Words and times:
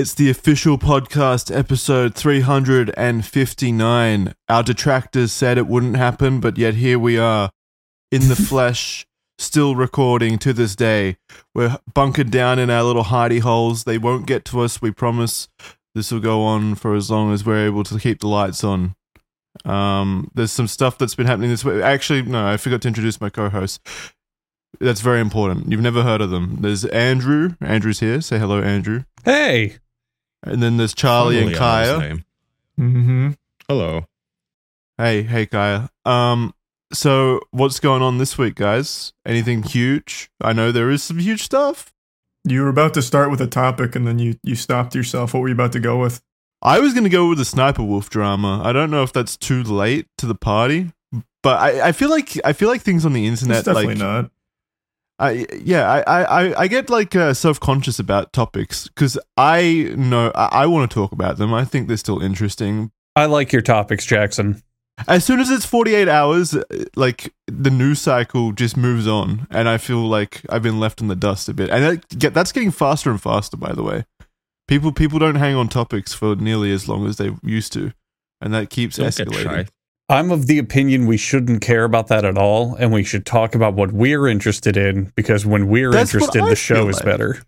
It's 0.00 0.14
the 0.14 0.30
official 0.30 0.78
podcast, 0.78 1.54
episode 1.54 2.14
359. 2.14 4.34
Our 4.48 4.62
detractors 4.62 5.30
said 5.30 5.58
it 5.58 5.66
wouldn't 5.66 5.96
happen, 5.96 6.40
but 6.40 6.56
yet 6.56 6.76
here 6.76 6.98
we 6.98 7.18
are 7.18 7.50
in 8.10 8.28
the 8.28 8.36
flesh, 8.48 9.06
still 9.38 9.76
recording 9.76 10.38
to 10.38 10.54
this 10.54 10.74
day. 10.74 11.18
We're 11.54 11.76
bunkered 11.92 12.30
down 12.30 12.58
in 12.58 12.70
our 12.70 12.82
little 12.82 13.04
hidey 13.04 13.40
holes. 13.40 13.84
They 13.84 13.98
won't 13.98 14.24
get 14.24 14.46
to 14.46 14.60
us, 14.60 14.80
we 14.80 14.90
promise. 14.90 15.48
This 15.94 16.10
will 16.10 16.20
go 16.20 16.44
on 16.44 16.76
for 16.76 16.94
as 16.94 17.10
long 17.10 17.34
as 17.34 17.44
we're 17.44 17.66
able 17.66 17.84
to 17.84 17.98
keep 17.98 18.20
the 18.20 18.28
lights 18.28 18.64
on. 18.64 18.94
Um, 19.66 20.30
there's 20.34 20.50
some 20.50 20.66
stuff 20.66 20.96
that's 20.96 21.14
been 21.14 21.26
happening 21.26 21.50
this 21.50 21.62
way. 21.62 21.82
Actually, 21.82 22.22
no, 22.22 22.46
I 22.46 22.56
forgot 22.56 22.80
to 22.80 22.88
introduce 22.88 23.20
my 23.20 23.28
co-host. 23.28 23.86
That's 24.80 25.02
very 25.02 25.20
important. 25.20 25.70
You've 25.70 25.82
never 25.82 26.04
heard 26.04 26.22
of 26.22 26.30
them. 26.30 26.56
There's 26.62 26.86
Andrew. 26.86 27.56
Andrew's 27.60 28.00
here. 28.00 28.22
Say 28.22 28.38
hello, 28.38 28.62
Andrew. 28.62 29.04
Hey. 29.26 29.76
And 30.42 30.62
then 30.62 30.76
there's 30.76 30.94
Charlie 30.94 31.42
and 31.42 31.54
Kaya. 31.54 32.18
Mm-hmm. 32.78 33.30
Hello. 33.68 34.06
Hey, 34.96 35.22
hey, 35.22 35.46
Kaya. 35.46 35.90
Um, 36.04 36.54
so 36.92 37.40
what's 37.50 37.80
going 37.80 38.02
on 38.02 38.18
this 38.18 38.36
week, 38.36 38.54
guys? 38.54 39.12
Anything 39.26 39.62
huge? 39.62 40.30
I 40.40 40.52
know 40.52 40.72
there 40.72 40.90
is 40.90 41.02
some 41.02 41.18
huge 41.18 41.42
stuff. 41.42 41.92
You 42.44 42.62
were 42.62 42.68
about 42.68 42.94
to 42.94 43.02
start 43.02 43.30
with 43.30 43.40
a 43.40 43.46
topic 43.46 43.94
and 43.94 44.06
then 44.06 44.18
you 44.18 44.36
you 44.42 44.54
stopped 44.54 44.94
yourself. 44.94 45.34
What 45.34 45.40
were 45.40 45.48
you 45.48 45.54
about 45.54 45.72
to 45.72 45.80
go 45.80 45.98
with? 45.98 46.22
I 46.62 46.80
was 46.80 46.92
going 46.92 47.04
to 47.04 47.10
go 47.10 47.28
with 47.28 47.38
the 47.38 47.44
Sniper 47.44 47.82
Wolf 47.82 48.10
drama. 48.10 48.62
I 48.64 48.72
don't 48.72 48.90
know 48.90 49.02
if 49.02 49.12
that's 49.12 49.36
too 49.36 49.62
late 49.62 50.06
to 50.18 50.26
the 50.26 50.34
party, 50.34 50.92
but 51.42 51.58
I, 51.58 51.88
I 51.88 51.92
feel 51.92 52.10
like 52.10 52.38
I 52.44 52.52
feel 52.52 52.68
like 52.68 52.82
things 52.82 53.06
on 53.06 53.12
the 53.12 53.26
internet 53.26 53.58
It's 53.58 53.66
definitely 53.66 53.94
like 53.94 53.98
not. 53.98 54.30
I 55.20 55.46
yeah, 55.62 56.02
I 56.06 56.22
I 56.22 56.62
I 56.62 56.66
get 56.66 56.88
like 56.88 57.14
uh, 57.14 57.34
self 57.34 57.60
conscious 57.60 57.98
about 57.98 58.32
topics 58.32 58.88
because 58.88 59.18
I 59.36 59.92
know 59.96 60.32
I, 60.34 60.62
I 60.62 60.66
want 60.66 60.90
to 60.90 60.94
talk 60.94 61.12
about 61.12 61.36
them. 61.36 61.52
I 61.52 61.64
think 61.64 61.88
they're 61.88 61.98
still 61.98 62.22
interesting. 62.22 62.90
I 63.14 63.26
like 63.26 63.52
your 63.52 63.60
topics, 63.60 64.06
Jackson. 64.06 64.62
As 65.06 65.24
soon 65.24 65.40
as 65.40 65.50
it's 65.50 65.66
forty 65.66 65.94
eight 65.94 66.08
hours, 66.08 66.54
uh, 66.54 66.64
like 66.96 67.34
the 67.46 67.70
news 67.70 68.00
cycle 68.00 68.52
just 68.52 68.78
moves 68.78 69.06
on, 69.06 69.46
and 69.50 69.68
I 69.68 69.76
feel 69.76 70.08
like 70.08 70.40
I've 70.48 70.62
been 70.62 70.80
left 70.80 71.02
in 71.02 71.08
the 71.08 71.16
dust 71.16 71.50
a 71.50 71.54
bit. 71.54 71.68
And 71.68 71.84
that 71.84 72.18
get 72.18 72.32
that's 72.32 72.52
getting 72.52 72.70
faster 72.70 73.10
and 73.10 73.20
faster. 73.20 73.58
By 73.58 73.72
the 73.72 73.82
way, 73.82 74.06
people 74.68 74.90
people 74.90 75.18
don't 75.18 75.34
hang 75.34 75.54
on 75.54 75.68
topics 75.68 76.14
for 76.14 76.34
nearly 76.34 76.72
as 76.72 76.88
long 76.88 77.06
as 77.06 77.18
they 77.18 77.30
used 77.42 77.74
to, 77.74 77.92
and 78.40 78.54
that 78.54 78.70
keeps 78.70 78.96
Don't 78.96 79.14
get 79.14 79.28
escalating. 79.28 79.68
Shy. 80.10 80.18
I'm 80.18 80.30
of 80.30 80.46
the 80.46 80.58
opinion 80.58 81.06
we 81.06 81.16
shouldn't 81.16 81.60
care 81.62 81.84
about 81.84 82.08
that 82.08 82.24
at 82.24 82.36
all, 82.36 82.74
and 82.76 82.92
we 82.92 83.02
should 83.04 83.24
talk 83.26 83.54
about 83.54 83.74
what 83.74 83.92
we're 83.92 84.26
interested 84.28 84.76
in 84.76 85.12
because 85.14 85.46
when 85.46 85.68
we're 85.68 85.90
That's 85.92 86.12
interested, 86.14 86.44
the 86.44 86.56
show 86.56 86.74
feel 86.76 86.88
is 86.90 87.00
better. 87.02 87.42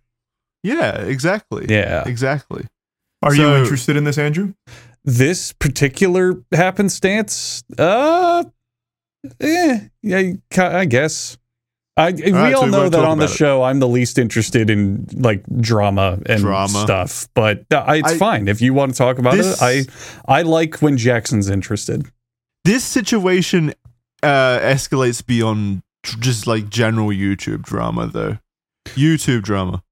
Yeah, 0.63 1.03
exactly. 1.03 1.67
Yeah. 1.69 2.05
exactly. 2.07 2.67
Are 3.23 3.35
So- 3.35 3.43
you 3.57 3.63
interested 3.63 3.97
in 3.97 4.05
this, 4.05 4.19
Andrew? 4.19 4.55
This 5.05 5.53
particular 5.53 6.41
happenstance, 6.53 7.65
uh, 7.77 8.45
eh, 9.41 9.81
yeah, 10.03 10.33
I 10.57 10.85
guess. 10.85 11.37
I, 11.97 12.13
we 12.13 12.31
right, 12.33 12.55
all 12.55 12.65
we 12.65 12.71
know 12.71 12.89
that 12.89 13.05
on 13.05 13.19
the 13.19 13.25
about 13.25 13.35
it. 13.35 13.37
show, 13.37 13.63
I'm 13.65 13.79
the 13.81 13.89
least 13.89 14.19
interested 14.19 14.71
in 14.71 15.07
like 15.13 15.45
drama 15.61 16.19
and 16.27 16.41
Drama. 16.41 16.69
stuff, 16.69 17.29
but 17.35 17.65
uh, 17.73 17.85
it's 17.89 18.13
I- 18.13 18.17
fine 18.17 18.49
if 18.49 18.63
you 18.63 18.73
want 18.75 18.93
to 18.93 18.99
talk 18.99 19.19
about 19.19 19.35
This- 19.35 19.61
it. 19.61 19.91
I 20.29 20.39
I 20.39 20.43
like 20.43 20.77
when 20.81 20.97
Jackson's 20.97 21.51
interested. 21.51 22.07
This 22.65 22.85
situation 22.85 23.75
uh 24.23 24.59
escalates 24.61 25.25
beyond 25.25 25.83
just 26.21 26.47
like 26.47 26.69
general 26.69 27.09
YouTube 27.09 27.63
drama 27.63 28.07
though. 28.07 28.39
YouTube 28.91 29.43
drama. 29.43 29.83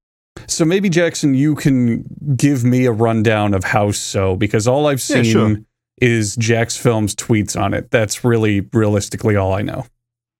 So 0.47 0.65
maybe 0.65 0.89
Jackson, 0.89 1.33
you 1.33 1.55
can 1.55 2.03
give 2.35 2.63
me 2.63 2.85
a 2.85 2.91
rundown 2.91 3.53
of 3.53 3.63
how 3.63 3.91
so 3.91 4.35
because 4.35 4.67
all 4.67 4.87
I've 4.87 4.99
Yeah, 5.09 5.15
seen 5.21 5.23
sure. 5.25 5.57
is 6.01 6.35
Jacksfilms 6.37 7.13
tweets 7.15 7.59
on 7.61 7.73
it. 7.73 7.91
That's 7.91 8.23
really 8.23 8.61
realistically 8.73 9.35
all 9.35 9.53
I 9.53 9.61
know. 9.61 9.85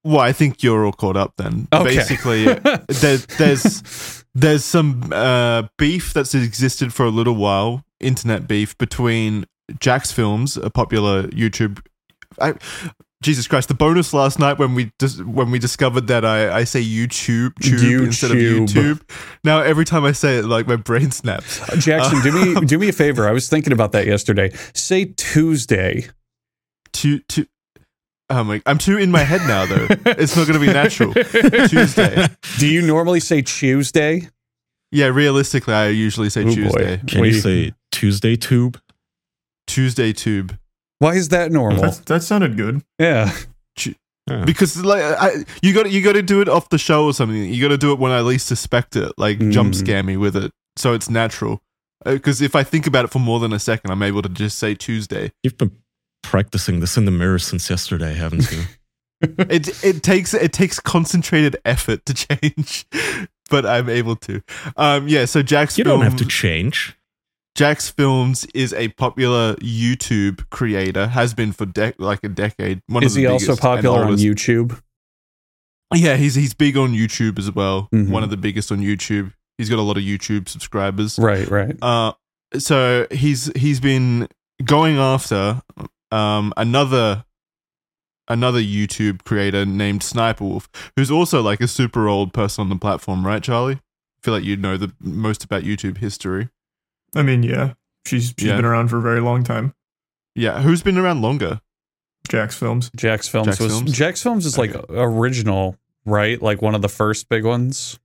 Well, 0.04 0.20
I 0.22 0.32
think 0.32 0.64
you're 0.64 0.86
all 0.86 0.94
caught 0.94 1.18
up 1.18 1.34
then. 1.38 1.68
Okay. 1.72 1.96
Basically, 1.96 2.46
there, 2.88 3.18
there's 3.38 4.24
there's 4.34 4.66
some 4.66 5.12
uh, 5.14 5.64
beef 5.78 6.14
that's 6.14 6.34
existed 6.34 6.94
for 6.94 7.06
a 7.06 7.10
little 7.12 7.36
while, 7.36 7.84
internet 8.00 8.48
beef 8.48 8.76
between 8.78 9.46
Jacksfilms, 9.74 10.62
a 10.62 10.70
popular 10.70 11.28
YouTube. 11.28 11.82
I, 12.40 12.54
Jesus 13.24 13.48
Christ! 13.48 13.68
The 13.68 13.74
bonus 13.74 14.14
last 14.14 14.40
night 14.40 14.58
when 14.58 14.74
we 14.74 14.92
dis- 14.98 15.22
when 15.22 15.52
we 15.52 15.60
discovered 15.60 16.08
that 16.08 16.26
I, 16.26 16.60
I 16.60 16.64
say 16.64 16.84
YouTube 16.84 17.54
tube 17.62 18.04
instead 18.08 18.32
of 18.32 18.38
YouTube. 18.38 18.66
YouTube. 18.68 19.02
Now 19.44 19.60
every 19.62 19.86
time 19.86 20.04
I 20.06 20.12
say 20.12 20.38
it, 20.40 20.46
like 20.46 20.68
my 20.68 20.76
brain 20.76 21.12
snaps. 21.12 21.62
Uh, 21.70 21.76
Jackson, 21.76 22.22
do 22.22 22.32
me 22.32 22.62
do 22.66 22.80
me 22.80 22.90
a 22.90 22.94
favor. 22.94 23.28
I 23.28 23.32
was 23.32 23.48
thinking 23.50 23.74
about 23.74 23.92
that 23.92 24.08
yesterday. 24.08 24.52
Say 24.74 25.06
Tuesday. 25.18 26.08
Two 26.94 27.20
two. 27.30 27.46
Oh 28.30 28.44
my! 28.44 28.62
I'm 28.66 28.78
too 28.78 28.98
in 28.98 29.12
my 29.12 29.20
head 29.24 29.42
now 29.42 29.66
though. 29.66 29.88
it's 30.06 30.36
not 30.38 30.48
going 30.48 30.60
to 30.60 30.66
be 30.66 30.72
natural. 30.72 31.14
Tuesday. 31.68 32.28
Do 32.60 32.68
you 32.68 32.82
normally 32.82 33.20
say 33.20 33.42
Tuesday? 33.42 34.30
Yeah, 34.94 35.08
realistically, 35.08 35.74
I 35.74 35.88
usually 35.90 36.30
say 36.30 36.42
Oh, 36.42 36.46
boy. 36.46 36.54
Tuesday. 36.56 37.02
Can 37.08 37.22
We- 37.22 37.28
you 37.30 37.34
say 37.40 37.74
Tuesday 37.92 38.36
tube? 38.36 38.80
Tuesday 39.68 40.12
tube. 40.12 40.58
Why 41.02 41.16
is 41.16 41.30
that 41.30 41.52
normal? 41.52 41.82
That's, 41.82 42.00
that 42.02 42.22
sounded 42.24 42.56
good. 42.58 42.84
yeah. 43.00 43.32
Yeah. 44.30 44.46
because 44.46 44.78
like 44.86 45.02
I, 45.02 45.32
you 45.64 45.74
got 45.74 45.90
you 45.92 46.02
got 46.04 46.14
to 46.14 46.22
do 46.22 46.42
it 46.42 46.48
off 46.48 46.70
the 46.70 46.78
show 46.78 47.06
or 47.06 47.14
something. 47.14 47.44
You 47.52 47.60
got 47.60 47.70
to 47.70 47.78
do 47.78 47.92
it 47.92 47.98
when 47.98 48.12
I 48.12 48.22
least 48.22 48.46
suspect 48.46 48.96
it, 48.96 49.12
like 49.18 49.40
jump 49.50 49.74
Mm. 49.74 49.76
scare 49.76 50.04
me 50.04 50.16
with 50.16 50.36
it, 50.38 50.52
so 50.78 50.94
it's 50.94 51.10
natural. 51.10 51.60
Because 52.06 52.40
if 52.40 52.56
I 52.56 52.62
think 52.64 52.86
about 52.86 53.04
it 53.06 53.08
for 53.12 53.18
more 53.18 53.40
than 53.40 53.52
a 53.52 53.58
second, 53.60 53.90
I'm 53.90 54.04
able 54.04 54.22
to 54.22 54.30
just 54.30 54.60
say 54.60 54.76
Tuesday. 54.76 55.32
You've 55.44 55.58
been 55.58 55.72
practicing 56.22 56.82
this 56.82 56.98
in 56.98 57.06
the 57.06 57.12
mirror 57.12 57.40
since 57.40 57.68
yesterday, 57.68 58.14
haven't 58.14 58.50
you? 58.52 58.64
it 59.50 59.84
it 59.84 60.04
takes 60.04 60.36
it 60.36 60.54
takes 60.54 60.80
concentrated 60.80 61.58
effort 61.66 62.06
to 62.06 62.14
change, 62.28 62.86
but 63.50 63.66
I'm 63.66 63.90
able 63.90 64.16
to. 64.18 64.42
Um, 64.78 65.08
yeah. 65.08 65.26
So 65.26 65.42
Jack's 65.42 65.80
you 65.80 65.84
don't 65.84 66.02
have 66.04 66.16
to 66.18 66.26
change. 66.26 66.96
Jacksfilms 67.58 68.50
is 68.54 68.74
a 68.74 68.90
popular 68.90 69.56
YouTube 69.56 70.50
creator, 70.50 71.08
has 71.08 71.34
been 71.34 71.52
for 71.52 71.66
dec 71.66 71.96
like 71.98 72.24
a 72.24 72.30
decade. 72.30 72.82
One 72.88 73.04
Is 73.04 73.14
of 73.14 73.16
the 73.18 73.22
he 73.22 73.28
also 73.28 73.56
popular 73.56 74.06
on. 74.06 74.16
YouTube? 74.18 74.82
Yeah, 75.94 76.16
he's 76.16 76.36
he's 76.36 76.54
big 76.54 76.78
on 76.78 76.94
YouTube 76.94 77.38
as 77.38 77.52
well. 77.52 77.90
Mhm. 77.94 78.10
One 78.10 78.24
of 78.24 78.30
the 78.30 78.38
biggest 78.38 78.72
on 78.72 78.80
YouTube. 78.80 79.34
He's 79.58 79.70
got 79.70 79.80
a 79.80 79.82
lot 79.82 79.98
of 79.98 80.04
YouTube 80.04 80.48
subscribers. 80.48 81.20
Right, 81.20 81.48
right. 81.50 81.76
Uh, 81.82 82.14
so 82.58 83.06
he's 83.12 83.52
he's 83.56 83.80
been 83.82 84.28
going 84.64 84.98
after 84.98 85.62
um 86.12 86.54
another 86.56 87.26
another 88.30 88.62
YouTube 88.62 89.26
creator 89.26 89.66
named 89.66 90.04
Sniper 90.04 90.46
Wolf, 90.46 90.70
who's 90.96 91.12
also 91.12 91.42
like 91.42 91.60
a 91.60 91.68
super 91.68 92.08
old 92.08 92.32
person 92.34 92.62
on 92.62 92.70
the 92.70 92.78
platform, 92.78 93.28
right, 93.28 93.44
Charlie? 93.44 93.76
I 93.76 94.20
feel 94.24 94.34
like 94.34 94.46
you 94.46 94.56
know 94.56 94.78
the 94.78 94.94
most 95.02 95.44
about 95.44 95.64
YouTube 95.64 95.98
history. 95.98 96.48
I 97.16 97.24
mean, 97.24 97.44
yeah, 97.44 97.74
she's 98.06 98.34
she's 98.38 98.48
Yeah. 98.50 98.56
been 98.58 98.66
around 98.66 98.88
for 98.90 98.98
a 98.98 99.02
very 99.02 99.20
long 99.22 99.44
time. 99.44 99.74
Yeah, 100.36 100.62
who's 100.62 100.82
been 100.82 100.98
around 100.98 101.22
longer? 101.22 101.60
Jacksfilms. 102.30 102.94
Jax 102.96 103.28
Films 103.28 103.48
Jax 103.48 103.60
was 103.60 103.72
Films? 103.74 103.94
Jacksfilms 103.94 104.46
is 104.46 104.58
like 104.58 104.74
original, 104.90 105.76
right? 106.06 106.42
Like 106.42 106.62
one 106.62 106.76
of 106.76 106.82
the 106.82 106.88
first 106.90 107.28
big 107.30 107.44
ones 107.44 108.00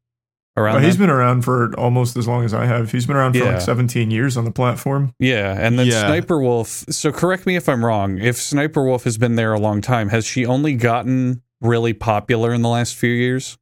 around. 0.57 0.77
Well, 0.77 0.85
he's 0.85 0.97
then? 0.97 1.07
been 1.09 1.15
around 1.15 1.43
for 1.43 1.73
almost 1.79 2.17
as 2.17 2.27
long 2.27 2.45
as 2.45 2.53
I 2.55 2.65
have. 2.67 2.91
He's 2.91 3.07
been 3.07 3.15
around 3.17 3.35
for 3.35 3.45
Yeah. 3.45 3.53
like 3.53 3.61
17 3.61 4.11
years 4.11 4.37
on 4.37 4.45
the 4.45 4.51
platform. 4.51 5.15
Yeah, 5.21 5.55
and 5.59 5.79
then 5.79 5.87
Yeah. 5.87 6.07
Sniper 6.07 6.41
Wolf. 6.41 6.85
So 6.89 7.13
correct 7.13 7.47
me 7.47 7.57
if 7.57 7.69
I'm 7.69 7.85
wrong. 7.85 8.19
If 8.19 8.37
Sniper 8.39 8.83
Wolf 8.85 9.05
has 9.05 9.19
been 9.19 9.37
there 9.37 9.53
a 9.53 9.61
long 9.61 9.81
time, 9.83 10.09
has 10.09 10.25
she 10.27 10.45
only 10.47 10.75
gotten 10.75 11.43
really 11.61 11.93
popular 11.93 12.53
in 12.55 12.63
the 12.63 12.69
last 12.71 12.97
few 12.97 13.11
years? 13.13 13.59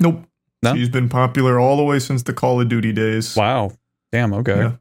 Nope. 0.00 0.24
No? 0.62 0.74
She's 0.74 0.88
been 0.88 1.08
popular 1.08 1.58
all 1.58 1.76
the 1.76 1.84
way 1.84 1.98
since 1.98 2.22
the 2.22 2.32
Call 2.32 2.60
of 2.60 2.68
Duty 2.68 2.92
days. 2.92 3.36
Wow. 3.36 3.72
Damn, 4.12 4.32
okay. 4.32 4.56
Yeah. 4.56 4.72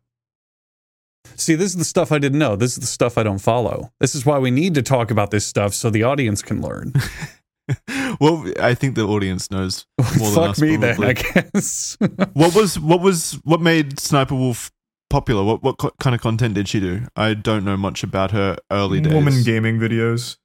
See, 1.38 1.56
this 1.56 1.72
is 1.72 1.78
the 1.78 1.86
stuff 1.86 2.12
I 2.12 2.18
didn't 2.20 2.40
know. 2.40 2.56
This 2.56 2.72
is 2.74 2.80
the 2.80 2.86
stuff 2.88 3.18
I 3.18 3.24
don't 3.24 3.40
follow. 3.40 3.92
This 4.00 4.16
is 4.16 4.26
why 4.26 4.40
we 4.40 4.52
need 4.52 4.74
to 4.76 4.82
talk 4.82 5.12
about 5.12 5.32
this 5.32 5.46
stuff 5.46 5.74
so 5.74 5.90
the 5.90 6.04
audience 6.04 6.42
can 6.42 6.62
learn. 6.62 6.94
well, 8.20 8.46
I 8.60 8.74
think 8.76 8.96
the 8.96 9.04
audience 9.06 9.50
knows 9.52 9.86
more 10.18 10.32
than 10.32 10.34
Fuck 10.34 10.50
us. 10.52 10.62
me 10.62 10.76
then. 10.78 11.04
I 11.04 11.14
guess. 11.14 11.98
what 12.34 12.56
was 12.56 12.80
what 12.80 13.02
was 13.02 13.34
what 13.44 13.62
made 13.62 14.00
Sniper 14.00 14.36
Wolf 14.36 14.72
popular? 15.10 15.44
What 15.44 15.64
what 15.64 15.78
co- 15.78 15.92
kind 16.00 16.16
of 16.16 16.22
content 16.22 16.54
did 16.56 16.68
she 16.68 16.80
do? 16.80 17.02
I 17.16 17.34
don't 17.34 17.66
know 17.66 17.78
much 17.78 18.04
about 18.04 18.32
her 18.32 18.58
early 18.72 19.02
days. 19.02 19.14
Woman 19.14 19.44
gaming 19.44 19.80
videos. 19.80 20.38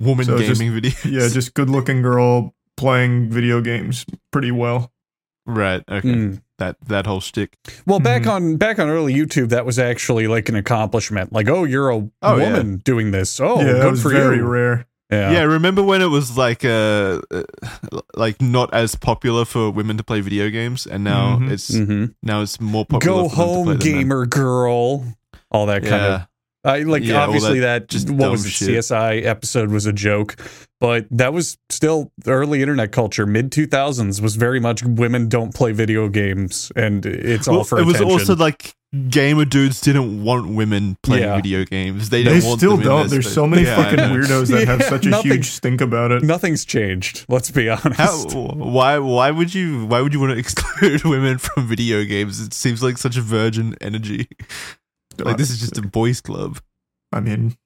woman 0.00 0.24
So 0.26 0.38
just- 0.38 0.60
gaming 0.60 0.80
videos. 0.80 1.04
Yeah, 1.10 1.28
just 1.28 1.54
good 1.54 1.70
looking 1.70 2.02
girl 2.02 2.54
playing 2.76 3.30
video 3.30 3.60
games 3.60 4.04
pretty 4.32 4.50
well. 4.50 4.92
Right. 5.46 5.82
Okay, 5.88 6.08
Mm. 6.08 6.42
that 6.58 6.76
that 6.88 7.06
whole 7.06 7.20
shtick. 7.20 7.56
Well, 7.86 8.00
back 8.00 8.22
Mhm. 8.22 8.30
on 8.30 8.56
back 8.56 8.78
on 8.78 8.88
early 8.88 9.14
YouTube, 9.14 9.48
that 9.50 9.64
was 9.66 9.78
actually 9.78 10.26
like 10.26 10.48
an 10.48 10.56
accomplishment. 10.56 11.32
Like, 11.32 11.48
oh, 11.48 11.64
you're 11.64 11.90
a 11.90 11.96
Oh, 11.96 12.36
yeah. 12.36 12.52
woman 12.52 12.82
doing 12.84 13.10
this. 13.12 13.40
Oh, 13.40 13.58
yeah, 13.60 13.72
that 13.74 13.82
good 13.82 13.90
was 13.92 14.02
for 14.02 14.10
very 14.10 14.36
you. 14.38 14.44
rare. 14.44 14.86
Yeah. 15.10 15.30
Yeah, 15.30 15.42
remember 15.42 15.84
when 15.84 16.02
it 16.02 16.06
was 16.10 16.36
like 16.36 16.64
uh, 16.64 17.20
uh, 17.30 17.42
like 18.16 18.42
not 18.42 18.74
as 18.74 18.96
popular 18.96 19.44
for 19.44 19.70
women 19.70 19.96
to 19.98 20.02
play 20.02 20.20
video 20.20 20.50
games, 20.50 20.84
and 20.84 21.04
now 21.04 21.38
Mhm. 21.38 21.50
it's 21.52 21.70
Mhm. 21.70 22.14
now 22.24 22.42
it's 22.42 22.60
more 22.60 22.84
popular. 22.84 23.22
Go 23.22 23.28
for 23.28 23.36
them 23.36 23.46
to 23.46 23.52
home, 23.52 23.64
play 23.66 23.76
than 23.76 23.98
gamer 24.00 24.26
girl. 24.26 25.04
All 25.52 25.66
that 25.66 25.82
kind 25.82 26.02
Yeah, 26.02 26.14
of. 26.14 26.20
I 26.66 26.80
like 26.82 27.04
Yeah, 27.04 27.16
all 27.22 27.24
obviously 27.28 27.60
that 27.60 27.82
that, 27.82 27.88
just 27.88 28.10
what 28.10 28.30
was 28.30 28.44
it, 28.44 28.50
shit. 28.50 28.68
CSI 28.68 29.24
episode 29.24 29.70
was 29.70 29.86
a 29.86 29.92
joke, 29.92 30.36
but 30.80 31.06
that 31.10 31.32
was 31.32 31.56
still 31.70 32.12
early 32.26 32.60
internet 32.60 32.92
culture. 32.92 33.24
Mid 33.26 33.52
two 33.52 33.66
thousands 33.66 34.20
was 34.20 34.36
very 34.36 34.60
much 34.60 34.82
women 34.82 35.28
don't 35.28 35.54
play 35.54 35.72
video 35.72 36.08
games, 36.08 36.72
and 36.76 37.06
it's 37.06 37.46
all 37.48 37.56
Well, 37.56 37.64
for 37.64 37.78
it 37.80 37.86
was 37.86 38.00
also 38.00 38.34
like 38.36 38.74
gamer 39.10 39.44
dudes 39.44 39.80
didn't 39.80 40.22
want 40.24 40.48
women 40.54 40.96
playing 41.02 41.24
Yeah. 41.24 41.36
video 41.36 41.64
games. 41.64 42.08
They, 42.08 42.22
They 42.22 42.40
don't 42.40 42.56
still 42.58 42.76
them 42.76 42.86
don't. 42.86 43.10
There's 43.10 43.26
space. 43.26 43.34
so 43.34 43.46
many 43.46 43.62
Yeah, 43.64 43.76
fucking 43.76 43.98
weirdos 43.98 44.48
that 44.50 44.66
have 44.68 44.82
such 44.88 45.06
a 45.06 45.10
nothing- 45.10 45.32
huge 45.32 45.46
stink 45.50 45.80
about 45.80 46.12
it. 46.12 46.22
Nothing's 46.22 46.64
changed. 46.64 47.26
Let's 47.28 47.50
be 47.50 47.68
honest. 47.68 47.96
How, 48.00 48.16
why 48.54 48.98
why 48.98 49.30
would 49.30 49.54
you 49.54 49.86
why 49.86 50.00
would 50.00 50.12
you 50.14 50.20
want 50.20 50.32
to 50.32 50.38
exclude 50.44 51.04
women 51.04 51.38
from 51.38 51.68
video 51.68 52.04
games? 52.04 52.40
It 52.40 52.54
seems 52.54 52.82
like 52.82 52.96
such 52.98 53.16
a 53.16 53.22
virgin 53.22 53.76
energy. 53.80 54.28
Like 55.20 55.36
this 55.36 55.50
is 55.50 55.60
just 55.60 55.78
a 55.78 55.82
boys 55.82 56.20
club. 56.20 56.58
I 57.12 57.20
mean, 57.20 57.56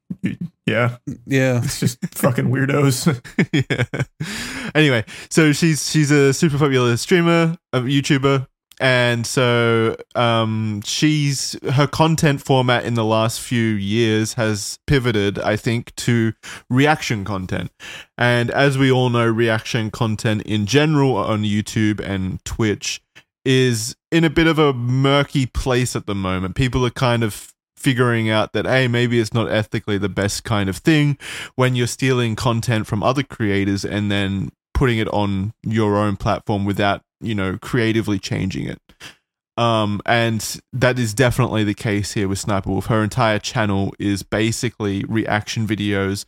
yeah, 0.67 0.97
yeah. 1.26 1.61
it's 1.64 1.81
just 1.81 1.99
fucking 2.14 2.47
weirdos. 2.47 3.20
yeah. 3.52 4.70
Anyway, 4.75 5.05
so 5.31 5.52
she's 5.52 5.91
she's 5.91 6.11
a 6.11 6.32
super 6.32 6.58
popular 6.58 6.97
streamer, 6.97 7.56
a 7.73 7.81
YouTuber, 7.81 8.47
and 8.81 9.26
so 9.26 9.97
um 10.14 10.81
she's 10.85 11.56
her 11.73 11.87
content 11.87 12.43
format 12.43 12.85
in 12.85 12.94
the 12.94 13.05
last 13.05 13.41
few 13.41 13.64
years 13.64 14.35
has 14.35 14.79
pivoted, 14.87 15.38
I 15.38 15.56
think, 15.56 15.94
to 15.96 16.32
reaction 16.69 17.25
content. 17.25 17.70
And 18.17 18.50
as 18.50 18.79
we 18.79 18.93
all 18.93 19.11
know, 19.11 19.26
reaction 19.26 19.91
content 19.91 20.43
in 20.43 20.67
general 20.67 21.17
on 21.17 21.43
YouTube 21.43 22.00
and 22.00 22.44
Twitch 22.44 23.03
is 23.45 23.97
in 24.11 24.25
a 24.25 24.31
bit 24.31 24.47
of 24.47 24.59
a 24.59 24.73
murky 24.73 25.47
place 25.47 25.97
at 25.97 26.07
the 26.07 26.15
moment. 26.15 26.55
People 26.55 26.85
are 26.85 26.91
kind 26.91 27.23
of 27.23 27.53
figuring 27.81 28.29
out 28.29 28.53
that 28.53 28.67
hey 28.67 28.87
maybe 28.87 29.19
it's 29.19 29.33
not 29.33 29.51
ethically 29.51 29.97
the 29.97 30.09
best 30.09 30.45
kind 30.45 30.69
of 30.69 30.77
thing 30.77 31.17
when 31.57 31.75
you're 31.75 31.87
stealing 31.87 32.37
content 32.37 32.87
from 32.87 33.03
other 33.03 33.23
creators 33.23 33.87
and 33.87 34.11
then 34.11 34.51
putting 34.75 34.99
it 34.99 35.09
on 35.09 35.55
your 35.63 35.97
own 35.97 36.15
platform 36.15 36.67
without 36.67 37.01
you 37.23 37.35
know 37.35 37.57
creatively 37.63 38.19
changing 38.19 38.67
it 38.67 38.79
um 39.57 39.99
and 40.05 40.61
that 40.75 40.99
is 40.99 41.15
definitely 41.15 41.65
the 41.65 41.73
case 41.73 42.13
here 42.13 42.29
with 42.29 42.39
sniper 42.39 42.69
wolf 42.69 42.87
her 42.87 43.03
entire 43.03 43.39
channel 43.39 43.95
is 43.99 44.23
basically 44.23 45.03
reaction 45.05 45.67
videos 45.67 46.27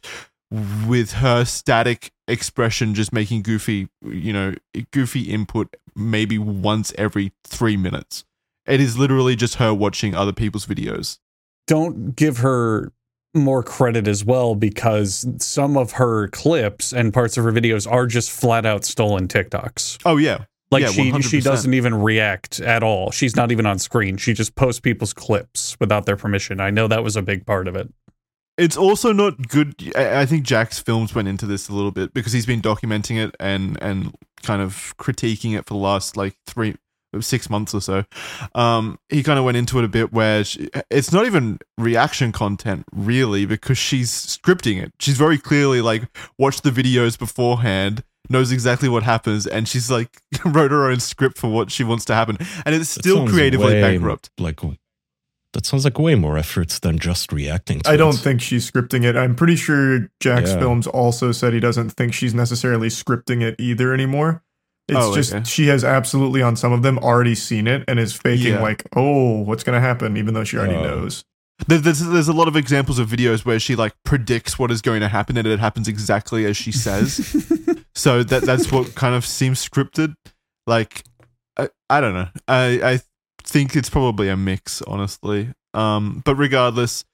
with 0.86 1.12
her 1.12 1.44
static 1.44 2.12
expression 2.28 2.94
just 2.94 3.12
making 3.12 3.42
goofy 3.42 3.88
you 4.02 4.32
know 4.32 4.54
goofy 4.90 5.30
input 5.30 5.76
maybe 5.94 6.38
once 6.38 6.92
every 6.98 7.32
3 7.44 7.76
minutes 7.76 8.24
it 8.66 8.80
is 8.80 8.96
literally 8.96 9.34
just 9.36 9.56
her 9.56 9.74
watching 9.74 10.14
other 10.14 10.32
people's 10.32 10.66
videos 10.66 11.18
Don't 11.66 12.14
give 12.16 12.38
her 12.38 12.92
more 13.34 13.62
credit 13.62 14.06
as 14.06 14.24
well 14.24 14.54
because 14.54 15.26
some 15.38 15.76
of 15.76 15.92
her 15.92 16.28
clips 16.28 16.92
and 16.92 17.14
parts 17.14 17.38
of 17.38 17.44
her 17.44 17.52
videos 17.52 17.90
are 17.90 18.06
just 18.06 18.30
flat 18.30 18.66
out 18.66 18.84
stolen 18.84 19.26
TikToks. 19.26 20.00
oh 20.04 20.16
yeah 20.18 20.44
Like 20.70 20.82
Yeah, 20.82 20.88
she 20.90 21.10
she 21.22 21.38
100%. 21.38 21.44
doesn't 21.44 21.74
even 21.74 21.94
react 21.94 22.60
at 22.60 22.82
all. 22.82 23.10
She's 23.10 23.34
not 23.36 23.50
even 23.50 23.64
on 23.66 23.78
screen. 23.78 24.16
She 24.18 24.32
just 24.34 24.54
posts 24.54 24.80
people's 24.80 25.12
clips 25.14 25.76
without 25.80 26.04
their 26.06 26.16
permission. 26.16 26.60
I 26.60 26.70
know 26.70 26.88
that 26.88 27.02
was 27.02 27.16
a 27.16 27.22
big 27.22 27.46
part 27.46 27.68
of 27.68 27.74
it. 27.76 27.92
It's 28.62 28.76
also 28.76 29.12
not 29.12 29.48
good. 29.48 29.74
I 29.96 30.24
think 30.24 30.46
Jacksfilms 30.46 31.16
went 31.16 31.26
into 31.26 31.46
this 31.46 31.68
a 31.68 31.72
little 31.72 31.90
bit 31.90 32.14
because 32.14 32.32
he's 32.32 32.46
been 32.46 32.62
documenting 32.62 33.16
it 33.22 33.34
and 33.40 33.76
and 33.82 34.14
kind 34.42 34.62
of 34.62 34.94
critiquing 34.98 35.58
it 35.58 35.66
for 35.66 35.74
the 35.74 35.80
last 35.80 36.16
like 36.16 36.36
three 36.46 36.76
six 37.20 37.50
months 37.50 37.74
or 37.74 37.80
so. 37.80 38.04
Um, 38.54 39.00
he 39.08 39.24
kind 39.24 39.38
of 39.38 39.44
went 39.44 39.56
into 39.56 39.78
it 39.80 39.84
a 39.84 39.88
bit 39.88 40.12
where 40.12 40.44
she, 40.44 40.70
it's 40.90 41.12
not 41.12 41.26
even 41.26 41.58
reaction 41.76 42.30
content 42.30 42.84
really 42.92 43.46
because 43.46 43.78
she's 43.78 44.10
scripting 44.10 44.80
it. 44.80 44.92
She's 45.00 45.18
very 45.18 45.38
clearly 45.38 45.80
like 45.80 46.04
watched 46.38 46.62
the 46.62 46.70
videos 46.70 47.18
beforehand. 47.18 48.04
Knows 48.30 48.52
exactly 48.52 48.88
what 48.88 49.02
happens, 49.02 49.48
and 49.48 49.68
she's 49.68 49.90
like 49.90 50.22
wrote 50.44 50.70
her 50.70 50.88
own 50.88 51.00
script 51.00 51.36
for 51.36 51.50
what 51.50 51.72
she 51.72 51.82
wants 51.82 52.04
to 52.04 52.14
happen, 52.14 52.38
and 52.64 52.74
it's 52.74 52.88
still 52.88 53.26
creatively 53.26 53.72
bankrupt. 53.80 54.30
Like 54.38 54.60
that 55.52 55.66
sounds 55.66 55.84
like 55.84 55.98
way 55.98 56.14
more 56.14 56.36
efforts 56.38 56.78
than 56.78 56.98
just 56.98 57.32
reacting. 57.32 57.80
To 57.80 57.90
I 57.90 57.96
don't 57.96 58.14
it. 58.14 58.18
think 58.18 58.40
she's 58.40 58.70
scripting 58.70 59.04
it. 59.04 59.16
I'm 59.16 59.34
pretty 59.34 59.56
sure 59.56 60.08
Jack's 60.20 60.50
Yeah. 60.50 60.58
Films 60.60 60.86
also 60.86 61.32
said 61.32 61.52
he 61.52 61.60
doesn't 61.60 61.90
think 61.90 62.14
she's 62.14 62.34
necessarily 62.34 62.88
scripting 62.88 63.42
it 63.42 63.56
either 63.58 63.92
anymore. 63.92 64.42
It's 64.88 64.98
Oh, 64.98 65.14
just 65.14 65.32
okay. 65.32 65.44
she 65.44 65.66
has 65.68 65.84
absolutely 65.84 66.42
on 66.42 66.56
some 66.56 66.72
of 66.72 66.82
them 66.82 66.98
already 66.98 67.34
seen 67.34 67.66
it 67.66 67.84
and 67.86 68.00
is 68.00 68.12
faking 68.14 68.54
Yeah. 68.54 68.62
like, 68.62 68.82
oh, 68.96 69.42
what's 69.42 69.62
gonna 69.62 69.80
happen, 69.80 70.16
even 70.16 70.34
though 70.34 70.44
she 70.44 70.56
already 70.56 70.74
Oh. 70.74 70.82
knows. 70.82 71.24
There's 71.68 72.00
there's 72.00 72.26
a 72.28 72.32
lot 72.32 72.48
of 72.48 72.56
examples 72.56 72.98
of 72.98 73.08
videos 73.08 73.44
where 73.44 73.60
she 73.60 73.76
like 73.76 73.92
predicts 74.04 74.58
what 74.58 74.72
is 74.72 74.80
going 74.82 75.00
to 75.00 75.06
happen 75.08 75.36
and 75.36 75.46
it 75.46 75.60
happens 75.60 75.86
exactly 75.86 76.44
as 76.44 76.56
she 76.56 76.72
says. 76.72 77.46
so 77.94 78.24
that 78.24 78.42
that's 78.42 78.72
what 78.72 78.96
kind 78.96 79.14
of 79.14 79.24
seems 79.24 79.64
scripted. 79.64 80.14
Like 80.66 81.04
I, 81.56 81.68
I 81.88 82.00
don't 82.00 82.14
know. 82.14 82.28
I 82.48 82.64
I 82.94 83.00
think 83.52 83.76
it's 83.76 83.90
probably 83.90 84.28
a 84.28 84.36
mix, 84.36 84.82
honestly. 84.82 85.52
Um, 85.74 86.22
but 86.24 86.34
regardless, 86.36 87.04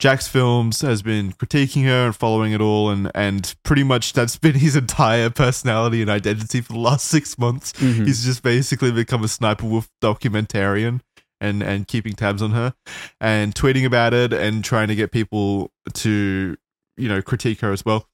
Jacksfilms 0.00 0.82
has 0.82 1.02
been 1.02 1.32
critiquing 1.32 1.84
her 1.84 2.06
and 2.06 2.14
following 2.16 2.52
it 2.52 2.60
all, 2.60 2.90
and 2.90 3.10
and 3.14 3.54
pretty 3.64 3.82
much 3.84 4.12
that's 4.12 4.36
been 4.36 4.54
his 4.66 4.76
entire 4.76 5.30
personality 5.30 6.00
and 6.02 6.10
identity 6.10 6.60
for 6.60 6.72
the 6.74 6.78
last 6.78 7.06
six 7.06 7.38
months. 7.38 7.72
Mhm. 7.74 8.06
He's 8.06 8.24
just 8.24 8.42
basically 8.42 8.92
become 8.92 9.24
a 9.24 9.28
sniper 9.28 9.66
wolf 9.66 9.88
documentarian 10.02 11.00
and 11.40 11.62
and 11.62 11.88
keeping 11.88 12.12
tabs 12.12 12.42
on 12.42 12.52
her 12.52 12.74
and 13.20 13.54
tweeting 13.54 13.84
about 13.84 14.14
it 14.14 14.32
and 14.32 14.62
trying 14.64 14.88
to 14.88 14.94
get 14.94 15.10
people 15.10 15.72
to 15.94 16.56
you 16.96 17.08
know 17.08 17.20
critique 17.20 17.60
her 17.60 17.72
as 17.72 17.84
well. 17.84 18.08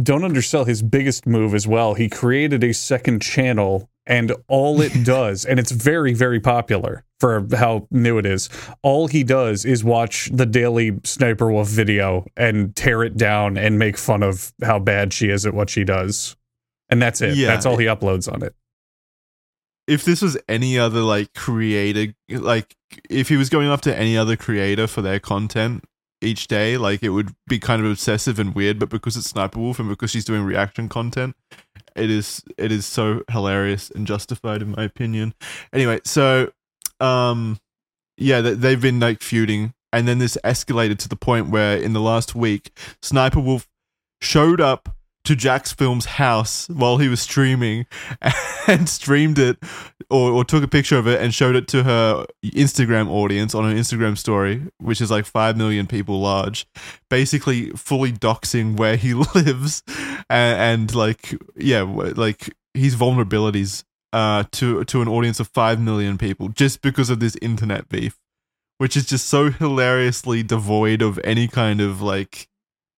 don't 0.00 0.24
undersell 0.24 0.64
his 0.64 0.82
biggest 0.82 1.26
move 1.26 1.54
as 1.54 1.66
well. 1.66 1.94
He 1.94 2.08
created 2.08 2.62
a 2.62 2.72
second 2.74 3.20
channel, 3.22 3.88
and 4.06 4.32
all 4.48 4.80
it 4.80 4.92
does, 5.04 5.44
and 5.44 5.58
it's 5.58 5.70
very, 5.70 6.14
very 6.14 6.40
popular 6.40 7.04
for 7.20 7.46
how 7.54 7.86
new 7.90 8.18
it 8.18 8.26
is. 8.26 8.48
All 8.82 9.06
he 9.06 9.22
does 9.22 9.64
is 9.64 9.84
watch 9.84 10.28
the 10.32 10.46
daily 10.46 10.98
Sniper 11.04 11.52
Wolf 11.52 11.68
video 11.68 12.26
and 12.36 12.74
tear 12.74 13.04
it 13.04 13.16
down 13.16 13.56
and 13.56 13.78
make 13.78 13.96
fun 13.96 14.22
of 14.24 14.52
how 14.62 14.80
bad 14.80 15.12
she 15.12 15.28
is 15.28 15.46
at 15.46 15.54
what 15.54 15.70
she 15.70 15.84
does. 15.84 16.36
And 16.90 17.00
that's 17.00 17.20
it. 17.20 17.36
Yeah. 17.36 17.46
That's 17.46 17.64
all 17.64 17.76
he 17.76 17.86
uploads 17.86 18.30
on 18.30 18.42
it. 18.42 18.54
If 19.86 20.04
this 20.04 20.20
was 20.20 20.36
any 20.48 20.78
other 20.78 21.00
like 21.00 21.32
creator, 21.34 22.12
like 22.28 22.74
if 23.08 23.28
he 23.28 23.36
was 23.36 23.48
going 23.48 23.68
after 23.68 23.90
any 23.90 24.16
other 24.16 24.36
creator 24.36 24.86
for 24.86 25.00
their 25.00 25.20
content 25.20 25.84
each 26.20 26.48
day, 26.48 26.76
like 26.76 27.02
it 27.02 27.10
would 27.10 27.34
be 27.46 27.58
kind 27.58 27.84
of 27.84 27.90
obsessive 27.90 28.38
and 28.38 28.54
weird. 28.54 28.78
But 28.78 28.90
because 28.90 29.16
it's 29.16 29.28
Sniper 29.28 29.60
Wolf 29.60 29.78
and 29.78 29.88
because 29.88 30.10
she's 30.10 30.24
doing 30.24 30.42
reaction 30.42 30.88
content, 30.88 31.36
it 31.96 32.10
is 32.10 32.42
it 32.58 32.72
is 32.72 32.86
so 32.86 33.22
hilarious 33.30 33.90
and 33.90 34.06
justified 34.06 34.62
in 34.62 34.70
my 34.70 34.84
opinion. 34.84 35.34
Anyway, 35.72 36.00
so 36.04 36.52
um 37.00 37.58
yeah, 38.16 38.40
th- 38.40 38.58
they've 38.58 38.80
been 38.80 39.00
like 39.00 39.22
feuding 39.22 39.74
and 39.92 40.06
then 40.08 40.18
this 40.18 40.38
escalated 40.44 40.98
to 40.98 41.08
the 41.08 41.16
point 41.16 41.50
where 41.50 41.76
in 41.76 41.92
the 41.92 42.00
last 42.00 42.34
week 42.34 42.76
Sniper 43.02 43.40
Wolf 43.40 43.68
showed 44.20 44.60
up 44.60 44.96
to 45.24 45.36
Jacksfilms's 45.36 46.06
house 46.06 46.68
while 46.68 46.98
he 46.98 47.08
was 47.08 47.20
streaming 47.20 47.86
and 48.66 48.88
streamed 48.88 49.38
it 49.38 49.58
or, 50.10 50.32
or 50.32 50.44
took 50.44 50.64
a 50.64 50.68
picture 50.68 50.98
of 50.98 51.06
it 51.06 51.20
and 51.20 51.32
showed 51.32 51.54
it 51.54 51.68
to 51.68 51.84
her 51.84 52.26
Instagram 52.44 53.08
audience 53.08 53.54
on 53.54 53.64
an 53.64 53.76
Instagram 53.76 54.18
story, 54.18 54.62
which 54.78 55.00
is 55.00 55.10
like 55.10 55.24
5 55.24 55.56
million 55.56 55.86
people 55.86 56.20
large, 56.20 56.66
basically 57.08 57.70
fully 57.70 58.12
doxing 58.12 58.76
where 58.76 58.96
he 58.96 59.14
lives 59.34 59.82
and, 60.28 60.82
and 60.82 60.94
like, 60.94 61.34
yeah, 61.56 61.82
like 61.82 62.54
his 62.74 62.96
vulnerabilities 62.96 63.84
uh, 64.12 64.44
to, 64.50 64.84
to 64.84 65.02
an 65.02 65.08
audience 65.08 65.38
of 65.38 65.48
5 65.48 65.80
million 65.80 66.18
people 66.18 66.48
just 66.48 66.82
because 66.82 67.10
of 67.10 67.20
this 67.20 67.36
internet 67.40 67.88
beef, 67.88 68.18
which 68.78 68.96
is 68.96 69.06
just 69.06 69.28
so 69.28 69.50
hilariously 69.50 70.42
devoid 70.42 71.00
of 71.00 71.20
any 71.22 71.46
kind 71.46 71.80
of 71.80 72.02
like 72.02 72.48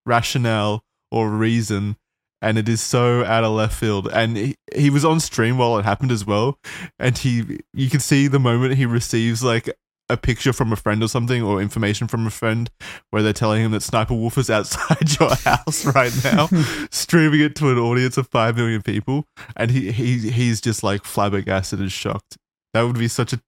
rationale 0.06 0.82
or 1.10 1.30
reason 1.30 1.96
and 2.44 2.58
it 2.58 2.68
is 2.68 2.82
so 2.82 3.24
out 3.24 3.42
of 3.42 3.52
left 3.52 3.74
field. 3.74 4.08
And 4.12 4.36
he, 4.36 4.56
he 4.74 4.90
was 4.90 5.04
on 5.04 5.18
stream 5.18 5.56
while 5.56 5.78
it 5.78 5.84
happened 5.84 6.12
as 6.12 6.26
well. 6.26 6.58
And 6.98 7.16
he 7.16 7.60
you 7.72 7.88
can 7.88 8.00
see 8.00 8.28
the 8.28 8.38
moment 8.38 8.74
he 8.74 8.86
receives 8.86 9.42
like 9.42 9.74
a 10.10 10.18
picture 10.18 10.52
from 10.52 10.70
a 10.70 10.76
friend 10.76 11.02
or 11.02 11.08
something 11.08 11.42
or 11.42 11.62
information 11.62 12.06
from 12.06 12.26
a 12.26 12.30
friend 12.30 12.70
where 13.10 13.22
they're 13.22 13.32
telling 13.32 13.64
him 13.64 13.72
that 13.72 13.82
sniper 13.82 14.12
wolf 14.12 14.36
is 14.36 14.50
outside 14.58 15.18
your 15.18 15.34
house 15.36 15.86
right 15.86 16.12
now 16.22 16.46
streaming 16.90 17.40
it 17.40 17.56
to 17.56 17.70
an 17.70 17.78
audience 17.78 18.18
of 18.18 18.28
5 18.28 18.56
million 18.56 18.82
people. 18.82 19.24
And 19.56 19.70
he, 19.70 19.90
he 19.90 20.18
he's 20.30 20.60
just 20.60 20.82
like 20.82 21.04
flabbergasted 21.04 21.80
and 21.80 21.90
shocked. 21.90 22.36
That 22.74 22.82
would 22.82 22.98
be 22.98 23.08
such 23.08 23.32
a 23.32 23.40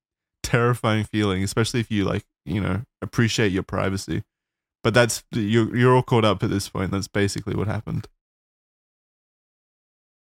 terrifying 0.42 1.04
feeling 1.04 1.42
especially 1.42 1.80
if 1.80 1.90
you 1.90 2.04
like 2.04 2.24
you 2.44 2.60
know 2.60 2.82
appreciate 3.02 3.52
your 3.52 3.62
privacy. 3.62 4.22
But 4.82 4.94
that's 4.94 5.22
you're 5.32 5.76
you're 5.76 5.94
all 5.94 6.02
caught 6.02 6.24
up 6.24 6.42
at 6.42 6.48
this 6.48 6.68
point. 6.70 6.92
That's 6.92 7.08
basically 7.08 7.56
what 7.56 7.66
happened. 7.66 8.06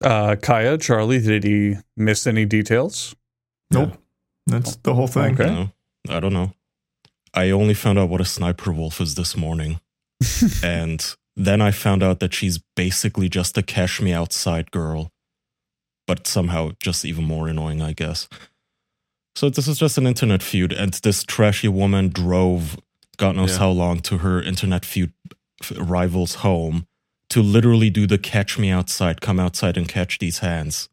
Uh, 0.03 0.36
Kaya, 0.36 0.77
Charlie, 0.77 1.19
did 1.22 1.43
he 1.43 1.75
miss 1.95 2.27
any 2.27 2.45
details? 2.45 3.15
Nope. 3.72 3.98
That's 4.48 4.75
the 4.77 4.93
whole 4.93 5.07
thing. 5.07 5.33
Okay. 5.39 5.45
No, 5.50 5.69
I 6.10 6.19
don't 6.19 6.33
know. 6.33 6.51
I 7.33 7.50
only 7.51 7.74
found 7.74 7.98
out 7.98 8.10
what 8.10 8.22
a 8.22 8.25
sniper 8.25 8.72
wolf 8.72 9.00
is 9.01 9.15
this 9.15 9.36
morning. 9.38 9.79
and 10.63 11.15
then 11.36 11.62
I 11.62 11.72
found 11.72 12.03
out 12.03 12.19
that 12.19 12.33
she's 12.33 12.60
basically 12.75 13.29
just 13.29 13.57
a 13.57 13.63
cash 13.63 14.01
me 14.01 14.12
outside 14.13 14.72
girl, 14.72 15.12
but 16.05 16.27
somehow 16.27 16.72
just 16.79 17.05
even 17.05 17.24
more 17.24 17.48
annoying, 17.48 17.81
I 17.81 17.93
guess. 17.93 18.27
So 19.36 19.50
this 19.50 19.67
is 19.67 19.79
just 19.79 19.98
an 19.98 20.05
internet 20.05 20.43
feud, 20.43 20.74
and 20.74 20.93
this 20.93 21.24
trashy 21.24 21.67
woman 21.67 22.10
drove 22.10 22.77
God 23.17 23.36
knows 23.36 23.53
Yeah. 23.53 23.60
how 23.60 23.69
long 23.69 24.00
to 24.01 24.19
her 24.19 24.41
internet 24.41 24.86
feud 24.86 25.13
rival's 25.77 26.36
home 26.36 26.88
to 27.33 27.41
literally 27.41 27.89
do 27.89 28.07
the 28.07 28.17
catch 28.17 28.57
me 28.57 28.69
outside, 28.69 29.21
come 29.21 29.39
outside 29.39 29.77
and 29.77 29.87
catch 29.87 30.19
these 30.19 30.39
hands. 30.39 30.89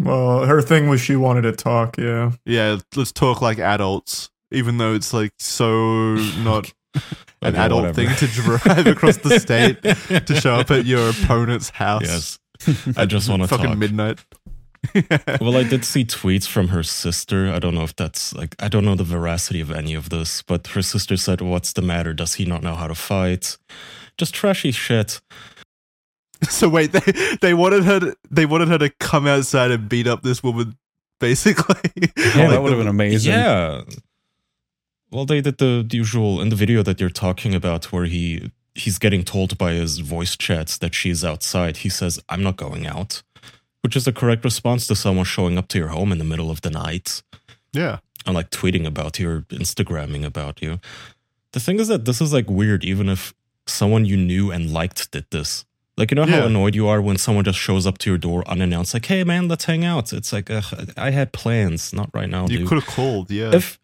Well, 0.00 0.46
her 0.46 0.62
thing 0.62 0.88
was 0.88 1.00
she 1.00 1.16
wanted 1.16 1.42
to 1.42 1.52
talk. 1.52 1.98
Yeah. 1.98 2.32
Yeah, 2.44 2.78
let's 2.94 3.10
talk 3.12 3.40
like 3.42 3.58
adults, 3.58 4.30
even 4.52 4.78
though 4.78 4.94
it's 4.94 5.12
like 5.12 5.32
so 5.38 6.14
not 6.42 6.72
an 6.94 7.54
Okay, 7.54 7.58
adult 7.58 7.82
whatever. 7.82 7.94
thing 8.14 8.16
to 8.16 8.26
drive 8.28 8.86
across 8.86 9.16
the 9.18 9.38
state 9.40 9.82
to 10.26 10.34
show 10.40 10.54
up 10.54 10.70
at 10.70 10.84
your 10.86 11.10
opponent's 11.10 11.70
house. 11.70 12.38
Yes. 12.66 12.96
I 12.96 13.06
just 13.06 13.28
want 13.28 13.42
to 13.42 13.48
fucking 13.48 13.66
talk. 13.66 13.78
midnight. 13.78 14.18
well, 15.40 15.56
I 15.56 15.64
did 15.64 15.84
see 15.84 16.04
tweets 16.04 16.46
from 16.46 16.68
her 16.68 16.84
sister. 16.84 17.50
I 17.52 17.58
don't 17.58 17.74
know 17.74 17.82
if 17.82 17.96
that's 17.96 18.32
like, 18.34 18.54
I 18.60 18.68
don't 18.68 18.84
know 18.84 18.94
the 18.94 19.02
veracity 19.04 19.60
of 19.60 19.72
any 19.72 19.94
of 19.94 20.08
this, 20.10 20.42
but 20.42 20.68
her 20.68 20.82
sister 20.82 21.16
said, 21.16 21.40
What's 21.40 21.72
the 21.72 21.82
matter? 21.82 22.14
Does 22.14 22.34
he 22.34 22.44
not 22.44 22.62
know 22.62 22.76
how 22.76 22.86
to 22.86 22.94
fight? 22.94 23.58
Just 24.18 24.34
trashy 24.34 24.72
shit. 24.72 25.20
so 26.48 26.68
wait, 26.68 26.92
they 26.92 27.36
they 27.40 27.54
wanted 27.54 27.84
her 27.84 28.00
to, 28.00 28.16
they 28.30 28.46
wanted 28.46 28.68
her 28.68 28.78
to 28.78 28.90
come 29.00 29.26
outside 29.26 29.70
and 29.70 29.88
beat 29.88 30.06
up 30.06 30.22
this 30.22 30.42
woman, 30.42 30.76
basically. 31.20 31.76
Yeah, 32.16 32.42
Like 32.42 32.50
that 32.50 32.62
would 32.62 32.72
have 32.72 32.80
been 32.80 32.88
amazing. 32.88 33.32
Yeah. 33.32 33.82
Well, 35.10 35.24
they 35.24 35.40
did 35.40 35.58
the 35.58 35.86
usual 35.90 36.40
in 36.40 36.50
the 36.50 36.56
video 36.56 36.82
that 36.82 37.00
you're 37.00 37.08
talking 37.10 37.54
about 37.54 37.92
where 37.92 38.04
he 38.04 38.50
he's 38.74 38.98
getting 38.98 39.24
told 39.24 39.56
by 39.58 39.72
his 39.72 39.98
voice 39.98 40.36
chats 40.36 40.78
that 40.78 40.94
she's 40.94 41.24
outside. 41.24 41.78
He 41.78 41.88
says, 41.88 42.20
I'm 42.28 42.42
not 42.42 42.56
going 42.56 42.86
out, 42.86 43.22
which 43.82 43.96
is 43.96 44.04
the 44.04 44.12
correct 44.12 44.44
response 44.44 44.86
to 44.88 44.94
someone 44.94 45.24
showing 45.24 45.58
up 45.58 45.66
to 45.68 45.78
your 45.78 45.88
home 45.88 46.12
in 46.12 46.18
the 46.18 46.24
middle 46.24 46.50
of 46.50 46.60
the 46.60 46.70
night. 46.70 47.22
yeah. 47.72 47.98
and 48.26 48.34
like 48.34 48.50
tweeting 48.50 48.86
about 48.86 49.18
you 49.18 49.30
or 49.30 49.40
Instagramming 49.48 50.24
about 50.24 50.60
you. 50.62 50.78
The 51.52 51.60
thing 51.60 51.80
is 51.80 51.88
that 51.88 52.04
this 52.04 52.20
is 52.20 52.32
like 52.32 52.48
weird, 52.50 52.84
even 52.84 53.08
if 53.08 53.32
someone 53.68 54.04
you 54.04 54.16
knew 54.16 54.50
and 54.50 54.72
liked 54.72 55.10
did 55.10 55.26
this. 55.30 55.64
Like, 55.96 56.10
you 56.12 56.14
know 56.14 56.26
how 56.26 56.38
Yeah. 56.38 56.46
annoyed 56.46 56.74
you 56.76 56.86
are 56.86 57.02
when 57.02 57.16
someone 57.16 57.44
just 57.44 57.58
shows 57.58 57.84
up 57.86 57.98
to 57.98 58.10
your 58.10 58.18
door 58.18 58.44
unannounced, 58.48 58.94
like, 58.94 59.06
hey 59.06 59.24
man, 59.24 59.48
let's 59.48 59.64
hang 59.64 59.84
out. 59.84 60.12
It's 60.12 60.32
like, 60.32 60.48
I 60.96 61.10
had 61.10 61.32
plans, 61.32 61.92
not 61.92 62.08
right 62.14 62.28
now, 62.30 62.46
You 62.46 62.66
could 62.66 62.76
have 62.82 62.86
called, 62.86 63.30
yeah. 63.30 63.52
If, 63.54 63.80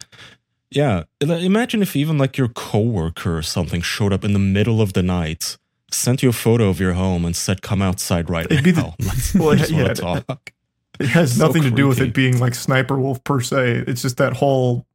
yeah, 0.71 1.05
imagine 1.21 1.83
if 1.83 1.97
even 1.97 2.17
like 2.19 2.37
your 2.39 2.49
coworker 2.49 3.37
or 3.37 3.43
something 3.43 3.81
showed 3.83 4.13
up 4.13 4.25
in 4.25 4.33
the 4.33 4.39
middle 4.39 4.81
of 4.81 4.93
the 4.93 5.03
night, 5.03 5.57
sent 5.91 6.23
you 6.23 6.29
a 6.29 6.33
photo 6.33 6.69
of 6.69 6.79
your 6.81 6.93
home 6.95 7.25
and 7.25 7.35
said, 7.37 7.63
come 7.63 7.83
outside 7.83 8.31
right 8.31 8.47
It'd 8.51 8.63
be 8.65 8.71
the- 8.73 8.83
now. 8.83 8.95
Well, 9.35 9.57
yeah, 9.57 9.95
talk. 9.95 10.53
It 11.01 11.07
has 11.09 11.37
So 11.37 11.47
nothing 11.49 11.63
to 11.65 11.71
do 11.73 11.89
with 11.89 12.01
it 12.01 12.15
being 12.15 12.39
like 12.39 12.55
Sniper 12.55 12.97
Wolf 12.99 13.23
per 13.25 13.41
se. 13.41 13.85
It's 13.89 14.03
just 14.03 14.17
that 14.19 14.35
whole 14.35 14.87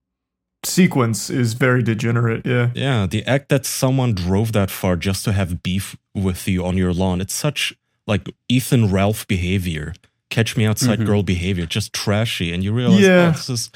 sequence 0.64 1.30
is 1.30 1.54
very 1.54 1.82
degenerate. 1.84 2.46
Yeah. 2.46 2.72
Yeah, 2.76 3.06
the 3.08 3.24
act 3.26 3.50
that 3.50 3.66
someone 3.66 4.14
drove 4.14 4.52
that 4.54 4.70
far 4.72 4.96
just 4.96 5.24
to 5.26 5.32
have 5.32 5.64
beef 5.64 5.96
with 6.14 6.48
you 6.48 6.66
on 6.66 6.78
your 6.78 6.94
lawn. 6.94 7.22
It's 7.22 7.34
such 7.34 7.74
like 8.08 8.28
Ethan 8.50 8.92
Ralph 8.92 9.28
behavior. 9.28 9.94
Catch 10.30 10.56
me 10.58 10.66
outside 10.66 11.00
Mhm. 11.00 11.06
girl 11.06 11.24
behavior, 11.24 11.66
just 11.66 11.92
trashy. 11.94 12.54
And 12.54 12.64
you 12.64 12.72
realize, 12.72 13.00
Yeah. 13.02 13.30
oh, 13.30 13.32
this 13.32 13.50
is 13.50 13.72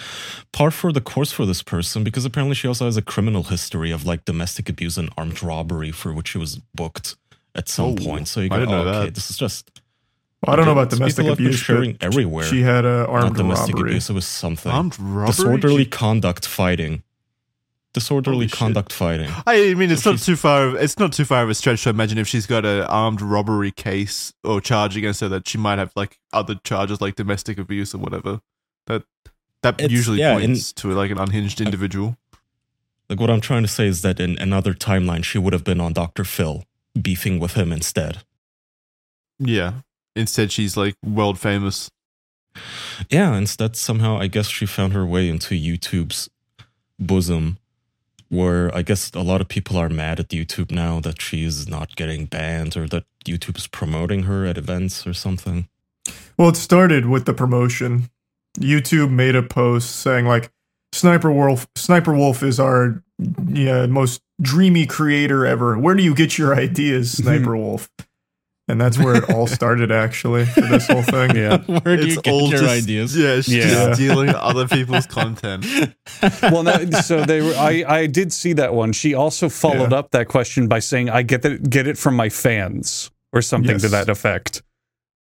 par 0.51 0.69
for 0.71 0.91
the 0.91 1.01
course 1.01 1.31
for 1.31 1.45
this 1.47 1.63
person 1.63 2.03
because 2.03 2.25
apparently 2.25 2.55
she 2.55 2.67
also 2.67 2.85
has 2.85 2.95
a 2.97 3.01
criminal 3.01 3.43
history 3.43 3.89
of 3.91 4.05
like 4.05 4.25
domestic 4.25 4.69
abuse 4.69 4.97
and 4.97 5.09
armed 5.17 5.41
robbery 5.41 5.91
for 5.91 6.13
which 6.13 6.29
she 6.29 6.37
was 6.37 6.59
booked 6.75 7.15
at 7.55 7.69
some 7.69 7.85
Oh, 7.85 7.95
point. 7.95 8.27
So 8.27 8.41
you 8.41 8.49
go, 8.49 8.57
oh, 8.57 8.61
okay, 8.61 9.05
that. 9.05 9.15
this 9.15 9.29
is 9.31 9.37
just. 9.37 9.69
Well, 10.45 10.53
I 10.53 10.55
don't 10.57 10.65
know 10.65 10.71
about 10.73 10.89
domestic 10.89 11.23
people 11.23 11.29
have 11.31 11.38
been 11.38 11.47
abuse, 11.47 11.59
sharing 11.59 11.91
but 11.93 12.03
everywhere. 12.03 12.43
she 12.45 12.62
had 12.62 12.83
a 12.85 13.00
Not 13.01 13.09
armed 13.09 13.35
domestic 13.38 13.75
robbery. 13.75 13.91
abuse, 13.91 14.09
it 14.09 14.13
was 14.13 14.25
something. 14.25 14.71
Armed 14.71 15.00
robbery. 15.00 15.27
Disorderly 15.27 15.85
conduct 15.85 16.45
fighting. 16.45 17.03
Disorderly 17.93 18.35
Holy 18.38 18.47
shit. 18.47 18.57
conduct 18.57 18.91
fighting. 18.91 19.29
I 19.45 19.73
mean, 19.75 19.91
it's 19.91 20.01
So 20.03 20.12
not 20.12 20.15
she's- 20.19 20.25
too 20.25 20.35
far. 20.35 20.75
It's 20.77 20.97
not 21.00 21.13
too 21.13 21.25
far 21.25 21.43
of 21.43 21.50
a 21.50 21.53
stretch 21.53 21.83
to 21.83 21.89
imagine 21.91 22.17
if 22.17 22.27
she's 22.27 22.45
got 22.47 22.65
an 22.65 22.81
armed 22.81 23.21
robbery 23.21 23.71
case 23.71 24.33
or 24.43 24.59
charge 24.59 24.97
against 24.97 25.21
her 25.21 25.29
that 25.29 25.47
she 25.47 25.57
might 25.59 25.77
have 25.77 25.91
like 25.95 26.19
other 26.33 26.55
charges 26.63 27.00
like 27.01 27.15
domestic 27.15 27.57
abuse 27.59 27.93
or 27.93 28.00
whatever. 28.00 28.41
That 28.88 29.03
that 29.62 29.75
It's- 29.75 29.91
usually 29.91 30.19
yeah, 30.19 30.33
in- 30.39 30.47
points 30.53 30.73
to 30.73 30.91
like 30.91 31.12
an 31.12 31.19
unhinged 31.19 31.62
individual. 31.62 32.17
Like 33.09 33.19
what 33.19 33.29
I'm 33.29 33.41
trying 33.41 33.62
to 33.62 33.67
say 33.69 33.85
is 33.88 34.01
that 34.01 34.19
in 34.19 34.38
another 34.39 34.73
timeline, 34.73 35.23
she 35.23 35.38
would 35.38 35.53
have 35.53 35.63
been 35.63 35.79
on 35.79 35.93
Dr. 35.93 36.23
Phil, 36.25 36.65
beefing 37.00 37.39
with 37.39 37.53
him 37.53 37.71
instead. 37.71 38.23
yeah. 39.39 39.73
Instead, 40.15 40.51
she's 40.51 40.77
like 40.77 40.96
world 41.03 41.39
famous. 41.39 41.89
Yeah, 43.10 43.36
instead 43.36 43.75
somehow 43.75 44.17
I 44.17 44.27
guess 44.27 44.48
she 44.48 44.65
found 44.65 44.93
her 44.93 45.05
way 45.05 45.27
into 45.27 45.55
YouTube's 45.55 46.29
bosom, 47.00 47.58
where 48.29 48.75
I 48.75 48.84
guess 48.84 49.12
a 49.13 49.22
lot 49.22 49.41
of 49.41 49.48
people 49.48 49.77
are 49.77 49.89
mad 49.89 50.20
at 50.20 50.29
YouTube 50.29 50.72
now 50.72 51.00
that 51.00 51.22
she's 51.22 51.67
not 51.67 51.96
getting 51.96 52.25
banned 52.25 52.77
or 52.77 52.88
that 52.89 53.05
YouTube's 53.25 53.67
promoting 53.67 54.24
her 54.24 54.46
at 54.46 54.58
events 54.58 55.08
or 55.08 55.13
something. 55.13 55.67
Well, 56.38 56.50
it 56.50 56.55
started 56.55 57.08
with 57.08 57.25
the 57.25 57.34
promotion. 57.34 58.10
YouTube 58.60 59.10
made 59.10 59.36
a 59.36 59.43
post 59.43 59.96
saying 59.96 60.25
like 60.25 60.51
Sniper 60.91 61.32
Wolf 61.32 61.67
Sniper 61.75 62.13
Wolf 62.13 62.43
is 62.43 62.60
our 62.60 63.03
yeah, 63.48 63.88
most 63.88 64.22
dreamy 64.41 64.86
creator 64.86 65.46
ever. 65.46 65.77
Where 65.77 65.96
do 65.96 66.03
you 66.03 66.13
get 66.13 66.38
your 66.38 66.55
ideas, 66.55 67.12
Sniper 67.17 67.58
Wolf? 67.58 67.89
And 68.70 68.79
that's 68.79 68.98
where 68.98 69.15
it 69.15 69.29
all 69.29 69.46
started 69.48 69.91
actually 69.91 70.46
for 70.46 70.62
this 70.62 70.88
whole 70.88 71.01
thing. 71.03 71.36
Yeah. 71.36 71.58
Where 71.58 71.98
do 71.98 72.08
you 72.08 72.22
get 72.22 72.34
your 72.34 72.50
just, 72.51 72.63
ideas? 72.63 73.17
Yeah, 73.17 73.36
she's 73.41 73.55
Yeah. 73.55 73.63
just 73.70 73.96
stealing 73.96 74.29
other 74.29 74.67
people's 74.67 75.05
content. 75.05 75.65
well, 76.43 76.63
no, 76.63 76.89
so 77.01 77.25
they 77.25 77.41
were. 77.41 77.53
I 77.55 77.84
I 77.88 78.05
did 78.08 78.32
see 78.32 78.53
that 78.53 78.74
one. 78.74 78.93
She 78.93 79.13
also 79.13 79.50
followed 79.50 79.91
Yeah. 79.91 79.98
up 80.00 80.12
that 80.12 80.27
question 80.29 80.67
by 80.67 80.79
saying, 80.79 81.10
"I 81.10 81.24
get 81.24 81.41
that 81.41 81.70
get 81.70 81.88
it 81.88 81.98
from 81.98 82.15
my 82.15 82.29
fans" 82.29 83.12
or 83.34 83.41
something 83.41 83.77
to 83.79 83.89
that 83.89 84.08
effect. 84.10 84.62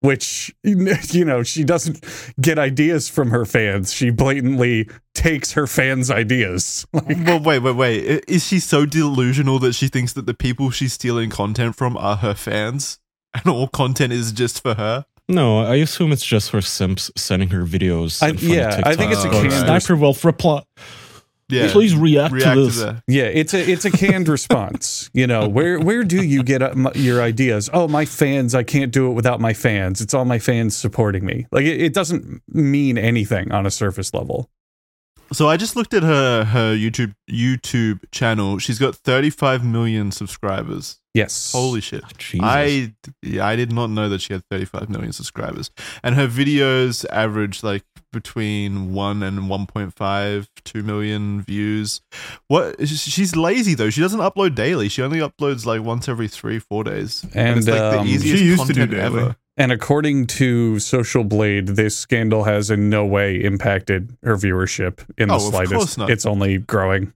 Which 0.01 0.55
you 0.65 1.25
know, 1.25 1.43
she 1.43 1.65
doesn't 1.65 2.05
get 2.41 2.59
ideas 2.59 3.09
from 3.09 3.31
her 3.31 3.45
fans. 3.45 3.93
She 3.93 4.11
blatantly 4.11 4.89
takes 5.15 5.53
her 5.53 5.67
fans' 5.67 6.11
ideas. 6.11 6.87
Like, 6.93 7.19
well, 7.25 7.41
wait, 7.41 7.61
wait, 7.61 7.77
wait. 7.77 8.25
Is 8.29 8.47
she 8.47 8.59
so 8.61 8.85
delusional 8.87 9.59
that 9.61 9.75
she 9.75 9.89
thinks 9.89 10.13
that 10.15 10.27
the 10.27 10.35
people 10.35 10.71
she's 10.71 10.93
stealing 10.93 11.31
content 11.31 11.77
from 11.77 11.97
are 11.97 12.17
her 12.17 12.35
fans, 12.35 12.99
and 13.35 13.47
all 13.47 13.69
content 13.69 14.13
is 14.13 14.33
just 14.33 14.63
for 14.63 14.75
her? 14.75 15.05
No, 15.29 15.61
I 15.61 15.77
assume 15.77 16.13
it's 16.13 16.25
just 16.25 16.51
her 16.51 16.61
simps 16.61 17.11
sending 17.17 17.51
her 17.51 17.65
videos. 17.65 18.23
I- 18.23 18.31
in 18.31 18.37
front 18.37 18.51
of 18.53 18.57
yeah, 18.57 18.81
I 18.85 18.95
think 18.97 19.13
it's 19.13 19.25
a 19.25 19.31
canned 19.31 19.53
Sniper 19.53 19.97
Wolf 19.97 20.25
reply. 20.25 20.63
Yeah, 21.49 21.71
Please 21.71 21.95
react, 21.95 22.33
react 22.33 22.49
to 22.49 22.55
to 22.55 22.65
this. 22.67 22.81
that. 22.81 23.03
yeah, 23.07 23.25
it's 23.25 23.53
a 23.53 23.71
it's 23.71 23.85
a 23.85 23.91
canned 23.91 24.27
response. 24.27 25.11
You 25.13 25.27
know, 25.27 25.49
where 25.49 25.79
where 25.79 26.03
do 26.03 26.23
you 26.25 26.43
get 26.43 26.63
uh, 26.63 26.73
your 26.95 27.21
ideas? 27.21 27.69
Oh, 27.75 27.87
my 27.89 28.07
fans. 28.07 28.55
I 28.55 28.63
can't 28.63 28.91
do 28.91 29.11
it 29.11 29.13
without 29.15 29.39
my 29.39 29.53
fans. 29.53 30.01
It's 30.01 30.15
all 30.15 30.25
my 30.25 30.39
fans 30.39 30.75
supporting 30.75 31.27
me. 31.27 31.47
Like 31.53 31.65
it, 31.67 31.81
it 31.83 31.93
doesn't 31.93 32.41
mean 32.49 32.97
anything 32.97 33.53
on 33.53 33.67
a 33.67 33.71
surface 33.71 34.15
level. 34.15 34.49
So 35.33 35.49
I 35.49 35.57
just 35.57 35.77
looked 35.77 35.95
at 35.95 36.03
her 36.03 36.45
her 36.45 36.75
YouTube 36.75 37.15
YouTube 37.31 38.01
channel. 38.11 38.59
She's 38.59 38.79
got 38.79 38.95
35 38.95 39.65
million 39.65 40.11
subscribers. 40.13 40.99
Yes. 41.15 41.53
Holy 41.53 41.81
shit. 41.81 42.03
Jesus. 42.17 42.41
I 42.43 42.95
yeah, 43.23 43.47
I 43.47 43.57
did 43.57 43.73
not 43.73 43.91
know 43.91 44.09
that 44.09 44.21
she 44.23 44.33
had 44.33 44.45
35 44.51 44.89
million 44.89 45.13
subscribers. 45.13 45.71
And 46.03 46.15
her 46.15 46.27
videos 46.27 47.05
average 47.11 47.63
like 47.63 47.85
between 48.13 48.93
1 48.93 49.23
and 49.23 49.41
1.5 49.41 50.47
2 50.65 50.83
million 50.83 51.43
views. 51.43 52.01
What 52.49 52.87
she's 52.87 53.37
lazy 53.37 53.75
though. 53.75 53.91
She 53.91 54.01
doesn't 54.01 54.21
upload 54.21 54.55
daily. 54.55 54.89
She 54.89 55.03
only 55.03 55.19
uploads 55.19 55.67
like 55.67 55.83
once 55.83 56.09
every 56.09 56.29
3 56.29 56.59
4 56.59 56.85
days. 56.85 57.27
And, 57.35 57.59
it's 57.59 57.69
like 57.69 57.81
um, 57.81 58.07
the 58.07 58.13
easiest 58.13 58.39
She 58.39 58.45
used 58.45 58.67
to 58.67 58.73
do 58.73 58.87
content 58.87 58.91
daily. 58.91 59.23
ever. 59.23 59.37
And 59.57 59.71
according 59.71 60.29
to 60.29 60.79
Social 60.79 61.25
Blade, 61.25 61.69
this 61.69 61.97
scandal 61.97 62.45
has 62.45 62.71
in 62.71 62.89
no 62.89 63.05
way 63.05 63.37
impacted 63.37 64.17
her 64.23 64.37
viewership 64.37 65.01
in 65.19 65.29
the 65.29 65.35
Oh, 65.35 65.37
of 65.37 65.43
slightest. 65.43 65.75
course 65.75 65.99
not. 65.99 66.11
It's 66.11 66.25
only 66.25 66.59
growing. 66.59 67.13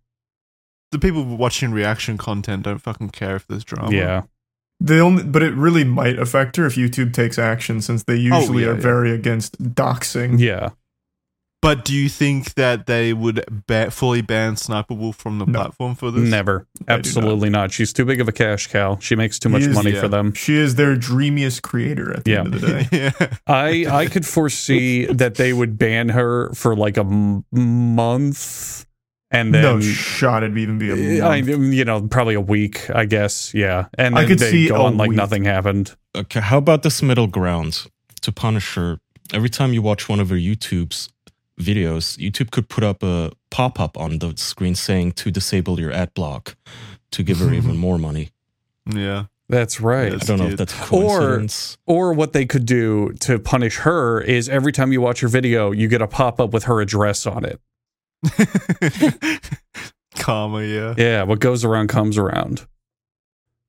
The 0.93 0.99
people 0.99 1.25
watching 1.25 1.73
reaction 1.73 2.19
content 2.19 2.65
don't 2.65 2.79
fucking 2.79 3.11
care 3.11 3.37
if 3.37 3.47
there's 3.47 3.65
drama. 3.65 3.91
Yeah. 3.95 4.23
The 4.81 4.99
only, 5.01 5.25
but 5.25 5.43
it 5.43 5.55
really 5.55 5.85
might 5.85 6.19
affect 6.19 6.57
her 6.57 6.67
if 6.67 6.75
YouTube 6.75 7.15
takes 7.15 7.39
action, 7.39 7.81
since 7.81 8.03
they 8.05 8.15
oh, 8.31 8.39
usually 8.39 8.65
yeah, 8.65 8.71
are 8.71 8.75
yeah. 8.75 8.81
very 8.81 9.11
against 9.13 9.61
doxing. 9.75 10.39
Yeah. 10.39 10.71
But 11.67 11.85
do 11.85 11.95
you 11.97 12.09
think 12.09 12.55
that 12.55 12.87
they 12.87 13.13
would 13.13 13.45
ba- 13.67 13.91
fully 13.91 14.23
ban 14.23 14.57
Sniper 14.57 14.95
Wolf 14.95 15.17
from 15.17 15.41
the 15.41 15.47
No. 15.47 15.59
platform 15.59 15.97
for 15.97 16.13
this? 16.13 16.23
Never. 16.31 16.69
I 16.83 16.83
do 16.83 16.85
not. 16.87 16.99
Absolutely 17.01 17.51
not. 17.51 17.73
She's 17.73 17.93
too 17.93 18.05
big 18.05 18.21
of 18.21 18.29
a 18.29 18.33
cash 18.33 18.69
cow. 18.69 18.99
She 19.01 19.17
makes 19.17 19.41
too 19.41 19.49
much 19.49 19.63
is, 19.63 19.75
money 19.75 19.91
yeah. 19.91 20.01
for 20.01 20.07
them. 20.07 20.33
She 20.35 20.55
is 20.55 20.77
their 20.77 20.95
dreamiest 20.95 21.63
creator 21.65 22.17
at 22.17 22.25
the 22.25 22.31
Yeah. 22.31 22.39
end 22.39 22.55
of 22.55 22.61
the 22.61 22.67
day. 22.69 22.89
yeah. 23.21 23.37
I 23.49 23.85
I 23.91 24.07
could 24.07 24.25
foresee 24.25 25.07
that 25.23 25.35
they 25.35 25.53
would 25.53 25.77
ban 25.77 26.11
her 26.11 26.53
for 26.55 26.77
like 26.77 26.97
a 26.97 27.01
m- 27.01 27.45
month 27.53 28.87
and 29.33 29.53
then 29.53 29.63
no 29.63 29.81
shot 29.81 30.45
it'd 30.45 30.57
even 30.57 30.79
be 30.79 30.91
a 30.91 31.21
eh, 31.21 31.27
I, 31.27 31.43
month. 31.43 31.75
you 31.75 31.85
know, 31.85 32.01
probably 32.03 32.35
a 32.35 32.41
week, 32.41 32.89
I 32.91 33.07
guess. 33.07 33.53
Yeah. 33.55 33.87
And 33.99 34.17
I 34.17 34.25
could 34.25 34.39
they 34.39 34.53
see 34.53 34.69
go 34.69 34.83
on 34.83 34.97
like 34.97 35.09
week. 35.11 35.17
nothing 35.17 35.43
happened. 35.43 35.97
Okay, 36.17 36.39
how 36.39 36.59
about 36.59 36.85
this 36.85 37.03
middle 37.03 37.27
ground 37.27 37.89
to 38.23 38.31
punish 38.31 38.77
her? 38.77 38.99
Every 39.33 39.51
time 39.51 39.73
you 39.73 39.83
watch 39.83 40.09
one 40.09 40.21
of 40.21 40.29
her 40.29 40.37
YouTube's 40.37 41.09
videos, 41.61 42.17
YouTube 42.19 42.51
could 42.51 42.69
put 42.69 42.85
up 42.85 43.03
a 43.03 43.33
pop 43.51 43.81
up 43.81 43.97
on 43.99 44.19
the 44.19 44.35
screen 44.37 44.75
saying 44.75 45.13
to 45.13 45.31
disable 45.31 45.81
your 45.81 45.93
ad 45.93 46.13
block 46.15 46.57
to 47.13 47.23
give 47.23 47.39
her 47.39 47.53
even 47.53 47.77
more 47.87 47.99
money. 47.99 48.31
yeah. 48.87 49.25
That's 49.49 49.81
right. 49.81 50.11
Yes. 50.11 50.23
I 50.25 50.27
don't 50.27 50.39
know 50.41 50.49
if 50.49 50.57
that's 50.57 50.73
a 50.73 50.77
coincidence. 50.77 51.79
Or 51.87 52.09
or 52.09 52.15
what 52.15 52.33
they 52.33 52.47
could 52.47 52.67
do 52.67 53.13
to 53.21 53.39
punish 53.39 53.77
her 53.79 54.21
is 54.21 54.49
every 54.49 54.73
time 54.73 54.91
you 54.93 55.01
watch 55.01 55.21
her 55.21 55.29
video, 55.29 55.71
you 55.71 55.87
get 55.87 56.03
a 56.03 56.09
pop 56.09 56.41
up 56.41 56.53
with 56.53 56.65
her 56.65 56.81
address 56.81 57.27
on 57.27 57.45
it. 57.45 57.61
Comma, 60.17 60.65
yeah. 60.65 60.95
Yeah, 60.97 61.23
what 61.23 61.39
goes 61.39 61.65
around 61.65 61.89
comes 61.89 62.19
around. 62.19 62.67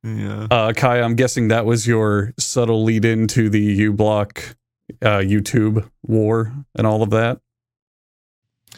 Yeah. 0.04 0.48
Uh, 0.50 0.74
Kai, 0.74 1.02
I'm 1.02 1.16
guessing 1.16 1.50
that 1.50 1.66
was 1.66 1.86
your 1.86 2.34
subtle 2.40 2.84
lead 2.84 3.06
into 3.06 3.50
the 3.50 3.80
uBlock 3.82 4.56
uh, 5.02 5.20
YouTube 5.20 5.88
war 6.02 6.54
and 6.76 6.88
all 6.88 7.04
of 7.04 7.10
that. 7.12 7.40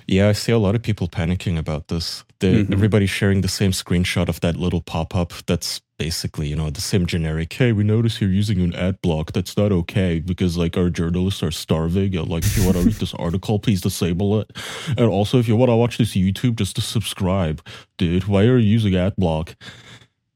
Yeah, 0.10 0.30
I 0.30 0.32
see 0.32 0.52
a 0.52 0.58
lot 0.58 0.74
of 0.74 0.82
people 0.82 1.08
panicking 1.08 1.60
about 1.60 1.88
this. 1.90 2.24
Mhm. 2.40 2.74
Everybody's 2.74 3.12
sharing 3.12 3.42
the 3.42 3.48
same 3.48 3.72
screenshot 3.72 4.28
of 4.28 4.40
that 4.40 4.56
little 4.56 4.82
pop 4.82 5.16
up 5.16 5.34
that's 5.46 5.82
basically, 6.00 6.48
you 6.48 6.56
know, 6.56 6.72
the 6.72 6.82
same 6.82 7.06
generic, 7.06 7.54
hey, 7.54 7.74
we 7.74 7.84
notice 7.84 8.20
you're 8.20 8.32
using 8.32 8.60
an 8.62 8.74
ad 8.74 9.00
block. 9.02 9.34
That's 9.34 9.56
not 9.56 9.72
okay 9.72 10.20
because, 10.20 10.58
like, 10.58 10.76
our 10.78 10.90
journalists 10.90 11.44
are 11.44 11.52
starving. 11.52 12.16
And, 12.16 12.28
like, 12.28 12.44
if 12.44 12.58
you 12.58 12.64
want 12.64 12.78
to 12.78 12.84
read 12.84 12.96
this 12.96 13.14
article, 13.20 13.60
please 13.60 13.82
disable 13.82 14.40
it. 14.40 14.52
And 14.98 15.06
also, 15.12 15.38
if 15.38 15.48
you 15.48 15.56
want 15.56 15.70
to 15.70 15.76
watch 15.76 16.00
this 16.00 16.16
YouTube, 16.16 16.56
just 16.56 16.76
to 16.78 16.82
subscribe. 16.82 17.62
Dude, 18.00 18.24
why 18.24 18.46
are 18.46 18.58
you 18.58 18.68
using 18.68 18.96
ad 18.96 19.16
block? 19.16 19.56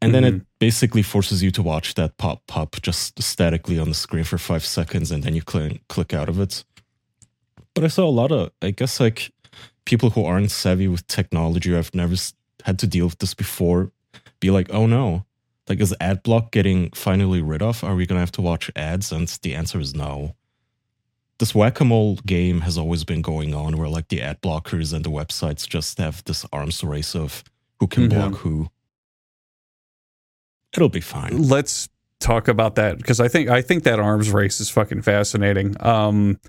And 0.03 0.13
then 0.13 0.23
it 0.25 0.41
basically 0.59 1.01
forces 1.01 1.41
you 1.41 1.49
to 1.49 1.63
watch 1.63 1.95
that 1.95 2.17
pop 2.17 2.43
up 2.55 2.75
just 2.83 3.23
statically 3.23 3.79
on 3.79 3.87
the 3.89 3.95
screen 3.95 4.25
for 4.25 4.37
five 4.37 4.65
seconds 4.65 5.11
and 5.11 5.23
then 5.23 5.33
you 5.33 5.41
click, 5.41 5.81
click 5.87 6.13
out 6.13 6.29
of 6.29 6.39
it. 6.39 6.63
But 7.73 7.85
I 7.85 7.87
saw 7.87 8.05
a 8.05 8.11
lot 8.11 8.31
of, 8.31 8.51
I 8.61 8.69
guess, 8.71 8.99
like, 8.99 9.31
people 9.85 10.11
who 10.11 10.25
aren't 10.25 10.51
savvy 10.51 10.87
with 10.87 11.05
technology 11.07 11.73
or 11.73 11.77
have 11.77 11.93
never 11.93 12.15
had 12.63 12.79
to 12.79 12.87
deal 12.87 13.05
with 13.05 13.19
this 13.19 13.33
before 13.33 13.91
be 14.39 14.49
like, 14.51 14.67
oh 14.71 14.85
no, 14.85 15.25
like 15.69 15.79
is 15.79 15.95
ad 15.99 16.23
block 16.23 16.51
getting 16.51 16.89
finally 16.91 17.41
rid 17.41 17.61
of? 17.61 17.83
Are 17.83 17.95
we 17.95 18.05
gonna 18.05 18.19
have 18.19 18.31
to 18.33 18.41
watch 18.41 18.69
ads? 18.75 19.11
And 19.11 19.27
the 19.41 19.55
answer 19.55 19.79
is 19.79 19.93
no. 19.95 20.35
This 21.39 21.55
whack 21.55 21.79
a 21.79 21.85
mole 21.85 22.17
game 22.25 22.61
has 22.61 22.77
always 22.77 23.03
been 23.03 23.21
going 23.21 23.53
on 23.53 23.77
where 23.77 23.89
like 23.89 24.07
the 24.09 24.21
ad 24.21 24.41
blockers 24.41 24.93
and 24.93 25.03
the 25.03 25.09
websites 25.09 25.67
just 25.67 25.97
have 25.97 26.23
this 26.25 26.45
arms 26.53 26.83
race 26.83 27.15
of 27.15 27.43
who 27.79 27.87
can 27.87 28.07
Mhm. 28.07 28.09
block 28.09 28.35
who. 28.41 28.69
It'll 30.75 30.89
be 30.89 31.01
fine. 31.01 31.43
Let's 31.43 31.89
talk 32.19 32.47
about 32.47 32.75
that 32.75 32.97
because 32.97 33.19
I 33.19 33.27
think 33.27 33.49
I 33.49 33.61
think 33.61 33.83
that 33.83 33.99
arms 33.99 34.29
race 34.31 34.59
is 34.59 34.69
fucking 34.69 35.01
fascinating. 35.01 35.75
Um, 35.79 36.39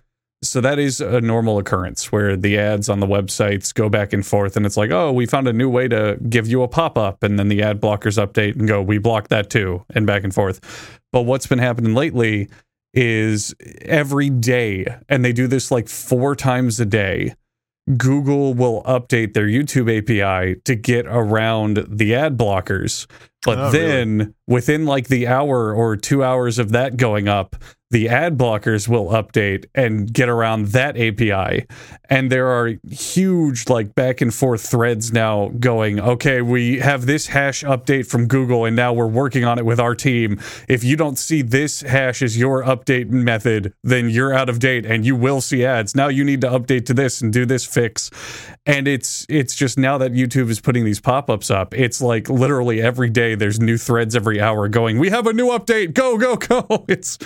so 0.47 0.61
that 0.61 0.79
is 0.79 1.01
a 1.01 1.21
normal 1.21 1.59
occurrence 1.59 2.13
where 2.13 2.37
the 2.37 2.59
ads 2.59 2.89
on 2.89 3.01
the 3.01 3.07
websites 3.07 3.73
go 3.75 3.89
back 3.89 4.13
and 4.13 4.25
forth, 4.25 4.57
and 4.57 4.65
it's 4.67 4.77
like, 4.77 4.91
oh, 4.91 5.13
we 5.13 5.27
found 5.27 5.49
a 5.49 5.53
new 5.53 5.69
way 5.69 5.89
to 5.89 6.19
give 6.29 6.47
you 6.47 6.63
a 6.63 6.69
pop 6.69 6.97
up, 6.97 7.23
and 7.23 7.39
then 7.39 7.49
the 7.49 7.63
ad 7.63 7.81
blockers 7.81 8.25
update 8.25 8.55
and 8.57 8.69
go, 8.69 8.81
we 8.83 8.99
blocked 8.99 9.31
that 9.31 9.51
too, 9.51 9.85
and 9.95 10.07
back 10.07 10.23
and 10.25 10.35
forth. 10.35 11.01
But 11.13 11.23
what's 11.23 11.47
been 11.47 11.59
happening 11.59 11.95
lately 11.95 12.49
is 12.93 13.55
every 13.83 14.31
day, 14.31 14.87
and 15.09 15.25
they 15.25 15.33
do 15.33 15.47
this 15.47 15.71
like 15.71 15.89
four 15.89 16.37
times 16.37 16.79
a 16.79 16.87
day. 16.87 17.35
Google 17.99 18.55
will 18.55 18.83
update 18.85 19.35
their 19.35 19.47
YouTube 19.47 19.91
API 19.91 20.61
to 20.65 20.75
get 20.75 21.07
around 21.07 21.85
the 21.89 22.15
ad 22.15 22.39
blockers. 22.39 23.07
But 23.45 23.59
Oh, 23.59 23.71
really? 23.73 23.79
then 23.79 24.35
within 24.47 24.87
like 24.87 25.09
the 25.09 25.27
hour 25.27 25.75
or 25.75 25.97
two 25.97 26.25
hours 26.25 26.59
of 26.59 26.73
that 26.73 26.97
going 26.97 27.29
up, 27.29 27.57
the 27.95 28.09
ad 28.09 28.37
blockers 28.37 28.89
will 28.89 29.07
update 29.11 29.67
and 29.73 30.13
get 30.13 30.29
around 30.29 30.67
that 30.67 30.97
API. 30.97 31.65
And 32.11 32.31
there 32.31 32.49
are 32.49 32.73
huge 32.91 33.69
like 33.69 33.95
back 33.95 34.21
and 34.21 34.35
forth 34.35 34.69
threads 34.69 35.13
now 35.13 35.53
going, 35.61 36.01
okay, 36.01 36.43
we 36.43 36.81
have 36.81 37.07
this 37.07 37.29
hash 37.29 37.63
update 37.63 38.09
from 38.09 38.27
Google 38.27 38.65
and 38.65 38.75
now 38.75 38.93
we're 38.93 39.07
working 39.07 39.45
on 39.45 39.61
it 39.61 39.65
with 39.65 39.79
our 39.79 39.95
team. 39.95 40.41
If 40.69 40.83
you 40.83 40.97
don't 40.97 41.17
see 41.17 41.41
this 41.41 41.83
hash 41.83 42.21
as 42.21 42.37
your 42.37 42.65
update 42.65 43.11
method, 43.11 43.73
then 43.85 44.11
you're 44.11 44.35
out 44.35 44.49
of 44.49 44.59
date 44.59 44.85
and 44.85 45.07
you 45.07 45.15
will 45.15 45.41
see 45.41 45.65
ads. 45.65 45.95
Now 45.95 46.09
you 46.09 46.25
need 46.25 46.41
to 46.41 46.49
update 46.49 46.87
to 46.87 46.95
this 46.95 47.21
and 47.21 47.33
do 47.33 47.47
this 47.47 47.65
fix. 47.65 48.11
And 48.67 48.89
it's 48.89 49.27
it's 49.29 49.55
just 49.55 49.79
now 49.79 49.99
that 49.99 50.13
YouTube 50.13 50.49
is 50.49 50.59
putting 50.59 50.87
these 50.87 50.99
pop-ups 51.01 51.51
up, 51.51 51.75
it's 51.75 52.01
like 52.01 52.31
literally 52.31 52.81
every 52.81 53.11
day 53.11 53.35
there's 53.35 53.61
new 53.61 53.77
threads 53.77 54.17
every 54.17 54.41
hour 54.41 54.69
going, 54.69 54.99
"We 54.99 55.11
have 55.11 55.27
a 55.27 55.35
new 55.35 55.49
update. 55.49 55.93
Go, 55.93 56.17
go, 56.17 56.37
go." 56.37 56.85
It's 56.89 57.19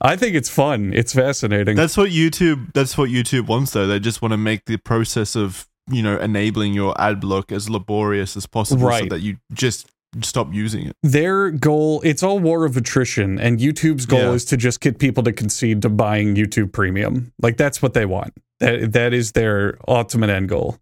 I 0.00 0.16
think 0.16 0.34
it's 0.36 0.48
fun. 0.48 0.92
It's 0.94 1.12
fascinating. 1.12 1.76
That's 1.76 1.98
what 1.98 2.10
YouTube. 2.10 2.72
That's 2.72 2.96
what 2.96 3.10
YouTube 3.10 3.46
wants, 3.46 3.72
though. 3.72 3.86
They 3.86 4.00
just 4.00 4.22
want 4.22 4.32
to 4.32 4.38
make 4.38 4.64
the 4.64 4.78
process 4.78 5.36
of 5.36 5.66
you 5.90 6.02
know 6.02 6.18
enabling 6.18 6.72
your 6.72 6.98
ad 6.98 7.20
block 7.20 7.52
as 7.52 7.68
laborious 7.68 8.34
as 8.36 8.46
possible, 8.46 8.90
so 8.90 9.04
that 9.06 9.20
you 9.20 9.36
just 9.52 9.88
stop 10.22 10.54
using 10.54 10.86
it. 10.86 10.96
their 11.02 11.50
goal 11.50 12.00
it's 12.02 12.22
all 12.22 12.38
war 12.38 12.64
of 12.64 12.74
attrition 12.74 13.38
and 13.38 13.58
youtube's 13.60 14.06
goal 14.06 14.20
Yeah. 14.20 14.32
is 14.32 14.46
to 14.46 14.56
just 14.56 14.80
get 14.80 14.98
people 14.98 15.22
to 15.24 15.32
concede 15.32 15.82
to 15.82 15.90
buying 15.90 16.36
youtube 16.36 16.72
premium 16.72 17.32
like 17.42 17.58
that's 17.58 17.82
what 17.82 17.92
they 17.92 18.06
want 18.06 18.32
that 18.60 18.92
that 18.94 19.12
is 19.12 19.32
their 19.32 19.76
ultimate 19.86 20.30
end 20.30 20.48
goal 20.48 20.78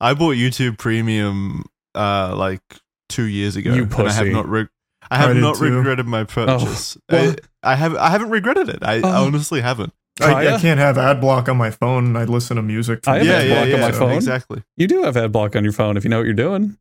I 0.00 0.14
bought 0.14 0.36
YouTube 0.36 0.78
Premium 0.78 1.64
uh 1.94 2.34
like 2.36 2.62
two 3.08 3.24
years 3.24 3.56
ago, 3.56 3.74
You 3.74 3.82
and 3.84 3.94
I 3.94 4.12
have 4.12 4.26
not. 4.28 4.48
Re- 4.48 4.68
I 5.10 5.14
I 5.14 5.18
have 5.18 5.34
did 5.34 5.40
not 5.40 5.56
too. 5.56 5.74
regretted 5.76 6.06
my 6.06 6.24
purchase. 6.24 6.98
well- 7.08 7.34
I, 7.62 7.72
I 7.72 7.74
have. 7.76 7.96
I 7.96 8.10
haven't 8.10 8.30
regretted 8.30 8.68
it. 8.68 8.78
I 8.82 9.00
Oh. 9.00 9.26
honestly 9.26 9.60
haven't. 9.60 9.92
I, 10.20 10.54
I 10.54 10.58
can't 10.60 10.80
have 10.80 10.98
ad 10.98 11.20
block 11.20 11.48
on 11.48 11.56
my 11.56 11.70
phone. 11.70 12.06
And 12.06 12.18
I 12.18 12.24
listen 12.24 12.56
to 12.56 12.62
music. 12.62 13.06
I 13.06 13.18
have 13.18 13.26
yeah, 13.26 13.32
ad 13.34 13.46
yeah, 13.48 13.54
block 13.54 13.62
on 13.64 13.70
yeah. 13.70 13.78
my 13.86 13.92
phone. 13.92 14.12
Exactly. 14.12 14.62
you 14.76 14.86
do 14.88 15.02
have 15.04 15.16
ad 15.16 15.30
block 15.32 15.54
on 15.56 15.62
your 15.64 15.72
phone 15.72 15.96
if 15.96 16.02
you 16.04 16.10
know 16.10 16.18
what 16.18 16.24
you're 16.26 16.34
doing 16.34 16.76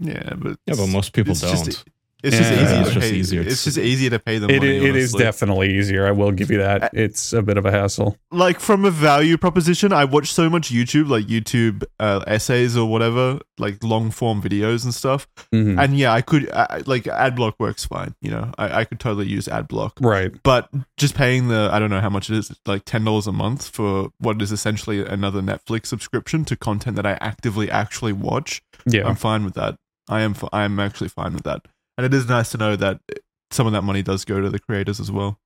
Yeah, 0.00 0.34
but 0.36 0.58
Yeah, 0.66 0.74
but 0.76 0.88
most 0.88 1.12
people 1.12 1.34
don't. 1.34 1.64
Just, 1.64 1.84
it's 2.26 2.36
just 2.36 2.50
Yeah. 2.52 2.62
easier. 2.62 2.80
It's 2.80 2.88
to 2.88 2.94
just 2.94 3.10
pay, 3.12 3.16
easier 3.16 3.40
It's 3.42 3.62
to- 3.64 3.68
just 3.70 3.78
easier 3.78 4.10
to 4.10 4.18
pay 4.18 4.38
them. 4.38 4.50
it, 4.50 4.58
money, 4.58 4.76
it 4.88 4.96
is 4.96 5.12
definitely 5.12 5.68
easier 5.78 6.06
i 6.06 6.10
will 6.10 6.32
give 6.32 6.50
you 6.50 6.58
that 6.58 6.90
it's 6.92 7.32
a 7.32 7.42
bit 7.42 7.56
of 7.58 7.64
a 7.66 7.70
hassle 7.70 8.16
like 8.32 8.60
from 8.60 8.84
a 8.84 8.90
value 8.90 9.36
proposition, 9.38 9.92
I 9.92 10.04
watch 10.04 10.30
so 10.32 10.50
much 10.50 10.70
YouTube, 10.70 11.08
like 11.08 11.26
YouTube 11.26 11.84
uh, 12.00 12.20
essays 12.26 12.76
or 12.76 12.86
whatever, 12.88 13.38
like 13.58 13.82
long 13.82 14.10
form 14.10 14.42
videos 14.42 14.84
and 14.84 14.92
stuff. 14.92 15.26
Mhm. 15.54 15.82
And 15.82 15.96
yeah, 15.96 16.12
I 16.12 16.20
could 16.20 16.50
I, 16.52 16.82
like 16.86 17.04
AdBlock 17.04 17.54
works 17.58 17.84
fine. 17.86 18.14
You 18.20 18.30
know, 18.32 18.52
I, 18.58 18.80
I 18.80 18.84
could 18.84 19.00
totally 19.00 19.26
use 19.26 19.46
AdBlock. 19.46 19.92
right 20.00 20.32
But 20.42 20.68
just 20.98 21.14
paying 21.14 21.48
the 21.48 21.70
I 21.72 21.78
don't 21.78 21.88
know 21.90 22.00
how 22.00 22.10
much 22.10 22.28
it 22.30 22.36
is, 22.36 22.52
like 22.66 22.84
ten 22.84 23.04
dollars 23.04 23.26
a 23.26 23.32
month 23.32 23.68
for 23.68 24.10
what 24.18 24.42
is 24.42 24.52
essentially 24.52 25.04
another 25.04 25.40
Netflix 25.40 25.86
subscription 25.86 26.44
to 26.46 26.56
content 26.56 26.96
that 26.96 27.06
I 27.06 27.16
actively 27.20 27.70
actually 27.70 28.12
watch. 28.12 28.60
yeah 28.86 29.06
I'm 29.08 29.16
fine 29.16 29.44
with 29.44 29.54
that. 29.54 29.76
I 30.08 30.20
am 30.22 30.34
I 30.52 30.64
am 30.64 30.78
actually 30.78 31.08
fine 31.08 31.32
with 31.32 31.44
that. 31.44 31.62
And 31.96 32.04
it 32.04 32.12
is 32.14 32.28
nice 32.28 32.50
to 32.50 32.58
know 32.58 32.76
that 32.76 33.00
some 33.50 33.66
of 33.66 33.72
that 33.72 33.82
money 33.82 34.02
does 34.02 34.24
go 34.24 34.40
to 34.40 34.50
the 34.50 34.58
creators 34.58 35.00
as 35.00 35.10
well. 35.10 35.38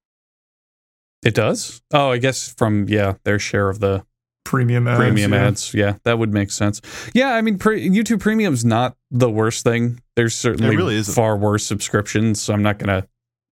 it 1.25 1.35
does 1.35 1.83
oh 1.93 2.11
i 2.11 2.19
guess 2.19 2.55
from 2.55 2.89
yeah 2.89 3.15
their 3.25 3.39
share 3.39 3.69
of 3.69 3.79
the 3.81 4.05
premium 4.45 4.89
ads. 4.89 4.99
premium 4.99 5.33
yeah. 5.33 5.47
ads. 5.47 5.75
Yeah, 5.75 5.97
that 6.05 6.19
would 6.19 6.33
make 6.33 6.51
sense. 6.51 6.81
Yeah, 7.15 7.35
I 7.35 7.41
mean, 7.41 7.57
pre- 7.57 7.89
YouTube 7.89 8.19
Premium's 8.19 8.65
not 8.65 8.97
the 9.11 9.31
worst 9.31 9.63
thing. 9.63 10.01
There's 10.17 10.35
certainly 10.35 10.75
really 10.75 10.97
isn't. 10.97 11.15
far 11.15 11.37
worse 11.37 11.65
subscriptions, 11.65 12.41
so 12.41 12.53
I'm 12.53 12.63
not 12.63 12.79
gonna 12.79 13.07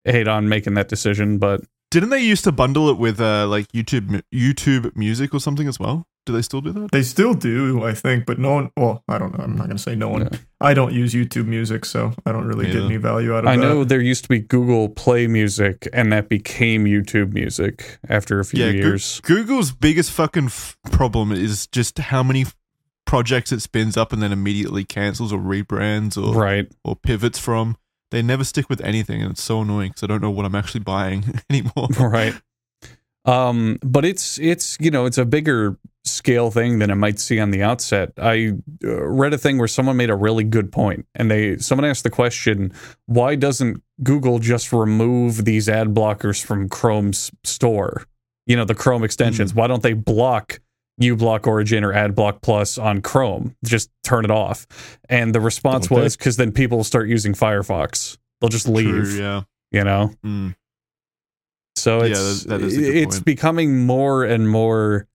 hate 0.05 0.27
on 0.27 0.49
making 0.49 0.73
that 0.75 0.89
decision. 0.89 1.37
But 1.37 1.61
Didn't 1.91 2.11
they 2.11 2.23
used 2.23 2.45
to 2.45 2.53
bundle 2.53 2.89
it 2.89 2.97
with 2.99 3.21
uh, 3.21 3.47
like 3.47 3.69
YouTube 3.73 4.23
YouTube 4.33 4.97
Music 4.97 5.35
or 5.35 5.41
something 5.41 5.69
as 5.69 5.79
well? 5.79 6.07
Do 6.27 6.33
they 6.33 6.43
still 6.43 6.61
do 6.61 6.73
that? 6.73 6.91
They 6.93 7.03
still 7.03 7.35
do, 7.35 7.85
I 7.85 7.95
think, 7.95 8.27
but 8.27 8.39
no 8.39 8.53
one. 8.55 8.71
Well, 8.77 9.03
I 9.09 9.17
don't 9.17 9.37
know. 9.39 9.45
I'm 9.45 9.53
not 9.57 9.67
going 9.67 9.77
to 9.77 9.83
say 9.83 9.95
no 9.95 10.09
one. 10.09 10.23
Yeah. 10.31 10.39
I 10.61 10.75
don't 10.75 10.93
use 10.93 11.15
YouTube 11.15 11.47
Music, 11.47 11.85
so 11.85 12.13
I 12.27 12.33
don't 12.33 12.47
really 12.47 12.67
get 12.67 12.75
Yeah. 12.75 12.85
any 12.87 12.97
value 12.97 13.33
out 13.35 13.45
of 13.45 13.49
I 13.49 13.57
that. 13.57 13.63
know 13.63 13.85
there 13.85 14.01
used 14.01 14.25
to 14.25 14.29
be 14.29 14.41
Google 14.41 14.89
Play 14.89 15.29
Music, 15.29 15.89
and 15.93 16.13
that 16.13 16.29
became 16.29 16.85
YouTube 16.85 17.33
Music 17.33 17.99
after 18.09 18.41
a 18.41 18.45
few 18.45 18.65
Yeah, 18.65 18.73
Goo- 18.73 18.79
years. 18.79 19.21
Google's 19.21 19.71
biggest 19.73 20.11
fucking 20.11 20.47
f- 20.47 20.77
problem 20.91 21.31
is 21.33 21.67
just 21.69 21.99
how 21.99 22.23
many 22.23 22.43
f- 22.43 22.57
projects 23.05 23.53
it 23.53 23.61
spins 23.61 23.97
up 23.97 24.13
and 24.13 24.21
then 24.21 24.33
immediately 24.33 24.83
cancels 24.83 25.33
or 25.33 25.39
rebrands 25.39 26.17
or 26.21 26.35
right. 26.35 26.67
or 26.85 26.97
pivots 26.97 27.39
from. 27.39 27.77
They 28.11 28.23
never 28.23 28.43
stick 28.45 28.69
with 28.69 28.81
anything, 28.81 29.21
and 29.23 29.33
it's 29.33 29.43
so 29.43 29.63
annoying 29.63 29.91
because 29.91 30.03
I 30.03 30.07
don't 30.07 30.23
know 30.23 30.31
what 30.31 30.45
I'm 30.47 30.55
actually 30.57 30.81
buying 30.81 31.41
anymore. 31.51 31.89
right. 32.01 32.35
Um, 33.27 33.79
but 33.83 34.05
it's 34.05 34.39
it's 34.39 34.77
you 34.81 34.91
know 34.91 35.05
it's 35.05 35.19
a 35.19 35.25
bigger 35.25 35.77
scale 36.05 36.51
thing 36.51 36.79
than 36.79 36.91
it 36.91 36.95
might 36.95 37.19
see 37.19 37.41
on 37.41 37.51
the 37.51 37.63
outset. 37.63 38.13
I 38.19 38.53
uh, 38.85 39.05
read 39.09 39.35
a 39.35 39.39
thing 39.39 39.59
where 39.59 39.69
someone 39.69 39.97
made 39.97 40.11
a 40.11 40.15
really 40.15 40.45
good 40.45 40.71
point, 40.73 41.07
and 41.15 41.31
they 41.31 41.59
someone 41.59 41.85
asked 41.85 42.05
the 42.05 42.11
question, 42.11 42.73
"Why 43.07 43.35
doesn't 43.35 43.83
Google 44.03 44.39
just 44.39 44.73
remove 44.73 45.45
these 45.45 45.69
ad 45.69 45.89
blockers 45.89 46.43
from 46.43 46.69
Chrome's 46.69 47.33
store? 47.45 48.07
You 48.47 48.57
know, 48.57 48.65
the 48.65 48.77
Chrome 48.77 49.03
extensions. 49.03 49.55
Why 49.55 49.67
don't 49.67 49.83
they 49.83 49.93
block?" 49.93 50.61
uBlock 51.01 51.47
Origin 51.47 51.85
or 51.85 51.93
AdBlock 51.93 52.41
Plus 52.41 52.79
on 52.79 53.03
Chrome. 53.03 53.55
Just 53.63 53.91
turn 54.03 54.25
it 54.25 54.31
off. 54.31 54.67
And 55.09 55.35
the 55.35 55.41
response 55.41 55.89
Don't 55.89 56.01
was 56.01 56.17
because 56.17 56.37
then 56.37 56.53
people 56.53 56.79
will 56.79 56.85
start 56.85 57.09
using 57.09 57.35
Firefox. 57.35 58.17
They'll 58.41 58.49
just 58.49 58.69
leave. 58.69 59.05
True, 59.05 59.19
yeah. 59.19 59.43
You 59.71 59.85
know. 59.85 60.13
Mm. 60.25 60.55
So 61.77 62.01
it's 62.01 62.45
that- 62.45 62.61
that 62.61 62.67
is 62.67 62.77
a 62.77 62.81
good 62.81 62.97
it's 62.97 63.17
point. 63.17 63.25
becoming 63.25 63.87
more 63.87 64.25
and 64.25 64.49
more 64.51 65.07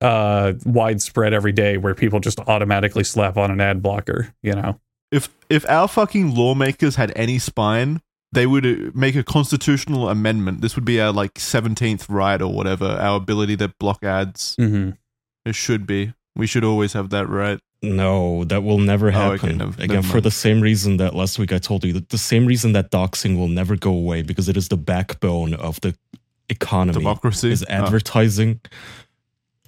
uh 0.00 0.52
widespread 0.66 1.32
every 1.32 1.52
day 1.52 1.76
where 1.78 1.94
people 1.94 2.20
just 2.20 2.38
automatically 2.40 3.04
slap 3.04 3.36
on 3.36 3.50
an 3.50 3.60
ad 3.60 3.82
blocker, 3.82 4.34
you 4.42 4.52
know. 4.52 4.78
If 5.12 5.28
if 5.48 5.64
our 5.68 5.86
fucking 5.88 6.34
lawmakers 6.34 6.96
had 6.96 7.12
any 7.14 7.38
spine, 7.38 8.00
they 8.32 8.46
would 8.46 8.66
uh, 8.66 8.90
make 8.94 9.14
a 9.14 9.22
constitutional 9.22 10.08
amendment. 10.08 10.60
This 10.60 10.74
would 10.74 10.84
be 10.84 11.00
our 11.00 11.12
like 11.12 11.38
seventeenth 11.38 12.08
right 12.10 12.42
or 12.42 12.52
whatever. 12.52 12.86
Our 12.86 13.16
ability 13.16 13.56
to 13.58 13.68
block 13.78 14.02
ads. 14.02 14.56
Mm-hmm. 14.60 14.90
It 15.46 15.54
should 15.54 15.86
be. 15.86 16.12
We 16.36 16.46
should 16.46 16.64
always 16.64 16.92
have 16.94 17.10
that 17.10 17.28
right. 17.28 17.60
No, 17.82 18.44
that 18.44 18.62
will 18.62 18.78
never 18.78 19.12
Oh, 19.12 19.32
okay, 19.32 19.52
happen. 19.52 19.60
Again, 19.78 19.88
never 19.96 20.08
for 20.08 20.20
the 20.20 20.30
same 20.30 20.60
reason 20.60 20.96
that 20.96 21.14
last 21.14 21.38
week 21.38 21.52
I 21.52 21.58
told 21.58 21.84
you, 21.84 21.92
that 21.92 22.08
the 22.08 22.18
same 22.18 22.46
reason 22.46 22.72
that 22.72 22.90
doxing 22.90 23.36
will 23.38 23.48
never 23.48 23.76
go 23.76 23.90
away 23.92 24.22
because 24.22 24.48
it 24.48 24.56
is 24.56 24.68
the 24.68 24.76
backbone 24.76 25.54
of 25.54 25.80
the 25.82 25.94
economy. 26.48 26.98
Democracy 26.98 27.52
is 27.52 27.62
Oh. 27.68 27.72
advertising. 27.72 28.60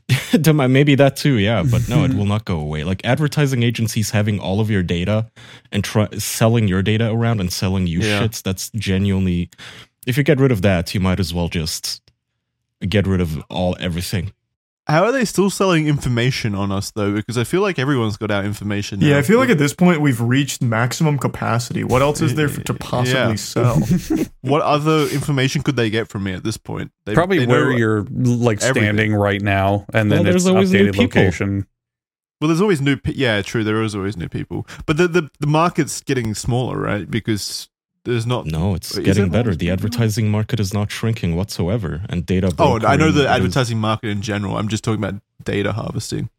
Dem- 0.41 0.73
Maybe 0.73 0.95
that 0.95 1.17
too, 1.17 1.35
yeah, 1.39 1.63
but 1.69 1.89
no, 1.89 2.05
it 2.05 2.15
will 2.15 2.27
not 2.27 2.45
go 2.45 2.59
away. 2.59 2.85
Like 2.85 3.05
advertising 3.05 3.63
agencies 3.63 4.11
having 4.11 4.39
all 4.39 4.61
of 4.61 4.71
your 4.71 4.83
data 4.83 5.29
and 5.73 5.83
try- 5.85 6.09
selling 6.19 6.69
your 6.69 6.83
data 6.83 7.11
around 7.11 7.41
and 7.41 7.53
selling 7.53 7.87
you 7.87 8.01
Yeah. 8.01 8.23
shits. 8.23 8.43
That's 8.43 8.71
genuinely. 8.71 9.51
If 10.07 10.17
you 10.17 10.23
get 10.23 10.39
rid 10.41 10.53
of 10.53 10.63
that, 10.63 10.95
you 10.95 11.01
might 11.01 11.19
as 11.21 11.35
well 11.35 11.49
just 11.49 12.01
get 12.89 13.07
rid 13.07 13.21
of 13.21 13.43
all 13.51 13.77
everything. 13.81 14.33
How 14.89 15.05
are 15.05 15.11
they 15.13 15.25
still 15.25 15.51
selling 15.51 15.89
information 15.89 16.55
on 16.55 16.71
us 16.71 16.93
though? 16.93 17.13
Because 17.15 17.37
I 17.37 17.43
feel 17.45 17.61
like 17.61 17.79
everyone's 17.79 18.17
got 18.17 18.31
our 18.31 18.45
information. 18.45 19.01
Yeah. 19.01 19.19
I 19.19 19.23
feel 19.23 19.39
like 19.39 19.49
at 19.51 19.59
this 19.59 19.75
point 19.75 20.01
we've 20.01 20.21
reached 20.21 20.63
maximum 20.63 21.19
capacity. 21.19 21.83
What 21.83 22.03
else 22.03 22.21
is 22.21 22.35
there 22.37 22.49
for, 22.49 22.61
to 22.63 22.75
possibly 22.75 23.13
Yeah. 23.31 23.35
sell? 23.35 23.81
what 24.43 24.63
other 24.63 25.09
information 25.09 25.63
could 25.63 25.75
they 25.75 25.91
get 25.91 26.07
from 26.09 26.23
me 26.23 26.33
at 26.35 26.45
this 26.45 26.57
point? 26.57 26.93
They, 27.05 27.15
Probably 27.15 27.39
they 27.41 27.47
know- 27.47 27.53
where 27.55 27.73
you're 27.73 28.03
like 28.11 28.63
everything. 28.63 28.85
standing 28.85 29.15
right 29.15 29.43
now 29.43 29.87
and 29.93 30.11
then 30.13 30.21
Well, 30.25 30.35
it's 30.35 30.45
there's 30.45 30.47
always 30.55 30.73
new 30.73 30.85
updated 30.85 30.93
people. 30.93 31.03
location. 31.23 31.67
Well, 32.41 32.49
there's 32.49 32.61
always 32.61 32.81
new. 32.83 32.97
Pe- 32.99 33.15
yeah, 33.15 33.41
true. 33.43 33.65
There 33.65 33.83
is 33.83 33.95
always 33.95 34.17
new 34.17 34.29
people, 34.29 34.67
but 34.85 34.99
the 34.99 35.09
the, 35.09 35.31
the 35.41 35.47
market's 35.47 36.03
getting 36.03 36.35
smaller, 36.35 36.79
right? 36.79 37.11
Because 37.11 37.71
there's 38.07 38.27
not. 38.27 38.47
No, 38.47 38.75
it's 38.75 38.99
getting 38.99 39.27
it 39.27 39.33
better. 39.33 39.55
The 39.55 39.71
advertising 39.71 40.31
market 40.31 40.59
is 40.61 40.73
not 40.73 40.91
shrinking 40.91 41.37
whatsoever, 41.37 42.03
and 42.09 42.25
data. 42.25 42.53
Oh, 42.59 42.81
I 42.87 42.97
know 42.97 43.11
the 43.11 43.23
is- 43.23 43.27
advertising 43.27 43.79
market 43.79 44.09
in 44.09 44.23
general. 44.23 44.57
I'm 44.57 44.69
just 44.69 44.83
talking 44.85 45.03
about 45.05 45.21
data 45.45 45.73
harvesting. 45.73 46.31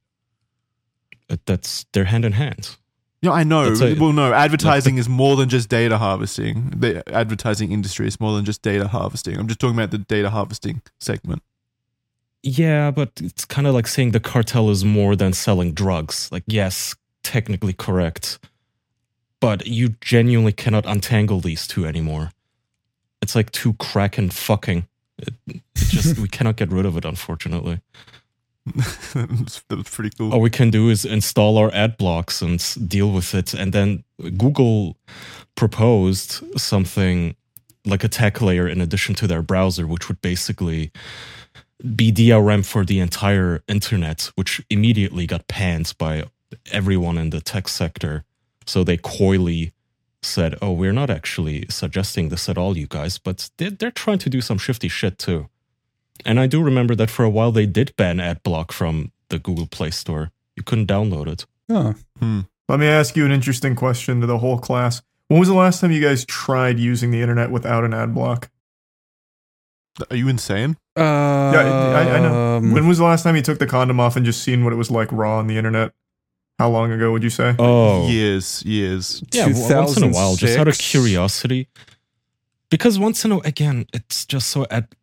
Uh, 1.30 1.38
that's 1.46 1.86
they're 1.94 2.06
hand 2.06 2.26
in 2.26 2.32
hand. 2.32 2.76
Yeah, 3.22 3.32
I 3.32 3.44
know. 3.44 3.74
A- 3.74 3.96
well, 3.96 4.14
no, 4.14 4.34
advertising 4.34 4.98
is 5.02 5.10
more 5.10 5.36
than 5.36 5.50
just 5.50 5.70
data 5.70 5.98
harvesting. 5.98 6.72
The 6.76 7.04
advertising 7.14 7.72
industry 7.72 8.08
is 8.08 8.20
more 8.20 8.36
than 8.36 8.46
just 8.46 8.62
data 8.62 8.88
harvesting. 8.88 9.38
I'm 9.38 9.48
just 9.48 9.60
talking 9.60 9.76
about 9.76 9.92
the 9.92 9.98
data 9.98 10.30
harvesting 10.30 10.82
segment. 11.00 11.44
Yeah, 12.44 12.92
but 12.92 13.12
it's 13.22 13.44
kind 13.46 13.68
of 13.68 13.74
like 13.74 13.88
saying 13.88 14.12
the 14.12 14.20
cartel 14.20 14.70
is 14.70 14.86
more 14.86 15.16
than 15.16 15.34
selling 15.34 15.74
drugs. 15.74 16.32
Like, 16.32 16.44
yes, 16.48 16.96
technically 17.24 17.74
correct, 17.74 18.40
but 19.40 19.68
you 19.68 19.96
genuinely 20.02 20.52
cannot 20.52 20.86
untangle 20.86 21.40
these 21.40 21.68
two 21.68 21.86
anymore. 21.86 22.32
It's 23.22 23.36
like 23.36 23.52
two 23.52 23.74
kraken 23.74 24.30
fucking. 24.30 24.88
It, 25.20 25.34
it 25.48 25.62
just 25.76 26.20
we 26.20 26.28
cannot 26.28 26.56
get 26.56 26.72
rid 26.72 26.86
of 26.86 26.98
it, 26.98 27.06
unfortunately. 27.06 27.82
that 29.14 29.30
was 29.30 29.64
pretty 29.92 30.16
cool. 30.18 30.34
All 30.34 30.42
we 30.42 30.50
can 30.50 30.70
do 30.70 30.90
is 30.90 31.06
install 31.06 31.58
our 31.58 31.74
ad 31.74 31.98
blocks 31.98 32.42
and 32.42 32.62
deal 32.88 33.12
with 33.12 33.34
it. 33.34 33.54
And 33.54 33.74
then 33.74 34.04
Google 34.38 34.98
proposed 35.56 36.44
something 36.60 37.36
like 37.86 38.04
a 38.04 38.10
tech 38.10 38.42
layer 38.42 38.68
in 38.68 38.82
addition 38.82 39.16
to 39.16 39.28
their 39.28 39.42
browser, 39.42 39.88
which 39.88 40.08
would 40.08 40.22
basically 40.22 40.92
be 41.96 42.12
DRM 42.12 42.66
for 42.66 42.84
the 42.84 43.00
entire 43.00 43.64
internet, 43.68 44.32
which 44.36 44.62
immediately 44.70 45.26
got 45.26 45.48
panned 45.48 45.94
by 45.98 46.26
everyone 46.72 47.18
in 47.18 47.30
the 47.30 47.42
tech 47.42 47.68
sector. 47.68 48.24
So 48.68 48.84
they 48.84 48.98
coyly 48.98 49.74
said, 50.22 50.56
"Oh, 50.62 50.72
we're 50.74 50.94
not 50.94 51.10
actually 51.10 51.66
suggesting 51.70 52.30
this 52.30 52.48
at 52.50 52.58
all, 52.58 52.78
you 52.78 52.86
guys, 52.88 53.18
but 53.18 53.50
they're, 53.58 53.72
they're 53.72 53.92
trying 53.92 54.20
to 54.20 54.30
do 54.30 54.42
some 54.42 54.58
shifty 54.60 54.88
shit 54.90 55.18
too." 55.18 55.50
And 56.26 56.40
I 56.40 56.48
do 56.48 56.62
remember 56.62 56.94
that 56.96 57.10
for 57.10 57.24
a 57.24 57.30
while 57.30 57.52
they 57.52 57.66
did 57.66 57.96
ban 57.96 58.18
AdBlock 58.18 58.72
from 58.72 59.12
the 59.30 59.40
Google 59.40 59.68
Play 59.68 59.92
Store. 59.92 60.32
You 60.56 60.64
couldn't 60.64 60.88
download 60.88 61.28
it. 61.28 61.46
Oh. 61.70 61.94
Hmm. 62.20 62.42
Let 62.68 62.80
me 62.80 62.88
ask 62.88 63.16
you 63.16 63.26
an 63.26 63.32
interesting 63.32 63.76
question 63.76 64.20
to 64.22 64.28
the 64.28 64.40
whole 64.40 64.60
class. 64.60 65.02
When 65.28 65.40
was 65.40 65.48
the 65.50 65.54
last 65.56 65.80
time 65.82 65.92
you 65.92 66.02
guys 66.02 66.26
tried 66.26 66.80
using 66.80 67.12
the 67.12 67.22
internet 67.22 67.52
without 67.52 67.84
an 67.84 67.94
ad 67.94 68.14
block? 68.14 68.50
Are 70.10 70.16
you 70.16 70.28
insane? 70.28 70.78
Uh, 70.96 71.52
Yeah, 71.54 71.62
I, 71.62 72.18
I 72.18 72.20
know. 72.20 72.60
When 72.74 72.88
was 72.88 72.98
the 72.98 73.04
last 73.04 73.24
time 73.24 73.36
you 73.36 73.42
took 73.42 73.60
the 73.60 73.68
condom 73.68 74.00
off 74.00 74.16
and 74.16 74.26
just 74.26 74.42
seen 74.44 74.64
what 74.64 74.74
it 74.74 74.78
was 74.78 74.92
like 74.92 75.12
raw 75.12 75.38
on 75.38 75.48
the 75.48 75.58
internet? 75.58 75.92
How 76.60 76.70
long 76.70 76.92
ago 76.92 77.12
would 77.12 77.24
you 77.24 77.30
say? 77.30 77.56
Oh, 77.60 78.08
Years, 78.10 78.64
years. 78.66 79.24
yeah. 79.32 79.46
Once 79.48 79.98
in 79.98 80.04
a 80.04 80.10
while, 80.10 80.36
just 80.36 80.58
out 80.58 80.68
of 80.68 80.78
curiosity, 80.78 81.68
because 82.70 82.98
once 82.98 83.24
in 83.26 83.32
a 83.32 83.38
again, 83.40 83.86
it's 83.94 84.26
just 84.26 84.48
so. 84.50 84.66
At, 84.72 84.96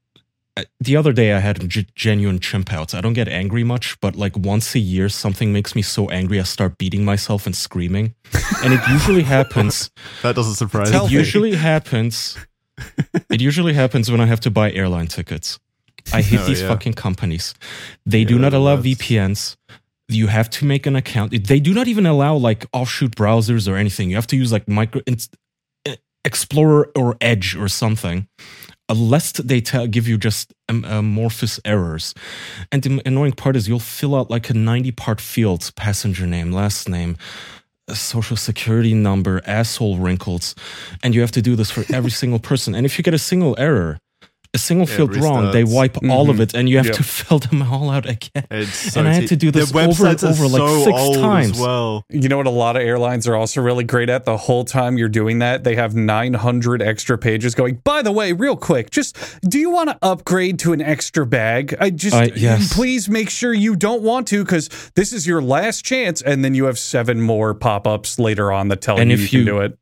at- 0.57 0.67
the 0.81 0.97
other 0.97 1.13
day, 1.13 1.33
I 1.33 1.39
had 1.39 1.69
g- 1.71 1.87
genuine 1.95 2.39
chimp 2.41 2.73
outs. 2.73 2.93
I 2.95 3.01
don't 3.01 3.13
get 3.13 3.29
angry 3.29 3.63
much, 3.65 3.99
but 4.01 4.17
like 4.17 4.37
once 4.37 4.75
a 4.75 4.79
year, 4.81 5.09
something 5.09 5.53
makes 5.53 5.75
me 5.77 5.83
so 5.83 6.09
angry, 6.11 6.41
I 6.41 6.43
start 6.45 6.77
beating 6.79 7.05
myself 7.05 7.47
and 7.47 7.55
screaming, 7.57 8.15
and 8.65 8.73
it 8.75 8.81
usually 8.89 9.23
happens. 9.37 9.91
That 10.23 10.35
doesn't 10.35 10.55
surprise 10.55 10.91
Tell 10.91 11.07
me. 11.07 11.15
It 11.15 11.19
usually 11.19 11.55
happens. 11.55 12.37
It 13.31 13.41
usually 13.41 13.75
happens 13.75 14.11
when 14.11 14.21
I 14.21 14.27
have 14.27 14.41
to 14.41 14.51
buy 14.51 14.73
airline 14.73 15.07
tickets. 15.07 15.61
I 16.13 16.21
hate 16.31 16.41
Oh, 16.41 16.47
these 16.47 16.63
yeah. 16.63 16.69
fucking 16.69 16.95
companies. 16.95 17.55
They 18.05 18.25
do 18.25 18.39
not 18.41 18.53
allow 18.55 18.75
that's- 18.77 18.97
VPNs. 18.99 19.57
You 20.09 20.27
have 20.27 20.51
to 20.51 20.65
make 20.65 20.87
an 20.87 20.97
account. 20.97 21.33
They 21.47 21.61
do 21.61 21.73
not 21.73 21.89
even 21.89 22.07
allow 22.07 22.37
like 22.37 22.67
offshoot 22.73 23.17
browsers 23.17 23.71
or 23.71 23.77
anything. 23.77 24.11
You 24.11 24.17
have 24.17 24.27
to 24.29 24.37
use 24.37 24.53
like 24.53 24.69
micro 24.69 25.01
eh, 25.07 25.97
Explorer 26.25 26.91
or 26.95 27.17
Edge 27.21 27.57
or 27.57 27.69
something. 27.69 28.29
Unless 28.91 29.33
they 29.33 29.63
tell, 29.63 29.87
give 29.87 30.07
you 30.07 30.19
just 30.19 30.53
um, 30.69 30.85
amorphous 30.85 31.59
errors. 31.65 32.15
And 32.71 32.83
the 32.83 33.01
annoying 33.07 33.33
part 33.33 33.57
is 33.57 33.67
you'll 33.67 33.79
fill 33.79 34.15
out 34.15 34.29
like 34.29 34.51
a 34.51 34.55
90 34.55 34.93
part 34.93 35.23
field 35.23 35.71
passenger 35.75 36.27
name, 36.27 36.53
last 36.53 36.87
name, 36.87 37.17
social 37.93 38.37
security 38.37 38.93
number, 38.93 39.41
asshole 39.47 39.97
wrinkles. 39.97 40.55
And 41.03 41.15
you 41.15 41.23
have 41.23 41.33
to 41.33 41.43
do 41.43 41.57
this 41.57 41.71
for 41.71 41.85
every 41.95 42.11
single 42.23 42.39
person. 42.39 42.75
And 42.75 42.85
if 42.85 42.99
you 42.99 43.05
get 43.05 43.15
a 43.15 43.19
single 43.19 43.55
error, 43.59 43.99
a 44.55 44.59
single 44.59 44.89
Yeah, 44.89 44.97
field 44.97 45.17
wrong, 45.17 45.51
they 45.53 45.65
restarts. 45.65 45.75
wipe 45.75 45.97
all 46.11 46.31
of 46.31 46.37
Mhm. 46.37 46.41
it 46.41 46.55
and 46.55 46.69
you 46.69 46.77
have 46.77 46.87
Yep. 46.87 46.95
to 46.97 47.03
fill 47.19 47.39
them 47.41 47.63
all 47.63 47.91
out 47.91 48.09
again. 48.09 48.45
It's 48.51 48.93
so 48.93 49.01
And 49.01 49.09
I 49.09 49.13
had 49.15 49.29
to 49.29 49.37
do 49.37 49.51
this 49.51 49.75
over 49.75 50.07
and 50.07 50.25
over, 50.25 50.47
like, 50.49 50.59
so 50.61 50.85
six 50.85 51.17
times. 51.19 51.59
Well, 51.61 52.05
You 52.11 52.29
know 52.29 52.37
what 52.37 52.47
a 52.47 52.51
lot 52.51 52.77
of 52.77 52.83
airlines 52.83 53.27
are 53.27 53.35
also 53.37 53.61
really 53.61 53.85
great 53.85 54.09
at? 54.09 54.25
The 54.25 54.37
whole 54.37 54.65
time 54.65 54.97
you're 54.97 55.09
doing 55.09 55.41
that, 55.41 55.65
they 55.65 55.75
have 55.75 55.95
900 55.95 56.81
extra 56.81 57.19
pages 57.19 57.55
going, 57.55 57.81
by 57.85 58.03
the 58.03 58.13
way, 58.13 58.33
real 58.33 58.57
quick, 58.57 58.91
just 58.91 59.17
do 59.49 59.59
you 59.59 59.71
want 59.71 59.91
to 59.91 59.99
upgrade 60.03 60.59
to 60.61 60.73
an 60.73 60.81
extra 60.81 61.27
bag? 61.27 61.75
I 61.81 61.91
just, 61.91 62.15
Uh, 62.15 62.29
yes. 62.37 62.73
please 62.73 63.09
make 63.09 63.29
sure 63.31 63.53
you 63.53 63.75
don't 63.77 64.03
want 64.03 64.29
to 64.29 64.45
because 64.45 64.69
this 64.95 65.13
is 65.13 65.27
your 65.27 65.43
last 65.43 65.85
chance. 65.85 66.23
And 66.23 66.45
then 66.45 66.55
you 66.55 66.67
have 66.67 66.79
seven 66.79 67.21
more 67.21 67.55
pop 67.55 67.87
ups 67.87 68.19
later 68.19 68.53
on 68.53 68.69
that 68.69 68.81
tell 68.81 68.99
And 68.99 69.11
you 69.11 69.15
if 69.15 69.21
you 69.23 69.29
can 69.29 69.39
you- 69.41 69.45
do 69.45 69.59
it. 69.61 69.79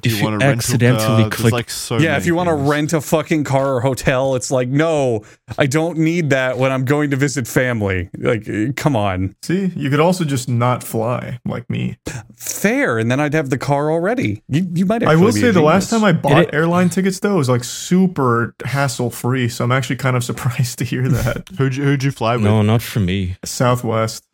Do 0.00 0.10
If 0.10 0.18
you 0.18 0.24
want 0.24 0.40
to 0.40 0.46
accidentally 0.46 1.30
click, 1.30 1.52
like 1.52 1.70
so 1.70 1.98
yeah, 1.98 2.16
if 2.16 2.26
you 2.26 2.34
want 2.34 2.48
to 2.48 2.54
rent 2.54 2.92
a 2.92 3.00
fucking 3.00 3.44
car 3.44 3.74
or 3.76 3.80
hotel, 3.80 4.34
it's 4.34 4.50
like, 4.50 4.68
no, 4.68 5.24
I 5.56 5.66
don't 5.66 5.98
need 5.98 6.30
that 6.30 6.58
when 6.58 6.72
I'm 6.72 6.84
going 6.84 7.10
to 7.10 7.16
visit 7.16 7.46
family. 7.46 8.10
Like, 8.18 8.48
eh, 8.48 8.72
come 8.74 8.96
on. 8.96 9.36
See, 9.42 9.66
you 9.76 9.88
could 9.88 10.00
also 10.00 10.24
just 10.24 10.48
not 10.48 10.82
fly 10.82 11.38
like 11.44 11.68
me. 11.70 11.96
Fair. 12.36 12.98
And 12.98 13.10
then 13.10 13.20
I'd 13.20 13.34
have 13.34 13.50
the 13.50 13.58
car 13.58 13.90
already. 13.90 14.42
You, 14.48 14.66
you 14.72 14.86
might 14.86 15.04
I 15.04 15.14
will 15.14 15.32
say 15.32 15.50
the 15.52 15.62
last 15.62 15.90
time 15.90 16.02
I 16.02 16.12
bought 16.12 16.42
It- 16.48 16.54
airline 16.54 16.88
tickets 16.90 17.20
though 17.20 17.36
was 17.36 17.48
like 17.48 17.62
super 17.62 18.54
hassle 18.64 19.10
free. 19.10 19.48
So 19.48 19.64
I'm 19.64 19.72
actually 19.72 19.96
kind 19.96 20.16
of 20.16 20.24
surprised 20.30 20.78
to 20.78 20.84
hear 20.84 21.08
that. 21.08 21.48
Who'd 21.58 21.76
you, 21.76 21.84
who'd 21.84 22.02
you 22.02 22.10
fly 22.10 22.34
with? 22.36 22.44
no, 22.44 22.62
not 22.62 22.82
for 22.82 23.00
me. 23.00 23.36
Southwest. 23.44 24.24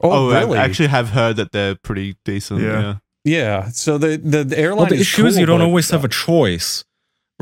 Oh, 0.00 0.30
I 0.30 0.40
really? 0.40 0.58
actually 0.58 0.88
have 0.88 1.10
heard 1.10 1.36
that 1.36 1.52
they're 1.52 1.76
pretty 1.76 2.16
decent. 2.24 2.60
Yeah. 2.60 2.80
Yeah. 2.80 2.94
Yeah. 3.24 3.68
So 3.68 3.98
the 3.98 4.16
the, 4.16 4.44
the 4.44 4.58
airline 4.58 4.78
Well, 4.78 4.86
the 4.88 4.94
is 4.96 5.02
issue 5.02 5.26
is 5.26 5.34
cool, 5.34 5.40
you 5.40 5.46
don't 5.46 5.62
always 5.62 5.90
have 5.90 6.04
a 6.04 6.08
choice, 6.08 6.84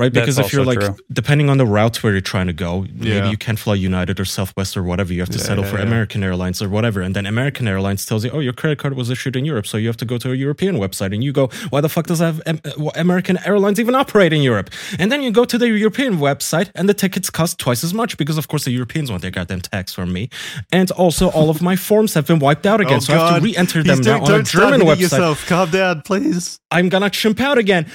right? 0.01 0.13
That's 0.13 0.25
Because 0.27 0.39
if 0.45 0.53
you're 0.53 0.65
like, 0.65 0.81
true. 0.81 0.97
depending 1.13 1.49
on 1.53 1.59
the 1.59 1.67
route 1.77 1.97
where 2.03 2.13
you're 2.13 2.29
trying 2.35 2.49
to 2.53 2.53
go, 2.67 2.87
maybe 2.95 3.29
you 3.29 3.37
can't 3.37 3.59
fly 3.59 3.75
United 3.91 4.19
or 4.19 4.25
Southwest 4.25 4.77
or 4.79 4.83
whatever. 4.91 5.13
You 5.13 5.21
have 5.21 5.31
to 5.31 5.39
Yeah, 5.39 5.45
settle 5.51 5.65
yeah, 5.65 5.71
for 5.73 5.77
yeah. 5.79 5.85
American 5.91 6.21
Airlines 6.29 6.59
or 6.63 6.69
whatever. 6.77 7.01
And 7.07 7.15
then 7.17 7.27
American 7.27 7.69
Airlines 7.69 8.07
tells 8.07 8.25
you, 8.25 8.31
oh, 8.37 8.41
your 8.41 8.53
credit 8.61 8.79
card 8.79 8.95
was 8.95 9.09
issued 9.11 9.37
in 9.37 9.45
Europe. 9.45 9.67
So 9.67 9.77
you 9.77 9.87
have 9.93 9.97
to 9.99 10.05
go 10.13 10.17
to 10.19 10.29
a 10.33 10.35
European 10.35 10.77
website. 10.85 11.13
And 11.15 11.23
you 11.23 11.33
go, 11.33 11.49
why 11.71 11.81
the 11.81 11.89
fuck 11.89 12.07
does 12.07 12.19
have 12.21 12.41
uh, 12.47 12.55
American 12.97 13.39
Airlines 13.45 13.79
even 13.79 13.95
operate 13.95 14.33
in 14.33 14.43
Europe? 14.43 14.71
And 14.99 15.13
then 15.13 15.21
you 15.23 15.31
go 15.31 15.45
to 15.45 15.59
the 15.59 15.69
European 15.69 16.15
website 16.19 16.71
and 16.75 16.89
the 16.89 16.95
tickets 16.95 17.29
cost 17.31 17.59
twice 17.59 17.85
as 17.85 17.93
much 17.95 18.17
because, 18.17 18.39
of 18.39 18.49
course, 18.49 18.65
the 18.65 18.73
Europeans 18.73 19.11
want 19.11 19.23
their 19.23 19.31
goddamn 19.31 19.61
tax 19.61 19.93
from 19.93 20.13
me. 20.13 20.29
And 20.73 20.91
also, 20.93 21.29
all 21.31 21.51
of 21.51 21.61
my 21.63 21.77
forms 21.77 22.15
have 22.15 22.27
been 22.27 22.39
wiped 22.39 22.67
out 22.67 22.81
again. 22.81 23.01
so 23.01 23.13
I 23.15 23.17
have 23.33 23.37
to 23.41 23.45
re 23.45 23.57
enter 23.57 23.83
them 23.83 23.99
He's 23.99 24.07
now 24.07 24.19
doing- 24.19 24.33
on 24.33 24.41
a 24.41 24.45
German 24.45 24.81
website. 24.81 25.01
yourself. 25.01 25.47
Calm 25.47 25.71
down, 25.71 26.03
please. 26.03 26.59
I'm 26.71 26.89
gonna 26.89 27.11
chimp 27.11 27.41
out 27.41 27.59
again. 27.59 27.87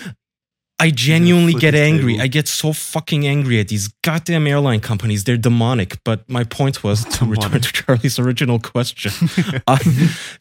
I 0.77 0.91
genuinely 0.91 1.53
get 1.53 1.71
this 1.71 1.81
angry. 1.81 2.13
table. 2.13 2.23
I 2.23 2.27
get 2.27 2.47
so 2.49 2.73
fucking 2.73 3.25
angry 3.25 3.59
at 3.61 3.69
these 3.69 3.87
goddamn 4.03 4.45
airline 4.45 4.81
companies. 4.81 5.23
They're 5.23 5.37
demonic. 5.37 6.03
But 6.03 6.29
my 6.29 6.43
point 6.43 6.83
was 6.83 7.05
to 7.05 7.25
return 7.25 7.61
to 7.61 7.71
Charlie's 7.71 8.19
original 8.19 8.59
question. 8.59 9.11
Uh, 9.67 9.77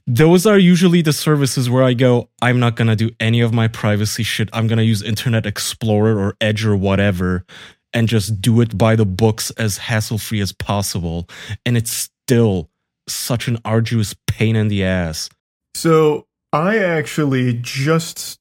those 0.06 0.44
are 0.46 0.58
usually 0.58 1.00
the 1.00 1.12
services 1.12 1.70
where 1.70 1.82
I 1.82 1.94
go, 1.94 2.28
I'm 2.42 2.58
not 2.58 2.76
gonna 2.76 2.96
do 2.96 3.10
any 3.20 3.40
of 3.40 3.54
my 3.54 3.68
privacy 3.68 4.22
shit. 4.22 4.48
I'm 4.52 4.66
gonna 4.66 4.82
use 4.82 5.02
Internet 5.02 5.46
Explorer 5.46 6.18
or 6.18 6.36
Edge 6.40 6.64
or 6.64 6.76
whatever 6.76 7.44
and 7.92 8.08
just 8.08 8.40
do 8.40 8.60
it 8.60 8.76
by 8.76 8.96
the 8.96 9.06
books 9.06 9.50
as 9.52 9.78
hassle 9.78 10.18
free 10.18 10.40
as 10.40 10.52
possible. 10.52 11.28
And 11.64 11.76
it's 11.76 12.08
still 12.24 12.70
such 13.08 13.48
an 13.48 13.58
arduous 13.64 14.14
pain 14.26 14.56
in 14.56 14.68
the 14.68 14.84
ass. 14.84 15.30
So 15.74 16.26
I 16.52 16.78
actually 16.78 17.54
just 17.62 18.38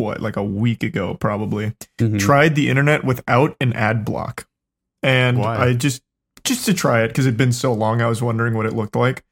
what 0.00 0.20
like 0.20 0.36
a 0.36 0.42
week 0.42 0.82
ago 0.82 1.14
probably 1.14 1.74
Mhm. 2.00 2.18
tried 2.18 2.54
the 2.56 2.68
internet 2.68 3.04
without 3.04 3.54
an 3.60 3.72
ad 3.74 4.04
block, 4.04 4.46
and 5.02 5.38
Why? 5.38 5.56
I 5.68 5.72
just 5.74 6.02
just 6.42 6.64
to 6.66 6.74
try 6.74 7.02
it 7.02 7.08
because 7.08 7.26
it'd 7.26 7.36
been 7.36 7.52
so 7.52 7.72
long. 7.72 8.00
I 8.00 8.06
was 8.08 8.22
wondering 8.22 8.54
what 8.54 8.66
it 8.66 8.74
looked 8.74 8.96
like. 8.96 9.22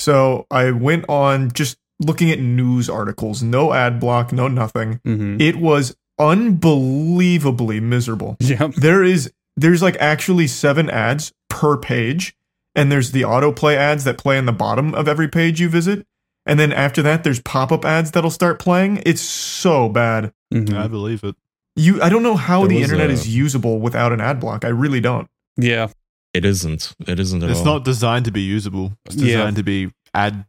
So 0.00 0.46
I 0.50 0.70
went 0.70 1.04
on 1.08 1.50
just 1.52 1.76
looking 2.00 2.30
at 2.30 2.40
news 2.40 2.88
articles, 2.90 3.42
no 3.42 3.72
ad 3.72 4.00
block, 4.00 4.32
no 4.32 4.48
nothing. 4.48 5.00
Mhm. 5.06 5.40
It 5.40 5.56
was 5.56 5.94
unbelievably 6.18 7.80
miserable. 7.80 8.36
Yep. 8.40 8.74
There 8.76 9.02
is 9.04 9.30
there's 9.56 9.82
like 9.82 9.96
actually 10.00 10.46
seven 10.48 10.90
ads 10.90 11.32
per 11.48 11.76
page, 11.76 12.34
and 12.74 12.90
there's 12.90 13.12
the 13.12 13.22
autoplay 13.22 13.76
ads 13.76 14.04
that 14.04 14.18
play 14.18 14.36
on 14.38 14.46
the 14.46 14.52
bottom 14.52 14.94
of 14.94 15.06
every 15.06 15.28
page 15.28 15.60
you 15.60 15.68
visit. 15.68 16.06
And 16.46 16.58
then 16.60 16.72
after 16.72 17.02
that, 17.02 17.24
there's 17.24 17.40
pop-up 17.40 17.84
ads 17.84 18.10
that'll 18.10 18.30
start 18.30 18.58
playing. 18.58 19.02
It's 19.06 19.22
so 19.22 19.88
bad. 19.88 20.32
Mhm. 20.52 20.74
I 20.76 20.86
believe 20.88 21.24
it. 21.24 21.36
You, 21.76 22.00
I 22.02 22.08
don't 22.08 22.22
know 22.22 22.36
how 22.36 22.60
There 22.60 22.68
the 22.68 22.82
internet 22.82 23.10
a- 23.10 23.12
is 23.14 23.26
usable 23.34 23.80
without 23.80 24.12
an 24.12 24.20
ad 24.20 24.40
block. 24.40 24.64
I 24.64 24.68
really 24.68 25.00
don't. 25.00 25.28
Yeah. 25.56 25.88
It 26.32 26.44
isn't. 26.44 26.94
It 27.06 27.18
isn't 27.18 27.42
at 27.42 27.50
It's 27.50 27.60
all. 27.60 27.64
not 27.66 27.84
designed 27.84 28.24
to 28.26 28.30
be 28.32 28.42
usable. 28.42 28.92
It's 29.06 29.16
Yeah. 29.16 29.36
designed 29.38 29.56
to 29.56 29.62
be 29.62 29.90
ad. 30.12 30.44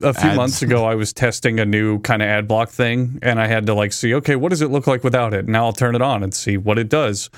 a 0.00 0.14
few 0.14 0.28
ads. 0.30 0.36
months 0.36 0.62
ago 0.62 0.84
i 0.84 0.94
was 0.94 1.12
testing 1.12 1.58
a 1.58 1.64
new 1.64 1.98
kind 2.02 2.22
of 2.22 2.28
ad 2.28 2.46
block 2.46 2.68
thing 2.68 3.18
and 3.20 3.40
i 3.40 3.48
had 3.48 3.66
to 3.66 3.74
like 3.74 3.92
see 3.92 4.14
okay 4.14 4.36
what 4.36 4.50
does 4.50 4.62
it 4.62 4.70
look 4.70 4.86
like 4.86 5.02
without 5.02 5.34
it 5.34 5.48
now 5.48 5.64
i'll 5.64 5.72
turn 5.72 5.96
it 5.96 6.00
on 6.00 6.22
and 6.22 6.32
see 6.32 6.56
what 6.56 6.78
it 6.78 6.88
does 6.88 7.28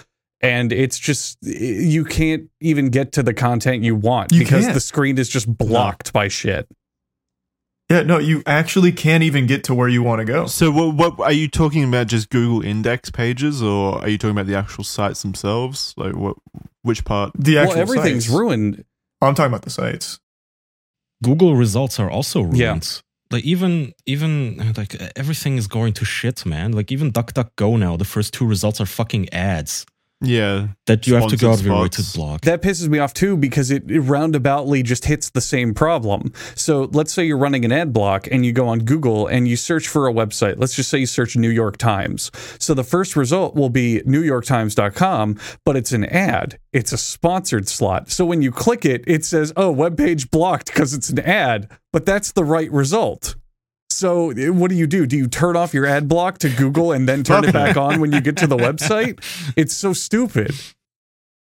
and 0.42 0.70
it's 0.70 0.99
just 0.99 1.38
you 1.40 2.05
can't 2.05 2.51
even 2.61 2.90
get 2.90 3.12
to 3.12 3.23
the 3.23 3.33
content 3.33 3.83
you 3.83 3.94
want 3.94 4.31
You 4.31 4.40
because 4.40 4.64
can't. 4.64 4.75
the 4.75 4.81
screen 4.81 5.16
is 5.16 5.31
just 5.31 5.46
blocked 5.57 6.12
by 6.12 6.29
shit 6.29 6.68
Yeah, 7.90 8.03
no, 8.03 8.18
you 8.18 8.44
actually 8.46 8.92
can't 8.92 9.24
even 9.24 9.46
get 9.48 9.64
to 9.64 9.74
where 9.74 9.88
you 9.88 10.00
want 10.00 10.20
to 10.20 10.24
go. 10.24 10.46
So, 10.46 10.70
what, 10.70 10.94
what 10.94 11.20
are 11.20 11.33
you 11.33 11.48
talking 11.48 11.83
about? 11.83 12.07
Just 12.07 12.31
Google 12.31 12.62
index 12.62 13.11
pages, 13.11 13.61
or 13.61 14.00
are 14.00 14.09
you 14.09 14.16
talking 14.16 14.31
about 14.31 14.46
the 14.46 14.55
actual 14.55 14.85
sites 14.85 15.22
themselves? 15.22 15.92
Like, 15.96 16.14
what? 16.14 16.37
Which 16.83 17.05
part? 17.05 17.33
The 17.37 17.59
actual 17.59 17.74
well 17.74 17.83
everything's 17.83 18.26
sites. 18.26 18.38
ruined 18.38 18.85
oh, 19.20 19.26
I'm 19.26 19.35
talking 19.35 19.50
about 19.50 19.62
the 19.62 19.70
sites. 19.70 20.20
Google 21.22 21.57
results 21.57 21.98
are 21.98 22.09
also 22.09 22.42
ruined. 22.42 22.57
Yeah. 22.59 22.79
Like 23.33 23.44
even 23.44 23.92
even 24.07 24.72
like 24.76 24.94
everything 25.16 25.57
is 25.57 25.66
going 25.66 25.92
to 25.94 26.05
shit, 26.05 26.46
man. 26.46 26.72
Like 26.72 26.92
even 26.92 27.12
DuckDuckGo 27.12 27.79
now, 27.79 27.96
the 27.96 28.05
first 28.05 28.33
two 28.33 28.46
results 28.46 28.81
are 28.81 28.87
fucking 28.87 29.29
ads 29.33 29.85
Yeah, 30.22 30.68
that 30.87 31.06
you 31.06 31.14
have 31.14 31.28
to 31.28 31.37
go 31.37 31.48
out 31.48 31.54
of 31.54 31.61
Sponsored 31.61 31.66
your 31.66 31.83
way 31.83 31.88
to 31.88 32.12
block. 32.14 32.40
that 32.42 32.61
pisses 32.61 32.88
me 32.88 32.98
off 32.98 33.14
too 33.14 33.38
because 33.38 33.70
it, 33.70 33.90
it 33.90 34.02
roundaboutly 34.02 34.85
just 34.85 35.06
hits 35.06 35.30
the 35.30 35.40
same 35.40 35.72
problem. 35.72 36.33
So 36.54 36.90
let's 36.92 37.12
say 37.12 37.24
you're 37.24 37.38
running 37.38 37.64
an 37.64 37.72
ad 37.72 37.94
block 37.94 38.28
and 38.30 38.44
you 38.44 38.52
go 38.52 38.68
on 38.68 38.80
Google 38.80 39.26
and 39.26 39.48
you 39.48 39.56
search 39.56 39.88
for 39.88 40.06
a 40.06 40.12
website. 40.12 40.56
Let's 40.59 40.74
just 40.74 40.90
say 40.90 40.98
you 40.98 41.06
search 41.06 41.37
New 41.37 41.48
York 41.48 41.78
Times. 41.78 42.30
So 42.59 42.74
the 42.74 42.85
first 42.85 43.16
result 43.16 43.54
will 43.54 43.70
be 43.70 44.02
newyorktimes.com, 44.06 45.38
but 45.64 45.76
it's 45.76 45.92
an 45.92 46.04
ad. 46.04 46.59
It's 46.72 46.92
a 46.92 46.98
sponsored 46.98 47.66
slot. 47.68 48.11
So 48.11 48.26
when 48.26 48.42
you 48.42 48.52
click 48.52 48.85
it, 48.85 49.02
it 49.06 49.24
says, 49.24 49.52
"Oh, 49.56 49.74
webpage 49.74 50.30
blocked 50.30 50.66
because 50.66 50.92
it's 50.92 51.09
an 51.09 51.20
ad." 51.20 51.70
But 51.92 52.06
that's 52.06 52.33
the 52.33 52.44
right 52.44 52.70
result. 52.70 53.37
So 54.00 54.30
eh, 54.30 54.48
what 54.48 54.70
do 54.70 54.76
you 54.76 54.86
do? 54.86 55.04
Do 55.04 55.14
you 55.14 55.28
turn 55.28 55.56
off 55.56 55.74
your 55.74 55.84
ad 55.84 56.08
block 56.08 56.38
to 56.38 56.48
Google 56.48 56.90
and 56.92 57.06
then 57.06 57.22
turn 57.22 57.44
it 57.44 57.52
back 57.52 57.76
on 57.76 58.00
when 58.00 58.12
you 58.12 58.22
get 58.22 58.34
to 58.38 58.46
the 58.46 58.56
website? 58.56 59.22
It's 59.58 59.74
so 59.74 59.92
stupid. 59.92 60.52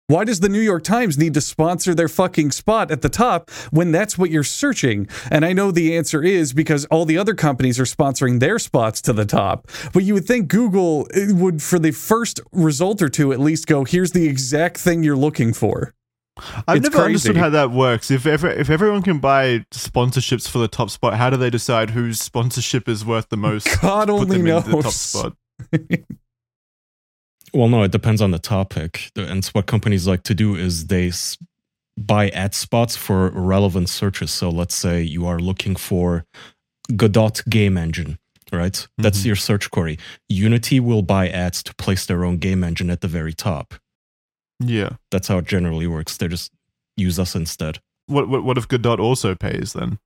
Why 0.07 0.23
does 0.23 0.39
the 0.39 0.49
New 0.49 0.59
York 0.59 0.83
Times 0.83 1.19
need 1.19 1.35
to 1.35 1.41
sponsor 1.41 1.93
their 1.93 2.07
fucking 2.07 2.49
spot 2.49 2.89
at 2.89 3.03
the 3.03 3.09
top 3.09 3.51
when 3.69 3.91
that's 3.91 4.17
what 4.17 4.31
you're 4.31 4.43
searching? 4.43 5.07
And 5.29 5.45
I 5.45 5.53
know 5.53 5.69
the 5.69 5.95
answer 5.95 6.23
is 6.23 6.51
because 6.51 6.85
all 6.85 7.05
the 7.05 7.17
other 7.17 7.35
companies 7.35 7.79
are 7.79 7.83
sponsoring 7.83 8.39
their 8.39 8.57
spots 8.57 9.03
to 9.03 9.13
the 9.13 9.25
top. 9.25 9.69
But 9.93 10.03
you 10.03 10.15
would 10.15 10.25
think 10.25 10.47
Google 10.47 11.07
eh, 11.13 11.27
would, 11.29 11.61
for 11.61 11.77
the 11.77 11.91
first 11.91 12.41
result 12.51 13.03
or 13.03 13.09
two, 13.09 13.31
at 13.31 13.39
least 13.39 13.67
go, 13.67 13.85
here's 13.85 14.13
the 14.13 14.27
exact 14.27 14.77
thing 14.79 15.03
you're 15.03 15.15
looking 15.15 15.53
for. 15.53 15.93
I've 16.67 16.77
It's 16.77 16.89
never 16.89 17.05
understood 17.05 17.37
how 17.37 17.49
that 17.49 17.71
works. 17.71 18.09
If 18.11 18.25
ever, 18.25 18.49
if 18.49 18.69
everyone 18.69 19.01
can 19.01 19.19
buy 19.19 19.65
sponsorships 19.71 20.47
for 20.49 20.59
the 20.59 20.67
top 20.67 20.89
spot, 20.89 21.15
how 21.15 21.29
do 21.29 21.37
they 21.37 21.49
decide 21.49 21.91
whose 21.91 22.19
sponsorship 22.19 22.87
is 22.89 23.05
worth 23.05 23.29
the 23.29 23.37
most? 23.37 23.67
God 23.81 24.09
only 24.09 24.41
knows. 24.41 24.63
the 24.65 24.81
top 24.81 24.91
spot. 24.91 25.33
Well, 27.53 27.67
no, 27.67 27.83
it 27.83 27.91
depends 27.91 28.21
on 28.21 28.31
the 28.31 28.39
topic. 28.39 29.11
And 29.15 29.45
what 29.47 29.65
companies 29.65 30.07
like 30.07 30.23
to 30.23 30.33
do 30.33 30.55
is 30.55 30.87
they 30.87 31.11
buy 31.97 32.29
ad 32.29 32.55
spots 32.55 32.95
for 32.95 33.29
relevant 33.31 33.89
searches. 33.89 34.31
So 34.31 34.49
let's 34.49 34.73
say 34.73 35.01
you 35.01 35.25
are 35.27 35.37
looking 35.37 35.75
for 35.75 36.25
Godot 36.95 37.41
game 37.49 37.77
engine, 37.77 38.19
right? 38.53 38.87
That's 38.97 39.21
Mhm. 39.23 39.25
your 39.25 39.35
search 39.35 39.69
query. 39.69 39.99
Unity 40.29 40.79
will 40.79 41.01
buy 41.01 41.27
ads 41.27 41.61
to 41.63 41.75
place 41.75 42.05
their 42.05 42.23
own 42.23 42.37
game 42.37 42.63
engine 42.63 42.89
at 42.89 43.01
the 43.01 43.09
very 43.09 43.33
top. 43.33 43.73
Yeah. 44.61 44.91
That's 45.11 45.27
how 45.27 45.37
it 45.39 45.45
generally 45.45 45.87
works. 45.87 46.17
They 46.17 46.27
just 46.27 46.51
use 46.97 47.17
us 47.19 47.35
instead. 47.35 47.79
What 48.07 48.27
what 48.29 48.43
what 48.43 48.57
if 48.57 48.67
Godot 48.67 48.97
also 48.97 49.35
pays 49.35 49.73
then? 49.73 49.99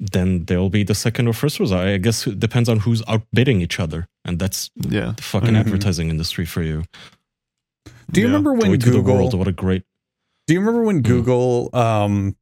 Then 0.00 0.44
there'll 0.46 0.70
be 0.70 0.82
the 0.82 0.94
second 0.94 1.28
or 1.28 1.32
first 1.32 1.60
result. 1.60 1.82
I 1.86 1.96
guess 1.98 2.26
it 2.26 2.40
depends 2.40 2.68
on 2.68 2.80
who's 2.80 3.02
outbidding 3.06 3.60
each 3.60 3.78
other. 3.78 4.08
And 4.24 4.38
that's 4.38 4.70
Yeah. 4.88 5.12
the 5.16 5.22
fucking 5.22 5.54
Mhm. 5.54 5.60
advertising 5.60 6.08
industry 6.10 6.44
for 6.44 6.62
you. 6.62 6.84
Do 8.10 8.20
you 8.20 8.26
Yeah. 8.26 8.32
remember 8.32 8.52
when 8.54 8.72
Joy 8.72 8.76
the 8.86 8.90
Google? 8.98 9.14
world. 9.14 9.34
What 9.34 9.48
a 9.48 9.52
great 9.52 9.84
Do 10.48 10.54
you 10.54 10.60
remember 10.60 10.82
when 10.82 11.02
Mm. 11.02 11.06
Google 11.06 11.70
um, 11.72 12.34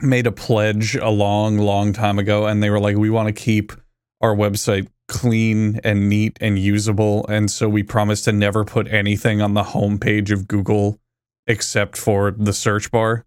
made 0.00 0.26
a 0.26 0.32
pledge 0.32 0.96
a 0.96 1.08
long, 1.08 1.56
long 1.56 1.92
time 1.92 2.18
ago, 2.18 2.46
and 2.46 2.60
they 2.60 2.68
were 2.68 2.80
like, 2.80 2.96
"We 2.96 3.10
want 3.10 3.28
to 3.28 3.32
keep 3.32 3.72
our 4.20 4.34
website 4.34 4.88
clean 5.08 5.80
and 5.84 6.08
neat 6.08 6.36
and 6.40 6.58
usable, 6.58 7.26
and 7.28 7.50
so 7.50 7.68
we 7.68 7.82
promise 7.82 8.22
to 8.22 8.32
never 8.32 8.64
put 8.64 8.88
anything 8.88 9.40
on 9.42 9.54
the 9.54 9.62
homepage 9.62 10.30
of 10.30 10.48
Google 10.48 10.98
except 11.46 11.96
for 11.96 12.30
the 12.30 12.52
search 12.52 12.90
bar." 12.90 13.24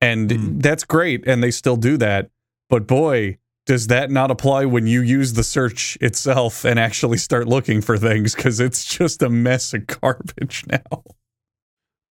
And 0.00 0.30
Mm. 0.30 0.62
that's 0.62 0.84
great, 0.84 1.26
and 1.26 1.42
they 1.42 1.50
still 1.50 1.76
do 1.76 1.96
that. 1.96 2.30
But 2.70 2.86
boy, 2.86 3.38
does 3.66 3.88
that 3.88 4.10
not 4.10 4.30
apply 4.30 4.64
when 4.64 4.86
you 4.86 5.00
use 5.02 5.32
the 5.34 5.42
search 5.44 5.98
itself 6.00 6.64
and 6.64 6.78
actually 6.78 7.18
start 7.18 7.48
looking 7.48 7.80
for 7.80 7.98
things? 7.98 8.34
Because 8.34 8.60
it's 8.60 8.84
just 8.84 9.22
a 9.22 9.28
mess 9.28 9.74
of 9.74 9.86
garbage 10.00 10.64
now. 10.68 11.02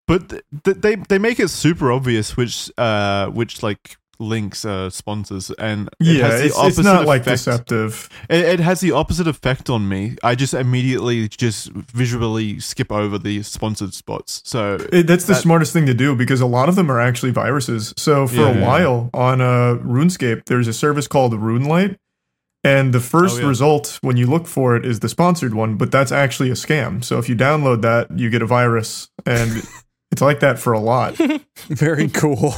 But 0.06 0.28
th- 0.30 0.42
th- 0.64 0.76
they 0.78 0.96
they 0.96 1.18
make 1.18 1.38
it 1.40 1.48
super 1.48 1.92
obvious 1.92 2.36
which 2.36 2.70
uh 2.78 3.26
which 3.28 3.62
like 3.62 3.96
links 4.20 4.64
uh 4.64 4.90
sponsors 4.90 5.50
and 5.58 5.88
it 6.00 6.06
Yeah, 6.18 6.24
has 6.26 6.40
the 6.40 6.46
it's, 6.46 6.54
it's 6.54 6.58
opposite 6.58 6.82
not 6.84 7.06
like 7.06 7.20
effect. 7.22 7.38
deceptive. 7.38 8.08
It, 8.28 8.44
it 8.44 8.60
has 8.60 8.80
the 8.80 8.92
opposite 8.92 9.26
effect 9.28 9.70
on 9.70 9.88
me. 9.88 10.16
I 10.24 10.34
just 10.34 10.54
immediately 10.54 11.28
just 11.28 11.70
visually 11.72 12.58
skip 12.60 12.90
over 12.90 13.16
the 13.18 13.42
sponsored 13.44 13.94
spots. 13.94 14.42
So 14.44 14.78
It, 14.92 15.06
that's 15.06 15.24
the 15.26 15.34
smartest 15.34 15.72
thing 15.72 15.86
to 15.86 15.94
do 15.94 16.16
because 16.16 16.40
a 16.40 16.46
lot 16.46 16.68
of 16.68 16.74
them 16.76 16.90
are 16.90 16.98
actually 17.00 17.30
viruses. 17.32 17.94
So 17.96 18.26
for 18.26 18.34
Yeah, 18.36 18.48
a 18.48 18.54
yeah. 18.54 18.66
while 18.66 19.10
on 19.14 19.40
uh, 19.40 19.76
RuneScape, 19.84 20.46
there's 20.46 20.66
a 20.68 20.72
service 20.72 21.06
called 21.06 21.32
RuneLite, 21.34 21.96
and 22.64 22.92
the 22.92 23.00
first 23.00 23.36
Oh, 23.38 23.42
yeah. 23.42 23.48
result 23.48 23.98
when 24.02 24.16
you 24.16 24.26
look 24.26 24.46
for 24.48 24.74
it 24.76 24.84
is 24.84 24.98
the 25.00 25.08
sponsored 25.08 25.54
one, 25.54 25.76
but 25.76 25.92
that's 25.92 26.10
actually 26.10 26.50
a 26.50 26.54
scam. 26.54 27.04
So 27.04 27.18
if 27.18 27.28
you 27.28 27.36
download 27.36 27.82
that, 27.82 28.18
you 28.18 28.30
get 28.30 28.42
a 28.42 28.46
virus, 28.46 29.08
and 29.24 29.62
it's 30.10 30.20
like 30.22 30.40
that 30.40 30.58
for 30.58 30.72
a 30.72 30.80
lot. 30.80 31.16
Very 31.68 32.08
cool. 32.08 32.52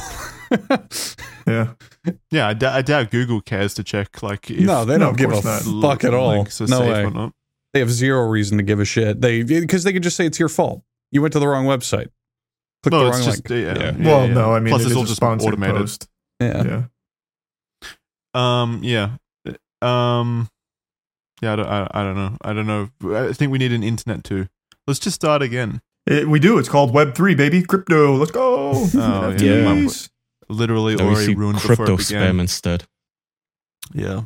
Yeah, 1.47 1.73
yeah, 2.29 2.47
I, 2.49 2.53
d- 2.53 2.65
I 2.67 2.81
doubt 2.83 3.09
Google 3.09 3.41
cares 3.41 3.73
to 3.73 3.83
check 3.83 4.21
like 4.21 4.51
if 4.51 4.59
no, 4.59 4.85
they 4.85 4.97
don't 4.99 5.09
of 5.11 5.17
give 5.17 5.31
a 5.31 5.41
not. 5.41 5.63
fuck 5.81 6.03
at 6.03 6.13
all. 6.13 6.45
No 6.67 6.81
way. 6.81 7.31
They 7.73 7.79
have 7.79 7.89
zero 7.91 8.27
reason 8.27 8.57
to 8.57 8.63
give 8.63 8.79
a 8.79 8.85
shit. 8.85 9.21
They 9.21 9.41
because 9.43 9.83
they 9.83 9.91
could 9.93 10.03
just 10.03 10.15
say 10.17 10.25
it's 10.27 10.39
your 10.39 10.49
fault. 10.49 10.83
You 11.11 11.21
went 11.21 11.33
to 11.33 11.39
the 11.39 11.47
wrong 11.47 11.65
website. 11.65 12.09
Click 12.83 12.91
No, 12.91 12.99
the 12.99 13.07
it's 13.07 13.17
wrong 13.17 13.25
just 13.25 13.49
link. 13.49 13.65
yeah. 13.65 13.73
Yeah. 13.83 13.91
yeah, 13.97 14.05
well, 14.05 14.27
yeah. 14.27 14.33
no, 14.33 14.53
I 14.53 14.59
mean 14.59 14.69
Plus, 14.71 14.83
it 14.83 14.87
it's 14.87 14.95
all 14.95 15.03
a 15.03 15.05
just 15.05 15.15
sponsored 15.17 15.53
automated. 15.53 15.77
post. 15.77 16.07
Yeah. 16.39 16.63
Yeah. 16.63 16.83
Um, 18.33 18.79
yeah, 18.83 19.17
um, 19.81 20.47
yeah. 21.41 21.53
I 21.53 21.55
don't, 21.57 21.67
I, 21.67 21.87
I 21.91 22.03
don't 22.03 22.15
know. 22.15 22.37
I 22.43 22.53
don't 22.53 22.67
know. 22.67 22.89
I 23.29 23.33
think 23.33 23.51
we 23.51 23.57
need 23.57 23.71
an 23.73 23.83
internet 23.83 24.23
too. 24.23 24.47
Let's 24.87 24.99
just 24.99 25.15
start 25.15 25.41
again. 25.41 25.81
It- 26.05 26.27
we 26.27 26.39
do. 26.39 26.57
It's 26.57 26.69
called 26.69 26.93
Web 26.93 27.13
three, 27.13 27.35
baby. 27.35 27.61
Crypto. 27.61 28.15
Let's 28.15 28.31
go. 28.31 28.71
Oh, 28.95 29.35
yeah. 29.39 29.87
NFTs. 30.51 30.57
Literally 30.57 30.95
Now 30.95 31.03
we 31.05 31.09
already 31.11 31.25
see 31.27 31.33
ruined 31.35 31.55
before 31.61 31.75
crypto 31.75 31.93
it 31.95 32.07
began. 32.07 32.35
spam 32.35 32.39
instead. 32.41 32.83
Yeah. 33.93 34.21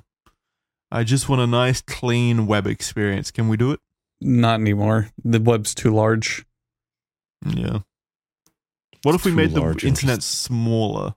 I 0.92 1.04
just 1.04 1.28
want 1.30 1.42
a 1.42 1.48
nice, 1.48 1.82
clean 1.82 2.48
web 2.48 2.68
experience. 2.68 3.32
Can 3.32 3.48
we 3.48 3.58
do 3.58 3.72
it? 3.72 3.80
Not 4.22 4.60
anymore. 4.60 5.10
The 5.24 5.40
web's 5.40 5.76
too 5.76 5.94
large. 5.94 6.46
Yeah. 7.46 7.80
What 9.04 9.16
if 9.16 9.26
we 9.26 9.32
made 9.32 9.52
the 9.52 9.78
internet 9.84 10.24
smaller? 10.24 11.16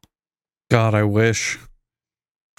God, 0.71 0.95
I 0.95 1.05
wish. 1.05 1.59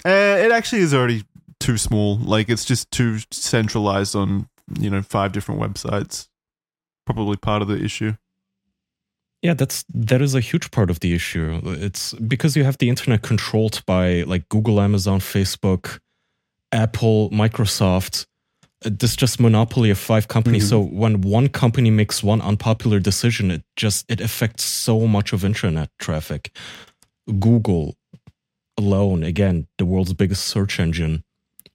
Uh, 0.06 0.10
it 0.40 0.52
actually 0.52 0.82
is 0.82 0.94
already 0.94 1.24
too 1.60 1.78
small. 1.78 2.18
Like 2.18 2.50
it's 2.50 2.66
just 2.66 2.90
too 2.90 3.20
centralized 3.32 4.16
on 4.16 4.48
you 4.80 4.90
know 4.90 5.02
five 5.02 5.32
different 5.32 5.62
websites. 5.62 6.28
Probably 7.06 7.36
part 7.38 7.62
of 7.62 7.68
the 7.68 7.84
issue. 7.84 8.14
Yeah, 9.42 9.54
that's 9.54 9.86
that 9.94 10.22
is 10.22 10.36
a 10.36 10.42
huge 10.42 10.70
part 10.72 10.90
of 10.90 11.00
the 11.00 11.14
issue. 11.14 11.62
It's 11.66 12.14
because 12.14 12.58
you 12.58 12.66
have 12.66 12.78
the 12.78 12.90
internet 12.90 13.22
controlled 13.22 13.82
by 13.86 14.24
like 14.24 14.50
Google, 14.50 14.82
Amazon, 14.82 15.20
Facebook, 15.20 16.00
Apple, 16.72 17.30
Microsoft. 17.32 18.26
Uh, 18.86 18.90
This 19.00 19.16
just 19.16 19.40
monopoly 19.40 19.90
of 19.92 19.98
five 19.98 20.28
companies. 20.28 20.66
Mhm. 20.66 20.70
So 20.70 20.80
when 20.82 21.22
one 21.22 21.48
company 21.50 21.90
makes 21.90 22.22
one 22.24 22.42
unpopular 22.42 23.00
decision, 23.00 23.50
it 23.52 23.64
just 23.78 24.06
it 24.12 24.20
affects 24.22 24.64
so 24.66 25.08
much 25.08 25.32
of 25.34 25.44
internet 25.46 25.90
traffic. 26.00 26.52
Google 27.40 27.96
alone, 28.78 29.24
again, 29.24 29.68
the 29.78 29.86
world's 29.86 30.14
biggest 30.14 30.46
search 30.46 30.80
engine. 30.80 31.24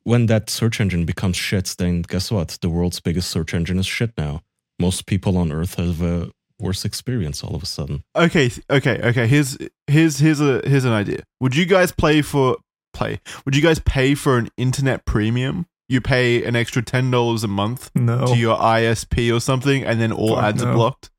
When 0.05 0.27
that 0.27 0.51
search 0.51 0.81
engine 0.81 1.05
becomes 1.07 1.37
shit, 1.37 1.75
then 1.79 2.03
guess 2.03 2.31
what? 2.31 2.59
The 2.61 2.69
world's 2.69 3.01
biggest 3.01 3.31
search 3.31 3.55
engine 3.55 3.79
is 3.79 3.87
shit 3.87 4.13
now. 4.19 4.43
Most 4.79 5.07
people 5.07 5.37
on 5.39 5.53
Earth 5.53 5.77
have 5.77 6.03
a 6.03 6.31
worse 6.61 6.85
experience 6.85 7.43
all 7.43 7.55
of 7.55 7.63
a 7.63 7.67
sudden. 7.67 8.05
Okay, 8.17 8.51
okay, 8.71 9.01
okay. 9.03 9.27
Here's 9.27 9.57
here's 9.87 10.19
here's 10.19 10.41
a 10.41 10.61
here's 10.67 10.85
an 10.85 10.93
idea. 10.93 11.23
Would 11.41 11.55
you 11.57 11.67
guys 11.67 11.93
play 11.93 12.23
for 12.23 12.57
play? 12.93 13.21
Would 13.45 13.57
you 13.57 13.63
guys 13.63 13.79
pay 13.81 14.15
for 14.15 14.39
an 14.39 14.49
internet 14.57 15.05
premium? 15.05 15.67
You 15.89 16.01
pay 16.01 16.45
an 16.45 16.57
extra 16.57 16.83
ten 16.83 17.11
dollars 17.11 17.45
a 17.45 17.49
month 17.49 17.91
No. 17.95 18.27
to 18.27 18.37
your 18.37 18.57
ISP 18.57 19.35
or 19.35 19.41
something, 19.41 19.85
and 19.85 20.01
then 20.01 20.13
all 20.13 20.37
Fuck 20.37 20.45
ads 20.45 20.63
are 20.63 20.73
blocked. 20.75 21.11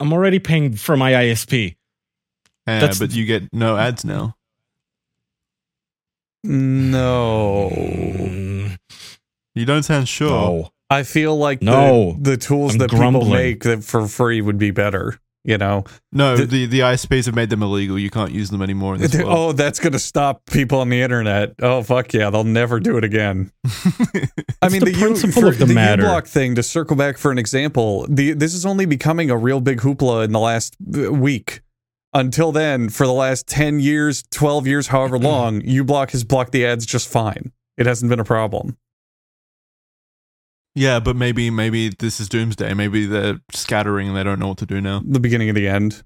I'm 0.00 0.12
already 0.12 0.38
paying 0.38 0.74
for 0.76 0.96
my 0.96 1.12
ISP. 1.12 1.76
That's- 2.66 2.98
but 2.98 3.12
you 3.14 3.24
get 3.24 3.50
no 3.52 3.76
ads 3.78 4.04
now. 4.04 4.36
No. 6.44 7.70
Mm, 7.72 8.76
You 9.54 9.64
don't 9.64 9.82
sound 9.82 10.08
sure. 10.08 10.28
No. 10.30 10.70
I 10.90 11.02
feel 11.02 11.36
like 11.36 11.62
No. 11.62 12.12
the, 12.20 12.30
the 12.32 12.36
tools 12.36 12.72
I'm 12.74 12.78
that 12.78 12.90
grumbling. 12.90 13.24
people 13.26 13.36
make 13.38 13.62
that 13.64 13.84
for 13.84 14.06
free 14.06 14.40
would 14.40 14.58
be 14.58 14.70
better. 14.70 15.18
You 15.44 15.58
know, 15.58 15.84
No, 16.12 16.36
The- 16.36 16.44
the, 16.46 16.66
the 16.66 16.80
ISPs 16.80 17.26
have 17.26 17.36
made 17.36 17.50
them 17.50 17.62
illegal. 17.62 17.96
You 17.96 18.10
can't 18.10 18.32
use 18.32 18.50
them 18.50 18.62
anymore 18.62 18.96
in 18.96 19.00
this 19.00 19.14
oh, 19.24 19.52
that's 19.52 19.78
gonna 19.78 19.98
stop 20.00 20.42
people 20.50 20.80
on 20.80 20.88
the 20.88 21.00
internet. 21.00 21.54
Oh 21.62 21.84
fuck 21.84 22.12
yeah, 22.12 22.30
they'll 22.30 22.42
never 22.42 22.80
do 22.80 22.96
it 22.98 23.04
again. 23.04 23.52
I 24.62 24.68
mean, 24.68 24.80
the 24.84 24.90
the, 24.92 24.94
principle 24.98 25.42
U, 25.42 25.48
of 25.48 25.58
the 25.58 25.66
the 25.66 25.74
matter. 25.74 26.02
uBlock 26.02 26.26
thing. 26.26 26.56
To 26.56 26.62
circle 26.64 26.96
back 26.96 27.16
for 27.16 27.30
an 27.30 27.38
example, 27.38 28.06
the 28.08 28.32
this 28.32 28.54
is 28.54 28.66
only 28.66 28.86
becoming 28.86 29.30
a 29.30 29.36
real 29.36 29.60
big 29.60 29.80
hoopla 29.80 30.24
in 30.24 30.32
the 30.32 30.40
last 30.40 30.76
uh, 30.96 31.12
week. 31.12 31.60
Until 32.12 32.50
then, 32.50 32.88
for 32.88 33.06
the 33.06 33.12
last 33.12 33.46
ten 33.46 33.78
years, 33.78 34.24
twelve 34.30 34.66
years, 34.66 34.88
however 34.88 35.16
long, 35.32 35.60
uBlock 35.62 36.10
has 36.10 36.24
blocked 36.24 36.50
the 36.52 36.66
ads 36.66 36.84
just 36.86 37.08
fine. 37.08 37.52
It 37.76 37.86
hasn't 37.86 38.08
been 38.08 38.20
a 38.20 38.24
problem. 38.24 38.76
Yeah, 40.76 41.00
but 41.00 41.16
maybe 41.16 41.48
maybe 41.48 41.88
this 41.88 42.20
is 42.20 42.28
doomsday. 42.28 42.74
Maybe 42.74 43.06
they're 43.06 43.40
scattering 43.50 44.08
and 44.08 44.16
they 44.16 44.22
don't 44.22 44.38
know 44.38 44.48
what 44.48 44.58
to 44.58 44.66
do 44.66 44.78
now. 44.80 45.02
The 45.04 45.18
beginning 45.18 45.48
of 45.48 45.54
the 45.54 45.66
end. 45.66 46.04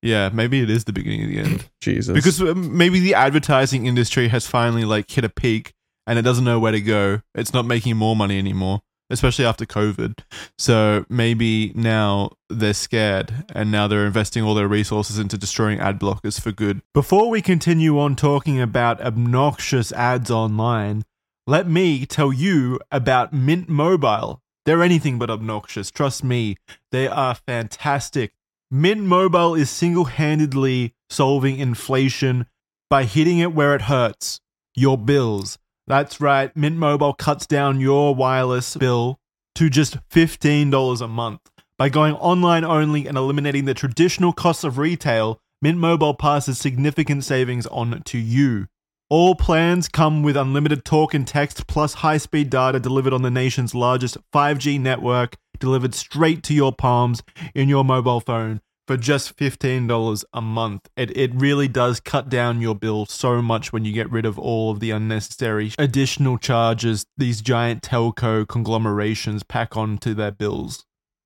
Yeah, 0.00 0.30
maybe 0.32 0.62
it 0.62 0.70
is 0.70 0.84
the 0.84 0.94
beginning 0.94 1.24
of 1.24 1.28
the 1.28 1.38
end. 1.40 1.68
Jesus. 1.82 2.14
because 2.14 2.40
um, 2.40 2.76
maybe 2.76 3.00
the 3.00 3.14
advertising 3.14 3.86
industry 3.86 4.28
has 4.28 4.46
finally 4.46 4.86
like 4.86 5.10
hit 5.10 5.24
a 5.24 5.28
peak 5.28 5.74
and 6.06 6.18
it 6.18 6.22
doesn't 6.22 6.44
know 6.44 6.58
where 6.58 6.72
to 6.72 6.80
go. 6.80 7.20
It's 7.34 7.52
not 7.52 7.66
making 7.66 7.98
more 7.98 8.16
money 8.16 8.38
anymore, 8.38 8.80
especially 9.10 9.44
after 9.44 9.66
COVID. 9.66 10.20
So 10.56 11.04
maybe 11.10 11.72
now 11.74 12.30
they're 12.48 12.72
scared 12.72 13.44
and 13.54 13.70
now 13.70 13.88
they're 13.88 14.06
investing 14.06 14.42
all 14.42 14.54
their 14.54 14.68
resources 14.68 15.18
into 15.18 15.36
destroying 15.36 15.80
ad 15.80 16.00
blockers 16.00 16.40
for 16.40 16.50
good. 16.50 16.80
Before 16.94 17.28
we 17.28 17.42
continue 17.42 17.98
on 17.98 18.16
talking 18.16 18.58
about 18.58 19.02
obnoxious 19.02 19.92
ads 19.92 20.30
online, 20.30 21.04
let 21.48 21.66
me 21.66 22.04
tell 22.04 22.30
you 22.30 22.78
about 22.92 23.32
Mint 23.32 23.70
Mobile. 23.70 24.42
They're 24.66 24.82
anything 24.82 25.18
but 25.18 25.30
obnoxious. 25.30 25.90
Trust 25.90 26.22
me, 26.22 26.58
they 26.92 27.08
are 27.08 27.34
fantastic. 27.34 28.34
Mint 28.70 29.00
Mobile 29.00 29.54
is 29.54 29.70
single 29.70 30.04
handedly 30.04 30.92
solving 31.08 31.58
inflation 31.58 32.44
by 32.90 33.04
hitting 33.04 33.38
it 33.38 33.54
where 33.54 33.74
it 33.74 33.88
hurts 33.88 34.40
your 34.74 34.98
bills. 34.98 35.58
That's 35.86 36.20
right, 36.20 36.54
Mint 36.54 36.76
Mobile 36.76 37.14
cuts 37.14 37.46
down 37.46 37.80
your 37.80 38.14
wireless 38.14 38.76
bill 38.76 39.18
to 39.54 39.70
just 39.70 39.96
$15 40.10 41.00
a 41.00 41.08
month. 41.08 41.40
By 41.78 41.88
going 41.88 42.14
online 42.16 42.64
only 42.64 43.06
and 43.06 43.16
eliminating 43.16 43.64
the 43.64 43.72
traditional 43.72 44.34
costs 44.34 44.64
of 44.64 44.76
retail, 44.76 45.40
Mint 45.62 45.78
Mobile 45.78 46.12
passes 46.12 46.58
significant 46.58 47.24
savings 47.24 47.66
on 47.68 48.02
to 48.02 48.18
you. 48.18 48.66
All 49.10 49.34
plans 49.34 49.88
come 49.88 50.22
with 50.22 50.36
unlimited 50.36 50.84
talk 50.84 51.14
and 51.14 51.26
text 51.26 51.66
plus 51.66 51.94
high 51.94 52.18
speed 52.18 52.50
data 52.50 52.78
delivered 52.78 53.14
on 53.14 53.22
the 53.22 53.30
nation's 53.30 53.74
largest 53.74 54.18
5G 54.34 54.78
network, 54.78 55.36
delivered 55.58 55.94
straight 55.94 56.42
to 56.42 56.52
your 56.52 56.74
palms 56.74 57.22
in 57.54 57.70
your 57.70 57.86
mobile 57.86 58.20
phone 58.20 58.60
for 58.86 58.98
just 58.98 59.34
$15 59.38 60.24
a 60.34 60.40
month. 60.42 60.90
It, 60.94 61.16
it 61.16 61.30
really 61.34 61.68
does 61.68 62.00
cut 62.00 62.28
down 62.28 62.60
your 62.60 62.74
bill 62.74 63.06
so 63.06 63.40
much 63.40 63.72
when 63.72 63.86
you 63.86 63.94
get 63.94 64.10
rid 64.12 64.26
of 64.26 64.38
all 64.38 64.70
of 64.70 64.80
the 64.80 64.90
unnecessary 64.90 65.72
additional 65.78 66.36
charges 66.36 67.06
these 67.16 67.40
giant 67.40 67.82
telco 67.82 68.46
conglomerations 68.46 69.42
pack 69.42 69.74
onto 69.74 70.12
their 70.12 70.32
bills. 70.32 70.84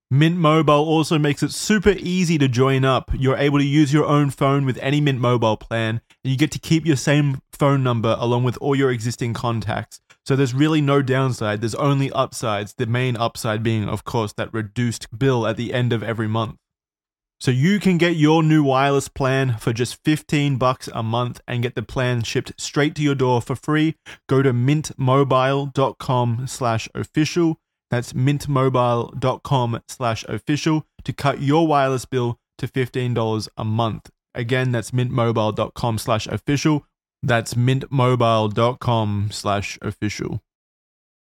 Mint 0.08 0.36
Mobile 0.36 0.74
also 0.74 1.18
makes 1.18 1.42
it 1.42 1.52
super 1.52 1.94
easy 1.98 2.36
to 2.36 2.46
join 2.46 2.84
up. 2.84 3.10
You're 3.14 3.38
able 3.38 3.58
to 3.58 3.64
use 3.64 3.92
your 3.92 4.04
own 4.04 4.30
phone 4.30 4.66
with 4.66 4.78
any 4.82 5.00
Mint 5.00 5.18
Mobile 5.18 5.56
plan, 5.56 6.02
and 6.24 6.30
you 6.30 6.38
get 6.38 6.50
to 6.52 6.58
keep 6.58 6.86
your 6.86 6.96
same 6.96 7.40
phone 7.52 7.82
number 7.82 8.16
along 8.18 8.44
with 8.44 8.56
all 8.58 8.74
your 8.74 8.90
existing 8.90 9.34
contacts. 9.34 10.00
So 10.24 10.36
there's 10.36 10.54
really 10.54 10.80
no 10.80 11.02
downside, 11.02 11.60
there's 11.60 11.74
only 11.74 12.10
upsides. 12.12 12.74
The 12.74 12.86
main 12.86 13.16
upside 13.16 13.62
being, 13.62 13.88
of 13.88 14.04
course, 14.04 14.32
that 14.34 14.54
reduced 14.54 15.16
bill 15.16 15.46
at 15.46 15.56
the 15.56 15.74
end 15.74 15.92
of 15.92 16.02
every 16.02 16.28
month. 16.28 16.58
So 17.40 17.50
you 17.50 17.80
can 17.80 17.98
get 17.98 18.14
your 18.14 18.40
new 18.44 18.62
wireless 18.62 19.08
plan 19.08 19.56
for 19.58 19.72
just 19.72 19.98
15 20.04 20.58
bucks 20.58 20.88
a 20.94 21.02
month 21.02 21.40
and 21.48 21.60
get 21.60 21.74
the 21.74 21.82
plan 21.82 22.22
shipped 22.22 22.52
straight 22.56 22.94
to 22.94 23.02
your 23.02 23.16
door 23.16 23.42
for 23.42 23.56
free. 23.56 23.96
Go 24.28 24.42
to 24.42 24.52
mintmobile.com 24.52 26.46
slash 26.46 26.88
official. 26.94 27.58
That's 27.90 28.12
mintmobile.com 28.12 29.80
slash 29.88 30.24
official 30.28 30.86
to 31.02 31.12
cut 31.12 31.42
your 31.42 31.66
wireless 31.66 32.04
bill 32.04 32.38
to 32.58 32.68
$15 32.68 33.48
a 33.56 33.64
month. 33.64 34.10
Again, 34.34 34.72
that's 34.72 34.90
mintmobile.com 34.90 35.98
slash 35.98 36.26
official. 36.26 36.86
That's 37.22 37.54
mintmobile.com 37.54 39.28
slash 39.30 39.78
official. 39.80 40.42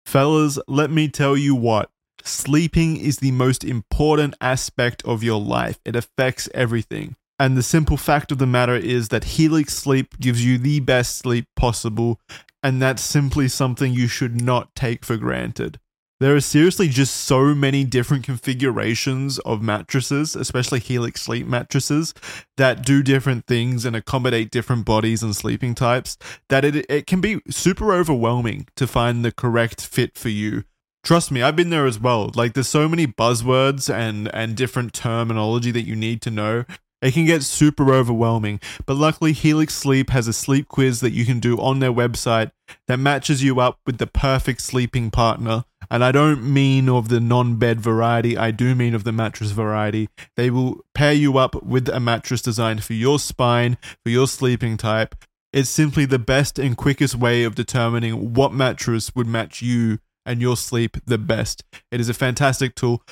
Fellas, 0.06 0.60
let 0.68 0.90
me 0.90 1.08
tell 1.08 1.38
you 1.38 1.56
what. 1.56 1.90
Sleeping 2.24 2.98
is 2.98 3.18
the 3.18 3.32
most 3.32 3.64
important 3.64 4.36
aspect 4.42 5.04
of 5.06 5.24
your 5.24 5.40
life. 5.40 5.80
It 5.86 5.96
affects 5.96 6.50
everything. 6.54 7.16
And 7.40 7.58
the 7.58 7.64
simple 7.64 7.98
fact 7.98 8.32
of 8.32 8.38
the 8.38 8.46
matter 8.46 8.76
is 8.76 9.10
that 9.10 9.24
Helix 9.24 9.74
Sleep 9.74 10.20
gives 10.20 10.46
you 10.46 10.60
the 10.60 10.80
best 10.80 11.18
sleep 11.18 11.48
possible, 11.56 12.20
and 12.62 12.80
that's 12.80 13.02
simply 13.02 13.48
something 13.48 13.94
you 13.94 14.08
should 14.08 14.40
not 14.40 14.76
take 14.76 15.04
for 15.04 15.18
granted. 15.18 15.80
There 16.22 16.36
are 16.36 16.40
seriously 16.40 16.88
just 16.88 17.16
so 17.16 17.56
many 17.56 17.84
different 17.84 18.24
configurations 18.24 19.40
of 19.40 19.64
mattresses, 19.64 20.36
especially 20.36 20.80
Helix 20.80 21.20
Sleep 21.20 21.48
mattresses, 21.48 22.14
that 22.58 22.86
do 22.86 23.02
different 23.02 23.48
things 23.48 23.86
and 23.86 23.96
accommodate 23.96 24.52
different 24.52 24.86
bodies 24.86 25.24
and 25.24 25.36
sleeping 25.36 25.74
types, 25.74 26.20
that 26.48 26.64
it, 26.64 26.86
it 26.88 27.08
can 27.08 27.22
be 27.22 27.42
super 27.50 27.92
overwhelming 27.92 28.68
to 28.76 28.86
find 28.86 29.26
the 29.26 29.32
correct 29.32 29.84
fit 29.84 30.16
for 30.16 30.30
you. 30.30 30.64
Trust 31.04 31.32
me, 31.32 31.42
I've 31.42 31.56
been 31.56 31.72
there 31.72 31.88
as 31.88 32.00
well. 32.00 32.30
Like 32.36 32.54
there's 32.54 32.68
so 32.68 32.88
many 32.88 33.08
buzzwords 33.08 33.92
and 33.92 34.30
and 34.32 34.56
different 34.56 34.94
terminology 34.94 35.72
that 35.72 35.88
you 35.88 35.96
need 35.96 36.22
to 36.22 36.30
know. 36.30 36.66
It 37.02 37.16
can 37.16 37.26
get 37.26 37.42
super 37.42 37.92
overwhelming, 37.92 38.60
but 38.86 38.96
luckily 38.96 39.34
Helix 39.34 39.74
Sleep 39.74 40.12
has 40.12 40.28
a 40.28 40.34
sleep 40.34 40.68
quiz 40.68 41.00
that 41.00 41.14
you 41.14 41.26
can 41.26 41.40
do 41.40 41.58
on 41.58 41.80
their 41.80 41.92
website 41.92 42.52
that 42.88 43.00
matches 43.00 43.44
you 43.44 43.60
up 43.60 43.80
with 43.88 43.98
the 43.98 44.06
perfect 44.06 44.62
sleeping 44.62 45.10
partner 45.10 45.66
And 45.92 46.06
I 46.06 46.14
don't 46.14 46.42
mean 46.42 46.88
of 46.88 47.10
the 47.10 47.20
non 47.20 47.58
bed 47.58 47.82
variety, 47.82 48.38
I 48.38 48.52
do 48.52 48.76
mean 48.76 48.96
of 48.96 49.04
the 49.04 49.12
mattress 49.12 49.52
variety. 49.52 50.08
They 50.38 50.50
will 50.50 50.80
pair 50.96 51.12
you 51.12 51.38
up 51.38 51.62
with 51.64 51.90
a 51.90 52.00
mattress 52.00 52.42
designed 52.42 52.82
for 52.82 52.94
your 52.94 53.20
spine, 53.20 53.78
for 54.02 54.10
your 54.10 54.28
sleeping 54.28 54.78
type. 54.78 55.16
It's 55.52 55.70
simply 55.70 56.06
the 56.06 56.18
best 56.18 56.58
and 56.58 56.78
quickest 56.78 57.16
way 57.16 57.44
of 57.44 57.56
determining 57.56 58.34
what 58.34 58.54
mattress 58.54 59.14
would 59.16 59.28
match 59.28 59.62
you 59.62 60.00
and 60.26 60.40
your 60.40 60.56
sleep 60.56 60.96
the 61.06 61.18
best. 61.18 61.66
It 61.92 62.00
is 62.00 62.08
a 62.08 62.14
fantastic 62.14 62.74
tool 62.74 63.04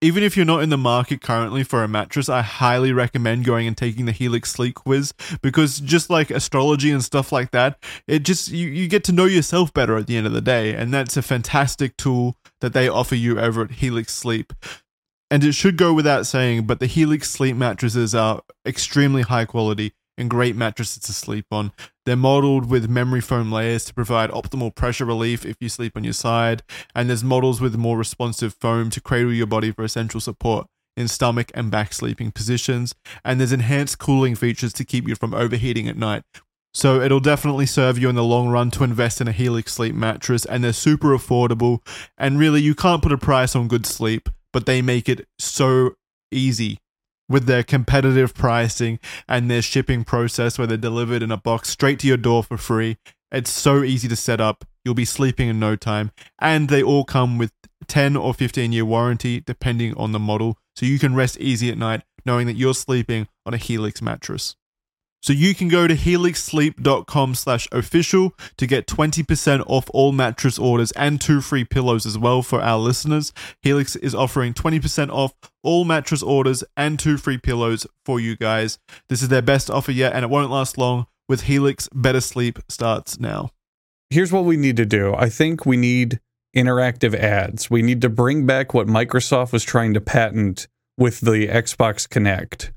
even 0.00 0.22
if 0.22 0.36
you're 0.36 0.46
not 0.46 0.62
in 0.62 0.70
the 0.70 0.78
market 0.78 1.20
currently 1.20 1.62
for 1.62 1.84
a 1.84 1.88
mattress, 1.88 2.28
I 2.28 2.40
highly 2.40 2.92
recommend 2.92 3.44
going 3.44 3.66
and 3.66 3.76
taking 3.76 4.06
the 4.06 4.12
Helix 4.12 4.50
Sleep 4.50 4.74
Quiz 4.74 5.12
because 5.42 5.78
just 5.78 6.08
like 6.08 6.30
astrology 6.30 6.90
and 6.90 7.04
stuff 7.04 7.32
like 7.32 7.50
that, 7.50 7.78
it 8.06 8.20
just 8.20 8.48
you, 8.48 8.68
you 8.68 8.88
get 8.88 9.04
to 9.04 9.12
know 9.12 9.26
yourself 9.26 9.74
better 9.74 9.96
at 9.96 10.06
the 10.06 10.16
end 10.16 10.26
of 10.26 10.32
the 10.32 10.40
day. 10.40 10.74
And 10.74 10.92
that's 10.92 11.16
a 11.16 11.22
fantastic 11.22 11.96
tool 11.96 12.36
that 12.60 12.72
they 12.72 12.88
offer 12.88 13.14
you 13.14 13.38
over 13.38 13.62
at 13.62 13.72
Helix 13.72 14.14
Sleep. 14.14 14.52
And 15.30 15.44
it 15.44 15.52
should 15.52 15.76
go 15.76 15.92
without 15.92 16.26
saying, 16.26 16.66
but 16.66 16.80
the 16.80 16.86
Helix 16.86 17.30
Sleep 17.30 17.54
mattresses 17.54 18.14
are 18.14 18.42
extremely 18.66 19.22
high 19.22 19.44
quality 19.44 19.92
and 20.16 20.30
great 20.30 20.56
mattresses 20.56 21.02
to 21.04 21.12
sleep 21.12 21.46
on. 21.50 21.72
They're 22.10 22.16
modeled 22.16 22.68
with 22.68 22.90
memory 22.90 23.20
foam 23.20 23.52
layers 23.52 23.84
to 23.84 23.94
provide 23.94 24.30
optimal 24.30 24.74
pressure 24.74 25.04
relief 25.04 25.46
if 25.46 25.54
you 25.60 25.68
sleep 25.68 25.96
on 25.96 26.02
your 26.02 26.12
side, 26.12 26.64
and 26.92 27.08
there's 27.08 27.22
models 27.22 27.60
with 27.60 27.76
more 27.76 27.96
responsive 27.96 28.52
foam 28.60 28.90
to 28.90 29.00
cradle 29.00 29.32
your 29.32 29.46
body 29.46 29.70
for 29.70 29.84
essential 29.84 30.18
support 30.20 30.66
in 30.96 31.06
stomach 31.06 31.52
and 31.54 31.70
back 31.70 31.92
sleeping 31.92 32.32
positions, 32.32 32.96
and 33.24 33.38
there's 33.38 33.52
enhanced 33.52 34.00
cooling 34.00 34.34
features 34.34 34.72
to 34.72 34.84
keep 34.84 35.06
you 35.06 35.14
from 35.14 35.32
overheating 35.32 35.86
at 35.86 35.96
night. 35.96 36.24
So 36.74 37.00
it'll 37.00 37.20
definitely 37.20 37.66
serve 37.66 37.96
you 37.96 38.08
in 38.08 38.16
the 38.16 38.24
long 38.24 38.48
run 38.48 38.72
to 38.72 38.82
invest 38.82 39.20
in 39.20 39.28
a 39.28 39.32
Helix 39.32 39.72
sleep 39.72 39.94
mattress, 39.94 40.44
and 40.44 40.64
they're 40.64 40.72
super 40.72 41.16
affordable. 41.16 41.78
And 42.18 42.40
really, 42.40 42.60
you 42.60 42.74
can't 42.74 43.04
put 43.04 43.12
a 43.12 43.18
price 43.18 43.54
on 43.54 43.68
good 43.68 43.86
sleep, 43.86 44.28
but 44.52 44.66
they 44.66 44.82
make 44.82 45.08
it 45.08 45.28
so 45.38 45.94
easy 46.32 46.80
with 47.30 47.46
their 47.46 47.62
competitive 47.62 48.34
pricing 48.34 48.98
and 49.28 49.50
their 49.50 49.62
shipping 49.62 50.04
process 50.04 50.58
where 50.58 50.66
they're 50.66 50.76
delivered 50.76 51.22
in 51.22 51.30
a 51.30 51.36
box 51.36 51.70
straight 51.70 52.00
to 52.00 52.08
your 52.08 52.16
door 52.16 52.42
for 52.42 52.58
free. 52.58 52.98
It's 53.32 53.50
so 53.50 53.84
easy 53.84 54.08
to 54.08 54.16
set 54.16 54.40
up. 54.40 54.64
You'll 54.84 54.94
be 54.94 55.04
sleeping 55.04 55.48
in 55.48 55.60
no 55.60 55.76
time. 55.76 56.10
And 56.40 56.68
they 56.68 56.82
all 56.82 57.04
come 57.04 57.38
with 57.38 57.52
10 57.86 58.16
or 58.16 58.34
15 58.34 58.72
year 58.72 58.84
warranty 58.84 59.40
depending 59.40 59.96
on 59.96 60.10
the 60.12 60.18
model. 60.18 60.58
So 60.74 60.84
you 60.84 60.98
can 60.98 61.14
rest 61.14 61.38
easy 61.38 61.70
at 61.70 61.78
night 61.78 62.02
knowing 62.26 62.46
that 62.48 62.56
you're 62.56 62.74
sleeping 62.74 63.28
on 63.46 63.54
a 63.54 63.58
Helix 63.58 64.02
mattress. 64.02 64.56
So 65.22 65.34
you 65.34 65.54
can 65.54 65.68
go 65.68 65.86
to 65.86 65.94
helixsleep.com 65.94 67.34
slash 67.34 67.68
official 67.72 68.34
to 68.56 68.66
get 68.66 68.86
20% 68.86 69.62
off 69.66 69.90
all 69.92 70.12
mattress 70.12 70.58
orders 70.58 70.92
and 70.92 71.20
two 71.20 71.42
free 71.42 71.64
pillows 71.64 72.06
as 72.06 72.16
well 72.16 72.42
for 72.42 72.62
our 72.62 72.78
listeners. 72.78 73.32
Helix 73.62 73.96
is 73.96 74.14
offering 74.14 74.54
20% 74.54 75.10
off 75.10 75.34
all 75.62 75.84
mattress 75.84 76.22
orders 76.22 76.64
and 76.76 76.98
two 76.98 77.18
free 77.18 77.36
pillows 77.36 77.86
for 78.04 78.18
you 78.18 78.34
guys. 78.34 78.78
This 79.10 79.20
is 79.20 79.28
their 79.28 79.42
best 79.42 79.70
offer 79.70 79.92
yet 79.92 80.14
and 80.14 80.24
it 80.24 80.30
won't 80.30 80.50
last 80.50 80.78
long. 80.78 81.06
With 81.28 81.42
Helix, 81.42 81.88
better 81.94 82.20
sleep 82.20 82.58
starts 82.68 83.20
now. 83.20 83.50
Here's 84.08 84.32
what 84.32 84.44
we 84.44 84.56
need 84.56 84.76
to 84.78 84.86
do. 84.86 85.14
I 85.14 85.28
think 85.28 85.64
we 85.64 85.76
need 85.76 86.18
interactive 86.56 87.14
ads. 87.14 87.70
We 87.70 87.82
need 87.82 88.00
to 88.00 88.08
bring 88.08 88.46
back 88.46 88.74
what 88.74 88.88
Microsoft 88.88 89.52
was 89.52 89.62
trying 89.62 89.94
to 89.94 90.00
patent 90.00 90.66
with 90.98 91.20
the 91.20 91.46
Xbox 91.46 92.08
Kinect 92.08 92.70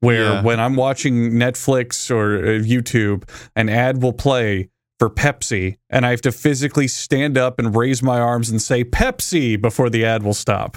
where 0.00 0.24
Yeah. 0.24 0.42
when 0.42 0.58
I'm 0.60 0.76
watching 0.76 1.32
Netflix 1.32 2.10
or 2.10 2.36
uh, 2.38 2.48
YouTube, 2.60 3.28
an 3.56 3.68
ad 3.68 4.02
will 4.02 4.12
play 4.12 4.68
for 4.98 5.08
Pepsi, 5.08 5.78
and 5.88 6.04
I 6.04 6.10
have 6.10 6.20
to 6.22 6.32
physically 6.32 6.86
stand 6.88 7.38
up 7.38 7.58
and 7.58 7.74
raise 7.74 8.02
my 8.02 8.20
arms 8.20 8.50
and 8.50 8.60
say 8.60 8.84
Pepsi 8.84 9.58
before 9.60 9.88
the 9.88 10.04
ad 10.04 10.22
will 10.22 10.34
stop. 10.34 10.76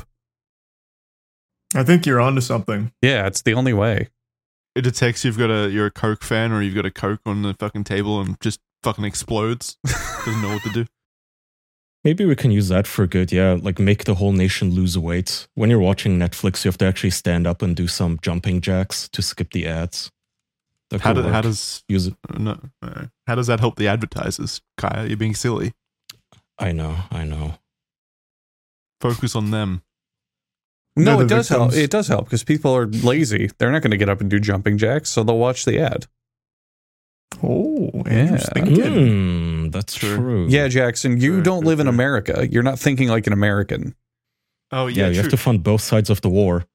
I 1.75 1.83
think 1.83 2.05
you're 2.05 2.21
onto 2.21 2.41
something. 2.41 2.91
Yeah, 3.01 3.27
it's 3.27 3.41
the 3.41 3.53
only 3.53 3.73
way. 3.73 4.09
It 4.75 4.81
detects 4.83 5.25
you've 5.25 5.37
got 5.37 5.49
a 5.51 5.69
you're 5.69 5.87
a 5.87 5.91
Coke 5.91 6.23
fan 6.23 6.51
or 6.51 6.61
you've 6.61 6.75
got 6.75 6.85
a 6.85 6.91
Coke 6.91 7.19
on 7.25 7.41
the 7.41 7.53
fucking 7.55 7.83
table 7.83 8.19
and 8.21 8.39
just 8.41 8.59
fucking 8.83 9.03
explodes. 9.05 9.77
Doesn't 9.85 10.41
know 10.41 10.49
what 10.53 10.63
to 10.63 10.69
do. 10.69 10.85
Maybe 12.03 12.25
we 12.25 12.35
can 12.35 12.51
use 12.51 12.67
that 12.67 12.85
for 12.85 13.07
good. 13.07 13.31
Yeah, 13.31 13.57
like 13.61 13.79
make 13.79 14.03
the 14.03 14.15
whole 14.15 14.33
nation 14.33 14.71
lose 14.71 14.97
weight. 14.97 15.47
When 15.55 15.69
you're 15.69 15.79
watching 15.79 16.19
Netflix, 16.19 16.65
you 16.65 16.69
have 16.69 16.77
to 16.79 16.85
actually 16.85 17.11
stand 17.11 17.47
up 17.47 17.61
and 17.61 17.75
do 17.75 17.87
some 17.87 18.19
jumping 18.21 18.59
jacks 18.59 19.07
to 19.09 19.21
skip 19.21 19.51
the 19.53 19.65
ads. 19.67 20.11
That 20.89 20.99
How, 21.01 21.13
do, 21.13 21.23
how 21.23 21.41
does 21.41 21.83
use 21.87 22.07
it? 22.07 22.15
no, 22.37 22.59
uh, 22.81 23.05
how 23.25 23.35
does 23.35 23.47
that 23.47 23.59
help 23.61 23.77
the 23.77 23.87
advertisers? 23.87 24.61
Kaya, 24.77 25.07
you're 25.07 25.17
being 25.17 25.33
silly. 25.33 25.71
I 26.59 26.71
know, 26.73 26.97
I 27.09 27.23
know. 27.23 27.55
Focus 29.01 29.35
on 29.35 29.51
them. 29.51 29.81
No, 30.95 31.15
They're 31.15 31.25
it 31.25 31.29
the 31.29 31.35
does 31.35 31.49
help. 31.49 31.73
It 31.73 31.89
does 31.89 32.07
help 32.07 32.25
because 32.25 32.43
people 32.43 32.75
are 32.75 32.85
lazy. 32.85 33.49
They're 33.57 33.71
not 33.71 33.81
going 33.81 33.91
to 33.91 33.97
get 33.97 34.09
up 34.09 34.21
and 34.21 34.29
do 34.29 34.39
jumping 34.39 34.77
jacks, 34.77 35.09
so 35.09 35.23
they'll 35.23 35.39
watch 35.39 35.65
the 35.65 35.79
ad. 35.79 36.05
Oh, 37.41 37.89
Andrew's 38.05 38.41
Yeah. 38.43 38.49
thinking. 38.53 39.62
Hmm, 39.62 39.62
that's 39.73 39.95
True. 39.95 40.15
true. 40.15 40.47
Yeah, 40.47 40.67
Jackson, 40.69 41.19
you 41.19 41.33
True, 41.35 41.41
don't 41.43 41.61
true, 41.61 41.69
live 41.69 41.79
in. 41.79 41.87
America. 41.87 42.47
You're 42.49 42.63
not 42.63 42.79
thinking 42.79 43.09
like 43.09 43.27
an 43.27 43.33
American. 43.33 43.95
Oh 44.71 44.87
yeah. 44.87 45.03
yeah, 45.05 45.09
you 45.09 45.21
have 45.21 45.29
to 45.31 45.37
fund 45.37 45.63
both 45.63 45.81
sides 45.81 46.09
of 46.09 46.21
the 46.21 46.29
war. 46.29 46.65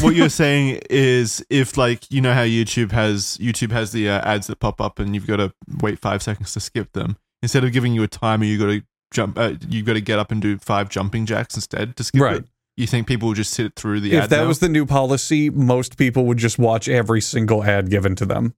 what 0.00 0.14
you're 0.14 0.28
saying 0.30 0.80
is 0.90 1.44
if 1.50 1.76
like 1.76 2.10
you 2.10 2.20
know 2.20 2.32
how 2.32 2.42
YouTube 2.44 2.92
has 2.92 3.36
YouTube 3.38 3.72
has 3.72 3.92
the 3.92 4.08
uh, 4.08 4.20
ads 4.20 4.46
that 4.46 4.58
pop 4.60 4.80
up 4.80 4.98
and 4.98 5.14
you've 5.14 5.26
got 5.26 5.36
to 5.36 5.52
wait 5.80 5.98
five 5.98 6.22
seconds 6.22 6.52
to 6.54 6.60
skip 6.60 6.92
them. 6.92 7.16
Instead 7.42 7.64
of 7.64 7.72
giving 7.72 7.92
you 7.92 8.02
a 8.02 8.08
timer, 8.08 8.44
you 8.44 8.58
got 8.58 8.66
to 8.66 8.82
jump. 9.12 9.38
Uh, 9.38 9.54
you 9.68 9.82
got 9.82 9.94
to 9.94 10.00
get 10.00 10.18
up 10.18 10.30
and 10.30 10.40
do 10.40 10.56
five 10.58 10.88
jumping 10.88 11.26
jacks 11.26 11.54
instead 11.56 11.96
to 11.96 12.04
skip 12.04 12.20
Right. 12.22 12.36
it. 12.36 12.44
You 12.76 12.86
think 12.86 13.06
people 13.06 13.28
will 13.28 13.34
just 13.34 13.52
sit 13.52 13.74
through 13.76 14.00
the 14.00 14.12
if 14.14 14.24
ad? 14.24 14.30
that 14.30 14.42
now? 14.42 14.48
was 14.48 14.60
the 14.60 14.68
new 14.70 14.86
policy, 14.86 15.50
most 15.50 15.98
people 15.98 16.24
would 16.24 16.38
just 16.38 16.58
watch 16.58 16.88
every 16.88 17.20
single 17.20 17.62
ad 17.64 17.90
given 17.90 18.14
to 18.16 18.24
them. 18.24 18.54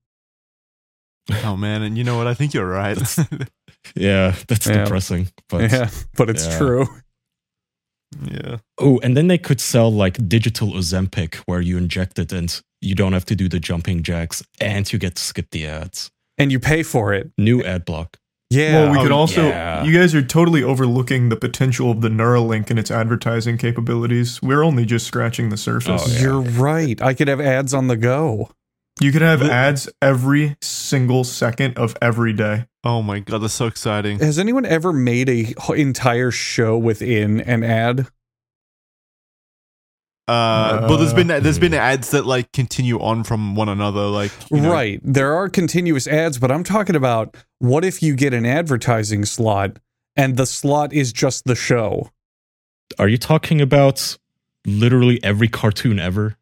oh 1.43 1.57
man, 1.57 1.83
and 1.83 1.99
you 1.99 2.05
know 2.05 2.17
what? 2.17 2.27
I 2.29 2.35
think 2.35 2.55
you're 2.55 2.69
right. 2.69 2.97
Yeah, 3.95 4.35
that's 4.49 4.67
Yeah. 4.67 4.85
depressing. 4.85 5.29
But 5.49 5.71
yeah, 5.71 5.91
but 6.17 6.31
it's 6.31 6.47
yeah. 6.47 6.59
true. 6.59 6.87
yeah. 8.31 8.57
oh, 8.79 8.99
and 9.03 9.17
then 9.17 9.27
they 9.29 9.39
could 9.39 9.61
sell 9.61 9.91
like 9.93 10.29
digital 10.29 10.73
Ozempic 10.73 11.37
where 11.47 11.61
you 11.61 11.77
inject 11.77 12.19
it 12.19 12.33
and 12.33 12.61
you 12.81 12.95
don't 12.95 13.13
have 13.13 13.25
to 13.27 13.35
do 13.35 13.49
the 13.49 13.59
jumping 13.61 14.03
jacks 14.03 14.43
and 14.61 14.91
you 14.93 14.99
get 14.99 15.17
to 15.17 15.23
skip 15.23 15.51
the 15.51 15.67
ads. 15.67 16.11
And 16.39 16.51
you 16.53 16.59
pay 16.61 16.83
for 16.83 17.13
it. 17.15 17.31
New 17.39 17.63
ad 17.63 17.85
block. 17.85 18.17
Yeah. 18.51 18.75
Well, 18.85 18.93
we 18.93 18.99
Oh, 18.99 19.03
could 19.03 19.13
also. 19.13 19.47
yeah. 19.49 19.85
You 19.85 19.97
guys 19.99 20.15
are 20.15 20.23
totally 20.23 20.63
overlooking 20.63 21.29
the 21.29 21.37
potential 21.37 21.91
of 21.91 22.01
the 22.03 22.09
Neuralink 22.09 22.71
and 22.71 22.79
its 22.79 22.91
advertising 22.91 23.57
capabilities. 23.59 24.41
We're 24.43 24.63
only 24.63 24.85
just 24.85 25.07
scratching 25.07 25.49
the 25.49 25.57
surface. 25.57 26.03
Oh, 26.07 26.11
yeah. 26.13 26.21
You're 26.21 26.41
right. 26.41 27.01
I 27.03 27.15
could 27.15 27.29
have 27.29 27.41
ads 27.41 27.73
on 27.75 27.87
the 27.89 27.97
go. 27.97 28.51
You 29.01 29.11
could 29.11 29.23
have 29.23 29.43
ads 29.43 29.89
every 30.01 30.57
single 30.61 31.25
second 31.25 31.77
of 31.79 31.97
every 32.01 32.33
day. 32.33 32.67
Oh 32.85 33.03
my 33.03 33.19
god, 33.21 33.39
that's 33.39 33.55
so 33.55 33.67
exciting. 33.67 34.19
Has 34.21 34.39
anyone 34.39 34.65
ever 34.65 34.93
made 34.93 35.29
a 35.29 35.39
h- 35.49 35.57
entire 35.77 36.31
show 36.31 36.79
within 36.79 37.41
an 37.41 37.65
ad? 37.65 38.07
Uh, 40.27 40.89
but 40.89 40.97
there's 40.97 41.13
been 41.13 41.27
there's 41.27 41.59
been 41.59 41.75
ads 41.75 42.13
that 42.13 42.25
like 42.25 42.51
continue 42.53 42.99
on 42.99 43.25
from 43.25 43.55
one 43.57 43.69
another, 43.69 44.07
like 44.07 44.31
you 44.51 44.61
know, 44.61 44.73
Right. 44.73 45.01
There 45.03 45.35
are 45.35 45.49
continuous 45.51 46.07
ads, 46.07 46.39
but 46.39 46.51
I'm 46.51 46.65
talking 46.65 46.97
about 46.97 47.37
what 47.59 47.85
if 47.85 48.03
you 48.03 48.15
get 48.15 48.33
an 48.33 48.47
advertising 48.47 49.27
slot 49.27 49.79
and 50.17 50.37
the 50.37 50.47
slot 50.47 50.93
is 50.95 51.13
just 51.13 51.45
the 51.45 51.55
show? 51.55 52.11
Are 52.99 53.09
you 53.09 53.19
talking 53.19 53.61
about 53.61 54.17
literally 54.65 55.23
every 55.23 55.49
cartoon 55.49 55.99
ever? 55.99 56.37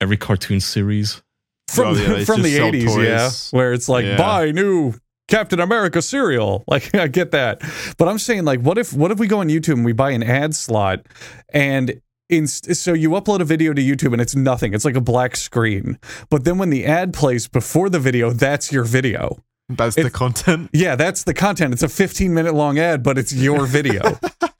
Every 0.00 0.16
cartoon 0.16 0.60
series? 0.60 1.22
From, 1.68 1.86
Oh, 1.88 1.92
yeah, 1.94 2.08
they 2.14 2.24
from 2.24 2.42
the 2.42 2.48
just 2.50 2.56
sell 2.56 2.72
80s, 2.72 3.04
yeah. 3.52 3.58
Where 3.58 3.72
it's 3.72 3.88
like, 3.88 4.04
Yeah. 4.04 4.16
buy 4.16 4.50
new 4.52 4.94
Captain 5.28 5.58
America 5.60 6.00
cereal. 6.00 6.64
Like, 6.68 6.94
I 6.94 7.08
get 7.08 7.32
that. 7.32 7.60
But 7.98 8.08
I'm 8.08 8.18
saying, 8.18 8.44
like, 8.44 8.60
what 8.60 8.78
if 8.78 8.92
what 8.92 9.10
if 9.10 9.18
we 9.18 9.26
go 9.26 9.40
on 9.40 9.48
YouTube 9.48 9.74
and 9.74 9.84
we 9.84 9.92
buy 9.92 10.10
an 10.12 10.22
ad 10.22 10.54
slot 10.54 11.06
and 11.52 12.00
in, 12.28 12.46
so 12.48 12.92
you 12.92 13.10
upload 13.10 13.40
a 13.40 13.44
video 13.44 13.72
to 13.72 13.80
YouTube 13.80 14.12
and 14.12 14.20
it's 14.20 14.34
nothing. 14.34 14.74
It's 14.74 14.84
like 14.84 14.96
a 14.96 15.00
black 15.00 15.36
screen. 15.36 15.98
But 16.28 16.44
then 16.44 16.58
when 16.58 16.70
the 16.70 16.84
ad 16.84 17.14
plays 17.14 17.46
before 17.46 17.88
the 17.88 18.00
video, 18.00 18.30
that's 18.30 18.72
your 18.72 18.82
video. 18.84 19.38
That's 19.68 19.94
the 19.96 20.10
content. 20.10 20.70
Yeah, 20.72 20.94
that's 20.96 21.24
the 21.24 21.34
content. 21.34 21.72
It's 21.72 21.82
a 21.82 21.88
15 21.88 22.32
minute 22.34 22.54
long 22.54 22.78
ad, 22.78 23.02
but 23.02 23.16
it's 23.18 23.32
your 23.32 23.66
video. 23.66 24.02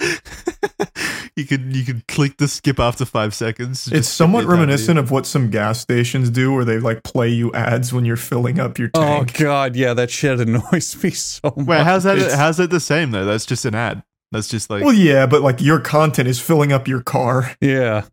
you 1.36 1.44
could 1.44 1.76
you 1.76 1.84
could 1.84 2.06
click 2.08 2.38
the 2.38 2.48
skip 2.48 2.80
after 2.80 3.04
five 3.04 3.34
seconds. 3.34 3.88
It's 3.92 4.08
somewhat 4.08 4.46
reminiscent 4.46 4.98
of 4.98 5.10
what 5.10 5.26
some 5.26 5.50
gas 5.50 5.78
stations 5.78 6.30
do, 6.30 6.52
where 6.52 6.64
they 6.64 6.78
like 6.78 7.02
play 7.02 7.28
you 7.28 7.52
ads 7.52 7.92
when 7.92 8.06
you're 8.06 8.16
filling 8.16 8.58
up 8.58 8.78
your 8.78 8.90
oh, 8.94 9.00
tank. 9.00 9.32
oh. 9.36 9.44
God, 9.44 9.76
yeah, 9.76 9.92
that 9.94 10.10
shit 10.10 10.40
annoys 10.48 11.02
me 11.02 11.10
so 11.10 11.52
much. 11.56 11.66
Wait, 11.66 11.84
how's 11.84 12.04
that? 12.04 12.16
It's- 12.16 12.34
How's 12.34 12.56
that 12.56 12.70
the 12.70 12.80
same 12.80 13.10
though? 13.10 13.24
That's 13.24 13.46
just 13.46 13.64
an 13.64 13.74
ad. 13.74 14.02
That's 14.32 14.48
just 14.48 14.70
like 14.70 14.82
well, 14.82 14.94
yeah, 14.94 15.26
but 15.26 15.42
like 15.42 15.60
your 15.60 15.78
content 15.78 16.26
is 16.28 16.40
filling 16.40 16.72
up 16.72 16.88
your 16.88 17.02
car. 17.02 17.54
Yeah. 17.60 18.04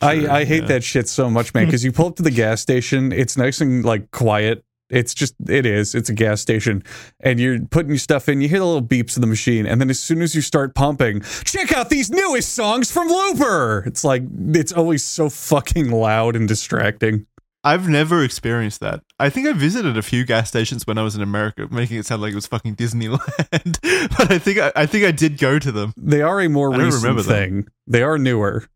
I, 0.00 0.26
I 0.26 0.44
hate 0.44 0.62
yeah. 0.62 0.68
that 0.68 0.84
shit 0.84 1.08
so 1.08 1.28
much, 1.28 1.52
man. 1.52 1.64
Because 1.70 1.84
you 1.84 1.92
pull 1.92 2.06
up 2.06 2.16
to 2.16 2.22
the 2.22 2.30
gas 2.30 2.60
station, 2.60 3.12
it's 3.12 3.36
nice 3.36 3.60
and 3.60 3.84
like 3.84 4.10
quiet, 4.10 4.64
It's 4.90 5.14
just 5.14 5.34
it 5.48 5.64
is. 5.64 5.94
It's 5.94 6.10
a 6.10 6.14
gas 6.14 6.40
station, 6.40 6.82
and 7.20 7.38
you're 7.38 7.60
putting 7.60 7.90
your 7.90 7.98
stuff 7.98 8.28
in. 8.28 8.40
You 8.40 8.48
hear 8.48 8.58
the 8.58 8.66
little 8.66 8.82
beeps 8.82 9.16
of 9.16 9.20
the 9.20 9.26
machine, 9.26 9.66
and 9.66 9.80
then 9.80 9.88
as 9.88 10.00
soon 10.00 10.20
as 10.20 10.34
you 10.34 10.42
start 10.42 10.74
pumping, 10.74 11.22
check 11.44 11.72
out 11.72 11.90
these 11.90 12.10
newest 12.10 12.54
songs 12.54 12.90
from 12.90 13.08
Looper. 13.08 13.84
It's 13.86 14.04
like 14.04 14.22
it's 14.48 14.72
always 14.72 15.04
so 15.04 15.30
fucking 15.30 15.90
loud 15.90 16.36
and 16.36 16.48
distracting. 16.48 17.26
I've 17.62 17.88
never 17.88 18.24
experienced 18.24 18.80
that. 18.80 19.02
I 19.18 19.28
think 19.28 19.46
I 19.46 19.52
visited 19.52 19.98
a 19.98 20.02
few 20.02 20.24
gas 20.24 20.48
stations 20.48 20.86
when 20.86 20.96
I 20.96 21.02
was 21.02 21.14
in 21.14 21.20
America, 21.20 21.68
making 21.70 21.98
it 21.98 22.06
sound 22.06 22.22
like 22.22 22.32
it 22.32 22.36
was 22.36 22.46
fucking 22.46 22.76
Disneyland. 22.76 24.08
but 24.16 24.30
I 24.30 24.38
think 24.38 24.58
I, 24.58 24.72
I 24.74 24.86
think 24.86 25.04
I 25.04 25.10
did 25.10 25.38
go 25.38 25.58
to 25.58 25.70
them. 25.70 25.92
They 25.96 26.22
are 26.22 26.40
a 26.40 26.48
more 26.48 26.70
recent 26.70 27.02
remember 27.02 27.22
them. 27.22 27.64
thing. 27.64 27.68
They 27.86 28.02
are 28.02 28.18
newer, 28.18 28.66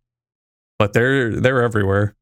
but 0.79 0.93
they're 0.93 1.41
they're 1.41 1.63
everywhere. 1.63 2.15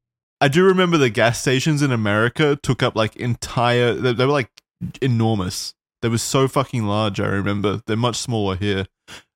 I 0.42 0.48
do 0.48 0.64
remember 0.64 0.98
the 0.98 1.08
gas 1.08 1.40
stations 1.40 1.82
in 1.82 1.92
America 1.92 2.58
took 2.60 2.82
up 2.82 2.96
like 2.96 3.14
entire. 3.14 3.94
They, 3.94 4.12
they 4.12 4.26
were 4.26 4.32
like 4.32 4.50
enormous. 5.00 5.72
They 6.00 6.08
were 6.08 6.18
so 6.18 6.48
fucking 6.48 6.84
large. 6.84 7.20
I 7.20 7.28
remember 7.28 7.80
they're 7.86 7.96
much 7.96 8.16
smaller 8.16 8.56
here. 8.56 8.86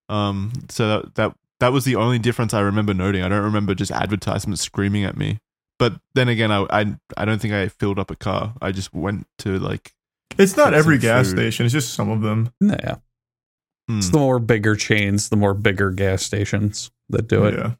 Um, 0.09 0.51
so 0.69 0.89
that 0.89 1.15
that 1.15 1.37
that 1.61 1.73
was 1.73 1.85
the 1.85 1.95
only 1.95 2.19
difference 2.19 2.53
I 2.53 2.61
remember 2.61 2.93
noting. 2.93 3.23
I 3.23 3.29
don't 3.29 3.45
remember 3.45 3.73
just 3.73 3.93
advertisements 3.93 4.63
screaming 4.63 5.05
at 5.05 5.17
me. 5.17 5.39
But 5.79 5.95
then 6.17 6.29
again, 6.29 6.51
I 6.51 6.67
I, 6.71 6.97
I 7.17 7.25
don't 7.25 7.41
think 7.41 7.55
I 7.55 7.69
filled 7.69 8.01
up 8.01 8.11
a 8.11 8.17
car. 8.17 8.55
I 8.61 8.73
just 8.73 8.93
went 8.93 9.29
to 9.39 9.61
like 9.61 9.95
It's 10.37 10.57
not 10.57 10.75
every 10.75 10.99
gas 10.99 11.27
food. 11.27 11.37
station. 11.37 11.67
It's 11.67 11.73
just 11.73 11.95
some 11.95 12.11
of 12.11 12.23
them. 12.23 12.53
Yeah, 12.61 12.97
hmm. 13.87 13.99
it's 13.99 14.11
the 14.11 14.19
more 14.19 14.41
bigger 14.41 14.75
chains, 14.75 15.29
the 15.29 15.37
more 15.37 15.55
bigger 15.55 15.93
gas 15.93 16.25
stations 16.25 16.91
that 17.11 17.29
do 17.29 17.45
it. 17.45 17.55
Yeah. 17.55 17.75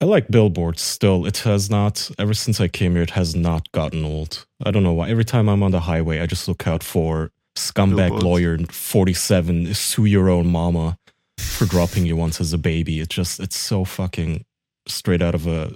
I 0.00 0.04
like 0.04 0.28
billboards 0.28 0.82
still. 0.82 1.24
It 1.24 1.38
has 1.38 1.70
not, 1.70 2.10
ever 2.18 2.34
since 2.34 2.60
I 2.60 2.68
came 2.68 2.92
here, 2.94 3.02
it 3.02 3.10
has 3.10 3.34
not 3.34 3.70
gotten 3.72 4.04
old. 4.04 4.46
I 4.62 4.70
don't 4.70 4.82
know 4.82 4.92
why. 4.92 5.08
Every 5.08 5.24
time 5.24 5.48
I'm 5.48 5.62
on 5.62 5.70
the 5.70 5.80
highway, 5.80 6.20
I 6.20 6.26
just 6.26 6.48
look 6.48 6.66
out 6.66 6.82
for 6.82 7.30
scumbag 7.56 7.96
Billboards. 8.08 8.24
lawyer 8.24 8.58
47, 8.58 9.72
sue 9.72 10.04
your 10.04 10.28
own 10.28 10.48
mama 10.48 10.98
for 11.38 11.64
dropping 11.64 12.04
you 12.04 12.14
once 12.16 12.40
as 12.42 12.52
a 12.52 12.58
baby. 12.58 13.00
It 13.00 13.08
just, 13.08 13.40
it's 13.40 13.56
so 13.56 13.84
fucking 13.86 14.44
straight 14.86 15.22
out 15.22 15.34
of 15.34 15.46
a 15.46 15.72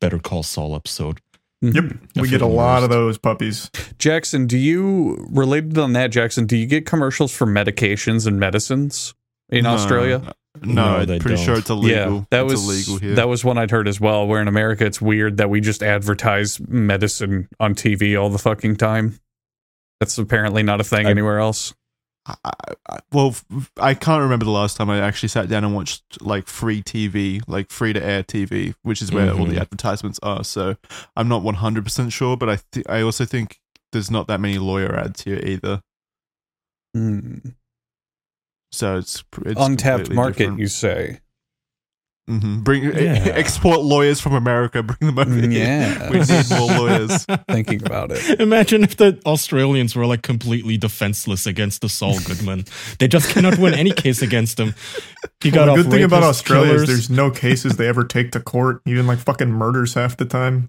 Better 0.00 0.18
Call 0.18 0.42
Saul 0.42 0.74
episode. 0.74 1.20
Yep. 1.60 1.74
Mm-hmm. 1.74 2.20
We 2.22 2.28
get 2.30 2.40
a 2.40 2.46
lot 2.46 2.84
of 2.84 2.88
those 2.88 3.18
puppies. 3.18 3.70
Jackson, 3.98 4.46
do 4.46 4.56
you 4.56 5.26
related 5.30 5.76
on 5.76 5.92
that? 5.92 6.10
Jackson, 6.10 6.46
do 6.46 6.56
you 6.56 6.66
get 6.66 6.86
commercials 6.86 7.34
for 7.34 7.46
medications 7.46 8.26
and 8.26 8.40
medicines 8.40 9.12
in 9.50 9.64
No. 9.64 9.70
Australia? 9.70 10.32
No, 10.62 10.98
No, 11.00 11.06
pretty 11.18 11.36
don't. 11.36 11.36
sure 11.44 11.58
it's 11.58 11.70
illegal. 11.70 12.14
Yeah, 12.18 12.24
that 12.30 12.44
it's 12.44 12.52
was 12.52 12.64
illegal 12.88 12.98
here. 13.06 13.14
that 13.16 13.28
was 13.28 13.44
one 13.44 13.58
I'd 13.58 13.70
heard 13.70 13.88
as 13.88 14.00
well. 14.00 14.26
Where 14.26 14.40
in 14.42 14.48
America, 14.48 14.84
it's 14.86 15.00
weird 15.00 15.36
that 15.38 15.50
we 15.50 15.60
just 15.60 15.82
advertise 15.82 16.60
medicine 16.68 17.48
on 17.60 17.74
TV 17.74 18.20
all 18.20 18.30
the 18.30 18.38
fucking 18.38 18.76
time. 18.76 19.18
That's 20.00 20.16
apparently 20.18 20.62
not 20.62 20.80
a 20.80 20.84
thing 20.84 21.06
I- 21.06 21.10
anywhere 21.10 21.38
else. 21.38 21.74
I, 22.26 22.34
I, 22.90 22.98
well, 23.10 23.34
I 23.80 23.94
can't 23.94 24.20
remember 24.20 24.44
the 24.44 24.50
last 24.50 24.76
time 24.76 24.90
I 24.90 24.98
actually 25.00 25.30
sat 25.30 25.48
down 25.48 25.64
and 25.64 25.74
watched 25.74 26.20
like 26.20 26.46
free 26.46 26.82
TV, 26.82 27.40
like 27.48 27.70
free 27.70 27.94
to 27.94 28.04
air 28.04 28.22
TV, 28.22 28.74
which 28.82 29.00
is 29.00 29.10
where 29.10 29.32
all 29.32 29.46
the 29.46 29.54
Mhm. 29.54 29.60
advertisements 29.62 30.20
are. 30.22 30.44
So 30.44 30.76
I'm 31.16 31.28
not 31.28 31.42
100% 31.42 32.12
sure, 32.12 32.36
but 32.36 32.50
I 32.50 32.58
th- 32.70 32.84
I 32.86 33.00
also 33.00 33.24
think 33.24 33.58
there's 33.92 34.10
not 34.10 34.26
that 34.28 34.40
many 34.40 34.58
lawyer 34.58 34.94
ads 34.94 35.22
here 35.22 35.40
either. 35.42 35.80
Hmm. 36.94 37.38
So 38.72 38.98
it's, 38.98 39.24
it's 39.44 39.60
Untapped 39.60 40.10
market, 40.10 40.38
different. 40.38 40.58
you 40.60 40.66
say? 40.68 41.20
Mhm. 42.28 42.62
Bring 42.62 42.82
Yeah. 42.84 42.92
export 43.34 43.80
lawyers 43.80 44.20
from 44.20 44.34
America. 44.34 44.82
Bring 44.82 45.14
them 45.14 45.18
over 45.18 45.34
here. 45.34 45.50
Yeah. 45.50 46.10
we 46.10 46.18
need 46.18 46.50
more 46.50 46.68
lawyers. 46.78 47.24
Thinking 47.50 47.82
about 47.86 48.10
it. 48.12 48.38
Imagine 48.38 48.84
if 48.84 48.96
the 48.98 49.18
Australians 49.24 49.96
were 49.96 50.04
like 50.04 50.20
completely 50.20 50.76
defenseless 50.76 51.46
against 51.46 51.80
the 51.80 51.88
Saul 51.88 52.20
Goodman. 52.26 52.66
they 52.98 53.08
just 53.08 53.30
cannot 53.30 53.56
win 53.58 53.72
any 53.72 53.92
case 53.92 54.20
against 54.20 54.60
him. 54.60 54.74
He 55.42 55.50
got 55.50 55.68
Well, 55.68 55.76
the 55.76 55.82
good 55.84 55.90
thing 55.92 56.02
about 56.04 56.22
Australia 56.22 56.72
killers. 56.72 56.82
is 56.82 56.88
there's 56.88 57.10
no 57.10 57.30
cases 57.30 57.78
they 57.78 57.88
ever 57.88 58.04
take 58.04 58.32
to 58.32 58.40
court, 58.40 58.82
even 58.86 59.06
like 59.06 59.20
fucking 59.20 59.50
murders 59.50 59.94
half 59.94 60.18
the 60.18 60.26
time. 60.26 60.68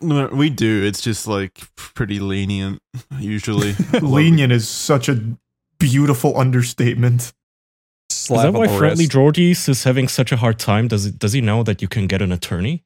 No, 0.00 0.28
we 0.28 0.48
do. 0.50 0.84
It's 0.84 1.00
just 1.00 1.26
like 1.26 1.60
pretty 1.74 2.20
lenient 2.20 2.78
usually. 3.18 3.74
Lenient 4.00 4.52
is 4.52 4.68
such 4.68 5.08
a 5.08 5.20
beautiful 5.78 6.36
understatement. 6.38 7.32
Slap 8.10 8.46
Is 8.46 8.52
that 8.52 8.58
why 8.58 8.66
the 8.66 8.78
Friendly 8.78 9.04
wrist. 9.04 9.12
Geordies 9.16 9.68
is 9.68 9.84
having 9.84 10.08
such 10.08 10.32
a 10.32 10.36
hard 10.38 10.58
time? 10.58 10.88
Does 10.88 11.06
it, 11.06 11.18
does 11.18 11.32
he 11.34 11.40
know 11.40 11.62
that 11.62 11.82
you 11.82 11.88
can 11.88 12.06
get 12.06 12.22
an 12.22 12.32
attorney? 12.32 12.84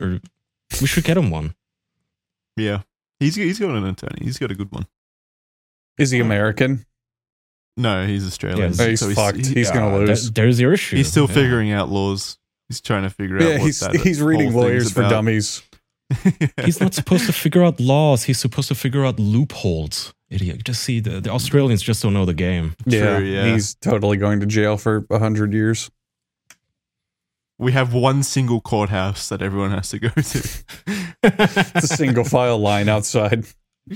Or 0.00 0.20
we 0.80 0.86
should 0.86 1.04
get 1.04 1.16
him 1.16 1.30
one. 1.30 1.54
Yeah, 2.56 2.82
he's 3.18 3.34
he's 3.34 3.58
got 3.58 3.70
an 3.74 3.84
attorney. 3.84 4.20
He's 4.22 4.38
got 4.38 4.52
a 4.52 4.54
good 4.54 4.70
one. 4.70 4.86
Is 5.98 6.12
he 6.12 6.20
American? 6.20 6.86
No, 7.76 8.06
he's 8.06 8.24
Australian. 8.24 8.72
Yeah, 8.74 8.84
Oh, 8.84 8.88
he's 8.90 9.00
so 9.00 9.10
fucked. 9.10 9.44
He's 9.46 9.72
gonna 9.72 9.92
Uh, 9.92 9.98
lose. 9.98 10.26
that- 10.26 10.34
there's 10.36 10.60
your 10.60 10.72
issue. 10.72 10.94
He's 10.96 11.08
still 11.10 11.26
Yeah. 11.26 11.34
figuring 11.34 11.72
out 11.72 11.88
laws. 11.90 12.38
He's 12.68 12.80
trying 12.80 13.02
to 13.02 13.10
figure 13.10 13.38
out. 13.38 13.42
Yeah, 13.42 13.50
what 13.58 13.60
he's 13.62 13.80
that 13.80 13.96
he's 13.96 14.22
reading 14.22 14.52
whole 14.52 14.62
lawyers 14.62 14.92
for 14.92 15.02
dummies. 15.02 15.62
He's 16.64 16.80
not 16.80 16.94
supposed 16.94 17.26
to 17.26 17.32
figure 17.32 17.64
out 17.64 17.80
laws. 17.80 18.22
He's 18.24 18.38
supposed 18.38 18.68
to 18.68 18.76
figure 18.76 19.04
out 19.04 19.18
loopholes. 19.18 20.14
Idiot. 20.34 20.64
Just 20.64 20.82
see, 20.82 21.00
the, 21.00 21.20
the 21.20 21.30
Australians 21.30 21.80
just 21.82 22.02
don't 22.02 22.12
know 22.14 22.24
the 22.24 22.34
game. 22.34 22.74
Yeah, 22.86 23.18
True, 23.18 23.24
yeah. 23.26 23.52
he's 23.52 23.74
totally 23.76 24.16
going 24.16 24.40
to 24.40 24.46
jail 24.46 24.76
for 24.76 25.06
a 25.10 25.18
hundred 25.18 25.52
years. 25.52 25.90
we 27.58 27.72
have 27.72 27.94
one 27.94 28.22
single 28.22 28.60
courthouse 28.60 29.28
that 29.28 29.40
everyone 29.42 29.70
has 29.70 29.90
to 29.90 29.98
go 29.98 30.08
to. 30.08 30.48
It's 31.26 31.90
a 31.90 31.96
single 31.96 32.24
file 32.24 32.58
line 32.58 32.88
outside. 32.90 33.46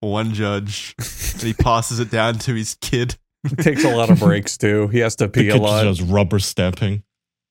one 0.00 0.32
judge, 0.34 0.94
and 0.98 1.42
he 1.42 1.52
passes 1.52 1.98
it 1.98 2.10
down 2.10 2.38
to 2.40 2.54
his 2.54 2.76
kid. 2.80 3.16
It 3.44 3.58
takes 3.58 3.84
a 3.84 3.88
lot 3.94 4.08
of 4.10 4.20
breaks 4.20 4.56
too. 4.56 4.88
He 4.88 5.00
has 5.00 5.16
to 5.16 5.24
The 5.26 5.30
pee 5.30 5.48
a 5.48 5.56
lot. 5.56 5.82
just 5.84 6.00
rubber 6.02 6.38
stamping. 6.38 7.02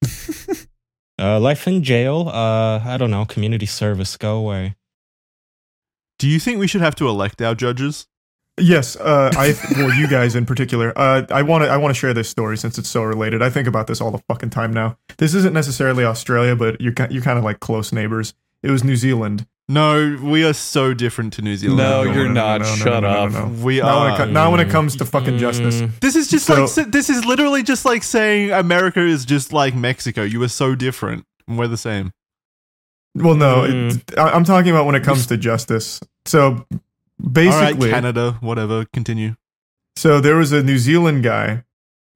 uh, 1.20 1.40
life 1.40 1.68
in 1.68 1.84
jail. 1.84 2.30
Uh, 2.30 2.80
I 2.84 2.96
don't 2.98 3.12
know. 3.12 3.26
Community 3.26 3.66
service. 3.66 4.16
Go 4.18 4.38
away. 4.38 4.76
Do 6.24 6.30
you 6.30 6.40
think 6.40 6.58
we 6.58 6.68
should 6.70 6.80
have 6.80 6.96
to 6.96 7.10
elect 7.10 7.42
our 7.42 7.54
judges? 7.54 8.08
Yes, 8.58 8.96
uh, 8.96 9.30
I 9.36 9.54
well, 9.76 9.94
you 9.94 10.08
guys 10.08 10.38
in 10.38 10.46
particular. 10.46 10.94
Uh, 10.98 11.26
I 11.30 11.42
want 11.42 11.66
to 11.66 11.70
I 11.70 11.76
want 11.76 11.94
to 11.94 12.00
share 12.00 12.14
this 12.14 12.30
story 12.30 12.56
since 12.58 12.78
it's 12.78 12.88
so 12.88 13.04
related. 13.04 13.42
I 13.42 13.50
think 13.50 13.68
about 13.68 13.88
this 13.88 14.00
all 14.00 14.10
the 14.10 14.24
fucking 14.30 14.52
time 14.52 14.72
now. 14.72 14.98
This 15.18 15.34
isn't 15.34 15.54
necessarily 15.54 16.06
Australia, 16.06 16.56
but 16.56 16.80
you're 16.80 16.94
you're 17.10 17.22
kind 17.24 17.38
of 17.38 17.44
like 17.44 17.60
close 17.60 17.92
neighbors. 17.92 18.34
It 18.62 18.72
was 18.72 18.86
New 18.86 18.96
Zealand. 18.96 19.46
No, 19.68 20.18
we 20.24 20.46
are 20.46 20.54
so 20.54 20.94
different 20.94 21.34
to 21.34 21.42
New 21.42 21.58
Zealand. 21.58 21.80
No, 21.80 22.06
no, 22.06 22.14
you're 22.14 22.30
no, 22.30 22.34
no, 22.34 22.58
not. 22.58 22.62
no, 22.62 22.68
no, 22.70 22.76
Shut 22.76 22.86
no, 22.86 23.00
no, 23.02 23.08
up. 23.10 23.32
no, 23.34 23.48
no. 23.50 23.64
We 23.66 23.82
Now 23.82 24.00
when, 24.04 24.08
it 24.08 24.14
are. 24.14 24.18
co- 24.20 24.32
now 24.32 24.52
when 24.52 24.60
it 24.62 24.70
comes 24.70 24.96
to 24.96 25.06
fucking 25.06 25.40
justice, 25.40 25.82
Mm, 25.82 26.00
This 26.00 26.16
is 26.16 26.30
just 26.30 26.46
So- 26.46 26.64
like 26.78 26.90
this 26.90 27.10
is 27.10 27.26
literally 27.26 27.64
just 27.64 27.84
like 27.84 28.02
saying 28.04 28.52
America 28.52 29.02
is 29.02 29.26
just 29.26 29.52
like 29.52 29.76
Mexico. 29.76 30.22
You 30.24 30.42
are 30.44 30.48
so 30.48 30.74
different. 30.74 31.26
and 31.50 31.58
We're 31.58 31.68
the 31.68 31.76
same. 31.76 32.14
well, 33.14 33.36
no, 33.36 33.64
Mm. 33.64 33.98
it, 34.12 34.18
I, 34.18 34.30
I'm 34.32 34.46
talking 34.46 34.72
about 34.72 34.86
when 34.86 34.96
it 34.96 35.04
comes 35.04 35.28
to 35.28 35.36
justice. 35.38 36.00
So 36.26 36.66
right, 36.70 36.82
basically, 37.32 37.90
Canada, 37.90 38.38
whatever. 38.42 38.86
Continue. 38.94 39.36
So 39.96 40.20
there 40.20 40.36
was 40.36 40.52
a 40.52 40.64
New 40.64 40.78
Zealand 40.78 41.24
guy 41.24 41.64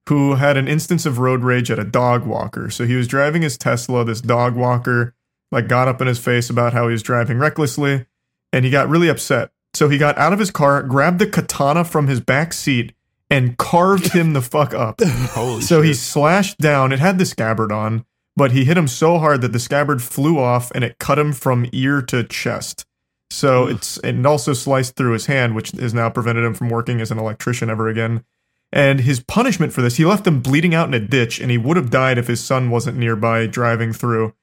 who 0.10 0.36
had 0.36 0.58
an 0.58 0.68
instance 0.68 1.06
of 1.06 1.20
road 1.20 1.44
rage 1.44 1.70
at 1.70 1.80
a 1.80 1.84
dog 1.84 2.26
walker. 2.26 2.70
So 2.70 2.86
he 2.86 2.96
was 2.96 3.08
driving 3.08 3.42
his 3.42 3.58
Tesla, 3.58 4.06
this 4.06 4.22
dog 4.22 4.56
walker 4.56 5.14
like 5.52 5.68
got 5.68 5.88
up 5.88 6.02
in 6.02 6.08
his 6.08 6.20
face 6.20 6.50
about 6.50 6.74
how 6.74 6.88
he 6.88 6.94
was 6.94 7.04
driving 7.04 7.38
recklessly 7.38 8.06
and 8.52 8.66
he 8.66 8.72
got 8.72 8.90
really 8.90 9.10
upset. 9.10 9.52
So 9.74 9.90
he 9.90 9.98
got 9.98 10.18
out 10.18 10.34
of 10.34 10.40
his 10.40 10.50
car, 10.50 10.82
grabbed 10.82 11.20
the 11.20 11.28
katana 11.28 11.84
from 11.84 12.08
his 12.08 12.20
back 12.20 12.54
seat 12.54 12.94
and 13.30 13.58
carved 13.58 14.14
him 14.14 14.34
the 14.34 14.42
fuck 14.42 14.74
up. 14.74 15.02
Holy 15.04 15.62
So 15.62 15.82
he 15.82 15.94
slashed 15.94 16.58
down. 16.58 16.92
It 16.92 17.00
had 17.00 17.18
the 17.20 17.26
scabbard 17.26 17.72
on, 17.72 18.06
but 18.36 18.52
he 18.52 18.66
hit 18.66 18.78
him 18.78 18.88
so 18.88 19.20
hard 19.20 19.42
that 19.42 19.54
the 19.54 19.60
scabbard 19.60 20.02
flew 20.02 20.40
off 20.40 20.72
and 20.74 20.84
it 20.84 20.98
cut 21.00 21.20
him 21.20 21.34
from 21.34 21.70
ear 21.72 22.02
to 22.04 22.24
chest. 22.24 22.86
So 23.30 23.68
it's 23.68 23.98
and 24.00 24.26
also 24.26 24.54
sliced 24.54 24.96
through 24.96 25.14
his 25.14 25.26
hand, 25.26 25.54
which 25.56 25.72
has 25.72 25.94
now 25.94 26.10
prevented 26.10 26.44
him 26.46 26.54
from 26.54 26.70
working 26.70 27.02
as 27.02 27.12
an 27.12 27.20
electrician 27.20 27.70
ever 27.70 27.88
again. 27.88 28.24
And 28.72 29.02
his 29.02 29.20
punishment 29.22 29.74
for 29.74 29.82
this, 29.82 29.98
he 29.98 30.06
left 30.06 30.28
him 30.28 30.42
bleeding 30.42 30.74
out 30.76 30.88
in 30.88 30.94
a 30.94 31.00
ditch, 31.00 31.40
and 31.40 31.50
he 31.52 31.58
would 31.58 31.78
have 31.78 31.90
died 31.90 32.18
if 32.18 32.28
his 32.28 32.44
son 32.44 32.70
wasn't 32.70 32.98
nearby 32.98 33.46
driving 33.48 33.94
through. 33.94 34.34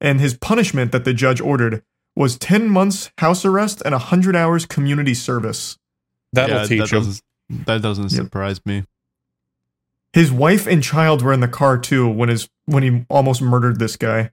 And 0.00 0.20
his 0.20 0.34
punishment 0.34 0.92
that 0.92 1.04
the 1.04 1.14
judge 1.14 1.40
ordered 1.40 1.82
was 2.16 2.36
10 2.36 2.68
months 2.68 3.10
house 3.18 3.44
arrest 3.44 3.80
and 3.84 3.92
100 3.92 4.36
hours 4.36 4.66
community 4.66 5.14
service. 5.14 5.78
That'll 6.32 6.56
Yeah, 6.56 6.66
teach 6.66 6.78
that 6.80 6.92
him. 6.92 6.98
Doesn't, 7.04 7.22
that 7.66 7.82
doesn't 7.82 8.12
Yep. 8.12 8.24
surprise 8.24 8.60
me. 8.66 8.84
His 10.12 10.30
wife 10.30 10.66
and 10.66 10.82
child 10.82 11.22
were 11.22 11.32
in 11.32 11.40
the 11.40 11.48
car 11.48 11.78
too 11.78 12.06
when 12.08 12.28
his 12.28 12.48
when 12.66 12.82
he 12.82 13.06
almost 13.08 13.40
murdered 13.40 13.78
this 13.78 13.96
guy. 13.96 14.30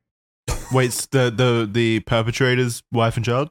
Wait, 0.73 0.91
the 1.11 1.31
the 1.31 1.69
the 1.71 1.99
perpetrator's 2.01 2.83
wife 2.91 3.15
and 3.15 3.23
child? 3.25 3.49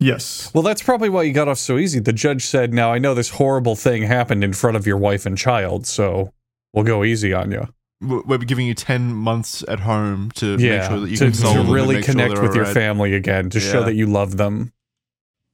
Yes. 0.00 0.50
Well, 0.54 0.62
that's 0.62 0.82
probably 0.82 1.10
why 1.10 1.22
you 1.24 1.32
got 1.34 1.46
off 1.46 1.58
so 1.58 1.76
easy. 1.76 2.00
The 2.00 2.12
judge 2.14 2.46
said, 2.46 2.72
"Now 2.72 2.90
I 2.92 2.98
know 2.98 3.14
this 3.14 3.28
horrible 3.30 3.76
thing 3.76 4.02
happened 4.04 4.42
in 4.42 4.52
front 4.54 4.76
of 4.78 4.86
your 4.86 4.96
wife 4.96 5.26
and 5.26 5.36
child, 5.36 5.86
so 5.86 6.32
we'll 6.72 6.84
go 6.84 7.04
easy 7.04 7.32
on 7.34 7.50
you." 7.52 7.68
W- 8.02 8.22
We're 8.26 8.38
giving 8.38 8.66
you 8.66 8.72
ten 8.74 9.12
months 9.14 9.62
at 9.68 9.80
home 9.80 10.30
to 10.36 10.56
Yeah, 10.58 10.78
make 10.78 10.88
sure 10.88 11.00
that 11.00 11.10
you 11.10 11.16
to, 11.18 11.24
console 11.26 11.52
to 11.52 11.58
them 11.58 11.70
really 11.70 11.96
make 11.96 12.04
sure 12.06 12.12
connect 12.14 12.34
they're 12.34 12.42
with 12.42 12.54
your 12.54 12.64
alright. 12.64 12.74
family 12.74 13.12
again, 13.14 13.50
to 13.50 13.60
show 13.60 13.84
that 13.84 13.94
you 13.94 14.06
love 14.06 14.38
them. 14.38 14.72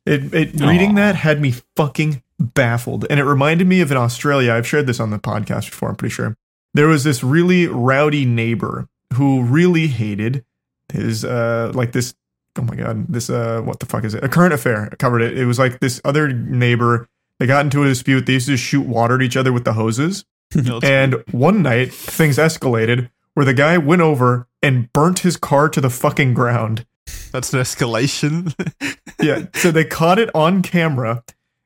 It, 0.07 0.33
it 0.33 0.61
reading 0.61 0.95
that 0.95 1.17
had 1.17 1.41
me 1.41 1.55
fucking 1.75 2.23
baffled, 2.39 3.05
and 3.11 3.19
it 3.19 3.25
reminded 3.25 3.67
me 3.67 3.81
of 3.81 3.91
in 3.91 3.97
Australia. 3.97 4.53
I've 4.53 4.67
shared 4.69 4.87
this 4.87 5.01
on 5.01 5.11
the 5.11 5.19
podcast 5.19 5.71
before. 5.71 5.89
I'm 5.89 5.97
pretty 5.97 6.13
sure 6.15 6.37
there 6.73 6.87
was 6.87 7.03
this 7.03 7.25
really 7.25 7.67
rowdy 7.67 8.25
neighbor 8.25 8.87
who 9.15 9.43
really 9.43 9.89
hated 9.89 10.45
his 10.93 11.25
uh 11.25 11.73
like 11.75 11.91
this. 11.91 12.15
Oh 12.59 12.63
my 12.63 12.75
god, 12.77 13.07
this 13.09 13.29
uh 13.31 13.61
what 13.63 13.81
the 13.81 13.87
fuck 13.87 14.05
is 14.05 14.15
it? 14.15 14.25
A 14.25 14.29
current 14.29 14.55
affair 14.55 14.91
covered 14.99 15.21
it. 15.23 15.37
It 15.39 15.47
was 15.47 15.59
like 15.59 15.81
this 15.81 16.01
other 16.05 16.33
neighbor. 16.33 17.09
They 17.39 17.47
got 17.47 17.65
into 17.65 17.83
a 17.83 17.87
dispute. 17.89 18.25
They 18.27 18.35
used 18.35 18.47
to 18.49 18.57
shoot 18.57 18.87
water 18.87 19.17
at 19.17 19.23
each 19.23 19.37
other 19.37 19.53
with 19.53 19.65
the 19.65 19.75
hoses. 19.75 20.25
And 20.83 21.23
one 21.33 21.63
night, 21.63 21.93
things 21.93 22.39
escalated 22.39 23.11
where 23.35 23.45
the 23.45 23.53
guy 23.53 23.77
went 23.79 24.01
over 24.01 24.47
and 24.63 24.91
burnt 24.93 25.19
his 25.19 25.37
car 25.37 25.69
to 25.69 25.81
the 25.81 25.91
fucking 25.91 26.33
ground. 26.35 26.87
that's 27.33 27.53
an 27.53 27.61
escalation. 27.61 28.55
Yeah. 29.21 29.47
so 29.55 29.71
they 29.71 29.85
caught 29.85 30.19
it 30.19 30.29
on 30.35 30.61
camera, 30.63 31.25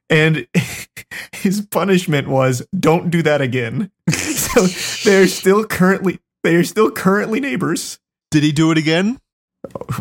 and 0.09 0.47
his 1.33 1.61
punishment 1.67 2.29
was 2.29 2.65
don't 2.79 3.11
do 3.11 3.23
that 3.23 3.41
again. 3.41 3.91
so 4.09 4.67
they're 5.05 5.27
still 5.27 5.65
currently 5.65 6.21
they 6.45 6.55
are 6.55 6.65
still 6.65 6.91
currently 6.93 7.41
neighbors. 7.41 7.99
did 8.31 8.43
he 8.45 8.53
do 8.53 8.71
it 8.71 8.79
again? 8.79 9.19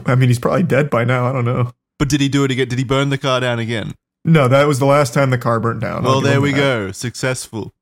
I 0.06 0.16
mean, 0.16 0.30
he's 0.30 0.40
probably 0.40 0.64
dead 0.64 0.90
by 0.90 1.04
now. 1.04 1.28
I 1.28 1.34
don't 1.34 1.46
know. 1.46 1.72
But 1.98 2.10
did 2.10 2.22
he 2.22 2.30
do 2.30 2.44
it 2.44 2.52
again? 2.52 2.68
Did 2.68 2.80
he 2.80 2.86
burn 2.86 3.10
the 3.10 3.18
car 3.18 3.40
down 3.40 3.60
again? 3.60 3.94
No, 4.26 4.48
that 4.48 4.68
was 4.68 4.80
the 4.80 4.86
last 4.86 5.14
time 5.14 5.30
the 5.30 5.38
car 5.38 5.60
burnt 5.60 5.82
down. 5.82 6.04
Well, 6.04 6.22
there 6.22 6.42
we 6.42 6.52
that. 6.52 6.58
go. 6.58 6.92
Successful. 6.92 7.74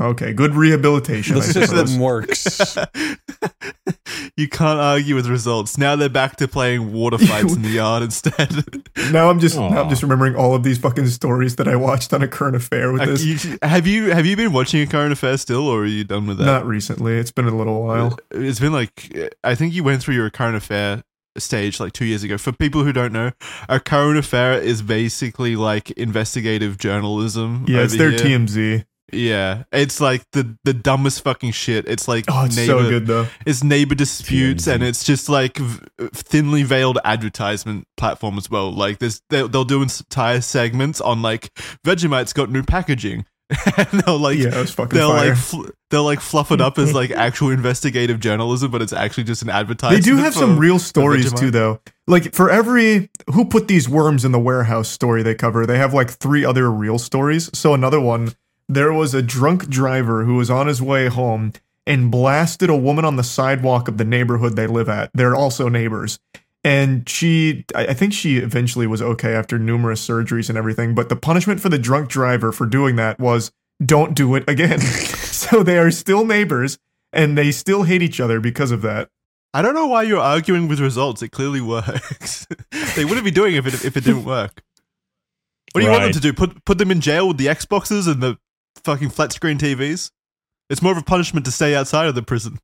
Okay, 0.00 0.32
good 0.32 0.54
rehabilitation. 0.54 1.34
The 1.36 1.40
I 1.40 1.44
suppose. 1.44 1.70
system 1.70 2.00
works. 2.00 2.76
you 4.36 4.48
can't 4.48 4.78
argue 4.80 5.14
with 5.14 5.26
results. 5.26 5.78
Now 5.78 5.96
they're 5.96 6.08
back 6.08 6.36
to 6.36 6.48
playing 6.48 6.92
water 6.92 7.18
fights 7.26 7.54
in 7.54 7.62
the 7.62 7.70
yard 7.70 8.02
instead. 8.02 8.64
now 9.12 9.30
I'm 9.30 9.40
just 9.40 9.56
now 9.56 9.82
I'm 9.82 9.88
just 9.88 10.02
remembering 10.02 10.36
all 10.36 10.54
of 10.54 10.62
these 10.62 10.78
fucking 10.78 11.06
stories 11.08 11.56
that 11.56 11.68
I 11.68 11.76
watched 11.76 12.12
on 12.12 12.22
a 12.22 12.28
current 12.28 12.56
affair 12.56 12.92
with 12.92 13.04
this. 13.04 13.24
you- 13.24 13.58
have 13.62 13.86
you 13.86 14.10
have 14.12 14.26
you 14.26 14.36
been 14.36 14.52
watching 14.52 14.80
a 14.82 14.86
current 14.86 15.12
affair 15.12 15.36
still, 15.36 15.66
or 15.66 15.82
are 15.82 15.86
you 15.86 16.04
done 16.04 16.26
with 16.26 16.38
that? 16.38 16.44
Not 16.46 16.66
recently. 16.66 17.16
It's 17.18 17.30
been 17.30 17.46
a 17.46 17.56
little 17.56 17.82
while. 17.82 18.14
Uh, 18.34 18.38
it's 18.40 18.60
been 18.60 18.72
like 18.72 19.12
I 19.44 19.54
think 19.54 19.74
you 19.74 19.84
went 19.84 20.02
through 20.02 20.14
your 20.14 20.30
current 20.30 20.56
affair 20.56 21.02
stage 21.36 21.78
like 21.78 21.92
two 21.92 22.04
years 22.04 22.22
ago. 22.22 22.38
For 22.38 22.52
people 22.52 22.84
who 22.84 22.92
don't 22.92 23.12
know, 23.12 23.32
a 23.68 23.78
current 23.80 24.18
affair 24.18 24.54
is 24.60 24.82
basically 24.82 25.56
like 25.56 25.90
investigative 25.92 26.78
journalism. 26.78 27.64
Yeah, 27.68 27.82
it's 27.82 27.96
their 27.96 28.10
here. 28.10 28.18
TMZ. 28.18 28.84
Yeah, 29.12 29.64
it's 29.72 30.00
like 30.00 30.22
the 30.32 30.56
the 30.64 30.74
dumbest 30.74 31.22
fucking 31.24 31.52
shit. 31.52 31.88
It's 31.88 32.06
like 32.08 32.26
Oh, 32.28 32.44
it's 32.44 32.56
neighbor, 32.56 32.82
so 32.82 32.88
good 32.90 33.06
though. 33.06 33.26
It's 33.46 33.64
neighbor 33.64 33.94
disputes, 33.94 34.66
TMZ. 34.66 34.74
and 34.74 34.82
it's 34.82 35.02
just 35.04 35.28
like 35.28 35.56
v- 35.56 35.80
thinly 36.12 36.62
veiled 36.62 36.98
advertisement 37.04 37.86
platform 37.96 38.36
as 38.36 38.50
well. 38.50 38.70
Like 38.70 38.98
this, 38.98 39.22
they'll, 39.30 39.48
they'll 39.48 39.64
do 39.64 39.80
entire 39.82 40.40
segments 40.42 41.00
on 41.00 41.22
like 41.22 41.54
Vegemite's 41.86 42.32
got 42.34 42.50
new 42.50 42.62
packaging, 42.62 43.24
and 43.78 43.86
they'll 44.02 44.18
like 44.18 44.38
yeah, 44.38 44.62
fucking 44.64 44.98
they'll 44.98 45.08
fire. 45.10 45.28
like 45.30 45.38
fl- 45.38 45.66
they'll 45.90 46.04
like 46.04 46.20
fluff 46.20 46.52
it 46.52 46.60
up 46.60 46.78
as 46.78 46.92
like 46.92 47.10
actual 47.10 47.48
investigative 47.50 48.20
journalism, 48.20 48.70
but 48.70 48.82
it's 48.82 48.92
actually 48.92 49.24
just 49.24 49.40
an 49.40 49.48
advertisement. 49.48 50.04
they 50.04 50.10
do 50.10 50.16
have 50.18 50.34
some 50.34 50.58
real 50.58 50.78
stories 50.78 51.32
too, 51.32 51.50
though. 51.50 51.80
Like 52.06 52.34
for 52.34 52.50
every 52.50 53.08
who 53.32 53.46
put 53.46 53.68
these 53.68 53.88
worms 53.88 54.24
in 54.26 54.32
the 54.32 54.38
warehouse 54.38 54.88
story 54.88 55.22
they 55.22 55.34
cover, 55.34 55.64
they 55.64 55.78
have 55.78 55.94
like 55.94 56.10
three 56.10 56.44
other 56.44 56.70
real 56.70 56.98
stories. 56.98 57.48
So 57.54 57.72
another 57.72 58.00
one, 58.00 58.34
there 58.68 58.92
was 58.92 59.14
a 59.14 59.22
drunk 59.22 59.68
driver 59.68 60.24
who 60.24 60.34
was 60.36 60.50
on 60.50 60.66
his 60.66 60.82
way 60.82 61.08
home 61.08 61.52
and 61.86 62.10
blasted 62.10 62.68
a 62.68 62.76
woman 62.76 63.04
on 63.04 63.16
the 63.16 63.24
sidewalk 63.24 63.88
of 63.88 63.96
the 63.96 64.04
neighborhood 64.04 64.56
they 64.56 64.66
live 64.66 64.88
at. 64.88 65.10
They're 65.14 65.34
also 65.34 65.68
neighbors. 65.68 66.18
And 66.62 67.08
she, 67.08 67.64
I 67.74 67.86
I 67.86 67.94
think 67.94 68.12
she 68.12 68.38
eventually 68.38 68.86
was 68.86 69.00
okay 69.00 69.32
after 69.32 69.58
numerous 69.58 70.06
surgeries 70.06 70.48
and 70.48 70.58
everything. 70.58 70.94
But 70.94 71.08
the 71.08 71.16
punishment 71.16 71.60
for 71.60 71.70
the 71.70 71.78
drunk 71.78 72.10
driver 72.10 72.52
for 72.52 72.66
doing 72.66 72.96
that 72.96 73.18
was 73.18 73.50
don't 73.84 74.14
do 74.14 74.34
it 74.34 74.44
again. 74.48 74.80
so 74.80 75.62
they 75.62 75.78
are 75.78 75.90
still 75.90 76.26
neighbors 76.26 76.78
and 77.12 77.38
they 77.38 77.52
still 77.52 77.84
hate 77.84 78.02
each 78.02 78.20
other 78.20 78.40
because 78.40 78.70
of 78.70 78.82
that. 78.82 79.08
I 79.54 79.62
don't 79.62 79.74
know 79.74 79.86
why 79.86 80.02
you're 80.02 80.20
arguing 80.20 80.68
with 80.68 80.78
results. 80.78 81.22
It 81.22 81.30
clearly 81.30 81.62
works. 81.62 82.46
they 82.96 83.04
wouldn't 83.04 83.24
be 83.24 83.30
doing 83.30 83.54
it 83.54 83.66
if 83.66 83.74
it, 83.74 83.84
if 83.86 83.96
it 83.96 84.04
didn't 84.04 84.24
work. 84.24 84.62
What 85.72 85.80
do 85.80 85.86
you 85.86 85.90
want 85.90 86.04
them 86.04 86.12
to 86.12 86.20
do? 86.20 86.32
Put 86.32 86.64
put 86.64 86.78
them 86.78 86.90
in 86.90 87.00
jail 87.00 87.28
with 87.28 87.38
the 87.38 87.46
Xboxes 87.46 88.10
and 88.10 88.22
the 88.22 88.38
fucking 88.84 89.10
flat 89.10 89.32
screen 89.32 89.58
TVs? 89.58 90.10
It's 90.70 90.82
more 90.82 90.92
of 90.92 90.98
a 90.98 91.02
punishment 91.02 91.46
to 91.46 91.52
stay 91.52 91.74
outside 91.74 92.06
of 92.06 92.14
the 92.14 92.22
prison. 92.22 92.58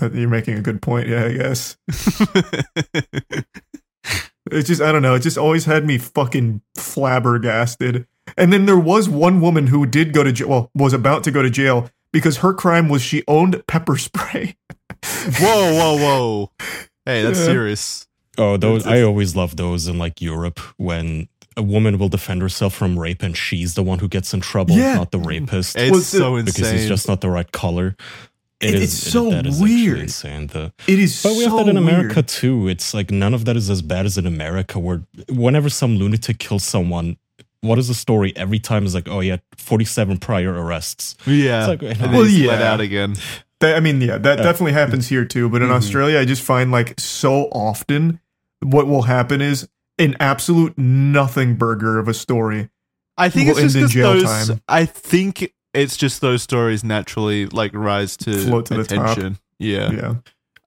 Uh, 0.00 0.10
You're 0.12 0.28
making 0.28 0.58
a 0.58 0.60
good 0.62 0.82
point. 0.82 1.08
Yeah, 1.08 1.24
I 1.26 1.32
guess. 1.32 1.76
It's 4.52 4.68
just 4.68 4.80
I 4.80 4.92
don't 4.92 5.02
know. 5.02 5.16
It 5.16 5.22
just 5.22 5.36
always 5.38 5.64
had 5.64 5.84
me 5.84 5.98
fucking 5.98 6.60
flabbergasted. 6.76 8.06
And 8.36 8.52
then 8.52 8.66
there 8.66 8.78
was 8.78 9.08
one 9.08 9.40
woman 9.40 9.66
who 9.66 9.86
did 9.86 10.12
go 10.12 10.22
to 10.22 10.30
jail. 10.30 10.48
Well, 10.48 10.70
was 10.74 10.92
about 10.92 11.24
to 11.24 11.32
go 11.32 11.42
to 11.42 11.50
jail 11.50 11.90
because 12.12 12.36
her 12.38 12.54
crime 12.54 12.88
was 12.88 13.02
she 13.02 13.24
owned 13.26 13.60
pepper 13.66 13.96
spray. 13.96 14.56
whoa, 15.04 15.74
whoa, 15.74 15.96
whoa! 15.96 16.50
Hey, 17.04 17.22
that's 17.24 17.40
Yeah. 17.40 17.44
serious. 17.44 18.06
Oh, 18.38 18.56
those 18.56 18.86
I 18.86 19.02
always 19.02 19.34
love 19.34 19.56
those 19.56 19.88
in 19.88 19.98
like 19.98 20.20
Europe 20.20 20.60
when 20.76 21.28
a 21.56 21.62
woman 21.62 21.98
will 21.98 22.08
defend 22.08 22.42
herself 22.42 22.74
from 22.74 22.98
rape 22.98 23.22
and 23.22 23.36
she's 23.36 23.74
the 23.74 23.82
one 23.82 23.98
who 23.98 24.08
gets 24.08 24.34
in 24.34 24.40
trouble, 24.40 24.74
Yeah. 24.76 24.94
not 24.96 25.10
the 25.10 25.18
rapist, 25.18 25.76
It's 25.76 25.90
Well, 25.90 26.00
so 26.00 26.36
because 26.36 26.48
insane. 26.48 26.62
Because 26.64 26.70
he's 26.80 26.88
just 26.88 27.08
not 27.08 27.20
the 27.22 27.30
right 27.30 27.50
color. 27.50 27.96
It- 28.60 28.74
is- 28.74 28.82
it's 28.84 29.12
so 29.12 29.30
that 29.30 29.46
is 29.46 29.60
weird. 29.60 29.98
insane. 30.00 30.46
The, 30.48 30.72
It 30.86 30.98
is 30.98 31.22
but 31.22 31.32
we 31.34 31.44
so 31.44 31.56
have 31.56 31.66
that 31.66 31.70
in 31.70 31.76
America 31.76 32.16
weird. 32.16 32.28
too. 32.28 32.68
It's 32.68 32.94
like 32.94 33.10
none 33.10 33.34
of 33.34 33.44
that 33.46 33.56
is 33.56 33.68
as 33.70 33.82
bad 33.82 34.06
as 34.06 34.16
in 34.18 34.26
America, 34.26 34.78
where 34.78 35.02
whenever 35.28 35.68
some 35.68 35.96
lunatic 35.96 36.38
kills 36.38 36.64
someone, 36.64 37.16
what 37.60 37.78
is 37.78 37.88
the 37.88 37.94
story? 37.94 38.32
Every 38.36 38.58
time 38.58 38.84
is 38.86 38.94
like, 38.94 39.08
oh 39.08 39.20
yeah, 39.20 39.36
forty-seven 39.58 40.18
prior 40.18 40.52
arrests. 40.52 41.16
yeah, 41.26 41.60
It's 41.60 41.68
like- 41.68 41.82
and 41.82 42.00
then 42.00 42.12
Well, 42.12 42.24
he's 42.24 42.46
let 42.46 42.60
yeah. 42.60 42.72
out 42.72 42.80
again. 42.80 43.16
That, 43.60 43.76
I 43.76 43.80
mean, 43.80 44.00
yeah, 44.02 44.18
that 44.18 44.36
definitely 44.36 44.72
happens 44.72 45.08
here 45.08 45.24
too. 45.24 45.48
But 45.48 45.62
in 45.62 45.68
Mm-hmm. 45.68 45.76
Australia, 45.76 46.18
I 46.18 46.24
just 46.26 46.42
find 46.42 46.70
like 46.70 46.98
so 47.00 47.44
often 47.52 48.20
what 48.60 48.86
will 48.86 49.02
happen 49.02 49.40
is 49.42 49.68
an 49.98 50.16
absolute 50.20 50.76
nothing 50.78 51.54
burger 51.56 51.98
of 51.98 52.08
a 52.08 52.14
story. 52.14 52.68
I 53.18 53.28
think 53.28 53.48
it's 53.48 53.58
just 53.60 53.74
end 53.76 53.82
in 53.82 53.88
'cause 53.88 53.92
jail 53.94 54.12
those. 54.14 54.48
time. 54.48 54.60
I 54.68 54.84
think 54.84 55.52
it's 55.72 55.96
just 55.96 56.20
those 56.20 56.42
stories 56.42 56.84
naturally 56.84 57.46
like 57.46 57.72
rise 57.74 58.16
to 58.18 58.32
Float 58.44 58.66
to 58.66 58.80
attention. 58.80 59.38
Yeah. 59.58 59.90
Yeah. 59.90 60.14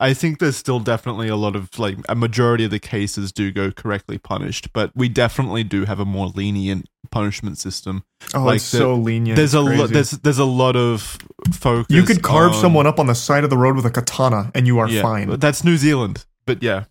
I 0.01 0.13
think 0.13 0.39
there's 0.39 0.55
still 0.55 0.79
definitely 0.79 1.27
a 1.27 1.35
lot 1.35 1.55
of 1.57 1.77
like 1.77 1.97
a 2.07 2.15
majority 2.15 2.63
of 2.63 2.71
the 2.71 2.79
cases 2.79 3.31
do 3.33 3.51
go 3.51 3.69
correctly 3.69 4.17
punished, 4.17 4.71
but 4.71 4.91
we 4.95 5.09
definitely 5.09 5.63
do 5.65 5.83
have 5.85 5.99
a 5.99 6.05
more 6.05 6.27
lenient 6.27 6.85
punishment 7.11 7.57
system. 7.57 8.03
Oh, 8.33 8.45
Like 8.45 8.55
it's 8.57 8.71
the- 8.71 8.77
so 8.77 8.95
lenient. 8.95 9.35
there's 9.35 9.53
a 9.53 9.59
lot. 9.61 9.89
There's 9.89 10.11
there's 10.11 10.37
a 10.39 10.45
lot 10.45 10.75
of 10.77 11.17
focus. 11.53 11.93
You 11.93 12.03
could 12.03 12.21
carve 12.23 12.53
on- 12.53 12.61
someone 12.61 12.87
up 12.87 12.97
on 12.99 13.07
the 13.07 13.15
side 13.15 13.43
of 13.43 13.49
the 13.49 13.57
road 13.57 13.75
with 13.75 13.85
a 13.85 13.91
katana 13.91 14.51
and 14.55 14.65
you 14.65 14.79
are 14.79 14.87
Yeah, 14.87 15.01
fine. 15.01 15.27
but 15.27 15.41
That's 15.41 15.63
New 15.65 15.75
Zealand, 15.77 16.25
but 16.45 16.63
yeah, 16.63 16.85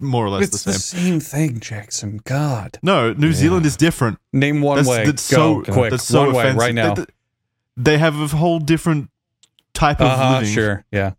more 0.00 0.24
or 0.26 0.30
less 0.30 0.44
it's 0.48 0.64
the 0.64 0.72
the 0.72 0.78
same. 0.78 1.20
same 1.20 1.20
thing, 1.20 1.60
Jackson. 1.60 2.20
God. 2.24 2.78
No, 2.82 3.12
New 3.12 3.28
Yeah. 3.28 3.32
Zealand 3.34 3.66
is 3.66 3.76
different. 3.76 4.18
Name 4.32 4.60
one 4.62 4.76
That's, 4.78 4.88
way. 4.88 5.06
that's 5.06 5.30
Go 5.30 5.62
so 5.62 5.72
quick. 5.72 5.90
That's 5.90 6.04
so 6.04 6.26
one 6.26 6.34
way 6.34 6.52
right 6.52 6.74
now. 6.74 6.94
They, 6.94 7.04
they 7.76 7.98
have 7.98 8.20
a 8.20 8.26
whole 8.36 8.58
different 8.58 9.10
type 9.74 10.00
of 10.00 10.06
Uh 10.08 10.16
huh. 10.16 10.32
living, 10.40 10.54
Sure. 10.54 10.84
Yeah. 10.90 11.12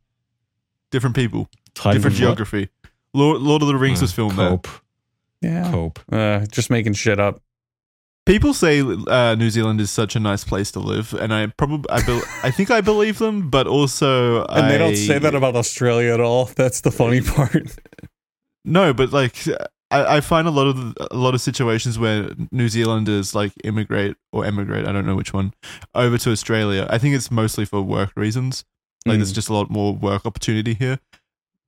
different 0.92 1.16
people, 1.16 1.48
Type 1.74 1.94
different 1.94 2.16
geography. 2.18 2.70
Lord, 3.14 3.42
Lord 3.42 3.62
of 3.62 3.68
the 3.68 3.76
Rings 3.76 4.00
Uh, 4.02 4.04
was 4.04 4.12
filmed 4.14 4.38
there. 4.38 4.60
Yeah. 5.42 5.72
cope. 5.72 6.00
Uh, 6.12 6.46
just 6.52 6.70
making 6.70 6.94
shit 6.94 7.20
up. 7.20 7.42
People 8.28 8.54
say 8.54 8.82
uh, 8.82 9.34
New 9.36 9.50
Zealand 9.50 9.82
is 9.82 9.90
such 9.90 10.16
a 10.16 10.20
nice 10.20 10.44
place 10.44 10.72
to 10.74 10.80
live, 10.80 11.14
and 11.16 11.34
I 11.34 11.48
probably 11.48 11.90
I, 11.90 12.06
bel 12.06 12.22
I 12.44 12.52
think 12.52 12.70
I 12.70 12.80
believe 12.80 13.18
them, 13.18 13.50
but 13.50 13.66
also 13.66 14.46
And 14.50 14.70
they 14.70 14.78
don't 14.78 14.96
say 14.96 15.18
that 15.18 15.34
about 15.34 15.56
Australia 15.56 16.14
at 16.14 16.20
all. 16.20 16.46
That's 16.46 16.82
the 16.82 16.92
funny 16.92 17.22
part. 17.36 17.76
No, 18.66 18.94
but 18.94 19.12
like 19.12 19.36
I, 19.90 20.18
I 20.18 20.22
find 20.22 20.48
a 20.48 20.52
lot 20.52 20.68
of 20.68 20.96
a 21.12 21.16
lot 21.16 21.34
of 21.34 21.42
situations 21.42 22.00
where 22.00 22.32
New 22.52 22.70
Zealanders 22.70 23.36
like 23.36 23.52
immigrate 23.64 24.16
or 24.32 24.46
emigrate, 24.46 24.88
I 24.88 24.92
don't 24.92 25.06
know 25.06 25.16
which 25.16 25.34
one, 25.34 25.54
over 25.96 26.18
to 26.20 26.32
Australia. 26.32 26.88
I 26.90 26.98
think 26.98 27.16
it's 27.16 27.32
mostly 27.32 27.66
for 27.66 27.82
work 27.82 28.12
reasons. 28.16 28.64
Like 29.06 29.18
there's 29.18 29.32
Mm. 29.32 29.36
just 29.36 29.50
a 29.50 29.54
lot 29.54 29.70
more 29.72 29.94
work 29.96 30.26
opportunity 30.26 30.74
here. 30.76 31.00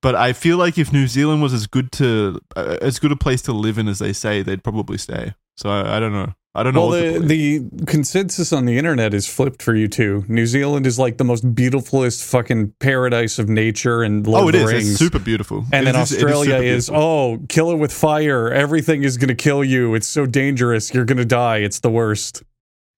But 0.02 0.14
I 0.14 0.32
feel 0.32 0.56
like 0.58 0.78
if 0.78 0.92
New 0.92 1.06
Zealand 1.08 1.42
was 1.42 1.52
as 1.52 1.66
good 1.66 1.90
to 1.92 2.40
uh, 2.56 2.76
as 2.80 2.98
good 2.98 3.10
a 3.12 3.16
place 3.16 3.42
to 3.42 3.52
live 3.52 3.78
in 3.78 3.88
as 3.88 3.98
they 3.98 4.12
say, 4.12 4.42
they'd 4.42 4.62
probably 4.62 4.98
stay. 4.98 5.34
So 5.56 5.68
I, 5.70 5.96
I 5.96 6.00
don't 6.00 6.12
know. 6.12 6.34
I 6.56 6.62
don't 6.62 6.72
know. 6.72 6.86
Well, 6.86 7.20
the, 7.20 7.58
the 7.58 7.84
consensus 7.86 8.52
on 8.52 8.64
the 8.64 8.78
internet 8.78 9.12
is 9.12 9.26
flipped 9.26 9.60
for 9.60 9.74
you 9.74 9.88
too. 9.88 10.24
New 10.28 10.46
Zealand 10.46 10.86
is 10.86 10.98
like 11.00 11.16
the 11.18 11.24
most 11.24 11.52
beautifulest 11.54 12.22
fucking 12.24 12.74
paradise 12.78 13.40
of 13.40 13.48
nature 13.48 14.04
and 14.04 14.24
Lord 14.24 14.44
oh, 14.44 14.48
it 14.48 14.54
is. 14.54 14.72
Rings. 14.72 14.90
It's 14.90 14.98
super 14.98 15.18
beautiful. 15.18 15.64
and 15.72 15.82
It 15.88 15.92
then 15.92 16.02
is- 16.02 16.12
Australia 16.12 16.54
super 16.58 16.62
is, 16.62 16.90
oh, 16.92 17.40
kill 17.48 17.72
it 17.72 17.76
with 17.76 17.92
fire. 17.92 18.52
Everything 18.52 19.02
is 19.02 19.16
going 19.16 19.28
to 19.28 19.34
kill 19.34 19.64
you. 19.64 19.96
It's 19.96 20.06
so 20.06 20.26
dangerous. 20.26 20.94
You're 20.94 21.04
going 21.04 21.18
to 21.18 21.24
die. 21.24 21.58
It's 21.58 21.80
the 21.80 21.90
worst. 21.90 22.44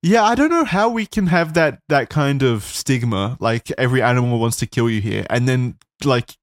Yeah, 0.03 0.23
I 0.23 0.35
don't 0.35 0.51
know 0.51 0.65
how 0.65 0.91
we 0.91 1.07
can 1.07 1.29
have 1.29 1.55
that 1.55 1.81
that 1.89 2.11
kind 2.11 2.43
of 2.43 2.63
stigma. 2.63 3.39
Like 3.41 3.73
every 3.79 4.03
animal 4.03 4.39
wants 4.39 4.59
to 4.59 4.67
kill 4.67 4.91
you 4.91 5.01
here, 5.01 5.27
and 5.31 5.49
then 5.49 5.77
like 6.05 6.37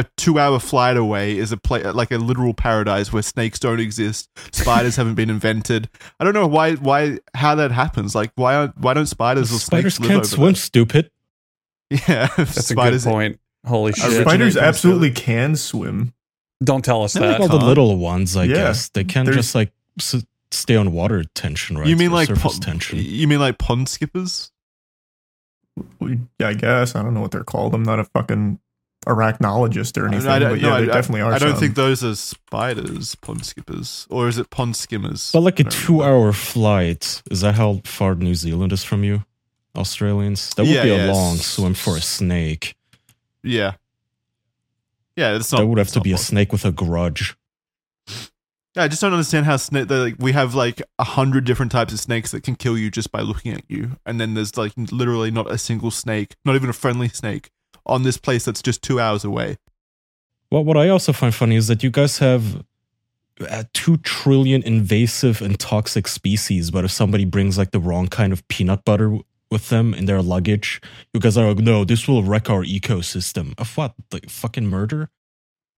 a 0.00 0.04
two-hour 0.16 0.58
flight 0.60 0.96
away 0.96 1.36
is 1.38 1.52
a 1.52 1.56
play 1.56 1.82
like 1.82 2.10
a 2.10 2.18
literal 2.18 2.54
paradise 2.54 3.12
where 3.12 3.22
snakes 3.22 3.58
don't 3.58 3.80
exist, 3.80 4.28
spiders 4.54 4.96
haven't 4.96 5.14
been 5.14 5.30
invented. 5.30 5.88
I 6.20 6.24
don't 6.24 6.34
know 6.34 6.46
why 6.46 6.74
why 6.74 7.18
how 7.34 7.54
that 7.56 7.70
happens. 7.72 8.14
Like 8.14 8.30
why 8.36 8.54
aren't 8.54 8.78
why 8.78 8.94
don't 8.94 9.06
spiders 9.06 9.52
or 9.52 9.58
Spiders 9.58 9.94
snakes 9.94 10.00
live 10.00 10.08
can't 10.08 10.18
over 10.26 10.34
swim, 10.36 10.54
stupid. 10.54 11.10
Yeah, 11.90 12.26
That's 12.36 12.70
a 12.70 12.74
good 12.74 13.00
point. 13.02 13.40
Holy 13.66 13.92
shit! 13.92 14.22
Spiders 14.22 14.54
from 14.54 14.64
absolutely 14.64 15.10
can 15.10 15.56
swim. 15.56 16.12
Don't 16.64 16.84
tell 16.84 17.02
us 17.02 17.12
They're 17.12 17.28
like 17.28 17.38
that. 17.40 17.50
all 17.50 17.58
the 17.58 17.64
little 17.64 17.96
ones, 17.98 18.36
I 18.36 18.44
Yeah, 18.44 18.54
guess. 18.54 18.88
They 18.88 19.04
can 19.04 19.24
there's- 19.26 19.36
just 19.36 19.54
like 19.54 19.72
s- 19.98 20.24
stay 20.50 20.74
on 20.76 20.92
water 20.92 21.22
tension, 21.34 21.76
right? 21.78 21.86
You 21.86 21.96
mean 21.96 22.12
like 22.12 22.28
surface 22.28 22.58
pon- 22.58 22.60
tension? 22.60 22.98
You 23.00 23.28
mean 23.28 23.40
like 23.40 23.58
pond 23.58 23.88
skippers? 23.88 24.50
Yeah, 26.00 26.48
I 26.48 26.54
guess 26.54 26.94
I 26.96 27.02
don't 27.02 27.12
know 27.14 27.20
what 27.20 27.30
they're 27.32 27.44
called. 27.44 27.74
I'm 27.74 27.82
not 27.82 27.98
a 27.98 28.04
fucking 28.04 28.58
arachnologist 29.06 29.96
or 30.00 30.06
anything, 30.08 30.28
I 30.28 30.38
don't- 30.38 30.50
but 30.50 30.60
yeah, 30.60 30.68
no, 30.70 30.76
they 30.84 30.90
I- 30.90 30.94
definitely 30.94 31.20
are. 31.22 31.32
I 31.32 31.38
don't 31.38 31.52
some. 31.52 31.60
think 31.60 31.74
those 31.76 32.02
are 32.04 32.14
spiders, 32.16 33.14
pond 33.16 33.46
skippers, 33.46 34.06
or 34.10 34.28
is 34.28 34.36
it 34.38 34.50
pond 34.50 34.76
skimmers? 34.76 35.30
But 35.32 35.40
like 35.40 35.60
a 35.60 35.64
two-hour 35.64 36.32
flight, 36.32 37.22
is 37.30 37.40
that 37.42 37.54
how 37.54 37.80
far 37.84 38.14
New 38.14 38.34
Zealand 38.34 38.72
is 38.72 38.82
from 38.84 39.04
you, 39.04 39.24
Australians? 39.76 40.50
That 40.56 40.62
would 40.64 40.72
Yeah, 40.74 40.82
be 40.82 40.88
yeah, 40.90 41.10
a 41.10 41.12
long 41.12 41.36
swim 41.36 41.74
for 41.74 41.96
a 41.96 42.00
snake. 42.00 42.74
Yeah, 43.42 43.74
yeah, 45.14 45.36
it's 45.36 45.52
not. 45.52 45.58
that 45.60 45.66
would 45.66 45.78
have 45.78 45.88
to 45.88 45.98
not 46.00 46.04
be 46.04 46.12
a 46.12 46.18
snake 46.18 46.52
with 46.52 46.64
a 46.64 46.72
grudge. 46.72 47.36
Yeah, 48.74 48.82
I 48.82 48.88
just 48.88 49.00
don't 49.00 49.12
understand 49.12 49.46
how 49.46 49.56
snake. 49.56 49.88
Like 49.88 50.16
we 50.18 50.32
have 50.32 50.54
like 50.54 50.82
a 50.98 51.04
hundred 51.04 51.44
different 51.44 51.72
types 51.72 51.92
of 51.94 52.00
snakes 52.00 52.32
that 52.32 52.42
can 52.42 52.56
kill 52.56 52.76
you 52.76 52.90
just 52.90 53.10
by 53.10 53.20
looking 53.22 53.52
at 53.52 53.62
you, 53.68 53.92
and 54.04 54.20
then 54.20 54.34
there's 54.34 54.56
like 54.58 54.72
literally 54.76 55.30
not 55.30 55.50
a 55.50 55.56
single 55.56 55.90
snake, 55.90 56.34
not 56.44 56.56
even 56.56 56.68
a 56.68 56.74
friendly 56.74 57.08
snake, 57.08 57.50
on 57.86 58.02
this 58.02 58.16
place 58.18 58.44
that's 58.44 58.62
just 58.62 58.82
two 58.82 59.00
hours 59.00 59.24
away. 59.24 59.56
Well, 60.50 60.64
what 60.64 60.76
I 60.76 60.88
also 60.88 61.12
find 61.12 61.34
funny 61.34 61.56
is 61.56 61.66
that 61.68 61.82
you 61.82 61.90
guys 61.90 62.18
have 62.18 62.62
uh, 63.40 63.64
two 63.72 63.96
trillion 63.98 64.62
invasive 64.62 65.42
and 65.42 65.58
toxic 65.58 66.06
species, 66.08 66.70
but 66.70 66.84
if 66.84 66.90
somebody 66.90 67.24
brings 67.24 67.58
like 67.58 67.70
the 67.72 67.80
wrong 67.80 68.06
kind 68.08 68.32
of 68.32 68.46
peanut 68.48 68.84
butter 68.84 69.04
w- 69.06 69.24
with 69.50 69.68
them 69.68 69.92
in 69.94 70.06
their 70.06 70.22
luggage, 70.22 70.80
you 71.12 71.20
guys 71.20 71.36
are 71.36 71.48
like, 71.48 71.58
no, 71.58 71.84
this 71.84 72.06
will 72.08 72.22
wreck 72.22 72.48
our 72.50 72.64
ecosystem. 72.64 73.54
Of 73.58 73.76
what? 73.76 73.94
Like 74.12 74.30
fucking 74.30 74.66
murder? 74.66 75.10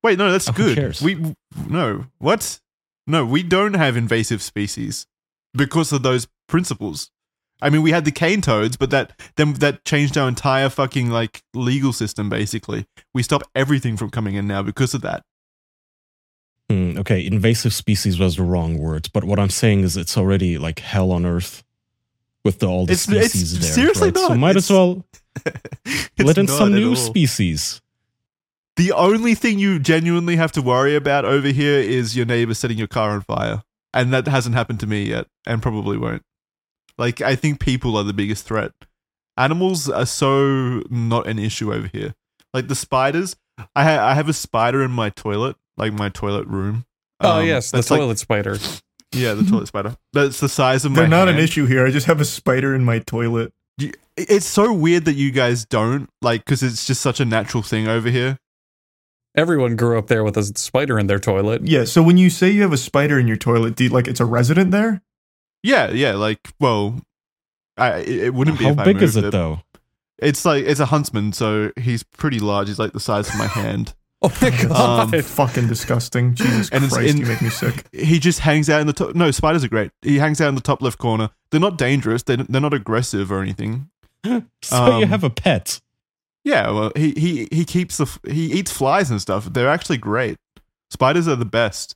Wait, 0.03 0.19
no, 0.19 0.31
that's 0.31 0.49
Oh, 0.49 0.53
good. 0.53 0.99
We 1.03 1.35
no 1.69 2.07
what? 2.19 2.61
No, 3.07 3.25
we 3.25 3.43
don't 3.43 3.75
have 3.75 3.97
invasive 3.97 4.43
species 4.43 5.07
because 5.55 5.93
of 5.93 6.03
those 6.03 6.29
principles. 6.47 7.11
I 7.61 7.71
mean, 7.71 7.83
we 7.83 7.91
had 7.91 8.05
the 8.05 8.13
cane 8.13 8.41
toads, 8.41 8.77
but 8.77 8.91
that 8.91 9.19
then 9.37 9.55
that 9.55 9.85
changed 9.85 10.17
our 10.17 10.29
entire 10.29 10.69
fucking 10.69 11.11
like 11.11 11.43
legal 11.55 11.93
system. 11.93 12.29
Basically, 12.29 12.87
we 13.15 13.23
stop 13.23 13.43
everything 13.55 13.97
from 13.97 14.11
coming 14.11 14.35
in 14.35 14.47
now 14.47 14.63
because 14.63 14.95
of 14.95 15.01
that. 15.03 15.23
Hmm, 16.71 16.99
okay, 16.99 17.25
invasive 17.25 17.73
species 17.73 18.19
was 18.19 18.37
the 18.37 18.43
wrong 18.43 18.79
word, 18.79 19.09
but 19.15 19.25
what 19.25 19.39
I'm 19.39 19.51
saying 19.51 19.81
is 19.81 19.97
it's 19.97 20.19
already 20.19 20.59
like 20.59 20.81
hell 20.81 21.11
on 21.13 21.25
earth 21.25 21.65
with 22.45 22.59
the, 22.61 22.67
all 22.67 22.85
the 22.87 22.93
It's- 22.93 23.09
it's 23.09 23.33
species 23.33 23.59
there. 23.61 23.73
seriously 23.73 24.09
right? 24.09 24.17
So 24.19 24.29
not. 24.29 24.39
might 24.39 24.51
It's- 24.51 24.65
as 24.65 24.71
well 24.71 25.05
let 26.19 26.39
in 26.39 26.47
some 26.47 26.75
new 26.75 26.91
all. 26.91 26.97
species. 26.97 27.81
The 28.77 28.93
only 28.93 29.35
thing 29.35 29.59
you 29.59 29.79
genuinely 29.81 30.37
have 30.37 30.53
to 30.53 30.63
worry 30.63 30.95
about 30.95 31.25
over 31.25 31.49
here 31.49 31.81
is 31.81 32.15
your 32.17 32.27
neighbor 32.27 32.55
setting 32.55 32.79
your 32.79 32.87
car 32.87 33.11
on 33.11 33.23
fire. 33.23 33.63
And 33.95 34.13
that 34.13 34.29
hasn't 34.29 34.55
happened 34.55 34.79
to 34.81 34.87
me 34.87 35.05
yet, 35.05 35.27
and 35.47 35.63
probably 35.63 35.97
won't. 35.97 36.23
Like, 36.99 37.21
I 37.21 37.37
think 37.37 37.61
people 37.61 37.97
are 37.97 38.05
the 38.05 38.13
biggest 38.13 38.45
threat. 38.45 38.73
Animals 39.37 39.89
are 39.89 40.07
so 40.07 40.83
not 40.91 41.27
an 41.29 41.39
issue 41.39 41.73
over 41.73 41.87
here. 41.93 42.15
Like 42.53 42.67
the 42.69 42.75
spiders, 42.75 43.37
I, 43.77 43.85
ha- 43.85 44.05
I 44.07 44.15
have 44.15 44.29
a 44.29 44.33
spider 44.33 44.83
in 44.83 44.91
my 44.91 45.11
toilet, 45.11 45.57
like 45.77 45.93
my 45.93 46.09
toilet 46.09 46.47
room. 46.49 46.85
oh 47.21 47.39
Um, 47.41 47.47
yes, 47.47 47.71
the 47.71 47.77
that's 47.79 47.91
like- 47.91 48.01
toilet 48.01 48.19
spider. 48.19 48.59
yeah, 49.13 49.35
the 49.35 49.45
toilet 49.45 49.69
spider. 49.69 49.97
That's 50.13 50.41
the 50.41 50.49
size 50.49 50.85
of 50.85 50.93
my 50.93 51.01
they're 51.01 51.09
not 51.09 51.29
an 51.29 51.39
issue 51.39 51.67
here. 51.67 51.87
I 51.87 51.91
just 51.91 52.07
have 52.07 52.21
a 52.21 52.25
spider 52.25 52.75
in 52.75 52.85
my 52.85 52.99
toilet. 52.99 53.53
You- 53.79 53.93
It's 54.17 54.47
so 54.47 54.73
weird 54.73 55.05
that 55.05 55.15
you 55.15 55.31
guys 55.31 55.65
don't, 55.65 56.09
like, 56.21 56.45
because 56.45 56.65
it's 56.65 56.85
just 56.87 57.01
such 57.01 57.21
a 57.21 57.25
natural 57.25 57.63
thing 57.63 57.87
over 57.87 58.11
here. 58.11 58.39
Everyone 59.37 59.77
grew 59.77 59.99
up 59.99 60.09
there 60.09 60.25
with 60.25 60.37
a 60.37 60.43
spider 60.43 60.99
in 60.99 61.07
their 61.07 61.21
toilet. 61.21 61.65
Yeah. 61.65 61.85
So 61.85 62.03
when 62.03 62.17
you 62.19 62.29
say 62.29 62.51
you 62.51 62.63
have 62.63 62.73
a 62.73 62.77
spider 62.79 63.19
in 63.21 63.29
your 63.29 63.37
toilet, 63.37 63.77
do 63.77 63.85
you, 63.85 63.91
like 63.91 64.09
it's 64.09 64.19
a 64.21 64.25
resident 64.25 64.73
there? 64.73 65.01
Yeah, 65.63 65.91
yeah, 65.91 66.15
like 66.15 66.41
well, 66.61 67.01
I 67.77 67.99
it, 67.99 68.09
it 68.09 68.35
wouldn't 68.35 68.59
be. 68.59 68.65
How 68.65 68.71
if 68.73 68.79
I 68.79 68.85
big 68.85 69.03
is 69.03 69.15
moved 69.17 69.29
it 69.29 69.31
though? 69.33 69.61
It's 70.19 70.45
like 70.45 70.65
it's 70.65 70.81
a 70.81 70.87
huntsman, 70.87 71.33
so 71.33 71.71
he's 71.77 72.03
pretty 72.03 72.39
large. 72.41 72.69
He's 72.69 72.79
like 72.79 72.93
the 72.93 73.01
size 73.01 73.29
of 73.29 73.37
my 73.37 73.47
hand. 73.47 73.95
Oh 74.21 74.37
my 74.43 74.51
god! 74.51 75.15
Um, 75.15 75.23
Fucking 75.23 75.69
disgusting. 75.69 76.35
Jesus 76.35 76.71
And 76.71 76.91
Christ, 76.91 77.11
in- 77.11 77.19
you 77.19 77.27
make 77.27 77.41
me 77.41 77.51
sick. 77.51 77.87
He 77.93 78.19
just 78.19 78.41
hangs 78.41 78.69
out 78.69 78.81
in 78.81 78.89
the 78.89 78.93
top. 78.93 79.15
No, 79.15 79.31
spiders 79.31 79.63
are 79.63 79.69
great. 79.69 79.93
He 80.03 80.19
hangs 80.19 80.41
out 80.41 80.49
in 80.49 80.57
the 80.57 80.61
top 80.61 80.83
left 80.83 80.99
corner. 80.99 81.31
They're 81.53 81.61
not 81.61 81.79
dangerous. 81.79 82.25
They 82.25 82.35
they're 82.35 82.61
not 82.61 82.75
aggressive 82.75 83.31
or 83.31 83.43
anything. 83.43 83.91
So 84.25 84.99
you 84.99 85.05
Um, 85.05 85.09
have 85.09 85.23
a 85.23 85.31
pet. 85.31 85.81
Yeah, 86.43 86.69
well, 86.73 86.91
he 86.97 87.13
he 87.13 87.47
he 87.53 87.65
keeps 87.65 87.99
the 87.99 88.07
he 88.29 88.47
eats 88.55 88.73
flies 88.73 89.09
and 89.13 89.21
stuff. 89.23 89.45
They're 89.53 89.69
actually 89.69 89.99
great. 89.99 90.37
Spiders 90.91 91.29
are 91.29 91.37
the 91.37 91.45
best. 91.45 91.95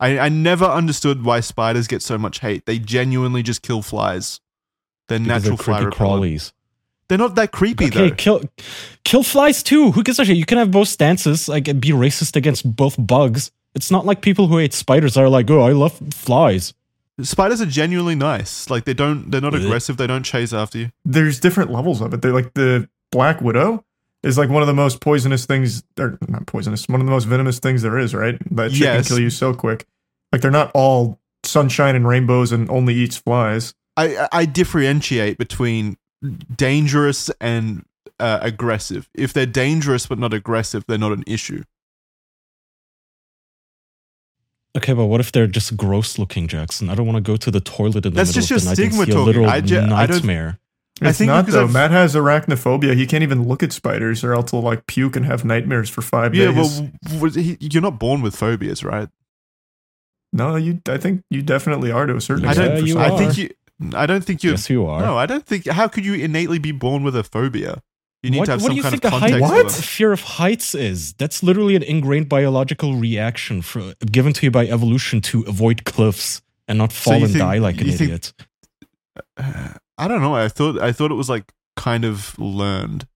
I 0.00 0.18
I 0.18 0.28
never 0.28 0.64
understood 0.64 1.24
why 1.24 1.40
spiders 1.40 1.86
get 1.86 2.02
so 2.02 2.18
much 2.18 2.40
hate. 2.40 2.66
They 2.66 2.78
genuinely 2.78 3.42
just 3.42 3.62
kill 3.62 3.82
flies. 3.82 4.40
They're 5.08 5.18
Because 5.18 5.42
natural 5.44 5.56
they're 5.56 5.64
fly 5.64 5.76
creepy 5.78 5.86
repellent. 5.86 6.22
crawlies. 6.22 6.52
They're 7.08 7.18
not 7.18 7.34
that 7.36 7.52
creepy 7.52 7.86
Okay, 7.86 8.10
though. 8.10 8.14
kill 8.14 8.42
kill 9.04 9.22
flies 9.22 9.62
too. 9.62 9.92
Who 9.92 10.02
gives 10.02 10.18
a 10.18 10.24
shit? 10.24 10.36
You 10.36 10.44
can 10.44 10.58
have 10.58 10.70
both 10.70 10.88
stances, 10.88 11.48
like 11.48 11.64
be 11.80 11.90
racist 11.90 12.36
against 12.36 12.76
both 12.76 12.96
bugs. 12.98 13.50
It's 13.74 13.90
not 13.90 14.04
like 14.06 14.20
people 14.22 14.46
who 14.48 14.58
hate 14.58 14.74
spiders 14.74 15.16
are 15.16 15.28
like, 15.28 15.50
oh, 15.50 15.62
I 15.62 15.72
love 15.72 15.98
flies. 16.12 16.74
Spiders 17.22 17.60
are 17.60 17.66
genuinely 17.66 18.14
nice. 18.14 18.68
Like 18.70 18.84
they 18.84 18.94
don't 18.94 19.30
they're 19.30 19.40
not 19.40 19.54
aggressive. 19.54 19.96
They 19.96 20.06
don't 20.06 20.22
chase 20.22 20.52
after 20.52 20.78
you. 20.78 20.90
There's 21.04 21.40
different 21.40 21.70
levels 21.72 22.00
of 22.00 22.12
it. 22.14 22.22
They're 22.22 22.32
like 22.32 22.54
the 22.54 22.88
Black 23.10 23.40
Widow 23.40 23.84
is 24.22 24.36
like 24.36 24.48
one 24.50 24.62
of 24.62 24.66
the 24.66 24.74
most 24.74 25.00
poisonous 25.00 25.46
things, 25.46 25.82
They're 25.96 26.18
not 26.28 26.46
poisonous, 26.46 26.88
one 26.88 27.00
of 27.00 27.06
the 27.06 27.12
most 27.12 27.24
venomous 27.24 27.58
things 27.60 27.82
there 27.82 27.98
is, 27.98 28.14
right? 28.14 28.36
That 28.56 28.72
shit 28.72 28.80
Yes. 28.80 29.06
can 29.08 29.16
kill 29.16 29.22
you 29.22 29.30
so 29.30 29.54
quick. 29.54 29.86
Like 30.32 30.40
they're 30.42 30.50
not 30.50 30.70
all 30.74 31.20
sunshine 31.44 31.94
and 31.96 32.06
rainbows 32.06 32.50
and 32.52 32.68
only 32.70 32.94
eats 32.94 33.16
flies. 33.16 33.74
I 33.96 34.16
I- 34.16 34.28
I 34.32 34.44
differentiate 34.44 35.38
between 35.38 35.96
dangerous 36.56 37.30
and 37.40 37.84
uh, 38.18 38.40
aggressive. 38.42 39.08
If 39.14 39.32
they're 39.32 39.46
dangerous 39.46 40.06
but 40.06 40.18
not 40.18 40.34
aggressive, 40.34 40.84
they're 40.88 40.98
not 40.98 41.12
an 41.12 41.22
issue. 41.26 41.62
Okay, 44.76 44.92
but 44.92 45.06
what 45.06 45.20
if 45.20 45.32
they're 45.32 45.46
just 45.46 45.76
gross 45.76 46.18
looking, 46.18 46.46
Jackson? 46.46 46.88
I 46.90 46.94
don't 46.94 47.06
want 47.06 47.16
to 47.16 47.20
go 47.22 47.36
to 47.36 47.50
the 47.50 47.60
toilet 47.60 48.04
in 48.06 48.12
the 48.12 48.16
That's 48.16 48.30
middle 48.36 48.46
just 48.46 48.50
of 48.50 48.62
the 48.62 48.68
night 48.70 48.78
and 48.78 48.92
stigma 48.94 49.04
see 49.06 49.10
a 49.10 49.14
talking. 49.14 49.26
literal 49.26 49.46
I 49.48 49.60
ju- 49.60 49.78
I 49.80 50.06
don't- 50.98 51.06
I 51.06 51.10
It's 51.10 51.18
think 51.18 51.28
not 51.28 51.46
though. 51.46 51.64
I've- 51.64 51.72
Matt 51.72 51.90
has 51.90 52.14
arachnophobia. 52.14 52.94
He 52.94 53.06
can't 53.06 53.22
even 53.22 53.46
look 53.48 53.62
at 53.62 53.72
spiders, 53.72 54.22
or 54.24 54.34
else 54.34 54.50
he'll 54.50 54.62
like 54.62 54.86
puke 54.86 55.16
and 55.16 55.24
have 55.26 55.44
nightmares 55.44 55.88
for 55.90 56.02
five 56.02 56.34
Yeah, 56.34 56.52
days. 56.52 56.80
Yeah, 56.80 57.18
well, 57.20 57.30
you're 57.36 57.82
not 57.82 57.98
born 57.98 58.22
with 58.22 58.34
phobias, 58.36 58.82
right? 58.84 59.08
no, 60.32 60.56
you. 60.56 60.80
I 60.88 60.98
think 60.98 61.22
you 61.30 61.42
definitely 61.42 61.90
are 61.90 62.06
to 62.06 62.16
a 62.16 62.20
certain 62.20 62.44
Yeah, 62.44 62.50
I 62.50 62.52
extent. 62.52 62.70
don't. 62.72 62.80
for 62.80 62.86
you 62.86 62.92
some 62.94 63.02
I 63.02 63.16
think 63.18 63.38
you. 63.38 63.50
I 63.96 64.06
don't 64.06 64.24
think 64.24 64.42
you. 64.44 64.50
Yes, 64.50 64.68
you 64.68 64.84
are. 64.86 65.00
No, 65.00 65.16
I 65.16 65.26
don't 65.26 65.46
think. 65.46 65.66
How 65.66 65.88
could 65.88 66.04
you 66.04 66.14
innately 66.14 66.58
be 66.58 66.72
born 66.72 67.02
with 67.02 67.16
a 67.16 67.22
phobia? 67.24 67.80
You 68.22 68.30
need 68.30 68.38
what, 68.40 68.44
to 68.46 68.50
have 68.50 68.62
what 68.62 68.66
some 68.66 68.72
do 68.72 68.76
you 68.76 68.82
kind 68.82 68.92
think 68.92 69.04
of 69.04 69.12
a 69.12 69.18
height, 69.20 69.30
context. 69.40 69.76
What? 69.78 69.84
fear 69.84 70.12
of 70.12 70.20
heights 70.22 70.74
is? 70.74 71.12
That's 71.14 71.42
literally 71.44 71.76
an 71.76 71.84
ingrained 71.84 72.28
biological 72.28 72.96
reaction 72.96 73.62
for, 73.62 73.94
given 74.10 74.32
to 74.32 74.46
you 74.46 74.50
by 74.50 74.66
evolution 74.66 75.20
to 75.20 75.42
avoid 75.42 75.84
cliffs 75.84 76.42
and 76.66 76.76
not 76.78 76.92
fall 76.92 77.14
you 77.18 77.24
and 77.26 77.32
think- 77.32 77.38
die 77.44 77.58
like 77.58 77.80
an 77.80 77.86
you 77.86 77.92
think- 77.92 78.10
idiot. 78.10 78.32
Uh, 79.36 79.68
I 79.98 80.08
don't 80.08 80.20
know. 80.20 80.34
I 80.34 80.48
thought. 80.48 80.80
I 80.80 80.92
thought 80.92 81.10
it 81.10 81.16
was 81.16 81.28
like 81.28 81.52
kind 81.76 82.04
of 82.04 82.38
learned. 82.38 83.06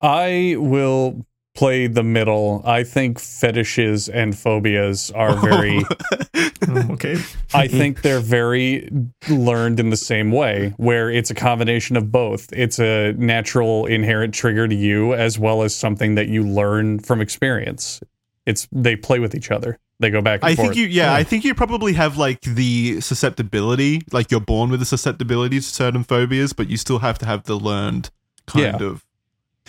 I 0.00 0.56
will 0.58 1.26
play 1.54 1.86
the 1.86 2.02
middle. 2.02 2.62
I 2.64 2.82
think 2.82 3.18
fetishes 3.20 4.08
and 4.08 4.36
phobias 4.36 5.10
are 5.10 5.36
very. 5.40 5.80
Mm, 5.80 6.90
okay. 6.92 7.16
I 7.54 7.68
think 7.68 8.02
they're 8.02 8.20
very 8.20 8.90
learned 9.28 9.78
in 9.78 9.90
the 9.90 9.96
same 9.96 10.32
way, 10.32 10.72
where 10.78 11.10
it's 11.10 11.30
a 11.30 11.34
combination 11.34 11.96
of 11.96 12.10
both. 12.10 12.50
It's 12.52 12.78
a 12.78 13.12
natural 13.12 13.86
inherent 13.86 14.32
trigger 14.32 14.66
to 14.66 14.74
you, 14.74 15.12
as 15.12 15.38
well 15.38 15.62
as 15.62 15.74
something 15.76 16.14
that 16.14 16.28
you 16.28 16.42
learn 16.42 16.98
from 16.98 17.20
experience. 17.20 18.00
It's 18.46 18.66
they 18.72 18.96
play 18.96 19.18
with 19.20 19.34
each 19.34 19.50
other. 19.50 19.78
They 20.00 20.10
go 20.10 20.20
back 20.20 20.40
and 20.42 20.50
I 20.50 20.56
forth. 20.56 20.68
think 20.68 20.78
you. 20.78 20.86
Yeah, 20.86 21.14
I 21.14 21.22
think 21.22 21.44
you 21.44 21.54
probably 21.54 21.92
have 21.92 22.16
like 22.16 22.40
the 22.40 23.00
susceptibility. 23.00 24.02
Like 24.12 24.30
you're 24.30 24.40
born 24.40 24.70
with 24.70 24.82
a 24.82 24.84
susceptibility 24.86 25.58
to 25.58 25.62
certain 25.64 26.02
phobias, 26.04 26.52
but 26.52 26.68
you 26.68 26.76
still 26.76 26.98
have 26.98 27.18
to 27.18 27.26
have 27.26 27.44
the 27.44 27.54
learned 27.54 28.10
kind 28.46 28.80
Yeah. 28.80 28.86
of. 28.86 29.04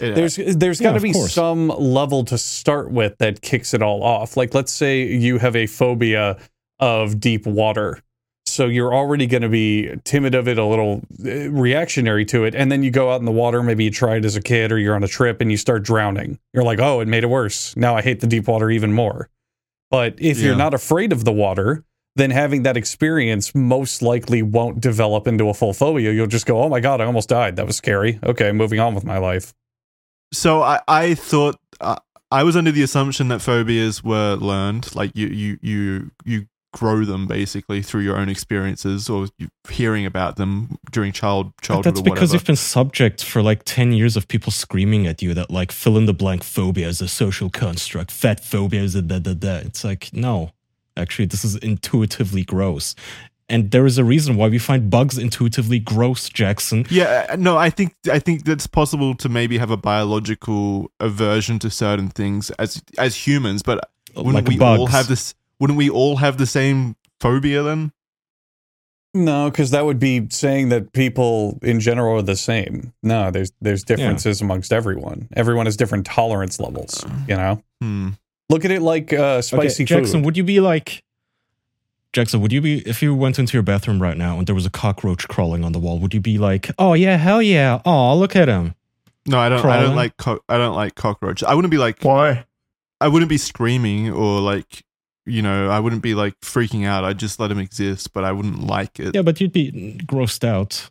Yeah. 0.01 0.11
There's 0.13 0.35
there's 0.37 0.81
Yeah, 0.81 0.87
got 0.87 0.91
to 0.93 0.97
of 0.97 1.03
be 1.03 1.13
course. 1.13 1.33
some 1.33 1.67
level 1.67 2.23
to 2.25 2.37
start 2.39 2.89
with 2.91 3.19
that 3.19 3.41
kicks 3.41 3.75
it 3.75 3.83
all 3.83 4.01
off. 4.03 4.35
Like 4.35 4.55
let's 4.55 4.71
say 4.71 5.03
you 5.03 5.37
have 5.37 5.55
a 5.55 5.67
phobia 5.67 6.37
of 6.79 7.19
deep 7.19 7.45
water. 7.45 8.01
So 8.53 8.67
you're 8.67 8.93
already 8.93 9.25
going 9.25 9.41
to 9.41 9.49
be 9.49 9.95
timid 10.03 10.35
of 10.35 10.47
it, 10.47 10.57
a 10.57 10.65
little 10.65 11.01
uh, 11.25 11.49
reactionary 11.49 12.23
to 12.25 12.43
it. 12.45 12.53
And 12.53 12.71
then 12.71 12.83
you 12.83 12.91
go 12.91 13.11
out 13.11 13.19
in 13.19 13.25
the 13.25 13.31
water. 13.31 13.63
Maybe 13.63 13.83
you 13.83 13.91
try 13.91 14.17
it 14.17 14.25
as 14.25 14.35
a 14.35 14.41
kid 14.41 14.71
or 14.71 14.77
you're 14.77 14.95
on 14.95 15.03
a 15.03 15.07
trip 15.07 15.41
and 15.41 15.49
you 15.49 15.57
start 15.57 15.83
drowning. 15.83 16.37
You're 16.53 16.63
like, 16.63 16.79
oh, 16.79 16.99
it 16.99 17.07
made 17.07 17.23
it 17.23 17.27
worse. 17.27 17.75
Now 17.75 17.95
I 17.95 18.01
hate 18.01 18.19
the 18.19 18.27
deep 18.27 18.47
water 18.47 18.69
even 18.69 18.93
more. 18.93 19.29
But 19.89 20.15
if 20.17 20.39
you're 20.39 20.55
not 20.55 20.73
afraid 20.73 21.11
of 21.11 21.23
the 21.23 21.31
water, 21.31 21.83
then 22.15 22.31
having 22.31 22.63
that 22.63 22.77
experience 22.77 23.53
most 23.55 24.01
likely 24.01 24.41
won't 24.41 24.79
develop 24.79 25.27
into 25.27 25.49
a 25.49 25.53
full 25.53 25.73
phobia. 25.73 26.11
You'll 26.11 26.27
just 26.27 26.45
go, 26.45 26.61
oh 26.61 26.69
my 26.69 26.79
God, 26.79 27.01
I 27.01 27.05
almost 27.05 27.29
died. 27.29 27.55
That 27.55 27.67
was 27.67 27.75
scary. 27.75 28.19
Okay, 28.23 28.51
moving 28.51 28.79
on 28.79 28.95
with 28.95 29.03
my 29.03 29.17
life. 29.17 29.53
So 30.31 30.61
I, 30.61 30.79
I 30.87 31.15
thought 31.15 31.59
uh, 31.79 31.97
I 32.31 32.43
was 32.43 32.55
under 32.55 32.71
the 32.71 32.81
assumption 32.81 33.27
that 33.27 33.41
phobias 33.41 34.03
were 34.03 34.35
learned, 34.35 34.95
like 34.95 35.15
you 35.15 35.27
you 35.27 35.59
you 35.61 36.11
you 36.25 36.47
grow 36.73 37.05
them 37.05 37.25
basically 37.25 37.81
through 37.81 38.01
your 38.01 38.17
own 38.17 38.27
experiences 38.27 39.09
or 39.09 39.27
hearing 39.69 40.05
about 40.05 40.35
them 40.35 40.77
during 40.91 41.13
child 41.13 41.53
childhood 41.61 41.95
that's 41.95 42.01
because 42.01 42.33
you've 42.33 42.43
been 42.43 42.55
subject 42.55 43.23
for 43.23 43.41
like 43.41 43.61
10 43.63 43.93
years 43.93 44.17
of 44.17 44.27
people 44.27 44.51
screaming 44.51 45.07
at 45.07 45.21
you 45.21 45.33
that 45.33 45.49
like 45.49 45.71
fill 45.71 45.97
in 45.97 46.05
the 46.05 46.13
blank 46.13 46.43
phobia 46.43 46.87
is 46.87 46.99
a 47.01 47.07
social 47.07 47.49
construct, 47.49 48.11
fat 48.11 48.43
phobia 48.43 48.81
is 48.81 48.95
a 48.95 49.01
da 49.01 49.19
da 49.19 49.33
da. 49.33 49.57
It's 49.57 49.83
like, 49.83 50.09
no, 50.11 50.51
actually, 50.97 51.25
this 51.25 51.45
is 51.45 51.55
intuitively 51.57 52.43
gross. 52.43 52.95
And 53.49 53.71
there 53.71 53.85
is 53.85 53.97
a 53.97 54.03
reason 54.03 54.35
why 54.35 54.47
we 54.47 54.57
find 54.57 54.89
bugs 54.89 55.17
intuitively 55.17 55.77
gross, 55.77 56.29
Jackson. 56.29 56.85
Yeah, 56.89 57.27
uh, 57.29 57.35
no, 57.35 57.57
I 57.57 57.69
think 57.69 57.93
I 58.11 58.17
think 58.17 58.45
that's 58.45 58.67
possible 58.67 59.15
to 59.15 59.29
maybe 59.29 59.57
have 59.57 59.69
a 59.69 59.77
biological 59.77 60.91
aversion 60.99 61.59
to 61.59 61.69
certain 61.69 62.09
things 62.09 62.49
as 62.51 62.81
as 62.97 63.27
humans, 63.27 63.61
but 63.61 63.91
wouldn't 64.15 64.35
like 64.35 64.47
we 64.47 64.57
bugs. 64.57 64.79
all 64.79 64.87
have 64.87 65.07
this? 65.07 65.35
Wouldn't 65.59 65.77
we 65.77 65.89
all 65.89 66.17
have 66.17 66.37
the 66.37 66.45
same 66.45 66.95
phobia 67.19 67.63
then? 67.63 67.91
No, 69.15 69.49
because 69.51 69.69
that 69.71 69.85
would 69.85 69.99
be 69.99 70.27
saying 70.31 70.69
that 70.69 70.91
people 70.93 71.59
in 71.61 71.79
general 71.79 72.17
are 72.17 72.21
the 72.23 72.35
same. 72.35 72.93
No, 73.03 73.29
there's 73.29 73.51
there's 73.61 73.83
differences 73.83 74.41
amongst 74.41 74.73
everyone. 74.73 75.29
Everyone 75.35 75.67
has 75.67 75.77
different 75.77 76.05
tolerance 76.07 76.59
levels. 76.59 77.05
You 77.27 77.35
know, 77.35 77.63
Hmm. 77.79 78.09
look 78.49 78.65
at 78.65 78.71
it 78.71 78.81
like 78.81 79.13
uh, 79.13 79.41
spicy 79.43 79.83
okay, 79.83 79.95
Jackson, 79.95 80.19
food. 80.21 80.25
would 80.25 80.37
you 80.37 80.43
be 80.43 80.59
like 80.59 81.03
Jackson, 82.11 82.41
would 82.41 82.51
you 82.51 82.61
be 82.61 82.79
if 82.87 83.03
you 83.03 83.13
went 83.13 83.37
into 83.37 83.53
your 83.53 83.61
bathroom 83.63 84.01
right 84.01 84.17
now 84.17 84.37
and 84.39 84.47
there 84.47 84.55
was 84.55 84.65
a 84.65 84.71
cockroach 84.71 85.27
crawling 85.27 85.63
on 85.63 85.73
the 85.73 85.79
wall, 85.79 85.99
would 85.99 86.13
you 86.15 86.19
be 86.19 86.39
like, 86.39 86.71
Oh 86.79 86.93
yeah, 86.93 87.17
hell 87.17 87.41
yeah. 87.41 87.81
Oh, 87.85 88.17
look 88.17 88.35
at 88.35 88.47
him. 88.47 88.73
No, 89.27 89.37
I 89.39 89.47
don't. 89.47 89.63
I 89.63 89.79
don't 89.81 89.95
like. 89.95 90.17
Co- 90.17 90.41
I 90.49 90.57
don't 90.57 90.75
like 90.75 90.95
cockroaches. 90.95 91.47
I 91.47 91.53
wouldn't 91.53 91.71
be 91.71 91.77
like. 91.77 92.01
Why? 92.03 92.45
I 92.99 93.07
wouldn't 93.09 93.29
be 93.29 93.37
screaming 93.37 94.11
or 94.11 94.41
like. 94.41 94.83
You 95.25 95.41
know, 95.41 95.69
I 95.69 95.79
wouldn't 95.79 96.01
be 96.01 96.15
like 96.15 96.37
freaking 96.41 96.85
out. 96.85 97.03
I'd 97.05 97.17
just 97.17 97.39
let 97.39 97.47
them 97.47 97.59
exist, 97.59 98.11
but 98.13 98.23
I 98.25 98.31
wouldn't 98.33 98.61
like 98.67 98.99
it. 98.99 99.15
Yeah, 99.15 99.21
but 99.21 99.39
you'd 99.39 99.53
be 99.53 99.97
grossed 100.05 100.43
out. 100.43 100.89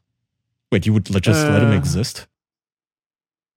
Wait, 0.71 0.87
you 0.87 0.93
would 0.95 1.05
just 1.05 1.47
let 1.47 1.63
him 1.63 1.71
Uh, 1.71 1.77
exist? 1.77 2.27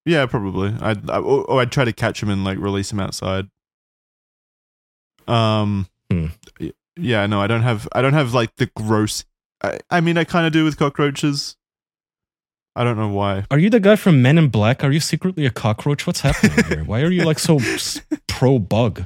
Yeah, 0.05 0.25
probably. 0.25 0.73
I'd 0.81 1.09
I, 1.09 1.19
or 1.19 1.61
I'd 1.61 1.71
try 1.71 1.85
to 1.85 1.93
catch 1.93 2.21
him 2.21 2.29
and 2.29 2.43
like 2.43 2.57
release 2.57 2.91
him 2.91 2.99
outside. 2.99 3.47
Um. 5.27 5.87
Hmm. 6.11 6.27
Yeah, 6.97 7.25
no, 7.25 7.41
I 7.41 7.47
don't 7.47 7.63
have. 7.63 7.87
I 7.93 8.01
don't 8.01 8.13
have 8.13 8.33
like 8.33 8.55
the 8.57 8.67
gross. 8.67 9.23
I, 9.63 9.79
I 9.89 10.01
mean, 10.01 10.17
I 10.17 10.23
kind 10.23 10.45
of 10.45 10.53
do 10.53 10.63
with 10.63 10.77
cockroaches. 10.77 11.55
I 12.75 12.83
don't 12.83 12.97
know 12.97 13.07
why. 13.09 13.45
Are 13.49 13.57
you 13.57 13.69
the 13.69 13.79
guy 13.79 13.95
from 13.95 14.21
Men 14.21 14.37
in 14.37 14.49
Black? 14.49 14.83
Are 14.83 14.91
you 14.91 14.99
secretly 14.99 15.45
a 15.45 15.49
cockroach? 15.49 16.05
What's 16.05 16.19
happening 16.19 16.65
here? 16.65 16.83
Why 16.83 17.01
are 17.01 17.09
you 17.11 17.23
like 17.23 17.39
so 17.39 17.59
pro 18.27 18.59
bug? 18.59 19.05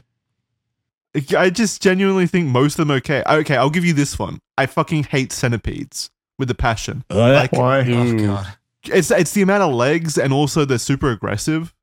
I 1.35 1.49
just 1.49 1.81
genuinely 1.81 2.27
think 2.27 2.47
most 2.47 2.77
of 2.79 2.87
them 2.87 2.95
okay. 2.97 3.23
Okay, 3.27 3.55
I'll 3.57 3.69
give 3.69 3.85
you 3.85 3.93
this 3.93 4.19
one. 4.19 4.39
I 4.57 4.65
fucking 4.67 5.05
hate 5.05 5.31
centipedes 5.31 6.09
with 6.37 6.49
a 6.51 6.55
passion. 6.55 7.03
Like 7.09 7.51
Why? 7.53 7.79
Oh 7.89 8.17
god. 8.17 8.47
it's 8.85 9.11
it's 9.11 9.31
the 9.33 9.41
amount 9.41 9.63
of 9.63 9.73
legs 9.73 10.17
and 10.17 10.31
also 10.31 10.65
they're 10.65 10.77
super 10.77 11.09
aggressive. 11.11 11.73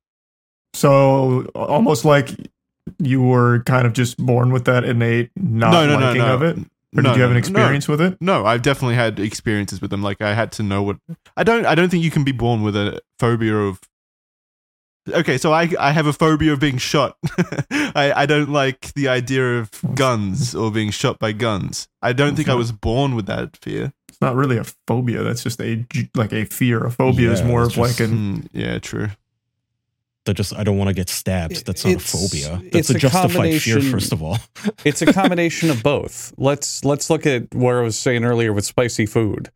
So 0.75 1.47
almost 1.55 2.05
like 2.05 2.31
you 2.99 3.23
were 3.23 3.63
kind 3.65 3.87
of 3.87 3.93
just 3.93 4.17
born 4.19 4.53
with 4.53 4.65
that 4.67 4.85
innate 4.85 5.31
not 5.37 5.73
no, 5.73 5.87
no, 5.87 5.99
no, 5.99 6.07
liking 6.07 6.23
no. 6.23 6.35
of 6.35 6.43
it, 6.43 6.59
or 6.59 7.03
No, 7.03 7.11
did 7.11 7.17
you 7.17 7.23
have 7.23 7.23
no, 7.23 7.27
an 7.27 7.33
no. 7.33 7.39
experience 7.39 7.89
with 7.89 8.01
it? 8.01 8.17
No, 8.21 8.47
I've 8.47 8.63
definitely 8.63 8.95
had 8.95 9.19
experiences 9.19 9.81
with 9.81 9.91
them. 9.91 10.03
Like 10.03 10.21
I 10.21 10.35
had 10.35 10.53
to 10.53 10.63
know 10.63 10.83
what 10.83 10.99
I 11.37 11.43
don't. 11.43 11.67
I 11.67 11.75
don't 11.75 11.89
think 11.89 12.05
you 12.05 12.11
can 12.11 12.25
be 12.25 12.33
born 12.33 12.63
with 12.63 12.77
a 12.77 13.01
phobia 13.19 13.57
of. 13.57 13.81
Okay, 15.09 15.39
so 15.39 15.53
I 15.53 15.69
I 15.79 15.93
have 15.93 16.07
a 16.07 16.13
phobia 16.13 16.53
of 16.53 16.61
being 16.61 16.79
shot. 16.79 17.17
I 17.71 18.13
I 18.17 18.27
don't 18.27 18.51
like 18.51 18.93
the 18.95 19.09
idea 19.09 19.59
of 19.61 19.71
guns 19.95 20.55
or 20.55 20.71
being 20.71 20.91
shot 20.91 21.19
by 21.19 21.33
guns. 21.33 21.89
I 22.03 22.13
don't 22.13 22.35
think 22.37 22.49
I 22.49 22.55
was 22.55 22.73
born 22.73 23.15
with 23.15 23.27
that 23.27 23.57
fear. 23.59 23.93
It's 24.09 24.21
not 24.21 24.35
really 24.35 24.57
a 24.59 24.65
phobia. 24.87 25.23
That's 25.23 25.43
just 25.43 25.61
a 25.61 25.77
j- 25.77 26.11
like 26.15 26.33
a 26.33 26.45
fear. 26.47 26.85
A 26.85 26.91
phobia 26.91 27.31
is 27.33 27.43
more 27.43 27.65
it's 27.65 27.75
of 27.75 27.79
like 27.79 27.89
just- 27.97 28.01
an 28.01 28.17
Hmm, 28.17 28.41
yeah, 28.53 28.79
true. 28.79 29.09
That 30.25 30.35
just 30.35 30.57
I 30.59 30.65
don't 30.65 30.77
want 30.77 30.89
to 30.89 30.95
get 30.95 31.09
stabbed. 31.09 31.65
That's 31.67 31.85
not 31.85 31.93
It's- 31.93 32.13
a 32.13 32.17
phobia. 32.17 32.71
That's 32.73 32.91
a 32.91 32.97
a 32.97 32.99
justified 32.99 33.63
fear, 33.63 33.81
first 33.81 34.13
of 34.13 34.23
all. 34.23 34.39
it's 34.85 35.01
a 35.03 35.13
combination 35.13 35.71
of 35.71 35.83
both. 35.85 36.33
Let's 36.37 36.85
let's 36.85 37.11
look 37.11 37.27
at 37.27 37.55
where 37.55 37.79
I 37.81 37.83
was 37.85 37.97
saying 37.97 38.25
earlier 38.25 38.53
with 38.53 38.65
spicy 38.65 39.07
food. 39.07 39.51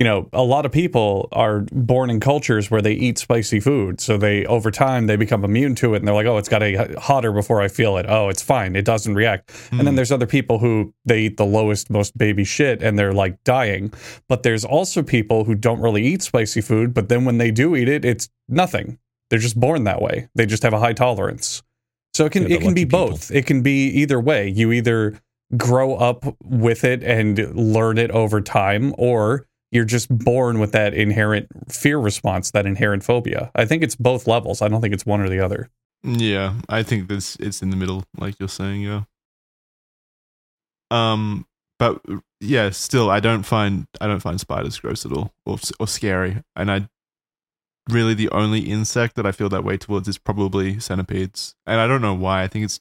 You 0.00 0.04
know, 0.04 0.30
a 0.32 0.42
lot 0.42 0.64
of 0.64 0.72
people 0.72 1.28
are 1.30 1.60
born 1.72 2.08
in 2.08 2.20
cultures 2.20 2.70
where 2.70 2.80
they 2.80 2.94
eat 2.94 3.18
spicy 3.18 3.60
food, 3.60 4.00
so 4.00 4.16
they 4.16 4.46
over 4.46 4.70
time 4.70 5.06
they 5.06 5.16
become 5.16 5.44
immune 5.44 5.74
to 5.74 5.92
it, 5.92 5.98
and 5.98 6.08
they're 6.08 6.14
like, 6.14 6.24
"Oh, 6.24 6.38
it's 6.38 6.48
got 6.48 6.60
to 6.60 6.72
get 6.72 6.98
hotter 6.98 7.32
before 7.32 7.60
I 7.60 7.68
feel 7.68 7.98
it. 7.98 8.06
Oh, 8.08 8.30
it's 8.30 8.40
fine. 8.40 8.76
It 8.76 8.86
doesn't 8.86 9.14
react." 9.14 9.52
And 9.70 9.80
then 9.80 9.88
hmm. 9.88 9.96
there's 9.96 10.10
other 10.10 10.26
people 10.26 10.58
who 10.58 10.94
they 11.04 11.20
eat 11.20 11.36
the 11.36 11.44
lowest, 11.44 11.90
most 11.90 12.16
baby 12.16 12.44
shit, 12.44 12.82
and 12.82 12.98
they're 12.98 13.12
like 13.12 13.44
dying. 13.44 13.92
But 14.26 14.42
there's 14.42 14.64
also 14.64 15.02
people 15.02 15.44
who 15.44 15.54
don't 15.54 15.80
really 15.80 16.02
eat 16.02 16.22
spicy 16.22 16.62
food, 16.62 16.94
but 16.94 17.10
then 17.10 17.26
when 17.26 17.36
they 17.36 17.50
do 17.50 17.76
eat 17.76 17.88
it, 17.88 18.02
it's 18.02 18.30
nothing. 18.48 18.98
They're 19.28 19.38
just 19.38 19.60
born 19.60 19.84
that 19.84 20.00
way. 20.00 20.30
They 20.34 20.46
just 20.46 20.62
have 20.62 20.72
a 20.72 20.80
high 20.80 20.94
tolerance. 20.94 21.62
So 22.14 22.24
it 22.24 22.32
can 22.32 22.48
Yeah, 22.48 22.56
it 22.56 22.62
can 22.62 22.72
be 22.72 22.86
people. 22.86 23.10
both. 23.10 23.30
It 23.30 23.44
can 23.44 23.60
be 23.60 23.88
either 23.88 24.18
way. 24.18 24.48
You 24.48 24.72
either 24.72 25.20
grow 25.56 25.94
up 25.94 26.24
with 26.42 26.84
it 26.84 27.02
and 27.02 27.38
learn 27.54 27.98
it 27.98 28.10
over 28.12 28.40
time, 28.40 28.94
or 28.96 29.46
you're 29.70 29.84
just 29.84 30.08
born 30.08 30.58
with 30.58 30.72
that 30.72 30.94
inherent 30.94 31.48
fear 31.68 31.98
response, 31.98 32.50
that 32.52 32.66
inherent 32.66 33.04
phobia. 33.04 33.50
I 33.54 33.64
think 33.64 33.82
it's 33.82 33.96
both 33.96 34.26
levels. 34.26 34.62
I 34.62 34.68
don't 34.68 34.80
think 34.80 34.94
it's 34.94 35.06
one 35.06 35.20
or 35.20 35.28
the 35.28 35.40
other. 35.40 35.70
Yeah, 36.02 36.54
I 36.68 36.82
think 36.82 37.08
this 37.08 37.36
it's 37.36 37.62
in 37.62 37.70
the 37.70 37.76
middle, 37.76 38.04
like 38.16 38.38
you're 38.38 38.48
saying. 38.48 38.82
Yeah. 38.82 39.02
Um, 40.90 41.46
but 41.78 42.00
yeah, 42.40 42.70
still, 42.70 43.10
I 43.10 43.20
don't 43.20 43.44
find 43.44 43.86
I 44.00 44.06
don't 44.06 44.20
find 44.20 44.40
spiders 44.40 44.78
gross 44.78 45.04
at 45.04 45.12
all 45.12 45.32
or 45.46 45.58
or 45.78 45.86
scary, 45.86 46.42
and 46.56 46.70
I 46.70 46.88
really 47.90 48.14
the 48.14 48.30
only 48.30 48.60
insect 48.60 49.16
that 49.16 49.26
I 49.26 49.32
feel 49.32 49.48
that 49.50 49.64
way 49.64 49.76
towards 49.76 50.08
is 50.08 50.18
probably 50.18 50.80
centipedes, 50.80 51.54
and 51.66 51.80
I 51.80 51.86
don't 51.86 52.02
know 52.02 52.14
why. 52.14 52.42
I 52.42 52.48
think 52.48 52.64
it's 52.64 52.80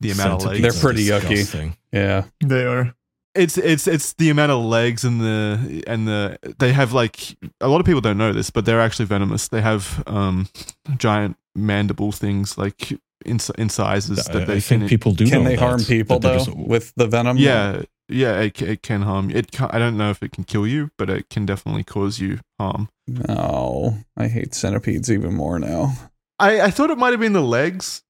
the 0.00 0.10
amount 0.10 0.42
of 0.42 0.46
legs. 0.48 0.60
They're 0.60 0.70
Centipedes 0.72 1.10
are 1.10 1.20
pretty 1.20 1.34
yucky. 1.34 1.76
Yeah. 1.92 2.24
they 2.44 2.64
are. 2.64 2.94
It's 3.36 3.58
it's 3.58 3.86
it's 3.86 4.12
the 4.14 4.30
amount 4.30 4.52
of 4.52 4.64
legs 4.64 5.04
and 5.04 5.20
the 5.20 5.82
and 5.86 6.06
the 6.08 6.38
they 6.58 6.72
have 6.72 6.92
like 6.92 7.36
a 7.60 7.68
lot 7.68 7.80
of 7.80 7.86
people 7.86 8.00
don't 8.00 8.18
know 8.18 8.32
this, 8.32 8.50
but 8.50 8.64
they're 8.64 8.80
actually 8.80 9.06
venomous. 9.06 9.48
They 9.48 9.60
have 9.62 10.02
um 10.06 10.48
giant 10.96 11.36
mandible 11.54 12.12
things 12.12 12.58
like 12.58 12.92
in 13.24 13.38
in 13.58 13.68
sizes 13.68 14.28
I, 14.28 14.32
that 14.32 14.46
they 14.46 14.56
I 14.56 14.60
think 14.60 14.82
can 14.82 14.88
people 14.88 15.12
do. 15.12 15.26
Can 15.28 15.42
know 15.42 15.48
they 15.50 15.56
that, 15.56 15.62
harm 15.62 15.84
people 15.84 16.18
though 16.18 16.38
just- 16.38 16.56
with 16.56 16.92
the 16.96 17.06
venom? 17.06 17.36
Yeah, 17.36 17.82
yeah, 18.08 18.40
it, 18.40 18.60
it 18.62 18.82
can 18.82 19.02
harm 19.02 19.30
you. 19.30 19.36
It 19.36 19.50
can, 19.50 19.68
I 19.72 19.78
don't 19.78 19.96
know 19.96 20.10
if 20.10 20.22
it 20.22 20.32
can 20.32 20.44
kill 20.44 20.66
you, 20.66 20.90
but 20.96 21.10
it 21.10 21.28
can 21.28 21.44
definitely 21.46 21.84
cause 21.84 22.20
you 22.20 22.38
harm. 22.58 22.88
No, 23.08 23.98
I 24.16 24.28
hate 24.28 24.54
centipedes 24.54 25.10
even 25.10 25.34
more 25.34 25.58
now. 25.58 25.92
I, 26.38 26.60
I 26.60 26.70
thought 26.70 26.90
it 26.90 26.98
might 26.98 27.12
have 27.12 27.20
been 27.20 27.32
the 27.32 27.40
legs, 27.40 28.02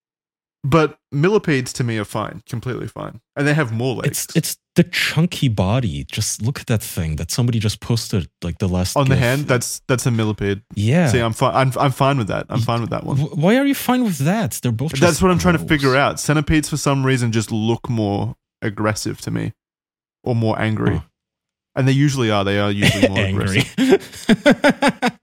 but 0.65 0.99
millipedes 1.13 1.73
to 1.75 1.85
me 1.85 1.97
are 1.99 2.05
fine, 2.05 2.43
completely 2.49 2.89
fine, 2.89 3.21
and 3.37 3.47
they 3.47 3.55
have 3.55 3.73
more 3.73 3.95
legs. 3.97 4.27
It's 4.27 4.37
it's 4.37 4.57
the 4.75 4.83
chunky 4.85 5.49
body. 5.49 6.05
Just 6.05 6.43
look 6.43 6.61
at 6.61 6.67
that 6.67 6.83
thing 6.83 7.17
that 7.17 7.31
somebody 7.31 7.59
just 7.59 7.81
posted 7.81 8.29
like 8.43 8.59
the 8.59 8.69
last 8.69 8.97
on 8.97 9.09
the 9.09 9.15
GIF. 9.15 9.19
hand. 9.25 9.47
That's 9.47 9.81
that's 9.89 10.07
a 10.07 10.11
millipede. 10.11 10.63
yeah. 10.75 11.09
See, 11.09 11.19
I'm 11.21 11.33
fine. 11.33 11.55
I'm, 11.55 11.73
I'm 11.79 11.93
fine 11.93 12.19
with 12.19 12.29
that. 12.29 12.47
I'm 12.49 12.61
fine 12.61 12.81
with 12.81 12.91
that 12.91 13.05
one. 13.05 13.17
Why 13.19 13.57
are 13.57 13.65
you 13.67 13.75
fine 13.75 14.03
with 14.05 14.19
that? 14.19 14.59
They're 14.63 14.73
both. 14.73 14.93
That's 14.93 15.23
what 15.23 15.31
I'm 15.31 15.39
trying 15.39 15.57
to 15.59 15.65
figure 15.65 15.95
out. 15.97 16.19
Centipedes, 16.21 16.69
for 16.69 16.77
some 16.77 17.07
reason, 17.07 17.33
just 17.33 17.53
look 17.53 17.89
more 17.89 18.35
aggressive 18.61 19.21
to 19.23 19.31
me, 19.31 19.53
or 20.25 20.35
more 20.35 20.59
angry, 20.61 20.97
Huh. 20.97 21.03
and 21.77 21.87
they 21.89 21.93
usually 21.93 22.31
are. 22.31 22.45
They 22.45 22.59
are 22.59 22.71
usually 22.73 23.09
more 23.09 23.19
Angry. 23.31 23.65
aggressive. 23.79 25.19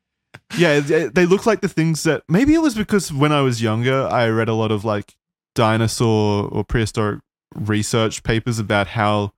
Yeah, 0.56 0.82
they 0.82 1.26
look 1.26 1.48
like 1.48 1.62
the 1.62 1.68
things 1.68 2.04
that 2.04 2.22
maybe 2.30 2.54
it 2.54 2.60
was 2.62 2.76
because 2.76 3.12
when 3.12 3.32
I 3.32 3.42
was 3.42 3.60
younger, 3.60 4.06
I 4.08 4.28
read 4.30 4.50
a 4.50 4.54
lot 4.54 4.72
of 4.72 4.86
like 4.86 5.16
dinosaur 5.56 6.48
or 6.48 6.64
prehistoric 6.64 7.22
research 7.56 8.24
papers 8.24 8.60
about 8.60 8.88
how 8.88 9.32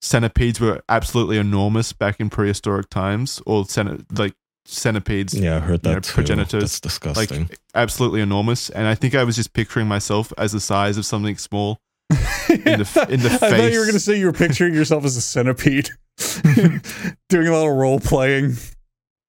centipedes 0.00 0.60
were 0.60 0.82
absolutely 0.88 1.38
enormous 1.38 1.92
back 1.92 2.20
in 2.20 2.30
prehistoric 2.30 2.88
times, 2.90 3.40
or 3.46 3.64
centi- 3.64 4.04
like 4.18 4.34
centipedes 4.68 5.32
yeah, 5.32 5.56
I 5.56 5.60
heard 5.60 5.82
that 5.84 5.88
You 5.88 5.94
know, 5.94 6.00
too. 6.00 6.12
progenitors, 6.12 6.62
That's 6.62 6.80
disgusting. 6.80 7.42
like 7.48 7.58
absolutely 7.74 8.20
enormous. 8.20 8.68
And 8.70 8.86
I 8.86 8.94
think 8.94 9.14
I 9.14 9.24
was 9.24 9.36
just 9.36 9.52
picturing 9.52 9.86
myself 9.86 10.32
as 10.38 10.52
the 10.52 10.60
size 10.60 10.96
of 10.98 11.06
something 11.06 11.36
small. 11.38 11.78
In 12.10 12.16
the 12.18 13.06
in 13.10 13.20
the 13.20 13.30
I 13.32 13.36
thought 13.38 13.72
you 13.72 13.78
were 13.80 13.84
going 13.84 13.94
to 13.94 14.00
say 14.00 14.18
you 14.18 14.26
were 14.26 14.32
picturing 14.32 14.74
yourself 14.74 15.04
as 15.04 15.16
a 15.16 15.20
centipede. 15.20 15.90
doing 16.54 17.48
a 17.48 17.52
little 17.52 17.74
role 17.76 18.00
playing. 18.00 18.54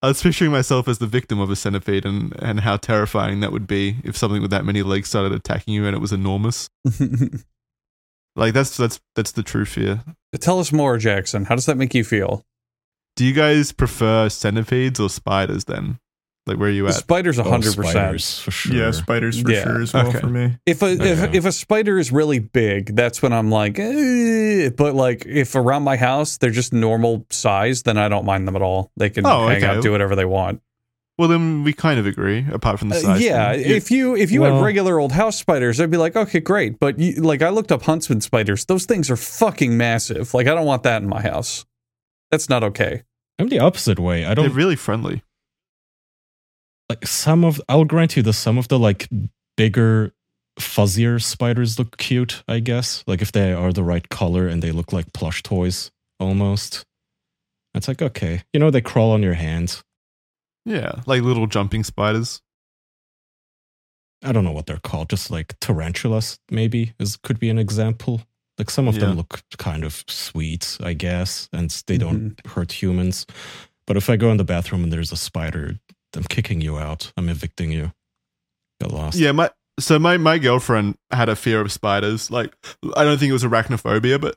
I 0.02 0.08
was 0.10 0.22
picturing 0.22 0.52
myself 0.52 0.88
as 0.88 1.00
the 1.00 1.08
victim 1.08 1.40
of 1.40 1.50
a 1.50 1.56
centipede 1.56 2.06
and, 2.06 2.36
and 2.40 2.60
how 2.60 2.78
terrifying 2.78 3.40
that 3.40 3.52
would 3.52 3.66
be 3.66 3.98
if 4.04 4.16
something 4.16 4.42
with 4.42 4.52
that 4.52 4.66
many 4.66 4.84
legs 4.84 5.10
started 5.10 5.32
attacking 5.32 5.74
you 5.74 5.86
and 5.86 5.96
it 5.96 6.00
was 6.00 6.14
enormous. 6.14 6.70
Like 8.38 8.54
that's 8.54 8.78
that's 8.78 9.02
that's 9.16 9.32
the 9.32 9.42
true 9.42 9.66
fear. 9.66 10.04
Tell 10.40 10.60
us 10.60 10.72
more, 10.72 11.00
Jackson. 11.00 11.46
How 11.46 11.56
does 11.56 11.66
that 11.66 11.76
make 11.76 11.96
you 11.96 12.04
feel? 12.04 12.46
Do 13.16 13.26
you 13.26 13.34
guys 13.34 13.72
prefer 13.72 14.30
centipedes 14.30 15.00
or 15.00 15.10
spiders 15.10 15.66
then? 15.66 15.98
Like 16.48 16.58
where 16.58 16.70
are 16.70 16.72
you 16.72 16.88
at? 16.88 16.94
spider's 16.96 17.38
Oh, 17.40 17.44
hundred 17.44 17.76
percent. 17.76 18.22
for 18.22 18.52
sure. 18.52 18.74
Yeah, 18.76 18.92
spiders 18.92 19.42
for 19.42 19.52
Yeah. 19.52 19.64
sure 19.64 19.82
as 19.82 19.94
well 19.94 20.08
Okay. 20.08 20.20
for 20.20 20.28
me. 20.28 20.58
If 20.66 20.82
a 20.82 20.88
if, 20.92 21.24
Okay. 21.24 21.38
if 21.38 21.46
a 21.46 21.52
spider 21.52 22.00
is 22.00 22.12
really 22.12 22.40
big, 22.40 22.96
that's 22.96 23.22
when 23.22 23.34
I'm 23.34 23.50
like, 23.52 23.78
eh. 23.80 24.70
but 24.70 24.96
like 24.96 25.26
if 25.26 25.56
around 25.56 25.84
my 25.84 25.98
house 25.98 26.38
they're 26.38 26.50
just 26.52 26.74
normal 26.74 27.26
size, 27.30 27.84
then 27.84 27.98
I 27.98 28.08
don't 28.10 28.26
mind 28.26 28.48
them 28.48 28.56
at 28.56 28.62
all. 28.62 28.92
They 28.98 29.10
can 29.10 29.26
Oh, 29.26 29.48
hang 29.48 29.58
okay. 29.58 29.66
out, 29.66 29.84
do 29.84 29.92
whatever 29.92 30.16
they 30.16 30.26
want. 30.26 30.62
Well 31.18 31.28
then 31.28 31.64
we 31.64 31.74
kind 31.74 32.00
of 32.00 32.06
agree, 32.06 32.46
apart 32.52 32.78
from 32.78 32.90
the 32.90 32.96
Uh, 32.96 33.00
size. 33.00 33.22
yeah, 33.22 33.52
thing. 33.54 33.62
if 33.66 33.90
you 33.90 34.16
if 34.16 34.30
you 34.32 34.44
had 34.44 34.62
regular 34.62 35.00
old 35.00 35.12
house 35.14 35.36
spiders, 35.36 35.82
I'd 35.82 35.90
be 35.90 35.98
like, 35.98 36.16
okay, 36.16 36.40
great. 36.40 36.80
But 36.80 37.00
you, 37.00 37.14
like 37.24 37.42
I 37.42 37.50
looked 37.50 37.72
up 37.72 37.82
huntsman 37.82 38.22
spiders; 38.22 38.66
those 38.66 38.86
things 38.86 39.10
are 39.10 39.16
fucking 39.18 39.76
massive. 39.76 40.34
Like 40.36 40.46
I 40.48 40.54
don't 40.54 40.66
want 40.68 40.84
that 40.84 41.02
in 41.02 41.10
my 41.10 41.22
house. 41.22 41.66
That's 42.30 42.50
not 42.50 42.64
okay. 42.64 43.02
I'm 43.40 43.50
the 43.50 43.60
opposite 43.60 44.00
way. 44.00 44.26
I 44.26 44.36
they're 44.36 44.46
don't 44.48 44.54
really 44.54 44.76
friendly. 44.76 45.24
Like 46.90 47.06
some 47.08 47.44
of. 47.44 47.62
I'll 47.70 47.86
grant 47.86 48.16
you 48.16 48.24
that 48.24 48.34
some 48.34 48.58
of 48.58 48.68
the 48.68 48.80
like 48.80 49.10
bigger, 49.56 50.14
fuzzier 50.60 51.22
spiders 51.22 51.78
look 51.78 51.98
cute. 51.98 52.44
I 52.48 52.60
guess 52.60 53.04
like 53.08 53.22
if 53.22 53.32
they 53.32 53.54
are 53.54 53.74
the 53.74 53.84
right 53.84 54.08
color 54.10 54.48
and 54.48 54.62
they 54.62 54.72
look 54.72 54.94
like 54.94 55.14
plush 55.14 55.44
toys 55.44 55.92
almost. 56.20 56.86
It's 57.74 57.88
like 57.88 58.02
okay, 58.02 58.44
you 58.54 58.60
know 58.60 58.72
they 58.72 58.82
crawl 58.82 59.12
on 59.12 59.22
your 59.22 59.36
hands. 59.36 59.84
Yeah, 60.66 61.02
like 61.06 61.22
little 61.22 61.48
jumping 61.48 61.84
spiders. 61.84 62.42
I 64.24 64.32
don't 64.32 64.44
know 64.44 64.52
what 64.52 64.66
they're 64.66 64.80
called, 64.80 65.10
just 65.10 65.30
like 65.30 65.60
tarantulas, 65.60 66.40
maybe 66.50 66.94
is 67.00 67.18
could 67.18 67.40
be 67.40 67.50
an 67.50 67.60
example. 67.60 68.22
Like 68.58 68.72
some 68.72 68.88
of 68.88 68.96
Yeah. 68.96 69.02
them 69.02 69.18
look 69.18 69.44
kind 69.58 69.84
of 69.84 70.04
sweet, 70.08 70.78
I 70.82 70.94
guess, 70.94 71.48
and 71.54 71.70
they 71.86 71.98
don't 72.00 72.36
mm-hmm. 72.36 72.50
hurt 72.50 72.72
humans. 72.72 73.28
But 73.86 73.96
if 73.96 74.10
I 74.10 74.18
go 74.18 74.32
in 74.32 74.38
the 74.38 74.44
bathroom 74.44 74.84
and 74.84 74.92
there's 74.92 75.12
a 75.12 75.18
spider, 75.18 75.80
I'm 76.16 76.24
kicking 76.24 76.62
you 76.62 76.78
out. 76.78 77.12
I'm 77.18 77.30
evicting 77.30 77.72
you. 77.72 77.92
Get 78.82 78.92
lost. 78.92 79.18
Yeah, 79.18 79.32
my 79.32 79.50
so 79.80 80.00
my 80.00 80.18
my 80.18 80.38
girlfriend 80.38 80.98
had 81.12 81.30
a 81.30 81.36
fear 81.36 81.62
of 81.62 81.72
spiders. 81.72 82.32
Like 82.32 82.54
I 82.96 83.04
don't 83.04 83.18
think 83.18 83.30
it 83.30 83.34
was 83.34 83.44
arachnophobia, 83.44 84.20
but 84.20 84.36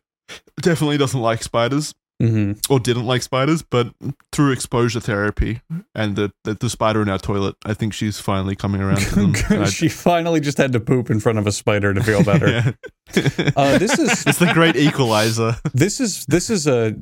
definitely 0.61 0.99
doesn't 0.99 1.21
like 1.21 1.43
spiders 1.43 1.95
hmm 2.21 2.53
or 2.69 2.79
didn't 2.79 3.07
like 3.07 3.23
spiders. 3.23 3.63
But 3.63 3.95
through 4.33 4.53
exposure 4.53 5.01
therapy 5.01 5.61
and 5.95 6.17
the 6.17 6.33
the, 6.45 6.55
the 6.55 6.69
spider 6.71 7.01
in 7.03 7.09
our 7.09 7.19
toilet, 7.19 7.57
I 7.65 7.73
think 7.75 7.95
she's 7.95 8.19
finally 8.21 8.55
coming 8.57 8.81
around 8.83 9.01
to 9.01 9.15
them. 9.15 9.35
And 9.51 9.63
I- 9.65 9.71
she 9.71 9.89
finally 9.89 10.41
just 10.41 10.59
had 10.59 10.73
to 10.73 10.81
poop 10.81 11.11
in 11.11 11.21
front 11.21 11.39
of 11.39 11.47
a 11.47 11.53
spider 11.53 11.95
to 11.95 12.03
feel 12.03 12.23
better. 12.25 12.77
Yeah. 13.13 13.51
Uh, 13.57 13.77
this 13.79 13.99
is 13.99 14.25
it's 14.27 14.39
the 14.39 14.53
great 14.55 14.77
equalizer. 14.77 15.57
this 15.75 15.99
is 15.99 16.25
this 16.27 16.49
is 16.49 16.67
a 16.69 16.95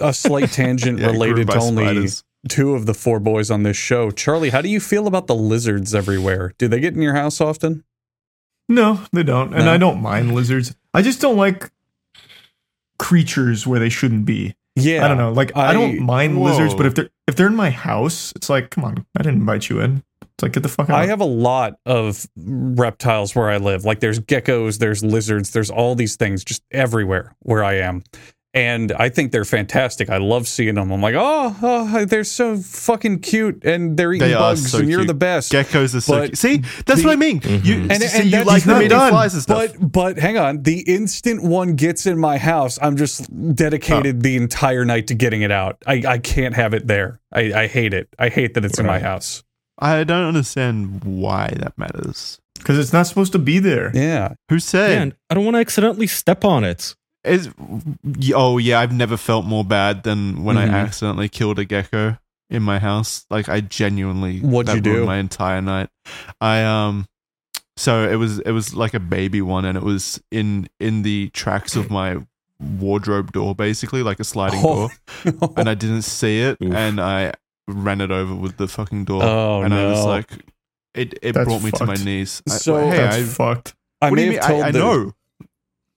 a 0.00 0.12
slight 0.12 0.50
tangent 0.50 0.98
Yeah, 0.98 1.06
related 1.06 1.46
to 1.50 1.58
only 1.60 1.84
spiders. 1.84 2.24
Two 2.48 2.74
of 2.74 2.86
the 2.86 2.94
four 2.94 3.18
boys 3.20 3.50
on 3.50 3.62
this 3.62 3.76
show. 3.76 4.10
Charlie, 4.10 4.50
how 4.50 4.60
do 4.62 4.68
you 4.68 4.80
feel 4.80 5.06
about 5.06 5.26
the 5.26 5.34
lizards 5.34 5.94
everywhere? 5.94 6.52
Do 6.58 6.68
they 6.68 6.80
get 6.80 6.94
in 6.94 7.02
your 7.02 7.14
house 7.14 7.40
often? 7.40 7.84
No, 8.68 9.00
they 9.12 9.22
don't. 9.22 9.54
And 9.54 9.64
No? 9.66 9.72
I 9.72 9.76
don't 9.76 10.00
mind 10.02 10.34
lizards. 10.34 10.74
I 10.92 11.02
just 11.02 11.20
don't 11.20 11.36
like 11.36 11.70
creatures 12.98 13.66
where 13.66 13.78
they 13.78 13.88
shouldn't 13.88 14.24
be. 14.24 14.54
Yeah, 14.74 15.04
I 15.04 15.08
don't 15.08 15.16
know. 15.16 15.32
Like 15.32 15.56
I, 15.56 15.68
I- 15.68 15.72
don't 15.72 16.00
mind 16.00 16.38
Whoa. 16.38 16.50
lizards, 16.50 16.74
but 16.74 16.86
if 16.86 16.94
they're 16.94 17.08
if 17.26 17.36
they're 17.36 17.46
in 17.46 17.56
my 17.56 17.70
house, 17.70 18.32
it's 18.36 18.48
like, 18.50 18.70
come 18.70 18.84
on, 18.84 19.06
I 19.16 19.22
didn't 19.22 19.40
invite 19.40 19.68
you 19.68 19.80
in. 19.80 20.02
It's 20.22 20.42
like 20.42 20.52
get 20.52 20.62
the 20.62 20.68
fuck 20.68 20.90
out. 20.90 20.98
I 21.00 21.06
have 21.06 21.20
a 21.20 21.24
lot 21.24 21.78
of 21.86 22.26
reptiles 22.36 23.34
where 23.34 23.48
I 23.48 23.56
live. 23.56 23.84
Like 23.86 24.00
there's 24.00 24.20
geckos, 24.20 24.78
there's 24.78 25.02
lizards, 25.02 25.52
there's 25.52 25.70
all 25.70 25.94
these 25.94 26.16
things 26.16 26.44
just 26.44 26.62
everywhere 26.70 27.34
where 27.40 27.64
I 27.64 27.74
am. 27.78 28.02
And 28.56 28.90
I 28.92 29.10
think 29.10 29.32
they're 29.32 29.44
fantastic. 29.44 30.08
I 30.08 30.16
love 30.16 30.48
seeing 30.48 30.76
them. 30.76 30.90
I'm 30.90 31.02
like, 31.02 31.14
oh, 31.16 31.54
oh 31.62 32.04
they're 32.06 32.24
so 32.24 32.56
fucking 32.56 33.18
cute, 33.20 33.62
and 33.64 33.96
they're 33.98 34.14
eating 34.14 34.28
They 34.28 34.34
bugs, 34.34 34.70
so 34.72 34.78
and 34.78 34.88
you're 34.88 35.00
cute. 35.00 35.08
the 35.08 35.14
best. 35.14 35.52
Geckos 35.52 35.94
are 35.94 36.00
so 36.00 36.14
But 36.14 36.24
cute. 36.28 36.38
See, 36.38 36.56
that's 36.86 37.02
the- 37.02 37.06
what 37.08 37.12
I 37.12 37.16
mean. 37.16 37.40
You, 37.44 37.76
Mhm. 37.84 37.90
And- 37.92 38.02
see, 38.02 38.18
and 38.22 38.30
you 38.32 38.44
like 38.44 38.64
not 38.66 38.72
them 38.74 38.76
eating 38.82 38.88
done. 38.98 39.10
flies 39.12 39.34
and 39.34 39.42
stuff. 39.42 39.72
But 39.78 39.92
but 39.92 40.18
hang 40.18 40.38
on, 40.38 40.62
the 40.62 40.80
instant 40.80 41.42
one 41.42 41.74
gets 41.74 42.06
in 42.06 42.18
my 42.18 42.38
house, 42.38 42.78
I'm 42.80 42.96
just 42.96 43.28
dedicated 43.54 44.22
the 44.22 44.36
entire 44.36 44.84
night 44.86 45.06
to 45.08 45.14
getting 45.14 45.42
it 45.42 45.50
out. 45.52 45.76
I, 45.86 46.02
I 46.06 46.18
can't 46.18 46.54
have 46.54 46.72
it 46.72 46.86
there. 46.86 47.20
I, 47.32 47.52
I 47.52 47.66
hate 47.66 47.92
it. 47.92 48.08
I 48.18 48.30
hate 48.30 48.54
that 48.54 48.64
it's 48.64 48.78
in 48.78 48.86
my 48.86 49.00
house. 49.00 49.42
I 49.78 50.02
don't 50.04 50.24
understand 50.28 51.04
why 51.04 51.52
that 51.58 51.76
matters. 51.76 52.38
because 52.56 52.78
it's 52.78 52.92
not 52.94 53.06
supposed 53.06 53.32
to 53.32 53.38
be 53.38 53.58
there. 53.58 53.90
Yeah. 53.94 54.32
Who 54.48 54.58
said? 54.58 54.98
Man, 54.98 55.14
I 55.28 55.34
don't 55.34 55.44
want 55.44 55.56
to 55.56 55.60
accidentally 55.60 56.06
step 56.06 56.42
on 56.44 56.64
it. 56.64 56.94
Is 57.26 57.50
oh 58.34 58.58
yeah, 58.58 58.80
I've 58.80 58.92
never 58.92 59.16
felt 59.16 59.44
more 59.44 59.64
bad 59.64 60.02
than 60.04 60.44
when 60.44 60.56
Mhm. 60.56 60.60
I 60.70 60.78
accidentally 60.78 61.28
killed 61.28 61.58
a 61.58 61.64
gecko 61.64 62.18
in 62.48 62.62
my 62.62 62.78
house. 62.78 63.26
Like 63.30 63.48
I 63.48 63.60
genuinely 63.60 64.38
What'd 64.40 64.74
you 64.74 64.80
do? 64.80 65.04
My 65.04 65.16
entire 65.18 65.60
night. 65.60 65.88
I 66.40 66.62
um, 66.62 67.06
so 67.76 68.08
it 68.08 68.16
was 68.16 68.38
it 68.40 68.52
was 68.52 68.74
like 68.74 68.94
a 68.94 69.00
baby 69.00 69.42
one, 69.42 69.64
and 69.64 69.76
it 69.76 69.82
was 69.82 70.20
in 70.30 70.68
in 70.80 71.02
the 71.02 71.30
tracks 71.30 71.74
of 71.76 71.90
my 71.90 72.18
wardrobe 72.60 73.32
door, 73.32 73.54
basically 73.54 74.02
like 74.02 74.20
a 74.20 74.24
sliding 74.24 74.60
Oh. 74.64 74.88
door, 75.24 75.50
and 75.56 75.68
I 75.68 75.74
didn't 75.74 76.02
see 76.02 76.40
it, 76.40 76.56
Oof. 76.62 76.72
and 76.72 77.00
I 77.00 77.32
ran 77.68 78.00
it 78.00 78.10
over 78.10 78.34
with 78.34 78.56
the 78.56 78.68
fucking 78.68 79.04
door, 79.04 79.22
Oh, 79.22 79.62
and 79.62 79.74
I 79.74 79.86
was 79.86 80.04
like, 80.06 80.30
it 80.94 81.18
it 81.22 81.32
That's 81.32 81.44
brought 81.44 81.62
me 81.62 81.70
to 81.72 81.84
my 81.86 81.94
fucked. 81.96 82.06
knees. 82.06 82.42
I- 82.48 82.52
So- 82.52 82.76
hey, 82.88 82.96
That's 82.96 83.16
I, 83.16 83.22
fucked. 83.24 83.74
I 84.00 84.10
what 84.10 84.16
do 84.16 84.22
may 84.22 84.22
you 84.24 84.30
mean? 84.30 84.38
have 84.38 84.48
told 84.48 84.62
I, 84.62 84.68
I 84.68 84.70
the- 84.70 84.78
know. 84.78 85.12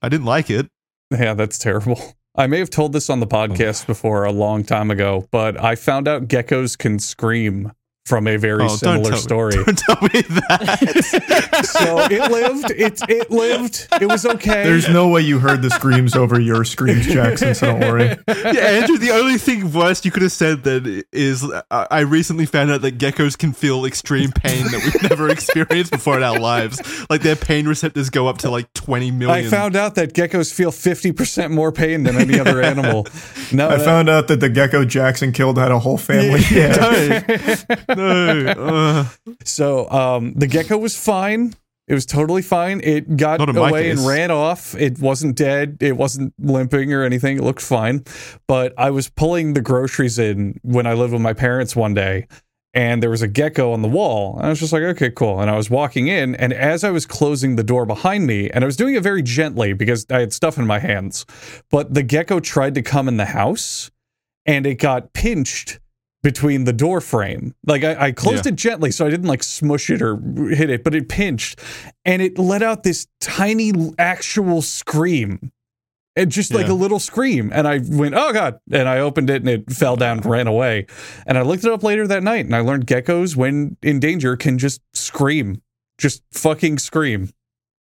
I 0.01 0.09
didn't 0.09 0.25
like 0.25 0.49
it. 0.49 0.69
Yeah, 1.11 1.33
that's 1.33 1.57
terrible. 1.57 1.99
I 2.35 2.47
may 2.47 2.59
have 2.59 2.69
told 2.69 2.93
this 2.93 3.09
on 3.09 3.19
the 3.19 3.27
podcast 3.27 3.87
before 3.87 4.23
a 4.23 4.31
long 4.31 4.63
time 4.63 4.91
ago, 4.91 5.27
but 5.31 5.61
I 5.61 5.75
found 5.75 6.07
out 6.07 6.27
geckos 6.27 6.77
can 6.77 6.99
scream 6.99 7.71
from 8.09 8.27
a 8.27 8.37
very 8.37 8.63
Oh, 8.63 8.67
don't 8.67 8.77
similar 8.79 9.09
tell 9.11 9.19
story. 9.19 9.57
Me, 9.57 9.63
don't 9.63 9.77
tell 9.77 10.01
me 10.01 10.21
that. 10.21 11.65
so 11.79 11.99
it 12.11 12.31
lived. 12.31 12.71
It 12.71 12.99
it 13.07 13.31
lived. 13.31 13.87
It 14.01 14.07
was 14.07 14.25
okay. 14.25 14.63
There's 14.63 14.89
no 14.89 15.07
way 15.09 15.21
you 15.21 15.39
heard 15.39 15.61
the 15.61 15.69
screams 15.69 16.15
over 16.15 16.39
your 16.39 16.65
screams, 16.65 17.05
Jackson. 17.05 17.53
So 17.55 17.67
don't 17.67 17.79
worry. 17.81 18.17
yeah, 18.27 18.81
Andrew. 18.81 18.97
The 18.97 19.11
only 19.11 19.37
thing 19.37 19.71
worse 19.71 20.03
you 20.03 20.11
could 20.11 20.23
have 20.23 20.31
said 20.31 20.63
then 20.63 21.03
is 21.13 21.43
uh, 21.43 21.61
I 21.69 21.99
recently 22.01 22.45
found 22.47 22.71
out 22.71 22.81
that 22.81 22.97
geckos 22.97 23.37
can 23.37 23.53
feel 23.53 23.85
extreme 23.85 24.31
pain 24.31 24.63
that 24.65 24.81
we've 24.83 25.09
never 25.09 25.29
experienced 25.37 25.91
before 25.91 26.17
in 26.17 26.23
our 26.23 26.39
lives. 26.39 26.81
Like 27.09 27.21
their 27.21 27.35
pain 27.35 27.67
receptors 27.67 28.09
go 28.09 28.27
up 28.27 28.39
to 28.39 28.49
like 28.49 28.73
twenty 28.73 29.11
million. 29.11 29.45
I 29.45 29.49
found 29.49 29.75
out 29.75 29.95
that 29.95 30.13
geckos 30.13 30.51
feel 30.51 30.71
50% 30.71 31.51
more 31.51 31.71
pain 31.71 32.03
than 32.03 32.15
any 32.15 32.39
other 32.39 32.61
animal. 32.61 33.07
No, 33.51 33.67
I 33.67 33.77
that- 33.77 33.85
found 33.85 34.09
out 34.09 34.27
that 34.27 34.39
the 34.41 34.49
gecko 34.49 34.85
Jackson 34.85 35.31
killed 35.31 35.57
had 35.57 35.71
a 35.71 35.79
whole 35.79 35.97
family. 35.97 36.41
Yeah. 36.51 36.75
No. 37.99 39.05
Uh, 39.27 39.33
So 39.43 39.89
um, 39.89 40.33
the 40.35 40.47
gecko 40.47 40.77
was 40.77 40.95
fine. 40.95 41.55
It 41.87 41.95
was 41.95 42.05
totally 42.05 42.43
fine. 42.43 42.81
It 42.83 43.17
got 43.17 43.39
away 43.71 43.89
and 43.89 44.07
ran 44.07 44.29
off. 44.29 44.75
It 44.75 44.99
wasn't 44.99 45.35
dead. 45.35 45.77
It 45.81 45.97
wasn't 45.97 46.33
limping 46.37 46.93
or 46.93 47.03
anything. 47.03 47.37
It 47.37 47.43
looked 47.43 47.61
fine. 47.63 48.03
But 48.47 48.73
I 48.77 48.91
was 48.91 49.09
pulling 49.09 49.53
the 49.53 49.61
groceries 49.61 50.19
in 50.19 50.59
when 50.61 50.85
I 50.85 50.93
lived 50.93 51.13
with 51.13 51.21
my 51.23 51.33
parents 51.33 51.75
one 51.75 51.95
day, 51.95 52.27
and 52.75 53.01
there 53.01 53.09
was 53.09 53.23
a 53.23 53.27
gecko 53.27 53.71
on 53.73 53.81
the 53.81 53.87
wall. 53.87 54.37
And 54.37 54.45
I 54.45 54.49
was 54.49 54.59
just 54.59 54.71
like, 54.71 54.83
okay, 54.83 55.09
cool. 55.09 55.41
And 55.41 55.49
I 55.49 55.57
was 55.57 55.71
walking 55.71 56.07
in, 56.07 56.35
and 56.35 56.53
as 56.53 56.83
I 56.83 56.91
was 56.91 57.07
closing 57.07 57.55
the 57.55 57.63
door 57.63 57.87
behind 57.87 58.27
me, 58.27 58.51
and 58.51 58.63
I 58.63 58.67
was 58.67 58.77
doing 58.77 58.93
it 58.93 59.01
very 59.01 59.23
gently 59.23 59.73
because 59.73 60.05
I 60.11 60.19
had 60.19 60.31
stuff 60.31 60.59
in 60.59 60.67
my 60.67 60.77
hands, 60.77 61.25
but 61.71 61.95
the 61.95 62.03
gecko 62.03 62.39
tried 62.39 62.75
to 62.75 62.83
come 62.83 63.07
in 63.07 63.17
the 63.17 63.25
house, 63.25 63.89
and 64.45 64.67
it 64.67 64.75
got 64.75 65.13
pinched 65.13 65.79
between 66.21 66.65
the 66.65 66.73
door 66.73 66.99
frame. 67.01 67.55
Like 67.65 67.83
I, 67.83 68.07
I 68.07 68.11
closed 68.11 68.45
it 68.45 68.55
gently, 68.55 68.91
so 68.91 69.05
I 69.05 69.09
didn't 69.09 69.27
like 69.27 69.43
smush 69.43 69.89
it 69.89 70.01
or 70.01 70.17
hit 70.49 70.69
it, 70.69 70.83
but 70.83 70.93
it 70.95 71.07
pinched, 71.09 71.59
and 72.05 72.21
it 72.21 72.37
let 72.37 72.61
out 72.61 72.83
this 72.83 73.07
tiny 73.21 73.71
actual 73.97 74.61
scream. 74.61 75.51
And 76.15 76.29
just 76.31 76.53
like 76.53 76.67
Yeah. 76.67 76.73
a 76.73 76.75
little 76.75 76.99
scream, 76.99 77.49
and 77.53 77.65
I 77.65 77.77
went, 77.77 78.13
"Oh 78.15 78.33
god!" 78.33 78.59
And 78.71 78.89
I 78.89 78.99
opened 78.99 79.29
it, 79.29 79.41
and 79.41 79.47
it 79.49 79.71
fell 79.71 79.95
down 79.95 80.17
and 80.17 80.25
ran 80.25 80.47
away. 80.47 80.85
And 81.25 81.37
I 81.37 81.43
looked 81.43 81.63
it 81.63 81.71
up 81.71 81.83
later 81.83 82.05
that 82.07 82.23
night, 82.23 82.45
and 82.45 82.53
I 82.55 82.59
learned 82.59 82.87
geckos, 82.87 83.37
when 83.37 83.77
in 83.81 84.01
danger, 84.01 84.35
can 84.35 84.57
just 84.57 84.81
scream, 84.93 85.61
just 85.97 86.21
fucking 86.33 86.79
scream. 86.79 87.29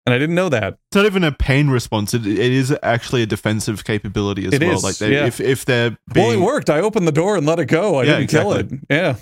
And 0.08 0.14
I 0.14 0.18
didn't 0.20 0.36
know 0.36 0.48
that. 0.48 0.74
it's 0.90 0.96
not 0.96 1.06
even 1.06 1.26
a 1.26 1.34
pain 1.34 1.70
response. 1.70 2.14
It, 2.14 2.26
it 2.26 2.40
is 2.40 2.74
actually 2.82 3.24
a 3.24 3.26
defensive 3.26 3.84
capability 3.84 4.46
as 4.48 4.54
It 4.54 4.62
well. 4.64 4.76
is, 4.78 4.84
like 4.84 4.98
they, 5.00 5.12
yeah. 5.12 5.26
if 5.26 5.42
if 5.42 5.66
they're 5.66 5.90
well, 6.16 6.30
being 6.30 6.42
it 6.42 6.46
worked. 6.46 6.70
I 6.70 6.80
opened 6.80 7.06
the 7.08 7.12
door 7.12 7.36
and 7.36 7.46
let 7.46 7.60
it 7.60 7.66
go. 7.66 7.96
I 8.00 8.04
Yeah, 8.04 8.18
didn't 8.20 8.30
kill 8.30 8.54
it. 8.54 8.68
Yeah. 8.90 9.18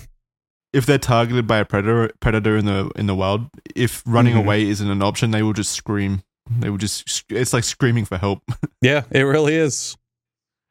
if 0.72 0.86
they're 0.86 0.98
targeted 0.98 1.46
by 1.48 1.58
a 1.58 1.64
predator 1.64 2.12
predator 2.20 2.56
in 2.56 2.66
the 2.66 2.90
in 2.94 3.06
the 3.06 3.16
wild, 3.16 3.48
if 3.74 4.02
running 4.06 4.34
Mhm. 4.34 4.44
away 4.44 4.68
isn't 4.68 4.88
an 4.88 5.02
option, 5.02 5.32
they 5.32 5.42
will 5.42 5.54
just 5.54 5.72
scream. 5.72 6.22
They 6.60 6.70
will 6.70 6.78
just. 6.78 7.24
It's 7.30 7.52
like 7.52 7.64
screaming 7.64 8.04
for 8.04 8.16
help. 8.18 8.42
Yeah, 8.80 9.02
it 9.10 9.22
really 9.22 9.54
is. 9.56 9.96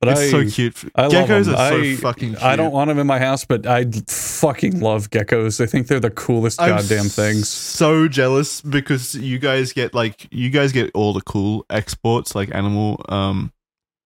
But 0.06 0.12
it's 0.14 0.22
I, 0.22 0.30
so 0.32 0.50
cute. 0.50 0.92
I 0.96 1.08
Geckos 1.08 1.54
are 1.54 1.70
so 1.72 1.82
I- 1.82 1.96
fucking 1.96 2.30
cute. 2.30 2.44
I 2.44 2.56
don't 2.56 2.72
want 2.72 2.88
them 2.90 3.00
in 3.00 3.08
my 3.08 3.20
house, 3.20 3.46
but 3.46 3.66
I 3.66 3.86
fucking 4.08 4.80
love 4.80 5.10
geckos. 5.10 5.60
I 5.62 5.66
think 5.66 5.88
they're 5.88 6.00
the 6.00 6.12
coolest 6.12 6.62
I'm 6.62 6.70
goddamn 6.70 7.06
things. 7.06 7.48
So 7.50 8.08
jealous 8.08 8.62
because 8.62 9.16
you 9.16 9.40
guys 9.40 9.74
get 9.74 9.94
like 9.94 10.28
you 10.32 10.50
guys 10.50 10.72
get 10.72 10.92
all 10.94 11.14
the 11.14 11.22
cool 11.22 11.66
exports 11.70 12.36
like 12.36 12.54
animal. 12.54 13.04
Um, 13.10 13.52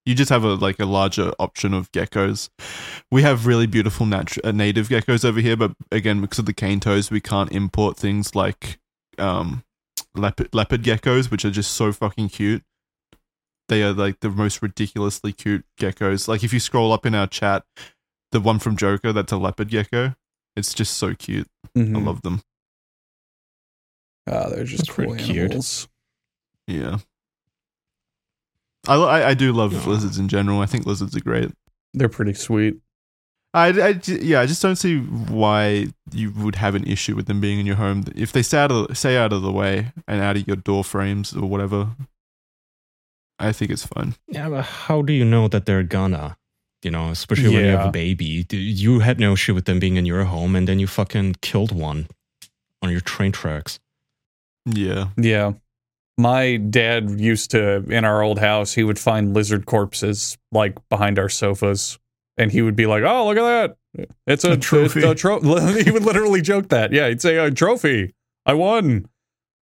you 0.06 0.16
just 0.16 0.30
have 0.30 0.44
a 0.44 0.56
like 0.56 0.80
a 0.80 0.86
larger 0.86 1.32
option 1.40 1.74
of 1.74 1.92
geckos. 1.92 2.50
We 3.12 3.22
have 3.22 3.46
really 3.46 3.68
beautiful 3.68 4.06
natu- 4.06 4.40
uh, 4.44 4.52
native 4.52 4.90
geckos 4.90 5.24
over 5.24 5.40
here, 5.40 5.56
but 5.56 5.74
again 5.92 6.22
because 6.22 6.40
of 6.40 6.46
the 6.46 6.54
cane 6.54 6.80
toads, 6.80 7.12
we 7.12 7.22
can't 7.22 7.52
import 7.52 7.98
things 7.98 8.34
like 8.36 8.80
um 9.18 9.64
leopard 10.16 10.50
leopard 10.54 10.84
geckos, 10.84 11.30
which 11.30 11.46
are 11.46 11.52
just 11.52 11.72
so 11.72 11.92
fucking 11.92 12.30
cute. 12.30 12.64
They 13.70 13.84
are 13.84 13.94
like 13.94 14.20
the 14.20 14.30
most 14.30 14.62
ridiculously 14.62 15.32
cute 15.32 15.64
geckos. 15.80 16.28
Like 16.28 16.44
if 16.44 16.52
you 16.52 16.60
scroll 16.60 16.92
up 16.92 17.06
in 17.06 17.16
our 17.16 17.28
chat, 17.28 17.64
the 18.32 18.40
one 18.42 18.60
from 18.60 18.76
Joker, 18.76 19.14
that's 19.14 19.32
a 19.32 19.38
leopard 19.38 19.70
gecko. 19.70 20.16
It's 20.56 20.74
just 20.74 20.98
so 20.98 21.14
cute. 21.16 21.48
I 21.76 21.80
Mhm. 21.80 22.06
love 22.06 22.22
them. 22.24 22.42
Ah, 24.30 24.50
they're 24.50 24.64
just 24.64 24.86
That's 24.88 24.96
cool 24.96 25.06
pretty 25.08 25.24
cute. 25.24 25.38
animals. 25.46 25.88
Yeah. 26.68 26.98
I, 28.88 28.96
I, 28.96 29.28
I 29.30 29.34
do 29.34 29.52
love 29.54 29.74
Aw. 29.74 29.90
lizards 29.90 30.18
in 30.20 30.28
general. 30.28 30.60
I 30.62 30.66
think 30.66 30.86
lizards 30.86 31.16
are 31.16 31.20
great. 31.22 31.52
They're 31.94 32.10
pretty 32.10 32.34
sweet. 32.34 32.78
I, 33.54 33.68
I 33.82 33.94
j- 33.94 34.22
yeah, 34.22 34.42
I 34.42 34.46
just 34.46 34.62
don't 34.62 34.76
see 34.76 35.00
why 35.00 35.88
you 36.12 36.32
would 36.32 36.56
have 36.56 36.76
an 36.76 36.84
issue 36.86 37.16
with 37.16 37.26
them 37.26 37.42
being 37.42 37.60
in 37.60 37.66
your 37.66 37.78
home. 37.78 38.04
If 38.16 38.32
they 38.32 38.44
stay 38.44 38.60
out 38.60 38.72
of, 38.72 38.96
stay 38.98 39.18
out 39.18 39.34
of 39.34 39.42
the 39.42 39.52
way 39.52 39.92
and 40.08 40.22
out 40.22 40.38
of 40.38 40.48
your 40.48 40.56
door 40.58 40.84
frames 40.84 41.36
or 41.36 41.48
whatever, 41.50 41.90
I 43.40 43.52
think 43.52 43.72
it's 43.72 43.86
fun. 43.86 44.16
Yeah, 44.28 44.50
but 44.50 44.64
how 44.64 45.02
do 45.02 45.14
you 45.14 45.26
know 45.26 45.48
that 45.48 45.66
they're 45.66 45.84
gonna? 45.84 46.38
You 46.84 46.92
know, 46.92 47.10
especially 47.10 47.50
when 47.56 47.66
you 47.66 47.72
have 47.72 47.88
a 47.88 47.92
baby. 47.92 48.46
You 48.52 49.00
had 49.00 49.20
no 49.20 49.34
issue 49.34 49.54
with 49.54 49.66
them 49.66 49.80
being 49.80 49.98
in 49.98 50.06
your 50.06 50.24
home, 50.24 50.56
and 50.56 50.68
then 50.68 50.80
you 50.80 50.88
fucking 50.88 51.36
killed 51.42 51.72
one 51.74 52.08
on 52.82 52.90
your 52.90 53.02
train 53.02 53.32
tracks. 53.32 53.80
Yeah. 54.66 55.10
Yeah. 55.18 55.54
My 56.18 56.58
dad 56.58 57.20
used 57.20 57.52
to, 57.52 57.78
in 57.90 58.04
our 58.04 58.22
old 58.22 58.40
house, 58.40 58.74
he 58.74 58.84
would 58.84 59.00
find 59.00 59.34
lizard 59.34 59.66
corpses 59.66 60.38
like 60.52 60.78
behind 60.90 61.18
our 61.18 61.30
sofas. 61.30 61.98
And 62.38 62.52
he 62.52 62.62
would 62.62 62.76
be 62.76 62.86
like, 62.86 63.04
oh, 63.04 63.28
look 63.28 63.38
at 63.38 63.76
that. 63.96 64.08
It's 64.28 64.44
a, 64.44 64.52
A 64.52 64.58
trophy. 64.58 65.02
A 65.04 65.16
tro-. 65.16 65.40
he 65.84 65.92
would 65.92 66.04
literally 66.04 66.42
joke 66.42 66.70
that. 66.70 66.92
Yeah. 66.92 67.10
He'd 67.10 67.22
say, 67.22 67.38
a 67.38 67.52
trophy. 67.52 68.14
I 68.46 68.54
won. 68.54 69.08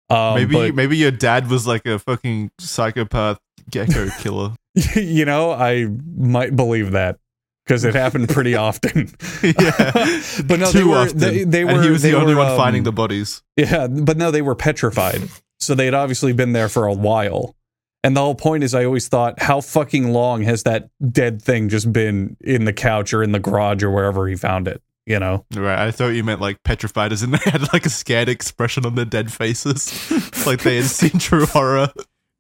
Um, 0.10 0.36
maybe 0.36 0.54
but, 0.54 0.76
maybe 0.76 0.98
your 0.98 1.12
dad 1.12 1.50
was 1.50 1.68
like 1.68 1.86
a 1.86 2.00
fucking 2.00 2.52
psychopath 2.60 3.40
gecko 3.70 4.10
killer. 4.20 4.56
you 4.96 5.26
know, 5.26 5.52
I 5.52 5.88
might 6.16 6.56
believe 6.56 6.92
that 6.92 7.20
because 7.66 7.84
it 7.84 7.96
happened 7.96 8.30
pretty 8.30 8.56
often. 8.56 9.12
yeah. 9.44 9.52
but 10.46 10.60
no, 10.60 10.72
Too 10.72 10.80
they 10.80 10.84
were, 10.84 10.96
often. 10.98 11.18
they, 11.18 11.44
they 11.44 11.66
were, 11.66 11.72
and 11.72 11.84
he 11.84 11.90
was 11.90 12.02
the 12.02 12.14
only 12.16 12.34
were, 12.36 12.44
one 12.44 12.58
finding 12.58 12.82
um, 12.82 12.86
the 12.86 12.92
bodies. 12.94 13.44
Yeah, 13.58 13.88
but 13.88 14.18
no, 14.18 14.32
they 14.32 14.42
were 14.42 14.56
petrified. 14.56 15.24
So 15.60 15.76
they 15.76 15.86
had 15.86 15.94
obviously 15.94 16.34
been 16.34 16.54
there 16.54 16.70
for 16.70 16.86
a 16.86 16.94
while. 16.94 17.56
And 18.04 18.16
the 18.16 18.22
whole 18.22 18.36
point 18.36 18.64
is, 18.64 18.74
I 18.74 18.86
always 18.86 19.08
thought, 19.08 19.42
how 19.42 19.60
fucking 19.60 20.14
long 20.14 20.44
has 20.44 20.64
that 20.64 20.90
dead 21.12 21.42
thing 21.42 21.68
just 21.68 21.92
been 21.92 22.38
in 22.40 22.66
the 22.66 22.72
couch 22.72 23.14
or 23.14 23.24
in 23.24 23.32
the 23.32 23.40
garage 23.40 23.84
or 23.84 23.92
wherever 23.92 24.28
he 24.28 24.36
found 24.36 24.68
it? 24.68 24.82
You 25.08 25.20
know? 25.20 25.46
Right, 25.56 25.88
I 25.88 25.92
thought 25.92 26.10
you 26.10 26.24
meant 26.26 26.42
like 26.42 26.62
petrified, 26.64 27.14
as 27.14 27.24
in 27.24 27.32
they 27.32 27.38
had 27.46 27.72
like 27.72 27.86
a 27.86 27.90
scared 27.90 28.28
expression 28.28 28.86
on 28.86 28.96
their 28.96 29.06
dead 29.06 29.32
faces, 29.32 30.12
like 30.46 30.64
they 30.64 30.76
had 30.76 30.86
seen 30.86 31.18
true 31.18 31.46
horror. 31.46 31.88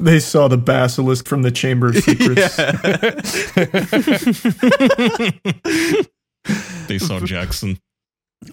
They 0.01 0.20
saw 0.20 0.49
the 0.49 0.57
basilisk 0.57 1.28
from 1.28 1.43
the 1.43 1.51
Chamber 1.51 1.88
of 1.88 1.95
Secrets. 1.97 2.57
They 6.88 6.97
saw 6.99 7.20
Jackson. 7.20 7.80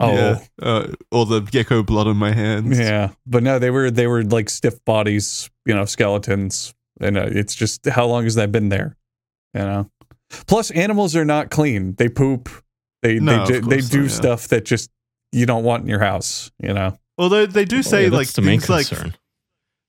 Oh, 0.01 0.13
Yeah. 0.13 0.41
yeah. 0.61 0.69
uh, 0.69 0.93
all 1.13 1.25
the 1.27 1.41
gecko 1.41 1.83
blood 1.85 2.09
on 2.09 2.17
my 2.17 2.33
hands. 2.33 2.77
Yeah, 2.79 3.11
but 3.27 3.43
no, 3.45 3.59
they 3.61 3.71
were 3.71 3.91
they 3.91 4.07
were 4.09 4.25
like 4.25 4.51
stiff 4.51 4.85
bodies, 4.85 5.49
you 5.67 5.75
know, 5.75 5.85
skeletons, 5.85 6.75
and 7.01 7.17
uh, 7.17 7.27
it's 7.31 7.55
just 7.55 7.87
how 7.87 8.07
long 8.07 8.25
has 8.25 8.35
that 8.35 8.51
been 8.51 8.71
there? 8.71 8.97
You 9.55 9.61
know. 9.61 9.91
Plus, 10.49 10.73
animals 10.73 11.15
are 11.15 11.25
not 11.25 11.51
clean. 11.51 11.95
They 11.95 12.09
poop. 12.09 12.49
They 13.05 13.21
No, 13.21 13.47
they 13.47 13.61
do, 13.61 13.69
they 13.69 13.81
do 13.83 14.01
not, 14.01 14.03
yeah. 14.11 14.17
stuff 14.17 14.49
that 14.49 14.65
just 14.65 14.91
you 15.31 15.47
don't 15.47 15.63
want 15.63 15.83
in 15.85 15.89
your 15.89 16.01
house. 16.01 16.51
You 16.61 16.73
know. 16.75 16.99
Although 17.19 17.47
they 17.47 17.65
do 17.65 17.83
say 17.85 17.99
Oh, 17.99 18.01
yeah, 18.01 18.09
like 18.09 18.27
that's 18.27 18.33
the 18.33 18.43
main 18.43 18.59
things 18.59 18.69
like 18.71 18.89
concern. 18.89 19.15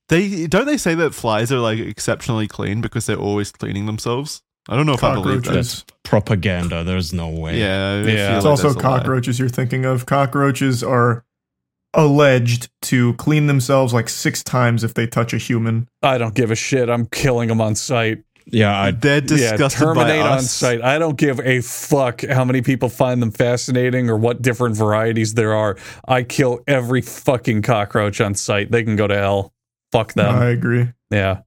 they 0.09 0.45
don't 0.47 0.65
they 0.67 0.77
say 0.77 0.93
that 0.95 1.15
flies 1.15 1.51
are 1.51 1.59
like 1.59 1.79
exceptionally 1.79 2.47
clean 2.47 2.81
because 2.81 3.05
they're 3.07 3.17
always 3.17 3.51
cleaning 3.51 3.85
themselves. 3.87 4.43
I 4.67 4.75
don't 4.75 4.85
know 4.85 4.93
if 4.93 5.03
I 5.03 5.13
believe 5.13 5.43
that. 5.43 5.49
Cockroaches. 5.49 5.85
Propaganda. 6.03 6.83
There's 6.83 7.13
no 7.13 7.29
way. 7.29 7.59
Yeah, 7.59 8.01
Yeah. 8.03 8.35
It's 8.35 8.45
like 8.45 8.51
also 8.51 8.69
that's 8.69 8.75
a 8.83 8.87
lie. 8.89 8.97
cockroaches 8.99 9.39
you're 9.39 9.49
thinking 9.49 9.85
of. 9.85 10.05
Cockroaches 10.05 10.83
are 10.83 11.23
alleged 11.93 12.69
to 12.81 13.13
clean 13.13 13.47
themselves 13.47 13.93
like 13.93 14.09
six 14.09 14.43
times 14.43 14.83
if 14.83 14.93
they 14.93 15.07
touch 15.07 15.33
a 15.33 15.37
human. 15.37 15.87
I 16.01 16.17
don't 16.17 16.35
give 16.35 16.51
a 16.51 16.55
shit. 16.55 16.89
I'm 16.89 17.05
killing 17.07 17.47
them 17.49 17.61
on 17.61 17.75
sight. 17.75 18.23
Yeah, 18.47 18.79
I, 18.79 18.91
They're 18.91 19.23
yeah, 19.23 19.57
terminate 19.69 19.95
by 20.07 20.19
on 20.21 20.37
us. 20.37 20.51
sight. 20.51 20.81
I 20.83 20.99
don't 20.99 21.17
give 21.17 21.39
a 21.39 21.61
fuck 21.61 22.21
how 22.23 22.45
many 22.45 22.61
people 22.61 22.89
find 22.89 23.21
them 23.21 23.31
fascinating 23.31 24.09
or 24.09 24.17
what 24.17 24.41
different 24.41 24.75
varieties 24.77 25.33
there 25.33 25.53
are. 25.55 25.77
I 26.07 26.21
kill 26.23 26.59
every 26.67 27.01
fucking 27.01 27.63
cockroach 27.63 28.21
on 28.21 28.35
sight. 28.35 28.71
They 28.71 28.83
can 28.83 28.95
go 28.95 29.07
to 29.07 29.15
hell. 29.15 29.51
Fuck 29.91 30.13
them. 30.13 30.35
I 30.35 30.49
agree. 30.49 30.89
yeah. 31.09 31.41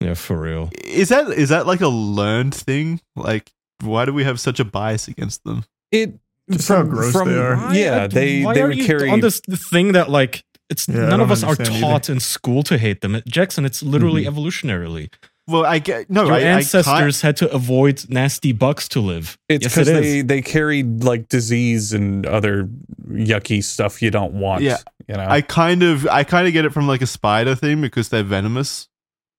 yeah, 0.00 0.14
for 0.14 0.38
real. 0.38 0.70
Is 0.84 1.08
that 1.08 1.28
is 1.30 1.48
that 1.48 1.66
like 1.66 1.80
a 1.80 1.88
learned 1.88 2.54
thing? 2.54 3.00
Like, 3.14 3.50
why 3.82 4.04
do 4.04 4.12
we 4.12 4.24
have 4.24 4.38
such 4.38 4.60
a 4.60 4.64
bias 4.64 5.08
against 5.08 5.42
them? 5.44 5.64
It 5.90 6.18
Just 6.50 6.68
how 6.68 6.82
gross 6.82 7.14
they 7.14 7.38
are. 7.38 7.56
Why- 7.56 7.74
Yeah, 7.76 8.06
they 8.08 8.42
why 8.42 8.54
they 8.54 8.62
are 8.62 8.68
would 8.68 8.76
you 8.76 8.84
carry 8.84 9.08
on 9.08 9.20
this 9.20 9.40
thing 9.70 9.92
that 9.92 10.10
like 10.10 10.44
it's 10.68 10.86
Yeah, 10.88 11.06
none 11.06 11.20
of 11.20 11.30
us 11.30 11.42
are 11.42 11.50
understand 11.52 11.80
taught 11.80 12.10
in 12.10 12.20
school 12.20 12.62
to 12.64 12.76
hate 12.76 13.00
them. 13.00 13.22
Jackson, 13.26 13.64
it's 13.64 13.82
literally 13.82 14.24
Mm-hmm. 14.24 14.36
evolutionarily. 14.38 15.12
Well, 15.48 15.64
I 15.64 15.78
get 15.78 16.10
no. 16.10 16.24
Your 16.24 16.34
I, 16.34 16.40
ancestors 16.40 17.20
had 17.20 17.36
to 17.36 17.52
avoid 17.52 18.08
nasty 18.08 18.52
bugs 18.52 18.88
to 18.88 19.00
live. 19.00 19.38
It's 19.48 19.64
yes, 19.64 19.74
because 19.74 19.88
it 19.88 20.00
they, 20.00 20.20
they 20.22 20.42
carried 20.42 21.04
like 21.04 21.28
disease 21.28 21.92
and 21.92 22.26
other 22.26 22.68
yucky 23.08 23.62
stuff 23.62 24.02
you 24.02 24.10
don't 24.10 24.34
want. 24.34 24.62
Yeah. 24.62 24.78
You 25.06 25.14
know? 25.14 25.22
I, 25.22 25.36
I 25.36 25.40
kind 25.42 25.84
of 25.84 26.06
I 26.08 26.24
kind 26.24 26.48
of 26.48 26.52
get 26.52 26.64
it 26.64 26.72
from 26.72 26.88
like 26.88 27.00
a 27.00 27.06
spider 27.06 27.54
thing 27.54 27.80
because 27.80 28.08
they're 28.08 28.24
venomous. 28.24 28.88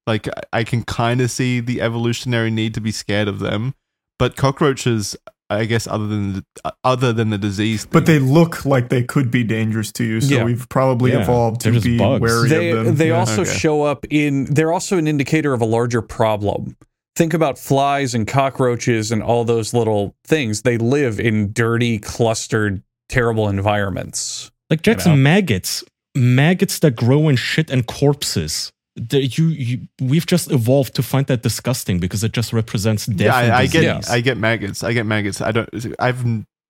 Like 0.06 0.30
I- 0.30 0.60
I 0.60 0.64
can 0.64 0.84
kind 0.84 1.20
of 1.20 1.30
see 1.30 1.60
the 1.60 1.82
evolutionary 1.82 2.52
need 2.52 2.74
to 2.76 2.82
be 2.82 2.92
scared 2.92 3.28
of 3.28 3.40
them, 3.40 3.76
but 4.18 4.38
cockroaches, 4.38 5.18
I 5.50 5.66
guess, 5.66 5.88
other 5.88 6.08
than 6.08 6.34
the, 6.34 6.46
uh, 6.66 6.72
other 6.84 7.14
than 7.14 7.30
the 7.30 7.38
disease, 7.38 7.86
But 7.90 8.06
they 8.06 8.20
look 8.20 8.66
like 8.66 8.90
they 8.90 9.04
could 9.04 9.32
be 9.32 9.44
dangerous 9.44 9.92
to 9.94 10.04
you, 10.04 10.20
so 10.20 10.36
Yeah. 10.36 10.44
we've 10.44 10.68
probably 10.70 11.12
Yeah, 11.14 11.22
evolved 11.22 11.62
they're 11.62 11.74
to 11.74 11.80
be 11.80 11.98
bugs. 11.98 12.22
wary 12.22 12.50
they 12.50 12.72
of 12.72 12.86
them. 12.86 12.96
they 12.96 13.08
Yeah. 13.10 13.20
also 13.20 13.42
Okay. 13.44 13.54
show 13.58 13.84
up 13.84 14.06
in 14.10 14.46
they're 14.46 14.74
also 14.74 14.98
an 14.98 15.08
indicator 15.08 15.54
of 15.54 15.62
a 15.62 15.66
larger 15.66 16.02
problem 16.02 16.76
think 17.16 17.34
about 17.34 17.58
flies 17.58 18.14
and 18.14 18.28
cockroaches 18.28 19.12
and 19.12 19.24
all 19.24 19.44
those 19.44 19.74
little 19.74 20.16
things 20.26 20.62
they 20.62 20.78
live 20.78 21.20
in 21.20 21.52
dirty 21.54 21.98
clustered 21.98 22.84
terrible 23.10 23.48
environments 23.48 24.52
Like 24.70 24.82
Jackson, 24.82 25.14
know? 25.14 25.18
maggots, 25.18 25.84
maggots 26.14 26.80
that 26.80 26.96
grow 26.98 27.30
in 27.30 27.36
shit 27.38 27.70
and 27.72 27.86
corpses. 27.88 28.72
The, 29.00 29.26
you, 29.26 29.46
you, 29.50 29.88
we've 30.02 30.26
just 30.26 30.52
evolved 30.52 30.96
to 30.96 31.04
find 31.04 31.28
that 31.28 31.44
disgusting 31.44 32.00
because 32.00 32.24
it 32.24 32.32
just 32.32 32.52
represents 32.52 33.06
death. 33.06 33.20
yeah, 33.20 33.40
and 33.42 33.54
I, 33.54 33.60
I 33.62 33.68
get. 33.68 34.10
I 34.10 34.22
get 34.22 34.38
maggots. 34.38 34.84
I 34.84 34.92
get 34.94 35.06
maggots. 35.06 35.40
I 35.40 35.52
don't 35.52 35.70
I've 36.00 36.26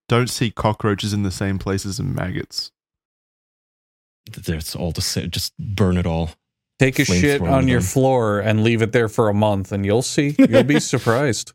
don't 0.09 0.29
see 0.29 0.51
cockroaches 0.51 1.13
in 1.13 1.23
the 1.23 1.31
same 1.31 1.57
places 1.57 1.99
as 1.99 2.05
maggots. 2.05 2.71
It's 4.35 4.75
all 4.75 4.91
the 4.91 5.01
same. 5.01 5.31
Just 5.31 5.57
burn 5.57 5.97
it 5.97 6.05
all. 6.05 6.31
take 6.79 6.99
a 6.99 7.05
shit 7.05 7.41
on 7.41 7.67
your 7.67 7.79
them. 7.79 7.87
floor 7.87 8.39
and 8.39 8.63
leave 8.63 8.81
it 8.81 8.91
there 8.91 9.07
for 9.07 9.29
a 9.29 9.33
month 9.33 9.71
and 9.71 9.85
you'll 9.85 10.01
see 10.01 10.35
you'll 10.37 10.63
be 10.63 10.79
surprised 10.93 11.53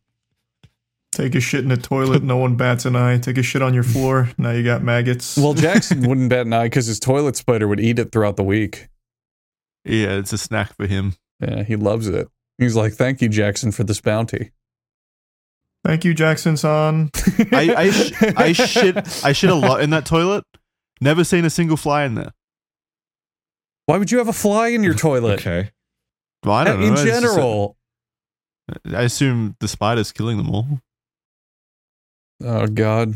Take 1.14 1.34
a 1.34 1.40
shit 1.40 1.62
in 1.62 1.70
a 1.70 1.76
toilet, 1.76 2.22
no 2.22 2.38
one 2.38 2.56
bats 2.56 2.86
an 2.86 2.96
eye. 2.96 3.18
Take 3.18 3.36
a 3.36 3.42
shit 3.42 3.60
on 3.60 3.74
your 3.74 3.82
floor, 3.82 4.30
now 4.38 4.52
you 4.52 4.64
got 4.64 4.82
maggots. 4.82 5.36
well 5.36 5.52
jackson 5.52 6.00
wouldn't 6.08 6.30
bat 6.30 6.46
an 6.46 6.54
eye 6.54 6.64
because 6.64 6.86
his 6.86 6.98
toilet 6.98 7.36
spider 7.36 7.68
would 7.68 7.80
eat 7.80 7.98
it 7.98 8.10
throughout 8.12 8.36
the 8.36 8.42
week 8.42 8.88
Yeah, 9.84 10.18
it's 10.18 10.32
a 10.32 10.38
snack 10.38 10.74
for 10.76 10.86
him. 10.86 11.14
yeah 11.40 11.62
he 11.64 11.76
loves 11.76 12.06
it 12.08 12.28
he's 12.58 12.76
like 12.76 12.92
thank 12.92 13.20
you 13.20 13.28
jackson 13.28 13.72
for 13.72 13.84
this 13.84 14.00
bounty 14.00 14.52
Thank 15.84 16.04
you, 16.04 16.14
Jackson 16.14 16.56
Son. 16.56 17.10
I 17.50 17.74
I, 17.76 17.90
sh- 17.90 18.12
I 18.36 18.52
shit 18.52 19.24
I 19.24 19.32
shit 19.32 19.50
a 19.50 19.54
lot 19.56 19.82
in 19.82 19.90
that 19.90 20.06
toilet. 20.06 20.44
Never 21.00 21.24
seen 21.24 21.44
a 21.44 21.50
single 21.50 21.76
fly 21.76 22.04
in 22.04 22.14
there. 22.14 22.30
why 23.86 23.98
would 23.98 24.12
you 24.12 24.18
have 24.18 24.28
a 24.28 24.32
fly 24.32 24.68
in 24.68 24.84
your 24.84 24.94
toilet 24.94 25.40
Okay. 25.40 25.72
Well, 26.44 26.54
I 26.54 26.62
don't 26.62 26.78
know. 26.80 26.86
in 26.86 26.92
It's 26.92 27.02
just 27.02 27.18
a- 27.18 27.20
general 27.20 27.76
I 28.94 29.02
assume 29.02 29.56
the 29.58 29.66
spider's 29.66 30.12
killing 30.12 30.36
them 30.36 30.50
all. 30.50 30.68
Oh 32.44 32.68
God. 32.68 33.14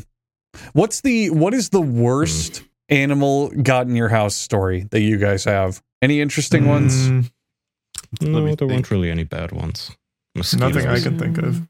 What's 0.73 1.03
the 1.03 1.31
what 1.31 1.55
is 1.55 1.69
the 1.71 1.81
worst 1.81 2.59
hmm. 2.59 2.65
Animal 2.89 3.49
got 3.51 3.87
in 3.87 3.97
your 3.97 4.09
house 4.09 4.35
story 4.35 4.87
that 4.91 5.01
you 5.01 5.17
guys 5.19 5.45
have? 5.45 5.83
Any 6.03 6.21
interesting 6.21 6.67
ones? 6.69 7.09
Mm, 7.09 7.31
Let 8.21 8.29
No, 8.31 8.43
there 8.45 8.55
think. 8.57 8.71
weren't 8.71 8.91
really 8.91 9.11
any 9.11 9.25
bad 9.25 9.53
ones. 9.53 9.91
Mosquitoes. 10.35 10.75
nothing 10.75 10.89
I 10.91 11.01
can 11.01 11.19
think 11.19 11.39
of. 11.39 11.67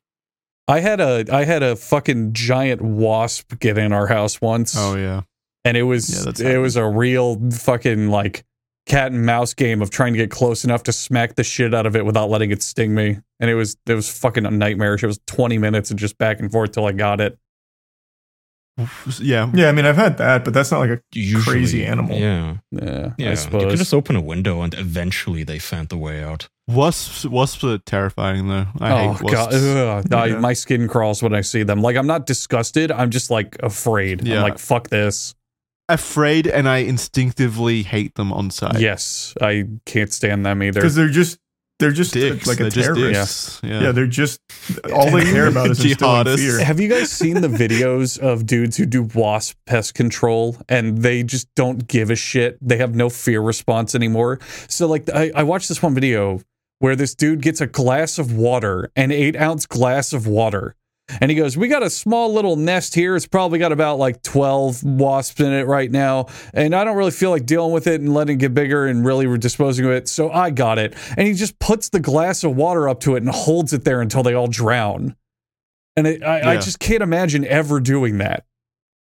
I 0.68 0.80
had 0.80 1.00
a 1.00 1.24
I 1.32 1.44
had 1.44 1.62
a 1.62 1.76
fucking 1.76 2.32
giant 2.32 2.82
wasp 2.82 3.58
get 3.60 3.78
in 3.78 3.92
our 3.92 4.08
house 4.08 4.40
once. 4.40 4.74
Oh 4.76 4.96
yeah. 4.96 5.22
and 5.64 5.76
it 5.76 5.84
was 5.84 6.08
Yeah, 6.12 6.24
that's 6.24 6.40
it 6.40 6.58
was 6.58 6.74
a 6.76 6.84
real 6.86 7.40
fucking 7.52 8.08
like 8.08 8.44
cat 8.86 9.12
and 9.12 9.24
mouse 9.24 9.54
game 9.54 9.80
of 9.82 9.90
trying 9.90 10.12
to 10.12 10.16
get 10.16 10.30
close 10.30 10.64
enough 10.64 10.82
to 10.84 10.92
smack 10.92 11.36
the 11.36 11.44
shit 11.44 11.72
out 11.74 11.86
of 11.86 11.94
it 11.96 12.04
without 12.04 12.30
letting 12.30 12.50
it 12.50 12.62
sting 12.62 12.94
me. 12.94 13.18
And 13.38 13.48
it 13.48 13.54
was 13.54 13.76
it 13.86 13.94
was 13.94 14.08
fucking 14.10 14.44
a 14.44 14.50
nightmarish. 14.50 15.04
It 15.04 15.06
was 15.06 15.20
20 15.28 15.56
minutes 15.58 15.90
and 15.90 15.98
just 15.98 16.18
back 16.18 16.40
and 16.40 16.50
forth 16.50 16.72
till 16.72 16.86
I 16.86 16.92
got 16.92 17.20
it. 17.20 17.38
Yeah. 19.20 19.50
Yeah, 19.54 19.68
I 19.68 19.72
mean, 19.72 19.86
I've 19.86 19.96
had 19.96 20.18
that, 20.18 20.44
but 20.44 20.52
that's 20.52 20.70
not 20.70 20.80
like 20.80 20.90
a 20.90 21.00
Usually, 21.14 21.42
crazy 21.44 21.84
animal. 21.86 22.18
Yeah. 22.18 22.56
Yeah, 22.70 23.12
Yeah. 23.16 23.26
I 23.28 23.30
You 23.30 23.36
suppose. 23.36 23.62
could 23.70 23.78
just 23.78 23.94
open 23.94 24.16
a 24.16 24.20
window 24.20 24.60
and 24.62 24.74
eventually 24.74 25.44
they 25.44 25.58
found 25.58 25.88
the 25.88 25.96
way 25.96 26.22
out. 26.22 26.48
Wasps 26.68 27.24
wasps 27.24 27.62
are 27.64 27.78
terrifying 27.78 28.48
though. 28.48 28.66
I 28.80 28.90
oh 28.92 29.12
hate 29.12 29.20
god, 29.30 29.52
wasps. 29.52 29.64
Ugh. 29.64 30.12
I- 30.12 30.26
Yeah. 30.26 30.38
my 30.40 30.52
skin 30.52 30.88
crawls 30.88 31.22
when 31.22 31.32
I 31.34 31.40
see 31.40 31.62
them. 31.62 31.80
Like 31.80 31.96
I'm 31.96 32.06
not 32.08 32.26
disgusted. 32.26 32.90
I'm 32.90 33.10
just 33.10 33.30
like 33.30 33.56
afraid. 33.62 34.26
Yeah. 34.26 34.36
I'm 34.38 34.42
like 34.42 34.58
fuck 34.58 34.88
this. 34.88 35.34
Afraid 35.88 36.48
and 36.48 36.68
I 36.68 36.78
instinctively 36.78 37.84
hate 37.84 38.16
them 38.16 38.32
on 38.32 38.50
sight. 38.50 38.80
Yes, 38.80 39.32
I 39.40 39.68
can't 39.86 40.12
stand 40.12 40.44
them 40.44 40.60
either. 40.62 40.80
Because 40.80 40.96
they're 40.96 41.08
just 41.08 41.38
they're 41.78 41.92
just 41.92 42.12
Dicks. 42.14 42.46
like 42.46 42.60
a 42.60 42.70
They're 42.70 42.94
terrorist. 42.94 43.60
dicks. 43.60 43.60
Yeah. 43.62 43.80
Yeah. 43.82 43.92
they're 43.92 44.06
just 44.06 44.40
all 44.92 45.10
they 45.10 45.24
care 45.24 45.46
about 45.46 45.70
is 45.70 45.84
instilling 45.84 46.24
Jihadists. 46.24 46.36
fear. 46.38 46.64
Have 46.64 46.80
you 46.80 46.88
guys 46.88 47.10
seen 47.12 47.40
the 47.40 47.48
videos 47.48 48.18
of 48.18 48.46
dudes 48.46 48.76
who 48.76 48.86
do 48.86 49.02
wasp 49.14 49.56
pest 49.66 49.94
control 49.94 50.56
and 50.68 50.98
they 50.98 51.22
just 51.22 51.48
don't 51.54 51.86
give 51.86 52.10
a 52.10 52.16
shit? 52.16 52.58
They 52.66 52.78
have 52.78 52.94
no 52.94 53.10
fear 53.10 53.40
response 53.40 53.94
anymore. 53.94 54.40
So, 54.68 54.86
like, 54.86 55.08
I, 55.12 55.30
I 55.34 55.42
watched 55.42 55.68
this 55.68 55.82
one 55.82 55.94
video 55.94 56.40
where 56.78 56.96
this 56.96 57.14
dude 57.14 57.42
gets 57.42 57.60
a 57.60 57.66
glass 57.66 58.18
of 58.18 58.32
water, 58.36 58.90
an 58.96 59.10
eight 59.12 59.36
ounce 59.36 59.66
glass 59.66 60.12
of 60.12 60.26
water. 60.26 60.74
And 61.20 61.30
he 61.30 61.36
goes, 61.36 61.56
We 61.56 61.68
got 61.68 61.82
a 61.82 61.90
small 61.90 62.32
little 62.32 62.56
nest 62.56 62.94
here. 62.94 63.14
It's 63.16 63.26
probably 63.26 63.58
got 63.58 63.72
about 63.72 63.98
like 63.98 64.22
12 64.22 64.82
wasps 64.82 65.40
in 65.40 65.52
it 65.52 65.66
right 65.66 65.90
now. 65.90 66.26
And 66.52 66.74
I 66.74 66.84
don't 66.84 66.96
really 66.96 67.12
feel 67.12 67.30
like 67.30 67.46
dealing 67.46 67.72
with 67.72 67.86
it 67.86 68.00
and 68.00 68.12
letting 68.12 68.36
it 68.36 68.40
get 68.40 68.54
bigger 68.54 68.86
and 68.86 69.04
really 69.04 69.38
disposing 69.38 69.84
of 69.84 69.92
it. 69.92 70.08
So 70.08 70.30
I 70.30 70.50
got 70.50 70.78
it. 70.78 70.94
And 71.16 71.26
he 71.26 71.34
just 71.34 71.58
puts 71.58 71.90
the 71.90 72.00
glass 72.00 72.44
of 72.44 72.56
water 72.56 72.88
up 72.88 73.00
to 73.00 73.14
it 73.14 73.22
and 73.22 73.30
holds 73.30 73.72
it 73.72 73.84
there 73.84 74.00
until 74.00 74.22
they 74.22 74.34
all 74.34 74.48
drown. 74.48 75.14
And 75.96 76.06
it, 76.06 76.22
I, 76.22 76.52
I 76.52 76.56
just 76.56 76.78
can't 76.78 77.02
imagine 77.02 77.44
ever 77.46 77.80
doing 77.80 78.18
that. 78.18 78.44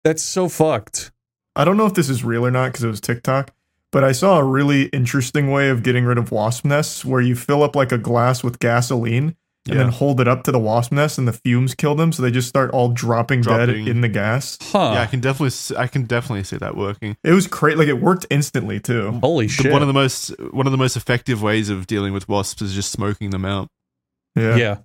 That's 0.04 0.22
so 0.22 0.48
fucked. 0.48 1.12
I 1.54 1.64
don't 1.64 1.76
know 1.76 1.86
if 1.86 1.94
this 1.94 2.08
is 2.08 2.24
real 2.24 2.44
or 2.44 2.50
not 2.50 2.68
because 2.68 2.84
it 2.84 2.88
was 2.88 3.00
TikTok, 3.00 3.54
but 3.92 4.02
I 4.02 4.12
saw 4.12 4.38
a 4.38 4.44
really 4.44 4.84
interesting 4.86 5.50
way 5.50 5.68
of 5.68 5.82
getting 5.82 6.04
rid 6.04 6.18
of 6.18 6.32
wasp 6.32 6.64
nests 6.64 7.04
where 7.04 7.20
you 7.20 7.36
fill 7.36 7.62
up 7.62 7.76
like 7.76 7.92
a 7.92 7.98
glass 7.98 8.42
with 8.42 8.58
gasoline 8.58 9.36
and 9.66 9.74
Yeah. 9.76 9.82
then 9.84 9.92
hold 9.92 10.20
it 10.20 10.26
up 10.26 10.42
to 10.44 10.52
the 10.52 10.58
wasp 10.58 10.90
nest 10.92 11.18
and 11.18 11.28
the 11.28 11.32
fumes 11.32 11.74
kill 11.74 11.94
them, 11.94 12.10
so 12.12 12.22
they 12.22 12.30
just 12.32 12.48
start 12.48 12.70
all 12.72 12.88
dropping, 12.88 13.42
dead 13.42 13.68
in 13.70 14.00
the 14.00 14.08
gas. 14.08 14.58
Huh. 14.60 14.92
Yeah, 14.94 15.02
I 15.02 15.06
can 15.06 15.20
definitely 15.20 15.46
s- 15.48 15.70
I 15.76 15.86
can 15.86 16.04
definitely 16.04 16.42
see 16.44 16.56
that 16.56 16.76
working. 16.76 17.16
It 17.22 17.32
was 17.32 17.46
great. 17.46 17.78
Like 17.78 17.88
it 17.88 18.00
worked 18.00 18.26
instantly 18.30 18.80
too. 18.80 19.12
Holy 19.22 19.46
The- 19.46 19.52
shit. 19.52 19.72
One 19.72 19.82
of 19.82 19.88
the 19.88 19.94
most 19.94 20.32
one 20.52 20.66
of 20.66 20.72
the 20.72 20.78
most 20.78 20.96
effective 20.96 21.42
ways 21.42 21.68
of 21.68 21.86
dealing 21.86 22.12
with 22.12 22.28
wasps 22.28 22.60
is 22.62 22.74
just 22.74 22.90
smoking 22.90 23.30
them 23.30 23.44
out. 23.44 23.68
Yeah. 24.34 24.56
yeah. 24.56 24.76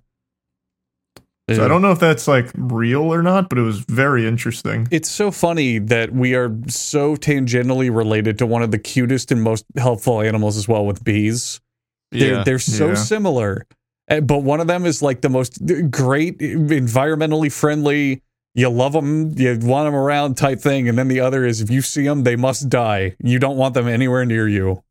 So 1.50 1.64
I 1.64 1.68
don't 1.68 1.80
know 1.80 1.92
if 1.92 1.98
that's 1.98 2.28
like 2.28 2.50
real 2.54 3.00
or 3.12 3.22
not, 3.22 3.48
but 3.48 3.56
it 3.56 3.62
was 3.62 3.78
very 3.78 4.26
interesting. 4.28 4.86
It's 4.90 5.10
so 5.10 5.30
funny 5.30 5.78
that 5.78 6.12
we 6.12 6.34
are 6.34 6.54
so 6.68 7.16
tangentially 7.16 7.88
related 7.94 8.36
to 8.40 8.46
one 8.46 8.62
of 8.62 8.70
the 8.70 8.78
cutest 8.78 9.32
and 9.32 9.42
most 9.42 9.64
helpful 9.78 10.20
animals 10.20 10.58
as 10.58 10.68
well 10.68 10.84
with 10.84 11.02
bees. 11.02 11.58
They're, 12.12 12.34
Yeah. 12.34 12.44
they're 12.44 12.58
so 12.58 12.88
Yeah. 12.88 12.94
similar. 12.96 13.66
Uh, 14.10 14.20
But 14.20 14.38
one 14.42 14.60
of 14.60 14.66
them 14.66 14.86
is 14.86 15.02
like 15.02 15.20
the 15.20 15.28
most 15.28 15.58
great, 15.90 16.38
environmentally 16.38 17.52
friendly, 17.52 18.22
you 18.54 18.68
love 18.68 18.92
them, 18.92 19.34
you 19.38 19.58
want 19.62 19.86
them 19.86 19.94
around 19.94 20.36
type 20.36 20.60
thing. 20.60 20.88
And 20.88 20.98
then 20.98 21.08
the 21.08 21.20
other 21.20 21.44
is 21.44 21.60
if 21.60 21.70
you 21.70 21.82
see 21.82 22.04
them, 22.04 22.24
they 22.24 22.36
must 22.36 22.68
die. 22.68 23.16
You 23.22 23.38
don't 23.38 23.56
want 23.56 23.74
them 23.74 23.86
anywhere 23.88 24.24
near 24.24 24.48
you. 24.48 24.82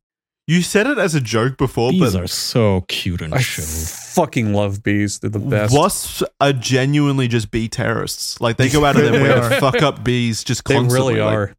You 0.50 0.62
said 0.62 0.88
it 0.88 0.98
as 0.98 1.14
a 1.14 1.20
joke 1.20 1.58
before, 1.58 1.92
Bees 1.92 2.14
but 2.14 2.24
are 2.24 2.28
so 2.28 2.86
cute 2.88 3.22
and 3.22 3.34
I 3.34 3.40
chill. 3.42 3.66
fucking 3.66 4.54
love 4.54 4.82
bees. 4.82 5.20
They're 5.20 5.30
the 5.30 5.40
best. 5.40 5.76
wasps 5.76 6.24
are 6.40 6.54
genuinely 6.54 7.28
just 7.28 7.52
bee 7.52 7.68
terrorists. 7.68 8.40
Like 8.40 8.56
they 8.56 8.70
go 8.70 8.86
out 8.86 8.96
of 8.96 9.02
their 9.02 9.12
They 9.20 9.22
way 9.24 9.50
to 9.50 9.60
fuck 9.60 9.82
up 9.82 10.06
bees 10.06 10.46
just 10.46 10.64
They 10.64 10.76
constantly. 10.76 11.16
really 11.16 11.22
like- 11.26 11.36
are. 11.36 11.54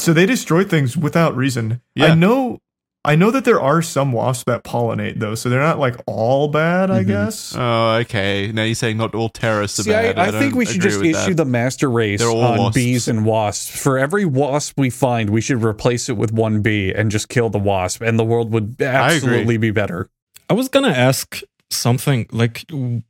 So 0.00 0.12
they 0.12 0.26
destroy 0.26 0.64
things 0.64 0.96
without 0.96 1.36
reason. 1.36 1.80
Yeah. 1.94 2.06
I 2.06 2.14
know 2.16 2.58
I 3.06 3.16
know 3.16 3.30
that 3.30 3.44
there 3.44 3.60
are 3.60 3.82
some 3.82 4.12
wasps 4.12 4.44
that 4.44 4.64
pollinate 4.64 5.18
though, 5.18 5.34
so 5.34 5.50
they're 5.50 5.60
not 5.60 5.78
like 5.78 5.96
all 6.06 6.48
bad, 6.48 6.90
I 6.90 7.04
Mhm. 7.04 7.06
guess. 7.06 7.54
Oh, 7.56 7.96
okay. 7.96 8.50
Now 8.50 8.62
you're 8.62 8.74
saying 8.74 8.96
not 8.96 9.14
all 9.14 9.28
terrorists 9.28 9.78
are 9.80 9.82
See, 9.82 9.90
bad. 9.90 10.18
I, 10.18 10.28
I, 10.28 10.30
think 10.30 10.54
we 10.54 10.64
should 10.64 10.80
just 10.80 11.02
issue 11.02 11.12
that. 11.12 11.36
the 11.36 11.44
master 11.44 11.90
race 11.90 12.22
on 12.22 12.58
wasps. 12.58 12.74
bees 12.74 13.06
and 13.08 13.26
wasps. 13.26 13.78
For 13.78 13.98
every 13.98 14.24
wasp 14.24 14.78
we 14.78 14.88
find, 14.88 15.28
we 15.30 15.42
should 15.42 15.62
replace 15.62 16.08
it 16.08 16.16
with 16.16 16.32
one 16.32 16.62
bee 16.62 16.92
and 16.94 17.10
just 17.10 17.28
kill 17.28 17.50
the 17.50 17.58
wasp, 17.58 18.00
and 18.00 18.18
the 18.18 18.24
world 18.24 18.52
would 18.52 18.80
absolutely 18.80 19.58
be 19.58 19.70
better. 19.70 20.08
I 20.48 20.54
was 20.54 20.68
gonna 20.68 20.88
ask 20.88 21.40
something 21.70 22.26
like 22.32 22.66
w- 22.68 23.02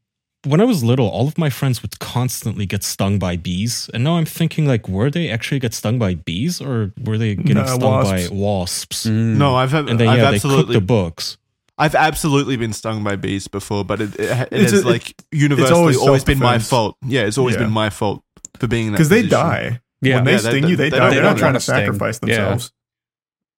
when 0.44 0.60
I 0.60 0.64
was 0.64 0.82
little, 0.84 1.08
all 1.08 1.26
of 1.28 1.36
my 1.38 1.50
friends 1.50 1.82
would 1.82 1.98
constantly 1.98 2.66
get 2.66 2.82
stung 2.84 3.18
by 3.18 3.36
bees, 3.36 3.90
and 3.94 4.04
now 4.04 4.16
I'm 4.16 4.24
thinking 4.26 4.66
like, 4.66 4.88
were 4.88 5.10
they 5.10 5.28
actually 5.30 5.58
get 5.60 5.74
stung 5.74 5.98
by 5.98 6.14
bees 6.14 6.60
or 6.60 6.92
were 7.04 7.18
they 7.18 7.34
getting 7.34 7.54
Nah, 7.56 7.66
stung 7.66 7.80
wasps. 7.90 8.28
by 8.30 8.34
wasps? 8.34 9.06
Mm. 9.06 9.36
No, 9.36 9.56
I've 9.56 9.72
And 9.74 9.88
then 9.98 10.08
I've 10.08 10.18
yeah, 10.18 10.24
they 10.30 10.38
cooked 10.38 10.44
absolutely 10.44 10.74
the 10.74 10.80
books. 10.80 11.38
I've 11.76 11.94
absolutely 11.94 12.56
been 12.56 12.72
stung 12.72 13.02
by 13.02 13.16
bees 13.16 13.48
before, 13.48 13.84
but 13.84 14.00
it, 14.00 14.14
it, 14.20 14.30
it 14.30 14.48
It's 14.52 14.72
has 14.72 14.82
a- 14.84 14.88
like 14.88 15.14
universally 15.32 15.72
always 15.80 15.96
always, 15.96 16.24
been 16.24 16.38
my 16.38 16.58
fault. 16.58 16.96
Yeah, 17.04 17.22
it's 17.22 17.36
always 17.38 17.56
Yeah. 17.56 17.62
been 17.62 17.72
my 17.72 17.90
fault 17.90 18.22
for 18.58 18.66
being 18.68 18.86
in 18.88 18.92
that 18.92 18.98
Because 18.98 19.08
they 19.08 19.22
die. 19.26 19.80
yeah, 20.00 20.16
when 20.16 20.24
they 20.24 20.32
Yeah, 20.32 20.36
they- 20.38 20.48
sting 20.50 20.68
you, 20.68 20.76
they, 20.76 20.90
they 20.90 20.98
die. 20.98 21.10
They're 21.10 21.22
not 21.22 21.36
trying 21.38 21.48
wanna 21.54 21.60
sting. 21.60 21.74
sacrifice 21.76 22.18
themselves. 22.18 22.70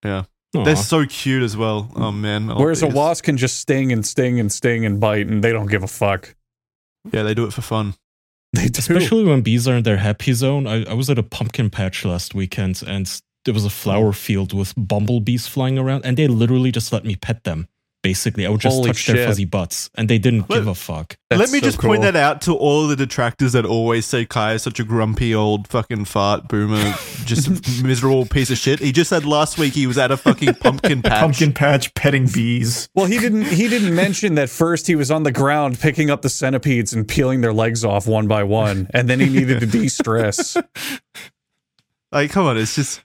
Yeah. 0.04 0.10
themselves. 0.52 0.64
They're 0.64 0.76
so 0.76 1.04
cute 1.04 1.42
as 1.42 1.56
well. 1.56 1.90
Oh 1.96 2.12
man. 2.12 2.44
I 2.44 2.52
love 2.54 2.58
Whereas 2.60 2.82
a 2.82 2.86
wasp 2.86 3.24
can 3.24 3.36
just 3.36 3.58
sting 3.60 3.92
and 3.92 4.06
sting 4.06 4.40
and 4.40 4.50
sting 4.50 4.86
and 4.86 4.98
bite, 5.00 5.26
and 5.26 5.42
they 5.44 5.52
don't 5.52 5.66
give 5.66 5.82
a 5.82 5.88
fuck. 5.88 6.34
Yeah, 7.12 7.22
they 7.22 7.34
do 7.34 7.44
it 7.44 7.52
for 7.52 7.62
fun. 7.62 7.94
They 8.52 8.68
do. 8.68 8.78
Especially 8.78 9.24
when 9.24 9.42
bees 9.42 9.66
are 9.68 9.76
in 9.76 9.82
their 9.82 9.98
happy 9.98 10.32
zone. 10.32 10.66
I, 10.66 10.84
I 10.84 10.94
was 10.94 11.10
at 11.10 11.18
a 11.18 11.22
pumpkin 11.22 11.70
patch 11.70 12.04
last 12.04 12.34
weekend 12.34 12.82
and 12.86 13.20
there 13.46 13.54
was 13.54 13.64
a 13.64 13.70
flower 13.70 14.12
field 14.12 14.52
with 14.52 14.74
bumblebees 14.76 15.46
flying 15.46 15.78
around, 15.78 16.04
and 16.04 16.16
they 16.16 16.26
literally 16.26 16.72
just 16.72 16.92
let 16.92 17.04
me 17.04 17.14
pet 17.14 17.44
them. 17.44 17.68
Basically, 18.06 18.46
I 18.46 18.50
would 18.50 18.60
just 18.60 18.76
Holy 18.76 18.90
touch 18.90 19.06
their 19.06 19.26
fuzzy 19.26 19.44
butts, 19.44 19.90
and 19.96 20.08
they 20.08 20.18
didn't 20.18 20.48
Let- 20.48 20.58
give 20.58 20.68
a 20.68 20.74
fuck. 20.74 21.16
Let 21.30 21.50
me 21.50 21.58
so 21.58 21.66
just 21.66 21.80
point 21.80 22.02
that 22.02 22.14
out 22.14 22.40
to 22.42 22.54
all 22.54 22.86
the 22.86 22.94
detractors 22.94 23.52
that 23.54 23.66
always 23.66 24.06
say 24.06 24.24
Kai 24.24 24.52
is 24.54 24.62
such 24.62 24.78
a 24.78 24.84
grumpy 24.84 25.34
old 25.34 25.66
fucking 25.66 26.04
fart 26.04 26.46
boomer, 26.46 26.94
just 27.24 27.48
a 27.48 27.82
miserable 27.84 28.26
piece 28.26 28.50
of 28.50 28.58
shit. 28.58 28.78
He 28.78 28.92
just 28.92 29.10
said 29.10 29.24
last 29.24 29.58
week 29.58 29.74
he 29.74 29.88
was 29.88 29.98
at 29.98 30.12
a 30.12 30.16
fucking 30.16 30.54
pumpkin 30.60 31.02
patch. 31.02 31.20
Pumpkin 31.20 31.52
patch 31.52 31.92
petting 31.94 32.28
bees. 32.28 32.88
Well, 32.94 33.06
he 33.06 33.18
didn't. 33.18 33.46
He 33.46 33.68
didn't 33.68 33.94
mention 33.94 34.36
that 34.36 34.48
first 34.48 34.86
he 34.86 34.94
was 34.94 35.10
on 35.10 35.24
the 35.24 35.32
ground 35.32 35.80
picking 35.80 36.10
up 36.10 36.22
the 36.22 36.28
centipedes 36.28 36.92
and 36.92 37.08
peeling 37.08 37.40
their 37.40 37.52
legs 37.52 37.84
off 37.84 38.06
one 38.06 38.28
by 38.28 38.44
one, 38.44 38.88
and 38.94 39.08
then 39.08 39.18
he 39.18 39.28
needed 39.28 39.60
to 39.60 39.66
de-stress. 39.66 40.56
Like, 42.12 42.30
come 42.30 42.46
on, 42.46 42.56
it's 42.56 42.76
just 42.76 43.02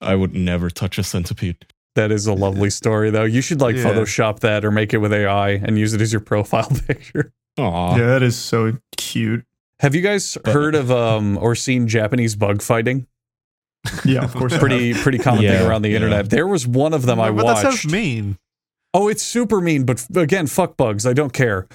I 0.00 0.14
would 0.14 0.34
never 0.34 0.70
touch 0.70 0.98
a 0.98 1.02
centipede. 1.02 1.66
That 1.96 2.12
is 2.12 2.26
a 2.26 2.32
lovely 2.34 2.70
story, 2.70 3.10
though. 3.10 3.24
You 3.24 3.40
should 3.40 3.60
like 3.60 3.74
Yeah. 3.76 3.84
Photoshop 3.84 4.40
that 4.40 4.64
or 4.64 4.70
make 4.70 4.94
it 4.94 4.98
with 4.98 5.12
AI 5.12 5.50
and 5.50 5.78
use 5.78 5.92
it 5.92 6.00
as 6.00 6.12
your 6.12 6.20
profile 6.32 6.70
picture. 6.86 7.32
Aw. 7.58 7.96
yeah, 7.96 8.06
that 8.06 8.22
is 8.22 8.36
so 8.36 8.78
cute. 8.96 9.44
Have 9.80 9.94
you 9.94 10.02
guys 10.02 10.38
heard 10.44 10.74
of 10.74 10.90
um 10.90 11.36
or 11.38 11.54
seen 11.54 11.88
Japanese 11.88 12.36
bug 12.36 12.62
fighting? 12.62 13.06
Yeah, 14.04 14.24
of 14.24 14.34
course. 14.34 14.56
Pretty 14.58 14.94
pretty 14.94 15.18
common 15.18 15.42
thing 15.42 15.66
around 15.66 15.82
the 15.82 15.90
yeah. 15.90 15.96
internet. 15.96 16.30
There 16.30 16.46
was 16.46 16.66
one 16.66 16.92
of 16.94 17.06
them 17.06 17.20
I 17.20 17.30
but 17.30 17.44
watched. 17.44 17.62
that 17.62 17.72
sounds 17.72 17.92
mean. 17.92 18.38
Oh, 18.94 19.08
it's 19.08 19.22
super 19.22 19.60
mean, 19.60 19.84
but 19.84 20.04
again, 20.16 20.46
fuck 20.46 20.76
bugs. 20.76 21.04
I 21.06 21.12
don't 21.12 21.32
care. 21.32 21.66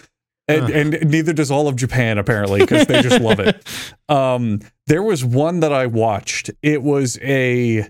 And, 0.47 0.63
Ugh. 0.65 0.71
and 0.71 1.09
neither 1.11 1.33
does 1.33 1.51
all 1.51 1.67
of 1.67 1.75
Japan 1.75 2.17
apparently 2.17 2.59
because 2.61 2.87
they 2.87 3.01
just 3.01 3.21
love 3.21 3.39
it. 3.39 3.65
Um, 4.09 4.59
there 4.87 5.01
was 5.03 5.23
one 5.23 5.61
that 5.61 5.71
I 5.71 5.85
watched. 5.85 6.49
It 6.61 6.83
was 6.83 7.17
a 7.21 7.87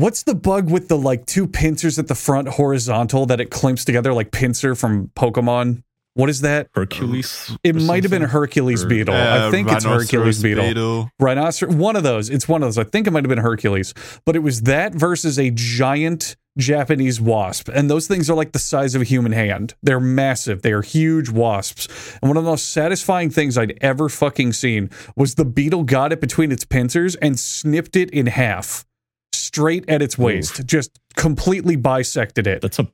what's 0.00 0.22
the 0.24 0.34
bug 0.34 0.70
with 0.70 0.88
the 0.88 0.96
like 0.96 1.26
two 1.26 1.46
pincers 1.46 1.98
at 1.98 2.08
the 2.08 2.14
front 2.14 2.48
horizontal 2.48 3.26
that 3.26 3.40
it 3.40 3.50
clamps 3.50 3.84
together 3.84 4.12
like 4.12 4.30
Pinsir 4.30 4.76
from 4.78 5.08
Pokemon? 5.14 5.82
What 6.14 6.28
is 6.28 6.40
that? 6.40 6.68
Hercules. 6.74 7.56
It 7.62 7.76
might 7.76 8.02
have 8.02 8.10
been 8.10 8.22
a? 8.22 8.26
Hercules 8.26 8.82
Or- 8.84 8.88
beetle. 8.88 9.14
I 9.14 9.46
Uh, 9.46 9.50
think 9.52 9.70
it's 9.70 9.84
Hercules 9.84 10.42
beetle. 10.42 11.08
Rhinoceros, 11.20 11.74
one 11.74 11.94
of 11.94 12.02
those. 12.02 12.28
It's 12.30 12.48
one 12.48 12.62
of 12.62 12.66
those. 12.66 12.78
I 12.78 12.84
think 12.84 13.06
it 13.06 13.12
might 13.12 13.22
have 13.24 13.28
been 13.28 13.38
Hercules, 13.38 13.94
but 14.26 14.34
it 14.34 14.40
was 14.40 14.62
that 14.62 14.92
versus 14.92 15.38
a 15.38 15.50
giant 15.50 16.36
Japanese 16.58 17.20
wasp. 17.20 17.68
And 17.72 17.88
those 17.88 18.08
things 18.08 18.28
are 18.28 18.34
like 18.34 18.50
the 18.52 18.58
size 18.58 18.96
of 18.96 19.02
a 19.02 19.04
human 19.04 19.30
hand. 19.30 19.74
They're 19.84 20.00
massive. 20.00 20.62
They 20.62 20.72
are 20.72 20.82
huge 20.82 21.30
wasps. 21.30 21.86
And 22.20 22.28
one 22.28 22.36
of 22.36 22.42
the 22.44 22.50
most 22.50 22.72
satisfying 22.72 23.30
things 23.30 23.56
I'd 23.56 23.78
ever 23.80 24.08
fucking 24.08 24.52
seen 24.54 24.90
was 25.16 25.36
the 25.36 25.44
beetle 25.44 25.84
got 25.84 26.12
it 26.12 26.20
between 26.20 26.50
its 26.50 26.64
pincers 26.64 27.14
and 27.16 27.38
snipped 27.38 27.94
it 27.94 28.10
in 28.10 28.26
half, 28.26 28.84
straight 29.32 29.88
at 29.88 30.02
its 30.02 30.16
waist, 30.18 30.64
just 30.66 30.98
completely 31.16 31.76
bisected 31.76 32.46
it. 32.46 32.62
That's 32.62 32.78
a 32.78 32.88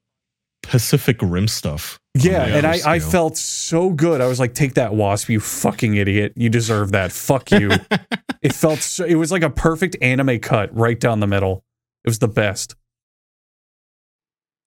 Pacific 0.63 1.19
Rim 1.23 1.47
stuff. 1.49 2.01
Yeah, 2.15 2.45
and 2.45 2.67
I, 2.67 2.79
I 2.87 2.99
felt 2.99 3.37
so 3.37 3.91
good. 3.91 4.21
I 4.21 4.27
was 4.27 4.41
like, 4.41 4.55
"Take 4.55 4.75
that, 4.75 4.95
wasp! 4.95 5.29
You 5.29 5.39
fucking 5.39 5.95
idiot! 5.97 6.33
You 6.35 6.49
deserve 6.49 6.93
that. 6.93 7.13
Fuck 7.13 7.51
you." 7.51 7.71
it 8.43 8.53
felt 8.53 8.79
so. 8.81 9.05
It 9.05 9.15
was 9.17 9.31
like 9.31 9.43
a 9.43 9.51
perfect 9.51 9.97
anime 10.01 10.39
cut 10.41 10.75
right 10.77 10.99
down 10.99 11.21
the 11.21 11.27
middle. 11.27 11.65
It 12.05 12.09
was 12.11 12.19
the 12.19 12.29
best. 12.29 12.75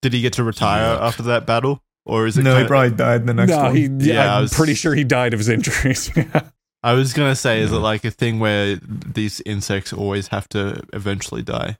Did 0.02 0.14
he 0.14 0.22
get 0.22 0.34
to 0.34 0.44
retire 0.44 0.96
Yuck. 0.96 1.02
after 1.02 1.24
that 1.24 1.46
battle, 1.46 1.84
or 2.06 2.28
is 2.28 2.38
it? 2.38 2.44
no, 2.44 2.52
he 2.52 2.58
kinda- 2.58 2.68
probably 2.70 2.92
died 2.96 3.22
in 3.22 3.28
the 3.28 3.34
next 3.34 3.50
no, 3.52 3.64
one. 3.64 3.76
he. 3.76 3.84
Yeah, 3.84 4.14
Yeah, 4.14 4.34
I 4.34 4.36
I'm 4.38 4.42
was- 4.44 4.54
pretty 4.54 4.76
sure 4.76 4.94
he 4.96 5.04
died 5.04 5.34
of 5.34 5.40
his 5.40 5.50
injuries. 5.50 6.12
I 6.82 6.94
was 6.94 7.14
gonna 7.14 7.36
say, 7.36 7.62
is 7.62 7.72
it 7.72 7.78
like 7.78 8.06
a 8.06 8.12
thing 8.12 8.40
where 8.40 8.76
these 8.78 9.42
insects 9.46 9.92
always 9.92 10.30
have 10.30 10.48
to 10.50 10.82
eventually 10.94 11.42
die? 11.44 11.78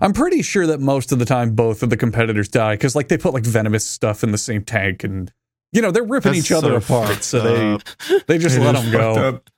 I'm 0.00 0.12
pretty 0.12 0.42
sure 0.42 0.66
that 0.66 0.80
most 0.80 1.12
of 1.12 1.18
the 1.18 1.24
time 1.24 1.54
both 1.54 1.82
of 1.82 1.90
the 1.90 1.96
competitors 1.96 2.48
die 2.48 2.74
because 2.74 2.94
like 2.96 3.08
they 3.08 3.18
put 3.18 3.34
like 3.34 3.44
venomous 3.44 3.86
stuff 3.86 4.22
in 4.22 4.32
the 4.32 4.38
same 4.38 4.62
tank 4.64 5.04
and 5.04 5.32
you 5.72 5.82
know 5.82 5.90
they're 5.90 6.02
ripping 6.04 6.32
That's 6.32 6.46
each 6.46 6.52
other 6.52 6.74
apart. 6.76 7.22
So 7.22 7.40
they 7.40 7.72
up. 7.72 7.82
they 8.26 8.38
just 8.38 8.56
It 8.56 8.60
let 8.62 8.72
them 8.74 8.90
go. 8.90 9.14
up. 9.14 9.50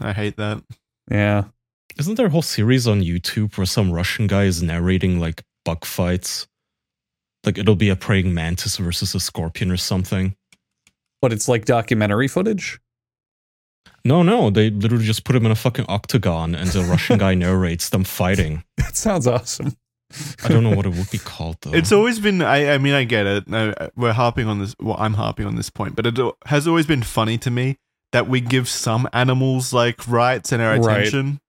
I 0.00 0.12
hate 0.12 0.36
that. 0.36 0.62
Yeah. 1.10 1.44
Isn't 1.98 2.16
there 2.16 2.26
a 2.26 2.30
whole 2.30 2.42
series 2.42 2.86
on 2.86 3.00
YouTube 3.02 3.56
where 3.56 3.66
some 3.66 3.90
Russian 3.92 4.26
guy 4.26 4.44
is 4.44 4.62
narrating 4.62 5.18
like 5.18 5.42
bug 5.64 5.84
fights? 5.84 6.46
Like 7.44 7.56
it'll 7.58 7.76
be 7.76 7.88
a 7.88 7.96
praying 7.96 8.34
mantis 8.34 8.76
versus 8.76 9.14
a 9.14 9.20
scorpion 9.20 9.70
or 9.70 9.76
something. 9.76 10.36
But 11.22 11.32
it's 11.32 11.48
like 11.48 11.64
documentary 11.64 12.28
footage. 12.28 12.78
No, 14.06 14.22
no, 14.22 14.50
they 14.50 14.70
literally 14.70 15.04
just 15.04 15.24
put 15.24 15.34
him 15.36 15.44
in 15.46 15.52
a 15.52 15.56
fucking 15.56 15.86
octagon 15.88 16.54
and 16.54 16.68
the 16.70 16.82
Russian 16.84 17.18
guy 17.18 17.34
narrates 17.44 17.88
them 17.90 18.04
fighting. 18.04 18.62
That 18.76 18.96
sounds 18.96 19.26
awesome. 19.26 19.74
I 20.44 20.48
don't 20.48 20.62
know 20.62 20.74
what 20.74 20.86
it 20.86 20.94
would 20.94 21.10
be 21.10 21.18
called 21.18 21.56
though. 21.62 21.72
It's 21.74 21.90
always 21.90 22.20
been. 22.20 22.40
I, 22.40 22.74
I 22.74 22.78
mean, 22.78 22.94
I 22.94 23.02
get 23.04 23.26
it. 23.26 23.48
No, 23.48 23.74
we're 23.96 24.12
harping 24.12 24.46
on 24.46 24.60
this. 24.60 24.74
Well, 24.80 24.96
I'm 24.98 25.14
harping 25.14 25.46
on 25.46 25.56
this 25.56 25.68
point, 25.68 25.96
but 25.96 26.06
it 26.06 26.16
has 26.46 26.68
always 26.68 26.86
been 26.86 27.02
funny 27.02 27.38
to 27.38 27.50
me 27.50 27.76
that 28.12 28.28
we 28.28 28.40
give 28.40 28.68
some 28.68 29.08
animals 29.12 29.72
like 29.72 30.06
rights 30.06 30.52
and 30.52 30.62
our 30.62 30.78
Right. 30.80 30.98
attention, 31.00 31.40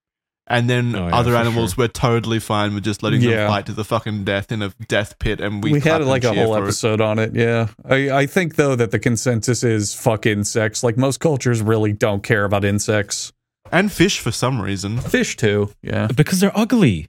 and 0.50 0.70
then 0.70 0.96
Oh, 0.96 1.08
yeah, 1.08 1.16
other 1.16 1.36
animals 1.36 1.74
sure. 1.74 1.84
we're 1.84 1.88
totally 1.90 2.40
fine 2.40 2.74
with 2.74 2.84
just 2.84 3.04
letting 3.04 3.22
Yeah. 3.22 3.38
them 3.38 3.48
fight 3.50 3.66
to 3.68 3.74
the 3.74 3.84
fucking 3.84 4.24
death 4.24 4.52
in 4.52 4.62
a 4.62 4.72
death 4.88 5.20
pit, 5.20 5.40
and 5.42 5.64
we 5.64 5.74
We, 5.74 5.80
had 5.82 6.04
like 6.04 6.24
a 6.24 6.34
whole 6.34 6.54
for 6.56 6.60
it. 6.60 6.64
episode 6.64 7.02
on 7.02 7.20
it. 7.20 7.36
Yeah. 7.36 7.68
I, 7.86 8.10
I 8.12 8.26
think 8.26 8.56
though 8.56 8.76
that 8.76 8.92
the 8.92 9.00
consensus 9.00 9.64
is 9.64 9.94
fuck 9.94 10.26
insects. 10.26 10.84
Like 10.84 10.98
most 10.98 11.20
cultures 11.20 11.62
really 11.62 11.94
don't 11.94 12.24
care 12.24 12.46
about 12.46 12.64
insects. 12.66 13.34
and 13.72 13.92
fish 13.92 14.20
for 14.20 14.32
some 14.32 14.62
reason. 14.62 14.98
Fish 15.00 15.36
too. 15.36 15.70
Yeah. 15.84 16.08
because 16.16 16.40
they're 16.40 16.58
ugly. 16.58 17.08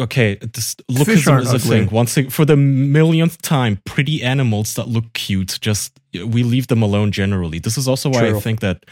Okay, 0.00 0.34
this 0.36 0.74
Fish 0.74 0.96
lookism 1.26 1.32
aren't 1.32 1.46
is 1.46 1.52
a 1.54 1.58
thing. 1.60 1.88
Once 1.90 2.18
for 2.30 2.44
the 2.44 2.56
millionth 2.56 3.40
time, 3.42 3.78
pretty 3.84 4.20
animals 4.20 4.74
that 4.74 4.88
look 4.88 5.12
cute, 5.12 5.58
just 5.60 6.00
we 6.26 6.42
leave 6.42 6.66
them 6.66 6.82
alone 6.82 7.12
generally. 7.12 7.60
This 7.60 7.78
is 7.78 7.86
also 7.86 8.10
why 8.10 8.26
I 8.26 8.40
think 8.40 8.58
that 8.58 8.84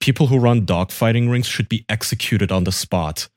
people 0.00 0.26
who 0.28 0.38
run 0.38 0.66
dogfighting 0.66 1.30
rings 1.30 1.46
should 1.46 1.68
be 1.68 1.84
executed 1.88 2.50
on 2.52 2.64
the 2.64 2.72
spot 2.72 3.28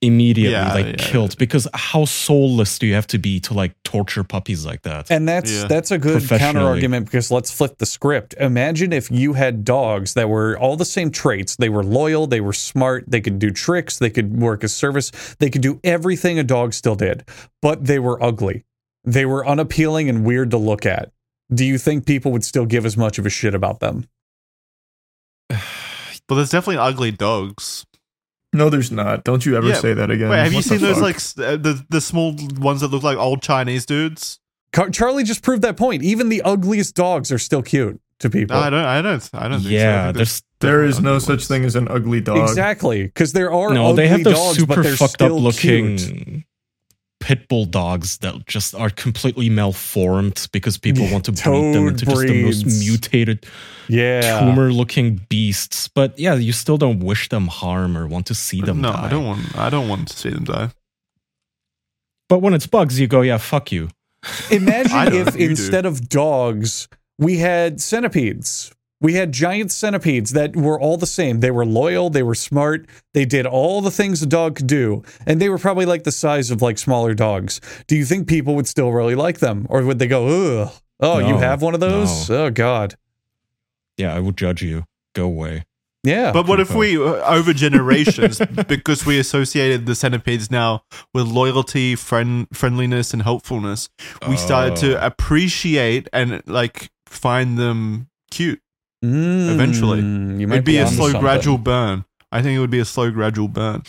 immediately, 0.00 0.50
Yeah, 0.52 0.74
like 0.74 0.86
yeah. 0.86 0.94
killed. 0.98 1.38
Because 1.38 1.68
how 1.74 2.04
soulless 2.06 2.76
do 2.78 2.86
you 2.88 2.94
have 2.94 3.06
to 3.08 3.18
be 3.18 3.38
to 3.40 3.54
like 3.54 3.72
torture 3.84 4.24
puppies 4.24 4.66
like 4.66 4.82
that? 4.82 5.08
And 5.12 5.28
that's 5.28 5.50
Yeah. 5.52 5.68
that's 5.68 5.92
a 5.92 5.98
good 5.98 6.14
Professionally. 6.14 6.54
counter 6.54 6.66
argument 6.68 7.06
because 7.06 7.30
let's 7.30 7.52
flip 7.52 7.78
the 7.78 7.86
script. 7.86 8.34
Imagine 8.40 8.92
if 8.92 9.12
you 9.12 9.34
had 9.34 9.64
dogs 9.64 10.14
that 10.14 10.28
were 10.28 10.58
all 10.58 10.76
the 10.76 10.84
same 10.84 11.12
traits. 11.12 11.54
They 11.54 11.68
were 11.68 11.84
loyal, 11.84 12.26
they 12.26 12.40
were 12.40 12.52
smart, 12.52 13.04
they 13.06 13.20
could 13.20 13.38
do 13.38 13.50
tricks, 13.52 13.98
they 13.98 14.10
could 14.10 14.36
work 14.40 14.64
as 14.64 14.74
service, 14.74 15.12
they 15.38 15.48
could 15.50 15.62
do 15.62 15.78
everything 15.84 16.36
a 16.36 16.42
dog 16.44 16.74
still 16.74 16.96
did, 16.96 17.24
but 17.60 17.84
they 17.84 18.00
were 18.00 18.20
ugly. 18.20 18.64
They 19.04 19.24
were 19.24 19.46
unappealing 19.46 20.08
and 20.08 20.24
weird 20.24 20.50
to 20.50 20.56
look 20.58 20.84
at. 20.84 21.12
Do 21.54 21.64
you 21.64 21.78
think 21.78 22.06
people 22.06 22.32
would 22.32 22.44
still 22.44 22.66
give 22.66 22.84
as 22.86 22.96
much 22.96 23.18
of 23.18 23.26
a 23.26 23.30
shit 23.30 23.54
about 23.54 23.78
them? 23.78 24.06
But 26.28 26.36
there's 26.36 26.50
definitely 26.50 26.78
ugly 26.78 27.10
dogs. 27.10 27.84
No, 28.54 28.70
there's 28.70 28.90
not. 28.92 29.24
Don't 29.24 29.44
you 29.44 29.56
ever 29.56 29.68
Yeah. 29.68 29.74
say 29.74 29.92
that 29.92 30.10
again. 30.10 30.28
Wait, 30.30 30.38
have 30.38 30.52
you 30.52 30.58
What 30.58 30.64
the 30.64 30.68
seen 30.70 30.80
those 30.80 30.94
fuck? 30.96 31.02
like 31.38 31.46
uh, 31.46 31.56
the 31.56 31.84
the 31.90 32.00
small 32.00 32.36
ones 32.58 32.80
that 32.80 32.88
look 32.88 33.02
like 33.02 33.18
old 33.18 33.42
Chinese 33.42 33.84
dudes? 33.86 34.38
Car- 34.72 34.90
Charlie 34.90 35.24
just 35.24 35.42
proved 35.42 35.62
that 35.62 35.76
point. 35.76 36.02
Even 36.02 36.28
the 36.28 36.40
ugliest 36.42 36.94
dogs 36.94 37.30
are 37.32 37.38
still 37.38 37.62
cute 37.62 38.00
to 38.20 38.30
people. 38.30 38.56
No, 38.56 38.62
I 38.62 38.70
don't. 38.70 38.84
I 38.84 39.02
don't. 39.02 39.30
I 39.34 39.48
don't. 39.48 39.60
Think 39.60 39.62
so. 39.64 39.68
I 39.68 39.72
yeah, 39.72 40.04
think 40.04 40.16
there's 40.16 40.42
There 40.60 40.70
definitely 40.70 40.88
is 40.90 41.00
no 41.00 41.10
ugly 41.16 41.20
such 41.38 41.46
thing 41.48 41.64
as 41.64 41.76
an 41.76 41.88
ugly 41.88 42.20
dog. 42.20 42.38
Exactly, 42.48 43.02
because 43.04 43.32
there 43.32 43.52
are 43.52 43.74
no, 43.74 43.86
ugly 43.88 44.02
they 44.04 44.08
have 44.08 44.24
those 44.24 44.34
dogs, 44.34 44.58
super 44.58 44.76
but 44.76 44.82
they're 44.84 44.96
fucked 44.96 45.20
up 45.22 45.26
still 45.28 45.40
looking 45.40 45.96
cute. 45.98 46.44
Pit 47.22 47.48
bull 47.48 47.64
dogs 47.64 48.18
that 48.18 48.46
just 48.46 48.74
are 48.74 48.90
completely 48.90 49.48
malformed 49.48 50.48
because 50.52 50.76
people 50.76 51.06
want 51.10 51.24
to 51.24 51.32
breed 51.32 51.44
them 51.44 51.72
toad 51.72 51.88
into 51.92 52.04
just 52.04 52.26
the 52.26 52.42
most 52.42 52.64
mutated 52.66 53.46
Yeah, 53.88 54.40
tumor 54.40 54.72
looking 54.72 55.20
beasts. 55.28 55.86
But 55.86 56.18
yeah, 56.18 56.34
you 56.34 56.52
still 56.52 56.76
don't 56.76 56.98
wish 56.98 57.28
them 57.28 57.46
harm 57.46 57.96
or 57.96 58.08
want 58.08 58.26
to 58.26 58.34
see 58.34 58.60
them 58.60 58.80
No, 58.80 58.92
die. 58.92 59.06
I 59.06 59.08
don't 59.08 59.24
want. 59.24 59.56
I 59.56 59.70
don't 59.70 59.88
want 59.88 60.08
to 60.08 60.16
see 60.16 60.30
them 60.30 60.44
die. 60.44 60.70
But 62.28 62.40
when 62.40 62.54
it's 62.54 62.66
bugs, 62.66 62.98
you 62.98 63.06
go, 63.06 63.20
yeah, 63.20 63.38
fuck 63.38 63.70
you. 63.70 63.88
Imagine 64.50 65.12
if 65.14 65.34
you 65.34 65.46
do. 65.46 65.50
instead 65.50 65.86
of 65.86 66.08
dogs, 66.08 66.88
we 67.18 67.38
had 67.38 67.80
centipedes. 67.80 68.72
We 69.02 69.14
had 69.14 69.32
giant 69.32 69.70
centipedes 69.72 70.30
that 70.30 70.56
were 70.56 70.80
all 70.80 70.96
the 70.96 71.06
same. 71.06 71.40
They 71.40 71.50
were 71.50 71.66
loyal, 71.66 72.08
they 72.08 72.22
were 72.22 72.34
smart, 72.34 72.86
they 73.12 73.24
did 73.24 73.44
all 73.44 73.82
the 73.82 73.90
things 73.90 74.22
a 74.22 74.26
dog 74.26 74.56
could 74.56 74.68
do, 74.68 75.02
and 75.26 75.40
they 75.42 75.48
were 75.48 75.58
probably 75.58 75.84
like 75.86 76.04
the 76.04 76.12
size 76.12 76.50
of 76.50 76.62
like 76.62 76.78
smaller 76.78 77.12
dogs. 77.12 77.60
Do 77.88 77.96
you 77.96 78.04
think 78.06 78.28
people 78.28 78.54
would 78.54 78.68
still 78.68 78.92
really 78.92 79.14
like 79.16 79.40
them? 79.40 79.66
Or 79.68 79.82
would 79.82 79.98
they 79.98 80.06
go, 80.06 80.62
ugh, 80.62 80.72
oh, 81.00 81.18
you 81.18 81.36
have 81.36 81.60
one 81.60 81.74
of 81.74 81.80
those? 81.80 82.30
Oh, 82.30 82.48
God. 82.50 82.94
Yeah, 83.98 84.14
I 84.14 84.20
will 84.20 84.32
judge 84.32 84.62
you. 84.62 84.84
Go 85.14 85.24
away. 85.26 85.64
Yeah. 86.04 86.32
But 86.32 86.48
what 86.48 86.58
if 86.58 86.74
we, 86.74 86.96
uh, 86.96 87.00
over 87.24 87.52
generations, 87.52 88.40
because 88.68 89.06
we 89.06 89.18
associated 89.20 89.86
the 89.86 89.94
centipedes 89.94 90.50
now 90.50 90.82
with 91.14 91.26
loyalty, 91.26 91.94
friend, 91.94 92.46
friendliness, 92.52 93.12
and 93.12 93.22
helpfulness, 93.22 93.88
we 94.28 94.36
started 94.36 94.72
Oh. 94.72 94.76
to 94.76 95.06
appreciate 95.06 96.08
and 96.12 96.42
like 96.46 96.90
find 97.06 97.56
them 97.58 98.08
cute. 98.30 98.60
Eventually. 99.02 100.00
Mm, 100.00 100.40
you 100.40 100.46
might 100.48 100.56
It'd 100.56 100.64
be 100.64 100.78
a 100.78 100.86
slow, 100.86 101.06
something. 101.06 101.20
gradual 101.20 101.58
burn. 101.58 102.04
I 102.34 102.40
think 102.40 102.56
it 102.56 102.60
would 102.60 102.70
be 102.70 102.78
a 102.78 102.86
slow, 102.86 103.10
gradual 103.10 103.46
burn. 103.48 103.82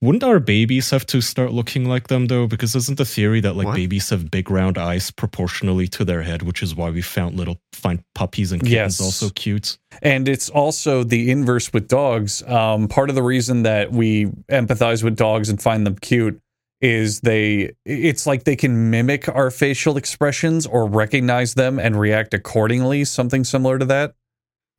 Wouldn't 0.00 0.24
our 0.24 0.40
babies 0.40 0.88
have 0.88 1.04
to 1.06 1.20
start 1.20 1.52
looking 1.52 1.84
like 1.84 2.08
them 2.08 2.28
though? 2.28 2.46
Because 2.46 2.74
isn't 2.74 2.96
the 2.96 3.04
theory 3.04 3.40
that 3.40 3.56
like 3.56 3.66
What? 3.66 3.76
babies 3.76 4.08
have 4.08 4.30
big 4.30 4.50
round 4.50 4.78
eyes 4.78 5.10
proportionally 5.10 5.86
to 5.88 6.04
their 6.06 6.22
head, 6.22 6.40
which 6.42 6.62
is 6.62 6.74
why 6.74 6.88
we 6.88 7.02
found 7.02 7.36
little 7.36 7.60
find 7.74 8.02
puppies 8.14 8.52
and 8.52 8.62
kittens 8.62 8.98
Yes. 8.98 9.00
also 9.02 9.28
cute? 9.28 9.76
And 10.00 10.28
it's 10.28 10.48
also 10.48 11.04
the 11.04 11.30
inverse 11.30 11.74
with 11.74 11.88
dogs. 11.88 12.42
Um, 12.48 12.88
part 12.88 13.10
of 13.10 13.16
the 13.16 13.22
reason 13.22 13.64
that 13.64 13.92
we 13.92 14.26
empathize 14.50 15.04
with 15.04 15.16
dogs 15.16 15.50
and 15.50 15.60
find 15.60 15.86
them 15.86 15.96
cute 15.96 16.40
is 16.80 17.20
they 17.20 17.72
it's 17.84 18.26
like 18.26 18.44
they 18.44 18.56
can 18.56 18.88
mimic 18.88 19.28
our 19.28 19.50
facial 19.50 19.98
expressions 19.98 20.66
or 20.66 20.86
recognize 20.86 21.52
them 21.52 21.78
and 21.78 22.00
react 22.00 22.32
accordingly, 22.32 23.04
something 23.04 23.44
similar 23.44 23.78
to 23.78 23.84
that. 23.84 24.14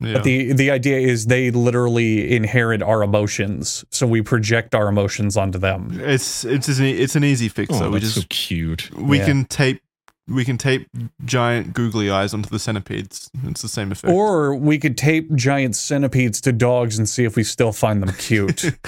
Yeah. 0.04 0.14
But 0.14 0.24
the 0.24 0.52
the 0.52 0.70
idea 0.70 0.98
is 0.98 1.26
they 1.26 1.50
literally 1.50 2.34
inherit 2.34 2.82
our 2.82 3.02
emotions, 3.02 3.84
so 3.90 4.06
we 4.06 4.22
project 4.22 4.74
our 4.74 4.88
emotions 4.88 5.36
onto 5.36 5.58
them. 5.58 5.90
it's 6.00 6.44
it's 6.44 6.68
an, 6.68 6.84
it's 6.86 7.16
an 7.16 7.24
easy 7.24 7.48
fix. 7.48 7.74
Oh, 7.74 7.78
though. 7.78 7.90
We 7.90 8.00
just 8.00 8.14
so 8.16 8.22
cute. 8.28 8.90
we 8.96 9.18
Yeah. 9.18 9.26
can 9.26 9.44
tape 9.44 9.80
we 10.28 10.44
can 10.44 10.56
tape 10.56 10.86
giant 11.24 11.72
googly 11.74 12.08
eyes 12.08 12.32
onto 12.32 12.48
the 12.48 12.58
centipedes. 12.60 13.28
It's 13.44 13.60
the 13.60 13.68
same 13.68 13.90
effect. 13.90 14.12
Or 14.12 14.54
we 14.54 14.78
could 14.78 14.96
tape 14.96 15.34
giant 15.34 15.74
centipedes 15.74 16.40
to 16.42 16.52
dogs 16.52 16.96
and 16.96 17.08
see 17.08 17.24
if 17.24 17.34
we 17.34 17.42
still 17.42 17.72
find 17.72 18.02
them 18.02 18.12
cute. 18.14 18.64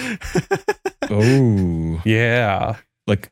Oh, 1.10 2.00
yeah. 2.04 2.76
like, 3.06 3.30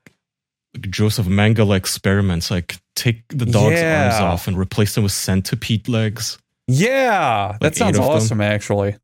like 0.75 0.91
Joseph 0.91 1.27
Mengele 1.27 1.77
experiments, 1.77 2.51
like 2.51 2.77
take 2.95 3.23
the 3.29 3.47
dog's 3.47 3.81
arms 3.81 4.15
off 4.21 4.47
and 4.47 4.59
replace 4.59 4.95
them 4.95 5.05
with 5.05 5.13
centipede 5.13 5.89
legs. 5.89 6.39
Yeah. 6.69 7.57
That 7.61 7.77
sounds 7.77 7.97
eight 7.97 8.01
of 8.01 8.07
them? 8.07 8.17
awesome 8.17 8.41
actually. 8.41 8.97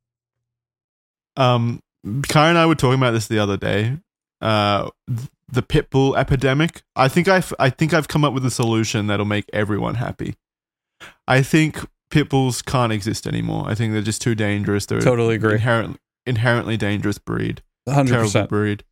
Um, 1.37 1.81
Karen 2.29 2.51
and 2.51 2.59
I 2.59 2.67
were 2.67 2.75
talking 2.75 2.99
about 2.99 3.13
this 3.13 3.29
the 3.29 3.39
other 3.39 3.57
day. 3.57 3.99
Uh, 4.41 4.91
the 5.51 5.63
pit 5.63 5.91
bull 5.91 6.17
epidemic. 6.17 6.83
I 6.95 7.09
think 7.09 7.29
I've 7.29 7.53
I 7.59 7.71
think 7.71 7.95
I've 7.95 8.09
come 8.09 8.25
up 8.25 8.33
with 8.33 8.45
a 8.45 8.51
solution 8.51 9.07
that'll 9.07 9.27
make 9.27 9.47
everyone 9.53 9.97
happy. 9.97 10.35
I 11.27 11.43
think 11.43 11.85
pit 12.11 12.29
bulls 12.29 12.63
can't 12.63 12.93
exist 12.93 13.27
anymore. 13.27 13.65
I 13.69 13.75
think 13.75 13.93
they're 13.93 14.03
just 14.03 14.23
too 14.23 14.35
dangerous. 14.35 14.87
They're 14.87 15.01
Totally 15.01 15.37
agree. 15.37 15.55
Inherent, 15.55 15.99
inherently 16.27 16.77
dangerous 16.77 17.19
breed. 17.19 17.63
Hundred 17.89 18.19
percent 18.19 18.49
breed. 18.49 18.85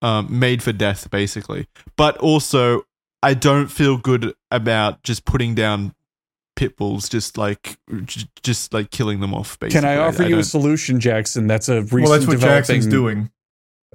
Um, 0.00 0.38
made 0.38 0.62
for 0.62 0.72
death, 0.72 1.10
basically. 1.10 1.66
But 1.96 2.16
also, 2.18 2.82
I 3.22 3.34
don't 3.34 3.66
feel 3.66 3.96
good 3.96 4.34
about 4.50 5.02
just 5.02 5.24
putting 5.24 5.54
down 5.56 5.94
pit 6.58 6.76
bulls, 6.76 7.08
just 7.08 7.38
like 7.38 7.78
j- 8.04 8.26
just 8.42 8.74
like 8.74 8.90
killing 8.90 9.20
them 9.20 9.32
off. 9.32 9.58
Basically, 9.60 9.80
Can 9.80 9.88
I 9.88 9.96
offer 10.02 10.24
you 10.24 10.28
a 10.34 10.38
don't- 10.38 10.42
solution, 10.44 10.98
Jackson? 11.00 11.46
That's 11.46 11.68
a 11.68 11.82
recent 11.82 11.92
Well, 12.02 12.12
that's 12.12 12.26
what 12.26 12.32
developing. 12.32 12.58
Jackson's 12.58 12.86
doing. 12.86 13.30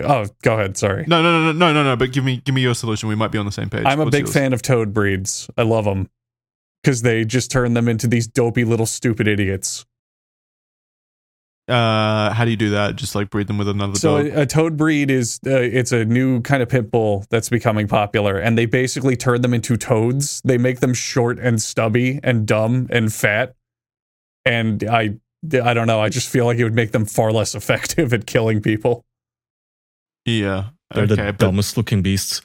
Oh, 0.02 0.26
go 0.42 0.54
ahead. 0.54 0.78
Sorry. 0.78 1.04
No, 1.08 1.22
no, 1.22 1.32
no, 1.40 1.52
no, 1.52 1.52
no, 1.52 1.74
no, 1.74 1.84
no. 1.84 1.96
But 1.96 2.14
give 2.14 2.24
me, 2.24 2.38
give 2.44 2.56
me 2.56 2.62
your 2.62 2.74
solution. 2.74 3.10
We 3.10 3.16
might 3.16 3.32
be 3.32 3.38
on 3.38 3.46
the 3.46 3.52
same 3.52 3.70
page. 3.70 3.84
I'm 3.86 4.00
a 4.00 4.06
What's 4.06 4.16
big 4.16 4.24
yours? 4.26 4.34
fan 4.34 4.54
of 4.54 4.62
toad 4.64 4.92
breeds. 4.94 5.50
I 5.58 5.62
love 5.64 5.86
them 5.86 6.10
because 6.82 7.02
they 7.04 7.26
just 7.26 7.52
turn 7.52 7.74
them 7.76 7.88
into 7.88 8.08
these 8.08 8.26
dopey 8.26 8.64
little 8.64 8.86
stupid 8.88 9.28
idiots. 9.28 9.86
Uh, 11.68 12.34
how 12.34 12.44
do 12.44 12.52
you 12.52 12.58
do 12.58 12.72
that? 12.72 12.96
Just 12.98 13.16
like 13.16 13.30
breed 13.30 13.48
them 13.48 13.58
with 13.58 13.70
another 13.70 13.96
So 13.96 14.22
dog. 14.22 14.34
a, 14.34 14.42
a 14.42 14.46
toad 14.46 14.76
breed 14.76 15.10
is 15.10 15.40
uh, 15.48 15.52
it's 15.52 15.94
a 15.94 16.04
new 16.04 16.42
kind 16.42 16.62
of 16.62 16.68
pit 16.68 16.92
bull 16.92 17.26
that's 17.30 17.48
becoming 17.50 17.88
popular, 17.88 18.38
and 18.38 18.58
they 18.58 18.66
basically 18.66 19.16
turn 19.16 19.42
them 19.42 19.54
into 19.54 19.78
toads. 19.78 20.42
They 20.44 20.58
make 20.58 20.82
them 20.82 20.94
short 20.94 21.40
and 21.40 21.62
stubby 21.62 22.20
and 22.22 22.46
dumb 22.46 22.88
and 22.90 23.14
fat, 23.14 23.56
and 24.46 24.84
I 24.84 25.18
I 25.64 25.74
don't 25.74 25.88
know. 25.88 26.02
I 26.02 26.10
just 26.10 26.28
feel 26.30 26.46
like 26.46 26.58
it 26.58 26.66
would 26.66 26.76
make 26.76 26.92
them 26.92 27.06
far 27.06 27.32
less 27.32 27.56
effective 27.56 28.14
at 28.14 28.26
killing 28.26 28.62
people. 28.62 29.06
yeah. 30.26 30.70
They're 30.94 31.06
okay, 31.06 31.16
the 31.16 31.24
but 31.24 31.38
dumbest 31.40 31.76
looking 31.76 32.04
beasts. 32.04 32.42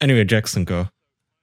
Anyway, 0.00 0.24
Jackson, 0.24 0.64
go. 0.64 0.88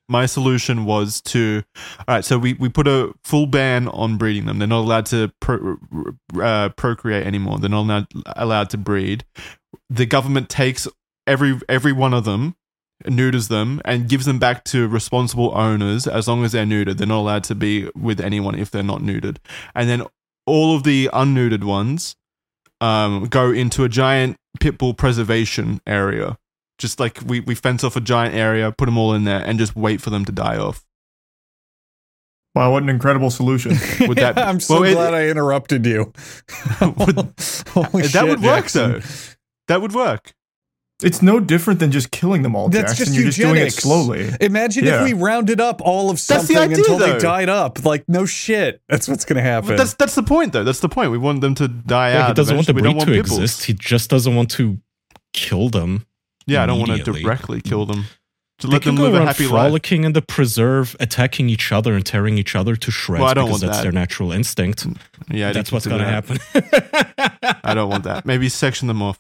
My 0.10 0.26
solution 0.26 0.86
was 0.86 1.22
to 1.22 1.64
all 2.00 2.16
right 2.16 2.26
so 2.26 2.38
we, 2.38 2.54
we 2.54 2.70
put 2.70 2.88
a 2.88 3.14
full 3.24 3.46
ban 3.46 3.88
on 3.90 4.18
breeding 4.18 4.46
them. 4.46 4.60
They're 4.60 4.68
not 4.68 4.82
allowed 4.82 5.06
to 5.08 5.32
pro, 5.40 5.78
uh, 6.42 6.70
procreate 6.70 7.26
anymore. 7.26 7.60
They're 7.60 7.70
not 7.70 7.82
allowed, 7.82 8.08
allowed 8.36 8.70
to 8.72 8.78
breed. 8.78 9.26
The 9.90 10.06
government 10.06 10.50
takes 10.50 10.88
every 11.26 11.60
every 11.68 11.92
one 11.92 12.14
of 12.14 12.26
them 12.26 12.56
neuters 13.06 13.48
them 13.48 13.82
and 13.86 14.10
gives 14.10 14.26
them 14.26 14.40
back 14.40 14.64
to 14.66 14.88
responsible 14.88 15.52
owners 15.56 16.08
as 16.08 16.28
long 16.28 16.44
as 16.44 16.52
they're 16.52 16.66
neutered. 16.66 16.98
They're 16.98 17.08
not 17.08 17.20
allowed 17.20 17.44
to 17.46 17.56
be 17.56 17.90
with 17.96 18.20
anyone 18.20 18.58
if 18.58 18.72
they're 18.72 18.84
not 18.84 19.02
neutered. 19.02 19.38
And 19.76 19.88
then 19.88 20.04
all 20.46 20.76
of 20.76 20.84
the 20.84 21.10
unneutered 21.14 21.64
ones 21.64 22.16
um, 22.82 23.26
go 23.26 23.52
into 23.52 23.84
a 23.84 23.90
giant 23.90 24.38
pit 24.60 24.78
bull 24.78 24.94
preservation 24.94 25.82
area 25.86 26.38
just 26.78 27.00
like 27.00 27.20
we, 27.26 27.40
we 27.42 27.56
fence 27.56 27.84
off 27.84 27.96
a 27.96 28.02
giant 28.02 28.36
area, 28.36 28.72
put 28.72 28.86
them 28.86 28.98
all 28.98 29.14
in 29.14 29.24
there, 29.24 29.44
and 29.44 29.58
just 29.60 29.76
wait 29.76 30.02
for 30.02 30.10
them 30.10 30.26
to 30.26 30.32
die 30.32 30.58
off. 30.58 30.84
Wow, 32.56 32.72
what 32.72 32.82
an 32.84 32.90
incredible 32.90 33.30
solution. 33.30 33.72
Would 34.08 34.18
that- 34.18 34.38
I'm 34.48 34.60
so 34.60 34.76
well, 34.82 34.84
it- 34.90 34.94
glad 34.94 35.14
I 35.14 35.28
interrupted 35.28 35.86
you. 35.86 36.12
Would- 36.82 37.34
Holy 37.70 38.02
that 38.04 38.10
shit, 38.12 38.24
would 38.24 38.42
work, 38.42 38.64
Jackson. 38.64 38.92
though. 38.94 39.00
That 39.68 39.82
would 39.82 39.94
work. 39.94 40.34
it's 41.04 41.22
no 41.22 41.40
different 41.40 41.80
than 41.80 41.92
just 41.92 42.10
killing 42.10 42.42
them 42.42 42.56
all, 42.56 42.70
That's 42.70 42.92
Jackson. 42.94 43.06
just 43.06 43.16
You're 43.18 43.26
just 43.26 43.38
doing 43.38 43.50
it 43.52 43.66
eugenics. 43.66 43.76
slowly. 43.76 44.30
Imagine 44.42 44.86
Yeah. 44.86 45.02
if 45.02 45.04
we 45.04 45.14
rounded 45.14 45.62
up 45.62 45.82
all 45.82 46.10
of 46.10 46.16
That's 46.16 46.48
the 46.48 46.54
something 46.56 46.58
idea, 46.58 46.78
until 46.78 46.98
though. 46.98 47.14
they 47.14 47.20
died 47.20 47.50
up. 47.50 47.86
Like 47.86 48.06
no 48.08 48.26
shit. 48.26 48.82
That's 48.90 49.08
what's 49.08 49.26
gonna 49.26 49.42
happen. 49.42 49.70
But 49.70 49.78
that's 49.78 49.94
that's 49.94 50.16
the 50.16 50.24
point, 50.24 50.54
though. 50.54 50.64
That's 50.64 50.80
the 50.80 50.90
point. 50.90 51.12
We 51.12 51.18
want 51.20 51.42
them 51.42 51.54
to 51.56 51.68
die 51.68 52.12
Yeah, 52.14 52.24
out. 52.24 52.28
he 52.30 52.34
doesn't 52.36 52.56
want 52.56 52.66
the 52.68 52.74
breed 52.74 52.84
to 53.00 53.06
don't 53.06 53.14
exist. 53.14 53.66
He 53.66 53.74
just 53.74 54.10
doesn't 54.10 54.34
want 54.36 54.50
to 54.52 54.80
kill 55.34 55.70
them. 55.70 56.08
Yeah, 56.48 56.64
I 56.64 56.66
don't 56.66 56.80
want 56.80 56.92
to 57.04 57.04
directly 57.14 57.62
kill 57.62 57.86
them. 57.86 58.06
To 58.60 58.68
They 58.68 58.74
let 58.74 58.82
can 58.82 58.96
them 58.96 58.98
go 58.98 59.04
live 59.04 59.14
a 59.14 59.18
around 59.18 59.28
happy 59.28 59.44
life. 59.44 59.52
frolicking 59.52 60.04
in 60.04 60.14
the 60.14 60.22
preserve, 60.24 60.96
attacking 61.00 61.48
each 61.50 61.72
other 61.72 61.94
and 61.94 62.04
tearing 62.04 62.40
each 62.40 62.56
other 62.56 62.76
to 62.76 62.90
shreds 62.90 63.22
Well, 63.22 63.30
I 63.30 63.34
don't 63.36 63.46
because 63.46 63.62
want 63.62 63.72
that's 63.72 63.78
that. 63.78 63.84
their 63.84 63.92
natural 63.92 64.32
instinct. 64.32 64.88
Yeah, 65.30 65.50
I 65.50 65.54
that's 65.54 65.72
what's 65.72 65.86
going 65.86 66.00
to 66.02 66.08
happen. 66.08 66.40
I 67.64 67.76
don't 67.76 67.90
want 67.90 68.06
that. 68.06 68.26
Maybe 68.26 68.50
section 68.50 68.88
them 68.88 69.04
off. 69.04 69.20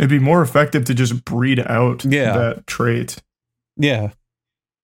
It'd 0.00 0.10
be 0.10 0.18
more 0.18 0.42
effective 0.42 0.84
to 0.86 0.94
just 0.94 1.24
breed 1.24 1.60
out 1.60 2.04
Yeah. 2.04 2.36
that 2.36 2.66
trait. 2.66 3.22
yeah. 3.76 4.10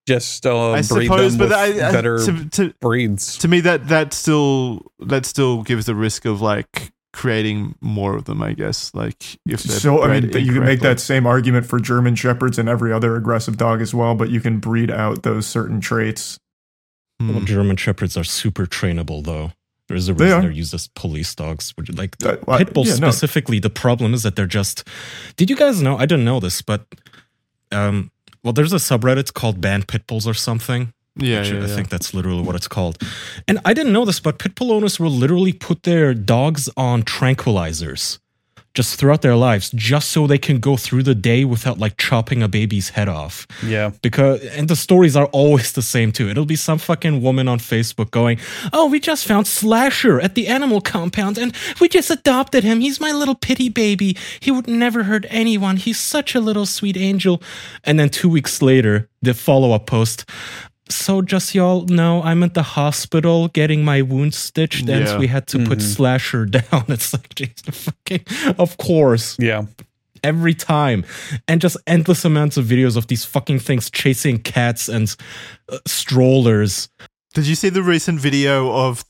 Just 0.06 0.44
uh, 0.44 0.72
I 0.72 0.82
breed 0.82 1.06
suppose, 1.06 1.36
them 1.38 1.48
but 1.48 1.56
with 1.66 1.80
I, 1.82 1.88
I, 1.88 1.90
better 1.90 2.18
to, 2.26 2.48
to, 2.50 2.74
breeds. 2.82 3.38
to 3.38 3.48
me 3.48 3.60
that 3.60 3.88
that 3.88 4.12
still 4.12 4.92
that 4.98 5.24
still 5.24 5.62
gives 5.62 5.86
the 5.86 5.94
risk 5.94 6.26
of 6.26 6.42
like 6.42 6.92
creating 7.14 7.76
more 7.80 8.16
of 8.16 8.24
them. 8.24 8.42
I 8.42 8.52
guess 8.52 8.92
like 8.92 9.38
if 9.46 9.60
So 9.60 10.02
I 10.02 10.20
mean, 10.20 10.32
you 10.44 10.52
can 10.52 10.64
make 10.64 10.80
that 10.80 10.98
same 11.00 11.26
argument 11.26 11.64
for 11.64 11.78
German 11.78 12.16
shepherds 12.16 12.58
and 12.58 12.68
every 12.68 12.92
other 12.92 13.14
aggressive 13.16 13.56
dog 13.56 13.80
as 13.80 13.94
well, 13.94 14.14
but 14.14 14.30
you 14.30 14.40
can 14.40 14.58
breed 14.58 14.90
out 14.90 15.22
those 15.22 15.46
certain 15.46 15.80
traits. 15.80 16.38
Hmm. 17.20 17.34
Well, 17.34 17.44
German 17.44 17.76
shepherds 17.76 18.16
are 18.16 18.24
super 18.24 18.66
trainable, 18.66 19.24
though. 19.24 19.52
There 19.86 19.96
is 19.96 20.08
a 20.08 20.14
reason 20.14 20.38
are. 20.38 20.40
they 20.42 20.48
are 20.48 20.50
used 20.50 20.74
as 20.74 20.88
police 20.88 21.34
dogs. 21.34 21.72
Which, 21.76 21.92
like 21.92 22.16
Uh, 22.24 22.36
well, 22.46 22.58
pit 22.58 22.74
bulls 22.74 22.88
yeah, 22.88 22.96
no. 22.96 23.10
specifically, 23.10 23.60
the 23.60 23.70
problem 23.70 24.12
is 24.12 24.24
that 24.24 24.34
they're 24.34 24.46
just. 24.46 24.82
Did 25.36 25.48
you 25.48 25.56
guys 25.56 25.80
know? 25.80 25.96
I 25.96 26.06
didn't 26.06 26.24
know 26.24 26.40
this, 26.40 26.62
but 26.62 26.86
um, 27.70 28.10
well, 28.42 28.52
there's 28.52 28.72
a 28.72 28.76
subreddit 28.76 29.32
called 29.34 29.60
"Banned 29.60 29.86
Pit 29.86 30.06
Bulls" 30.08 30.26
or 30.26 30.34
something. 30.34 30.92
Yeah, 31.16 31.38
Actually, 31.40 31.58
yeah, 31.58 31.64
I 31.64 31.68
yeah. 31.68 31.74
think 31.76 31.88
that's 31.90 32.12
literally 32.12 32.42
what 32.42 32.56
it's 32.56 32.68
called. 32.68 32.98
And 33.46 33.60
I 33.64 33.72
didn't 33.72 33.92
know 33.92 34.04
this, 34.04 34.18
but 34.20 34.38
pit 34.38 34.54
bull 34.56 34.72
owners 34.72 34.98
will 34.98 35.10
literally 35.12 35.52
put 35.52 35.84
their 35.84 36.12
dogs 36.14 36.68
on 36.76 37.02
tranquilizers 37.04 38.18
just 38.74 38.98
throughout 38.98 39.22
their 39.22 39.36
lives, 39.36 39.70
just 39.76 40.10
so 40.10 40.26
they 40.26 40.36
can 40.38 40.58
go 40.58 40.76
through 40.76 41.04
the 41.04 41.14
day 41.14 41.44
without 41.44 41.78
like 41.78 41.96
chopping 41.96 42.42
a 42.42 42.48
baby's 42.48 42.88
head 42.88 43.08
off 43.08 43.46
Yeah. 43.64 43.92
because 44.02 44.40
and 44.46 44.66
the 44.66 44.74
stories 44.74 45.14
are 45.14 45.26
always 45.26 45.70
the 45.70 45.82
same 45.82 46.10
too. 46.10 46.28
It'll 46.28 46.44
be 46.44 46.56
some 46.56 46.78
fucking 46.78 47.22
woman 47.22 47.46
on 47.46 47.60
Facebook 47.60 48.10
going, 48.10 48.38
"Oh, 48.72 48.86
we 48.88 48.98
just 48.98 49.24
found 49.26 49.46
Slasher 49.46 50.20
at 50.20 50.34
the 50.34 50.48
animal 50.48 50.80
compound 50.80 51.38
and 51.38 51.54
we 51.80 51.88
just 51.88 52.10
adopted 52.10 52.64
him. 52.64 52.80
He's 52.80 52.98
my 53.00 53.12
little 53.12 53.36
pity 53.36 53.68
baby. 53.68 54.16
He 54.40 54.50
would 54.50 54.66
never 54.66 55.04
hurt 55.04 55.24
anyone. 55.30 55.76
He's 55.76 56.00
such 56.00 56.34
a 56.34 56.40
little 56.40 56.66
sweet 56.66 56.96
angel." 56.96 57.40
And 57.84 58.00
then 58.00 58.08
2 58.10 58.28
weeks 58.28 58.60
later, 58.60 59.08
the 59.22 59.34
follow-up 59.34 59.86
post 59.86 60.24
so 60.88 61.22
just 61.22 61.54
y'all 61.54 61.86
know 61.86 62.22
I'm 62.22 62.42
at 62.42 62.54
the 62.54 62.62
hospital 62.62 63.48
getting 63.48 63.84
my 63.84 64.02
wound 64.02 64.34
stitched 64.34 64.88
and 64.88 65.18
we 65.18 65.26
had 65.28 65.46
to 65.48 65.58
put 65.64 65.78
Mhm. 65.78 65.94
slasher 65.96 66.44
down. 66.58 66.84
It's 66.88 67.12
like 67.12 67.34
Jesus 67.34 67.88
fucking 67.88 68.24
of 68.58 68.76
course 68.76 69.36
Yeah. 69.38 69.64
every 70.22 70.54
time 70.54 71.04
and 71.48 71.60
just 71.60 71.76
endless 71.86 72.24
amounts 72.24 72.56
of 72.56 72.66
videos 72.66 72.96
of 72.96 73.06
these 73.06 73.24
fucking 73.24 73.60
things 73.60 73.90
chasing 73.90 74.38
cats 74.38 74.88
and 74.88 75.14
uh, 75.70 75.78
strollers 75.86 76.88
Did 77.34 77.46
you 77.46 77.54
see 77.54 77.68
the 77.70 77.82
recent 77.82 78.20
video 78.20 78.70
of 78.72 79.04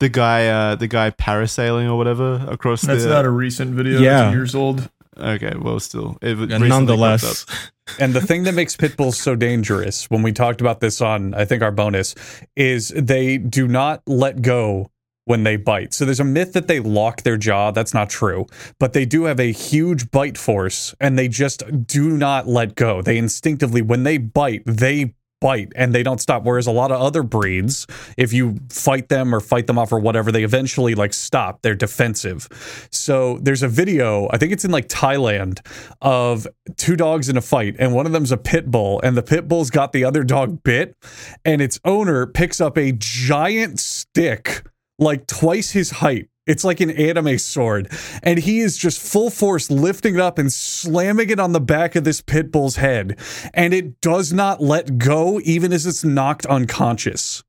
the 0.00 0.08
guy, 0.08 0.46
uh, 0.48 0.74
the 0.76 0.86
guy 0.86 1.10
parasailing 1.10 1.88
or 1.88 1.96
whatever 1.96 2.44
across 2.48 2.82
That's 2.82 3.02
the? 3.04 3.08
not 3.08 3.24
a 3.24 3.30
recent 3.30 3.74
video. 3.74 4.00
Yeah. 4.00 4.30
Years 4.30 4.54
old. 4.54 4.88
Okay, 5.18 5.54
well, 5.58 5.80
still, 5.80 6.18
it 6.22 6.38
and 6.38 6.68
nonetheless. 6.68 7.46
And 7.98 8.12
the 8.12 8.20
thing 8.20 8.42
that 8.42 8.52
makes 8.52 8.76
pit 8.76 8.98
bulls 8.98 9.18
so 9.18 9.34
dangerous, 9.34 10.10
when 10.10 10.20
we 10.20 10.30
talked 10.30 10.60
about 10.60 10.80
this 10.80 11.00
on, 11.00 11.32
I 11.32 11.46
think, 11.46 11.62
our 11.62 11.72
bonus, 11.72 12.14
is 12.54 12.88
they 12.88 13.38
do 13.38 13.66
not 13.66 14.02
let 14.06 14.42
go 14.42 14.90
when 15.28 15.44
they 15.44 15.56
bite. 15.56 15.92
So 15.92 16.04
there's 16.04 16.20
a 16.20 16.24
myth 16.24 16.54
that 16.54 16.68
they 16.68 16.80
lock 16.80 17.22
their 17.22 17.36
jaw. 17.36 17.70
That's 17.70 17.92
not 17.92 18.08
true. 18.08 18.46
But 18.80 18.94
they 18.94 19.04
do 19.04 19.24
have 19.24 19.38
a 19.38 19.52
huge 19.52 20.10
bite 20.10 20.38
force 20.38 20.94
and 21.00 21.18
they 21.18 21.28
just 21.28 21.86
do 21.86 22.16
not 22.16 22.48
let 22.48 22.74
go. 22.74 23.02
They 23.02 23.18
instinctively, 23.18 23.82
when 23.82 24.04
they 24.04 24.16
bite, 24.16 24.62
they 24.64 25.14
bite 25.40 25.72
and 25.76 25.94
they 25.94 26.02
don't 26.02 26.20
stop. 26.20 26.44
Whereas 26.44 26.66
a 26.66 26.72
lot 26.72 26.90
of 26.90 27.00
other 27.00 27.22
breeds, 27.22 27.86
if 28.16 28.32
you 28.32 28.58
fight 28.70 29.08
them 29.08 29.34
or 29.34 29.40
fight 29.40 29.66
them 29.66 29.78
off 29.78 29.92
or 29.92 29.98
whatever, 29.98 30.32
they 30.32 30.44
eventually 30.44 30.94
like 30.94 31.14
stop. 31.14 31.62
They're 31.62 31.74
defensive. 31.74 32.48
So 32.90 33.38
there's 33.42 33.62
a 33.62 33.68
video, 33.68 34.28
I 34.30 34.38
think 34.38 34.52
it's 34.52 34.64
in 34.64 34.70
like 34.70 34.88
Thailand, 34.88 35.60
of 36.00 36.46
two 36.76 36.96
dogs 36.96 37.28
in 37.28 37.36
a 37.36 37.40
fight, 37.40 37.76
and 37.78 37.94
one 37.94 38.06
of 38.06 38.12
them's 38.12 38.32
a 38.32 38.36
pit 38.36 38.70
bull, 38.70 39.00
and 39.02 39.16
the 39.16 39.22
pit 39.22 39.48
bull's 39.48 39.70
got 39.70 39.92
the 39.92 40.04
other 40.04 40.24
dog 40.24 40.62
bit, 40.62 40.96
and 41.44 41.60
its 41.60 41.78
owner 41.84 42.26
picks 42.26 42.60
up 42.60 42.76
a 42.76 42.92
giant 42.92 43.78
stick, 43.80 44.64
like 44.98 45.26
twice 45.26 45.70
his 45.70 45.90
height. 45.90 46.28
It's 46.48 46.64
like 46.64 46.80
an 46.80 46.90
anime 46.90 47.38
sword. 47.38 47.92
And 48.22 48.38
he 48.38 48.60
is 48.60 48.76
just 48.76 49.00
full 49.00 49.30
force 49.30 49.70
lifting 49.70 50.14
it 50.14 50.20
up 50.20 50.38
and 50.38 50.52
slamming 50.52 51.30
it 51.30 51.38
on 51.38 51.52
the 51.52 51.60
back 51.60 51.94
of 51.94 52.04
this 52.04 52.20
pit 52.22 52.50
bull's 52.50 52.76
head. 52.76 53.18
And 53.54 53.74
it 53.74 54.00
does 54.00 54.32
not 54.32 54.60
let 54.60 54.98
go, 54.98 55.40
even 55.44 55.72
as 55.72 55.86
it's 55.86 56.02
knocked 56.02 56.46
unconscious. 56.46 57.44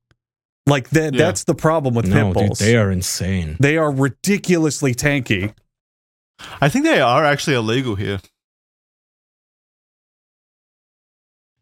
Like 0.66 0.90
that, 0.90 1.14
Yeah. 1.14 1.24
that's 1.24 1.44
the 1.44 1.54
problem 1.54 1.94
with 1.94 2.06
no 2.06 2.32
pit 2.34 2.48
dude 2.48 2.56
they 2.58 2.76
are 2.76 2.90
insane 2.90 3.56
They 3.58 3.76
are 3.78 3.90
ridiculously 3.90 4.94
tanky. 4.94 5.54
I 6.60 6.68
think 6.68 6.84
they 6.84 7.00
are 7.00 7.24
actually 7.24 7.56
illegal 7.56 7.94
here. 7.96 8.20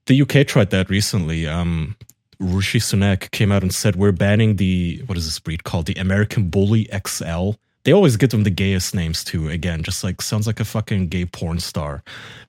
the 0.07 0.23
uk 0.23 0.47
tried 0.47 0.71
that 0.71 0.89
recently 0.89 1.47
um 1.47 1.95
rishi 2.41 2.79
sunak 2.79 3.31
came 3.31 3.51
out 3.51 3.63
and 3.63 3.75
said 3.75 3.97
we're 3.97 4.13
banning 4.13 4.57
the 4.57 5.03
what 5.07 5.19
is 5.19 5.25
this 5.27 5.39
breed 5.39 5.65
called? 5.65 5.87
The 5.87 5.95
american 5.95 6.49
bully 6.49 6.89
xl 7.07 7.53
they 7.85 7.93
always 7.93 8.17
give 8.17 8.31
them 8.31 8.45
the 8.45 8.51
gayest 8.51 8.95
names 8.95 9.25
too 9.25 9.49
again 9.49 9.83
just 9.83 10.05
like 10.05 10.21
sounds 10.21 10.47
like 10.47 10.61
a 10.61 10.65
fucking 10.65 11.09
gay 11.09 11.25
porn 11.25 11.59
star. 11.59 12.03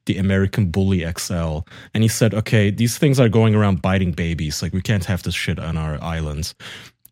The 0.06 0.18
american 0.18 0.70
bully 0.70 1.06
xl 1.18 1.60
and 1.94 2.04
he 2.04 2.08
said 2.08 2.34
okay 2.34 2.70
these 2.70 2.98
things 2.98 3.20
are 3.20 3.30
going 3.30 3.56
around 3.56 3.82
biting 3.82 4.12
babies. 4.12 4.62
Like 4.62 4.74
we 4.74 4.82
can't 4.82 5.06
have 5.06 5.24
this 5.24 5.36
shit 5.36 5.60
on 5.60 5.78
our 5.78 6.02
islands. 6.04 6.56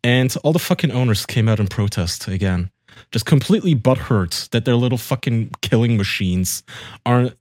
And 0.04 0.34
all 0.44 0.54
the 0.54 0.60
fucking 0.60 0.92
owners 0.92 1.26
came 1.26 1.50
out 1.50 1.60
in 1.60 1.68
protest 1.68 2.28
again. 2.28 2.72
Just 3.12 3.26
completely 3.26 3.76
butthurt 3.76 4.50
that 4.50 4.66
their 4.66 4.76
little 4.76 4.98
fucking 4.98 5.52
killing 5.62 5.98
machines 5.98 6.64
aren't 7.06 7.38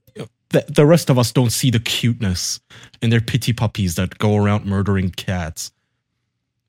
the, 0.49 0.65
the 0.67 0.85
rest 0.85 1.09
of 1.09 1.17
us 1.19 1.31
don't 1.31 1.51
see 1.51 1.69
the 1.71 1.79
cuteness 1.79 2.59
in 3.01 3.09
their 3.09 3.21
pity 3.21 3.53
puppies 3.53 3.95
that 3.95 4.17
go 4.17 4.35
around 4.37 4.65
murdering 4.65 5.09
cats. 5.09 5.71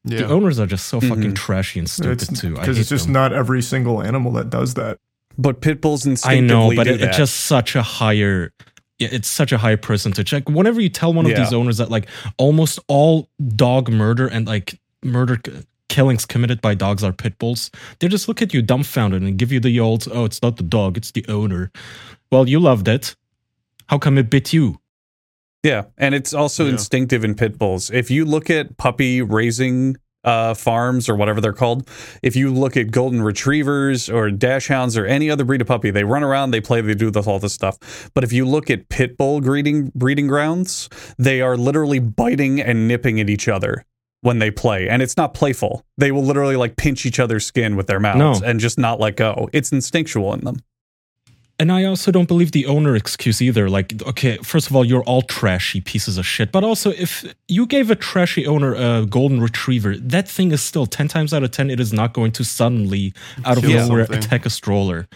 The 0.05 0.27
owners 0.27 0.59
are 0.59 0.67
just 0.67 0.87
so 0.87 1.01
fucking 1.01 1.33
Mhm. 1.33 1.37
trashy 1.37 1.79
and 1.81 1.89
stupid 1.91 2.23
It's 2.23 2.41
too. 2.41 2.55
Because 2.55 2.79
it's 2.79 2.89
just 2.89 3.05
them. 3.05 3.13
not 3.13 3.33
every 3.33 3.61
single 3.61 4.03
animal 4.03 4.33
that 4.33 4.49
does 4.51 4.75
that. 4.75 4.99
but 5.41 5.61
pit 5.61 5.81
bulls 5.81 6.05
and 6.07 6.19
I 6.25 6.41
know, 6.41 6.75
but 6.75 6.87
it, 6.89 7.01
it's 7.01 7.17
just 7.17 7.37
such 7.37 7.77
a 7.77 7.83
higher. 7.83 8.53
yeah, 8.99 9.09
It's 9.13 9.29
such 9.29 9.53
a 9.53 9.59
high 9.59 9.77
percentage. 9.77 10.33
Like 10.33 10.49
whenever 10.49 10.81
you 10.81 10.89
tell 10.89 11.13
one 11.13 11.27
of 11.27 11.37
these 11.37 11.53
owners 11.53 11.77
that 11.77 11.91
like 11.91 12.09
almost 12.39 12.81
all 12.89 13.29
dog 13.55 13.89
murder 13.91 14.27
and 14.27 14.47
like 14.49 14.81
murder 15.05 15.39
c- 15.47 15.53
killings 15.89 16.25
committed 16.27 16.61
by 16.61 16.75
dogs 16.75 17.05
are 17.05 17.13
pit 17.13 17.39
bulls, 17.39 17.71
they 18.01 18.09
just 18.09 18.27
look 18.29 18.43
at 18.43 18.53
you 18.53 18.63
dumbfounded 18.63 19.23
and 19.23 19.39
give 19.39 19.53
you 19.53 19.61
the 19.61 19.79
old, 19.79 20.09
"Oh, 20.11 20.25
it's 20.25 20.43
not 20.43 20.57
the 20.57 20.65
dog, 20.65 20.97
it's 20.97 21.13
the 21.13 21.25
owner." 21.29 21.71
Well, 22.33 22.49
you 22.49 22.59
loved 22.59 22.89
it. 22.89 23.15
How 23.89 23.99
come 23.99 24.19
it 24.19 24.31
bit 24.31 24.53
you? 24.53 24.81
Yeah, 25.63 25.85
and 25.97 26.15
it's 26.15 26.33
also 26.33 26.65
Yeah. 26.65 26.73
instinctive 26.73 27.25
in 27.25 27.35
pit 27.35 27.59
bulls. 27.59 27.91
If 27.91 28.11
you 28.11 28.25
look 28.25 28.49
at 28.51 28.77
puppy 28.77 29.23
raising 29.23 29.97
uh, 30.25 30.53
farms 30.53 31.09
or 31.09 31.15
whatever 31.15 31.41
they're 31.41 31.53
called, 31.53 31.89
if 32.23 32.37
you 32.37 32.53
look 32.53 32.77
at 32.77 32.91
golden 32.91 33.23
retrievers 33.23 34.11
or 34.11 34.29
dashhounds 34.31 34.99
or 34.99 35.07
any 35.07 35.31
other 35.31 35.45
breed 35.45 35.61
of 35.61 35.67
puppy, 35.69 35.91
they 35.91 36.05
run 36.05 36.23
around, 36.23 36.51
they 36.51 36.61
play, 36.61 36.81
they 36.81 36.93
do 36.95 37.11
this, 37.11 37.27
all 37.27 37.39
this 37.39 37.55
stuff. 37.55 38.11
But 38.15 38.25
if 38.25 38.33
you 38.33 38.45
look 38.45 38.69
at 38.69 38.89
pit 38.89 39.17
bull 39.17 39.41
breeding 39.41 39.91
breeding 39.95 40.27
grounds, 40.27 40.89
they 41.19 41.41
are 41.41 41.57
literally 41.57 41.99
biting 42.01 42.61
and 42.61 42.87
nipping 42.89 43.21
at 43.21 43.31
each 43.31 43.49
other 43.49 43.85
when 44.21 44.39
they 44.41 44.51
play, 44.51 44.89
and 44.89 45.01
it's 45.03 45.17
not 45.17 45.33
playful. 45.35 45.85
They 45.97 46.11
will 46.13 46.25
literally 46.25 46.57
like 46.57 46.77
pinch 46.77 47.07
each 47.07 47.21
other's 47.21 47.47
skin 47.47 47.77
with 47.77 47.87
their 47.87 48.01
mouths 48.01 48.41
No. 48.43 48.47
and 48.47 48.59
just 48.61 48.77
not 48.79 48.99
let 49.01 49.17
go. 49.17 49.49
It's 49.53 49.71
instinctual 49.73 50.35
in 50.35 50.41
them. 50.41 50.57
And 51.61 51.73
I 51.73 51.85
also 51.85 52.13
don't 52.13 52.29
believe 52.29 52.53
the 52.53 52.67
owner 52.67 52.95
excuse 52.95 53.43
either. 53.43 53.69
Like, 53.69 54.01
okay, 54.07 54.37
first 54.39 54.71
of 54.71 54.77
all, 54.77 54.85
you're 54.85 55.03
all 55.03 55.23
trashy 55.23 55.81
pieces 55.81 56.17
of 56.17 56.25
shit. 56.25 56.53
But 56.53 56.63
also, 56.63 56.91
if 56.93 57.25
you 57.49 57.67
gave 57.67 57.91
a 57.91 57.97
trashy 57.97 58.47
owner 58.47 58.75
a 58.75 59.05
golden 59.05 59.41
retriever, 59.41 59.97
that 59.97 60.29
thing 60.29 60.53
is 60.53 60.63
still 60.63 60.87
10 60.87 61.09
times 61.09 61.35
out 61.35 61.43
of 61.43 61.51
10, 61.51 61.69
it 61.71 61.81
is 61.81 61.93
not 61.93 62.13
going 62.13 62.31
to 62.33 62.45
suddenly, 62.45 63.13
out 63.45 63.59
of 63.59 63.65
nowhere, 63.65 64.03
attack 64.03 64.47
a 64.47 64.51
stroller. 64.51 65.09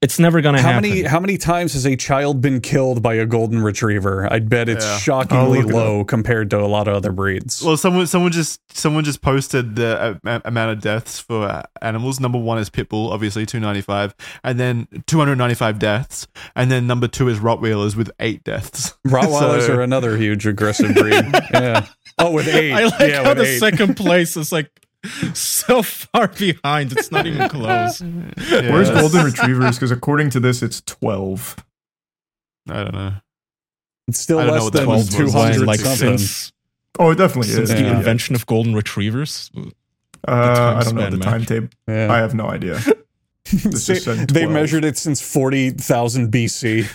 It's 0.00 0.20
never 0.20 0.40
going 0.40 0.54
to 0.54 0.62
How 0.62 0.74
happen. 0.74 0.88
many 0.90 1.02
how 1.02 1.18
many 1.18 1.36
times 1.38 1.72
has 1.72 1.84
a 1.84 1.96
child 1.96 2.40
been 2.40 2.60
killed 2.60 3.02
by 3.02 3.14
a 3.14 3.26
golden 3.26 3.60
retriever? 3.64 4.32
I'd 4.32 4.48
bet 4.48 4.68
it's 4.68 4.84
Yeah. 4.84 4.98
Shockingly 4.98 5.62
look 5.62 5.70
it 5.70 5.74
low 5.74 6.04
compared 6.04 6.50
to 6.50 6.60
a 6.60 6.66
lot 6.68 6.86
of 6.86 6.94
other 6.94 7.10
breeds. 7.10 7.60
Well, 7.64 7.76
someone 7.76 8.06
someone 8.06 8.30
just 8.30 8.60
someone 8.76 9.02
just 9.02 9.22
posted 9.22 9.74
the 9.74 10.18
uh, 10.24 10.40
amount 10.44 10.70
of 10.70 10.80
deaths 10.80 11.18
for 11.18 11.64
animals. 11.82 12.20
Number 12.20 12.38
one 12.38 12.58
is 12.58 12.70
pitbull, 12.70 13.10
obviously 13.10 13.44
two 13.44 13.58
ninety 13.58 13.80
five, 13.80 14.14
and 14.44 14.60
then 14.60 14.86
two 15.08 15.18
hundred 15.18 15.34
ninety 15.34 15.56
five 15.56 15.80
deaths, 15.80 16.28
and 16.54 16.70
then 16.70 16.86
number 16.86 17.08
two 17.08 17.28
is 17.28 17.40
Rottweilers 17.40 17.96
with 17.96 18.08
eight 18.20 18.44
deaths. 18.44 18.96
Rottweilers 19.08 19.66
So- 19.66 19.78
are 19.78 19.80
another 19.82 20.16
huge 20.16 20.46
aggressive 20.46 20.94
breed. 20.94 21.24
yeah. 21.52 21.86
Oh, 22.18 22.30
with 22.30 22.46
eight. 22.46 22.72
I 22.72 22.84
like 22.84 23.00
yeah, 23.00 23.22
how 23.24 23.30
with 23.30 23.38
the 23.38 23.46
eight. 23.46 23.58
second 23.58 23.96
place 23.96 24.36
is 24.36 24.52
like 24.52 24.70
so 25.34 25.82
far 25.82 26.28
behind. 26.28 26.92
It's 26.92 27.10
not 27.10 27.26
even 27.26 27.48
close. 27.48 28.00
Yeah, 28.00 28.72
Where's 28.72 28.90
golden 28.90 29.24
retrievers? 29.24 29.76
Because 29.76 29.90
according 29.90 30.30
to 30.30 30.40
this, 30.40 30.62
it's 30.62 30.80
twelve. 30.82 31.56
I 32.68 32.84
don't 32.84 32.94
know. 32.94 33.12
It's 34.08 34.18
still 34.18 34.38
I 34.38 34.46
don't 34.46 34.56
know 34.56 34.64
less 34.64 34.72
than 34.72 34.84
twelve 34.84 34.98
was. 35.06 35.14
two 35.14 35.26
Why, 35.30 35.50
hundred 35.52 35.66
like 35.66 35.80
something. 35.80 36.18
since, 36.18 36.52
Oh, 36.98 37.10
it 37.10 37.16
definitely 37.16 37.50
since 37.52 37.70
is. 37.70 37.76
the 37.76 37.82
Yeah. 37.82 37.96
invention 37.96 38.34
of 38.34 38.44
golden 38.46 38.74
retrievers. 38.74 39.50
Uh, 40.26 40.74
I 40.76 40.82
don't 40.82 40.96
know 40.96 41.10
the 41.10 41.18
timetable. 41.18 41.68
Yeah. 41.86 42.12
I 42.12 42.16
have 42.18 42.34
no 42.34 42.48
idea. 42.48 42.80
This 43.64 43.84
Say- 43.84 43.94
just 43.94 44.04
said 44.04 44.28
they 44.28 44.42
12. 44.42 44.52
measured 44.52 44.84
it 44.84 44.96
since 44.98 45.20
forty 45.20 45.70
thousand 45.70 46.30
BC. 46.32 46.86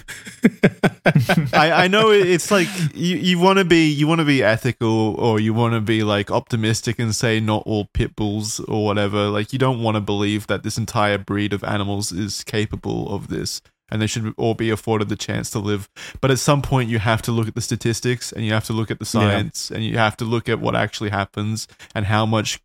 I, 1.54 1.86
I 1.86 1.88
know 1.88 2.12
it's 2.12 2.52
like 2.52 2.68
you, 2.94 3.18
you 3.18 3.40
want 3.40 3.60
to 3.60 3.66
be 3.66 3.90
you 3.92 4.08
want 4.08 4.20
to 4.20 4.26
be 4.26 4.44
ethical 4.44 5.16
or 5.16 5.40
you 5.40 5.54
want 5.54 5.74
to 5.74 5.82
be 5.82 6.04
like 6.04 6.32
optimistic 6.32 7.00
and 7.00 7.16
say 7.16 7.40
not 7.40 7.64
all 7.66 7.86
pit 7.94 8.16
bulls 8.16 8.60
or 8.62 8.86
whatever. 8.86 9.28
Like 9.30 9.54
you 9.54 9.60
don't 9.60 9.82
want 9.82 9.96
to 9.96 10.02
believe 10.02 10.48
that 10.48 10.64
this 10.64 10.78
entire 10.78 11.18
breed 11.18 11.54
of 11.54 11.64
animals 11.64 12.12
is 12.12 12.44
capable 12.44 13.14
of 13.14 13.28
this 13.30 13.62
and 13.90 14.02
they 14.02 14.08
should 14.08 14.34
all 14.38 14.54
be 14.54 14.70
afforded 14.70 15.10
the 15.10 15.16
chance 15.16 15.50
to 15.52 15.60
live. 15.60 15.90
But 16.22 16.32
at 16.32 16.40
some 16.40 16.62
point 16.62 16.90
you 16.90 17.00
have 17.00 17.22
to 17.24 17.32
look 17.32 17.48
at 17.48 17.56
the 17.56 17.62
statistics 17.62 18.32
and 18.32 18.46
you 18.46 18.54
have 18.54 18.66
to 18.66 18.74
look 18.74 18.90
at 18.92 19.00
the 19.00 19.06
science 19.06 19.70
and 19.70 19.84
you 19.84 19.98
have 19.98 20.18
to 20.18 20.26
look 20.26 20.50
at 20.50 20.60
what 20.60 20.76
actually 20.76 21.10
happens 21.10 21.68
and 21.94 22.06
how 22.06 22.26
much 22.26 22.60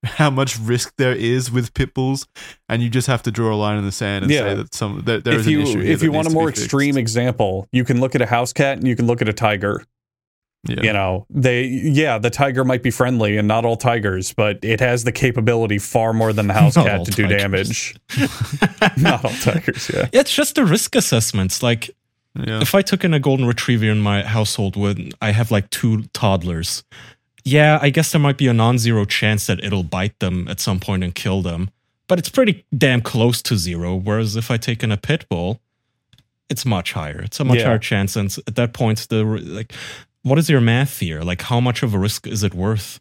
how 0.04 0.30
much 0.30 0.58
risk 0.58 0.94
there 0.96 1.12
is 1.14 1.50
with 1.50 1.74
pit 1.74 1.92
bulls 1.94 2.26
and 2.68 2.82
you 2.82 2.88
just 2.88 3.06
have 3.06 3.22
to 3.24 3.30
draw 3.30 3.54
a 3.54 3.56
line 3.56 3.78
in 3.78 3.84
the 3.84 3.92
sand 3.92 4.24
and 4.24 4.32
Yeah. 4.32 4.40
say 4.40 4.54
that 4.54 4.74
some 4.74 5.02
that 5.04 5.24
there 5.24 5.34
is 5.34 5.46
if 5.46 5.52
you 5.52 5.60
an 5.60 5.66
issue 5.66 5.80
here 5.80 5.92
if 5.92 6.02
you 6.02 6.10
want 6.12 6.26
a 6.26 6.30
needs 6.30 6.34
to 6.34 6.38
more 6.40 6.48
fixed. 6.48 6.62
extreme 6.64 6.96
example, 6.96 7.68
you 7.72 7.84
can 7.84 8.00
look 8.00 8.14
at 8.14 8.22
a 8.22 8.26
house 8.26 8.52
cat 8.52 8.78
and 8.78 8.88
you 8.88 8.96
can 8.96 9.06
look 9.06 9.20
at 9.20 9.28
a 9.28 9.32
tiger. 9.34 9.84
yeah. 10.66 10.82
You 10.82 10.92
know, 10.92 11.26
they 11.30 11.64
yeah, 11.64 12.18
the 12.18 12.30
tiger 12.30 12.64
might 12.64 12.82
be 12.82 12.90
friendly 12.90 13.36
and 13.38 13.46
not 13.48 13.64
all 13.64 13.76
tigers, 13.76 14.32
but 14.34 14.58
it 14.62 14.80
has 14.80 15.04
the 15.04 15.12
capability 15.12 15.78
far 15.78 16.12
more 16.12 16.32
than 16.32 16.46
the 16.48 16.54
house 16.60 16.76
Not 16.76 16.86
cat 16.86 16.98
all 17.00 17.04
to 17.04 17.10
do 17.12 17.22
tigers. 17.24 17.42
damage. 17.42 17.94
not 18.96 19.24
all 19.24 19.30
tigers, 19.32 19.90
yeah. 19.92 20.08
Yeah, 20.12 20.20
it's 20.20 20.34
just 20.34 20.54
the 20.54 20.64
risk 20.64 20.94
assessments. 20.96 21.62
Like, 21.62 21.90
yeah. 22.38 22.60
if 22.60 22.74
I 22.74 22.82
took 22.82 23.04
in 23.04 23.14
a 23.14 23.20
golden 23.20 23.46
retriever 23.46 23.86
in 23.86 24.00
my 24.00 24.22
household 24.22 24.76
when 24.76 25.12
I 25.22 25.32
have 25.32 25.50
like 25.50 25.70
two 25.70 26.02
toddlers, 26.12 26.84
yeah, 27.44 27.78
I 27.80 27.90
guess 27.90 28.12
there 28.12 28.20
might 28.20 28.36
be 28.36 28.46
a 28.48 28.52
non-zero 28.52 29.04
chance 29.04 29.46
that 29.46 29.62
it'll 29.64 29.82
bite 29.82 30.18
them 30.18 30.46
at 30.48 30.60
some 30.60 30.80
point 30.80 31.02
and 31.04 31.14
kill 31.14 31.42
them, 31.42 31.70
but 32.08 32.18
it's 32.18 32.28
pretty 32.28 32.64
damn 32.76 33.00
close 33.00 33.40
to 33.42 33.56
zero. 33.56 33.94
Whereas 33.96 34.36
if 34.36 34.50
I 34.50 34.56
take 34.56 34.82
in 34.82 34.92
a 34.92 34.96
pit 34.96 35.26
bull, 35.28 35.60
it's 36.48 36.66
much 36.66 36.92
higher. 36.92 37.20
It's 37.22 37.38
a 37.40 37.44
much 37.44 37.58
Yeah. 37.58 37.66
higher 37.66 37.78
chance, 37.78 38.16
and 38.16 38.34
at 38.46 38.56
that 38.56 38.72
point, 38.72 39.06
the 39.08 39.24
like, 39.24 39.72
what 40.22 40.38
is 40.38 40.50
your 40.50 40.60
math 40.60 40.98
here? 40.98 41.22
Like, 41.22 41.42
how 41.42 41.60
much 41.60 41.82
of 41.82 41.94
a 41.94 41.98
risk 41.98 42.26
is 42.26 42.42
it 42.42 42.54
worth? 42.54 43.00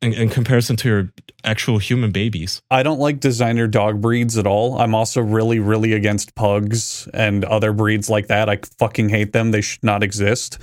In, 0.00 0.12
in 0.12 0.28
comparison 0.28 0.76
to 0.76 0.88
your 0.88 1.12
actual 1.42 1.78
human 1.78 2.12
babies. 2.12 2.62
I 2.70 2.84
don't 2.84 3.00
like 3.00 3.18
designer 3.18 3.66
dog 3.66 4.00
breeds 4.00 4.38
at 4.38 4.46
all. 4.46 4.78
I'm 4.78 4.94
also 4.94 5.20
really, 5.20 5.58
really 5.58 5.92
against 5.92 6.36
pugs 6.36 7.08
and 7.12 7.44
other 7.44 7.72
breeds 7.72 8.08
like 8.08 8.28
that. 8.28 8.48
I 8.48 8.60
fucking 8.78 9.08
hate 9.08 9.32
them. 9.32 9.50
They 9.50 9.60
should 9.60 9.82
not 9.82 10.04
exist. 10.04 10.58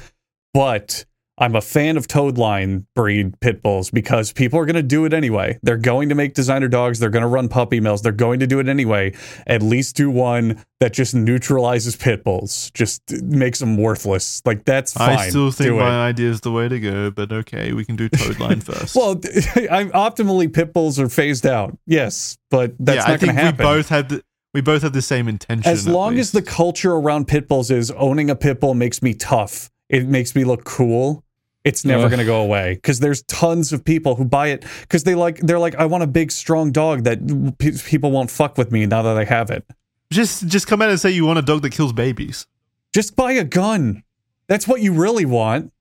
But 0.54 1.04
I'm 1.38 1.56
a 1.56 1.62
fan 1.62 1.98
of 1.98 2.08
toad 2.08 2.38
line 2.38 2.88
breed 2.96 3.40
pit 3.42 3.62
bulls 3.62 3.92
because 3.92 4.32
people 4.32 4.58
are 4.58 4.66
going 4.66 4.76
to 4.76 4.84
do 4.84 5.04
it 5.04 5.14
anyway. 5.14 5.60
They're 5.64 5.76
going 5.76 6.08
to 6.10 6.16
make 6.16 6.34
designer 6.34 6.70
dogs. 6.70 7.00
They're 7.00 7.10
going 7.10 7.24
to 7.24 7.28
run 7.28 7.50
puppy 7.50 7.82
mills. 7.82 8.02
They're 8.02 8.14
going 8.14 8.40
to 8.40 8.48
do 8.48 8.60
it 8.60 8.70
anyway. 8.70 9.14
At 9.46 9.62
least 9.62 9.98
do 9.98 10.10
one 10.10 10.64
that 10.80 10.94
just 10.94 11.14
neutralizes 11.14 11.98
pit 11.98 12.24
bulls, 12.24 12.72
just 12.72 13.02
makes 13.24 13.60
them 13.60 13.76
worthless. 13.76 14.42
Like 14.46 14.64
that's 14.64 14.94
fine. 14.94 15.18
I 15.18 15.30
still 15.30 15.52
think 15.52 15.72
Do 15.72 15.76
it. 15.76 15.84
my 15.84 16.08
idea 16.08 16.30
is 16.30 16.40
the 16.42 16.52
way 16.52 16.70
to 16.70 16.80
go, 16.80 17.12
but 17.12 17.32
okay, 17.34 17.74
we 17.74 17.84
can 17.84 17.98
do 17.98 18.08
Toad 18.08 18.40
Line 18.40 18.62
first. 18.62 18.96
Well, 18.96 19.12
I'm 19.70 19.92
optimally 19.92 20.52
pit 20.52 20.72
bulls 20.72 21.00
are 21.00 21.10
phased 21.10 21.46
out. 21.46 21.78
Yes, 21.86 22.38
but 22.50 22.76
that's 22.80 22.98
yeah, 22.98 23.02
not 23.02 23.08
I 23.08 23.10
going 23.10 23.20
think 23.20 23.32
to 23.34 23.42
happen. 23.42 23.66
we 23.66 23.74
both 23.74 23.90
had 23.90 24.10
the, 24.10 24.24
we 24.54 24.62
both 24.62 24.84
have 24.84 24.94
the 24.94 25.02
same 25.02 25.28
intention. 25.28 25.70
as 25.70 25.86
long 25.86 26.18
as 26.18 26.32
the 26.32 26.42
culture 26.42 26.94
around 26.94 27.28
pit 27.28 27.50
bulls 27.50 27.72
is 27.72 27.92
owning 27.92 28.30
a 28.30 28.38
pit 28.38 28.62
bull 28.62 28.74
makes 28.74 29.02
me 29.02 29.14
tough. 29.14 29.70
It 29.90 30.08
makes 30.08 30.34
me 30.34 30.46
look 30.46 30.64
cool. 30.64 31.25
It's 31.66 31.84
never 31.84 32.08
going 32.08 32.20
to 32.20 32.26
go 32.26 32.42
away 32.42 32.76
because 32.76 33.00
there's 33.00 33.24
tons 33.24 33.74
of 33.74 33.84
people 33.84 34.16
who 34.16 34.24
buy 34.24 34.48
it 34.50 34.64
because 34.82 35.04
they 35.04 35.16
like 35.16 35.40
they're 35.40 35.60
like 35.60 35.76
I 35.76 35.86
want 35.86 36.04
a 36.04 36.08
big 36.08 36.32
strong 36.32 36.72
dog 36.72 37.04
that 37.06 37.20
pe 37.58 37.72
people 37.86 38.12
won't 38.12 38.30
fuck 38.32 38.58
with 38.58 38.72
me 38.72 38.86
now 38.86 39.02
that 39.02 39.18
I 39.18 39.24
have 39.26 39.50
it. 39.50 39.66
just 40.12 40.48
just 40.48 40.68
come 40.68 40.82
out 40.82 40.90
and 40.92 41.00
say 41.00 41.10
you 41.10 41.26
want 41.26 41.40
a 41.40 41.42
dog 41.42 41.64
that 41.64 41.72
kills 41.72 41.92
babies. 41.92 42.46
Just 42.94 43.16
buy 43.16 43.32
a 43.34 43.44
gun. 43.44 44.04
That's 44.48 44.68
what 44.68 44.82
you 44.82 44.94
really 44.94 45.26
want. 45.26 45.74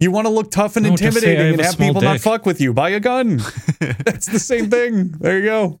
You 0.00 0.10
want 0.10 0.26
to 0.26 0.30
look 0.32 0.50
tough 0.50 0.76
and 0.76 0.84
No, 0.86 0.96
just 0.96 1.00
say 1.00 1.06
I 1.06 1.08
intimidating 1.08 1.44
have 1.44 1.52
and 1.54 1.60
have 1.62 1.74
small 1.74 1.88
people 1.88 2.02
not 2.02 2.20
fuck 2.20 2.46
with 2.46 2.60
you. 2.60 2.72
Buy 2.72 2.90
a 2.90 3.00
gun. 3.00 3.36
That's 3.80 4.26
the 4.26 4.40
same 4.40 4.68
thing. 4.70 5.08
There 5.20 5.38
you 5.38 5.44
go. 5.44 5.80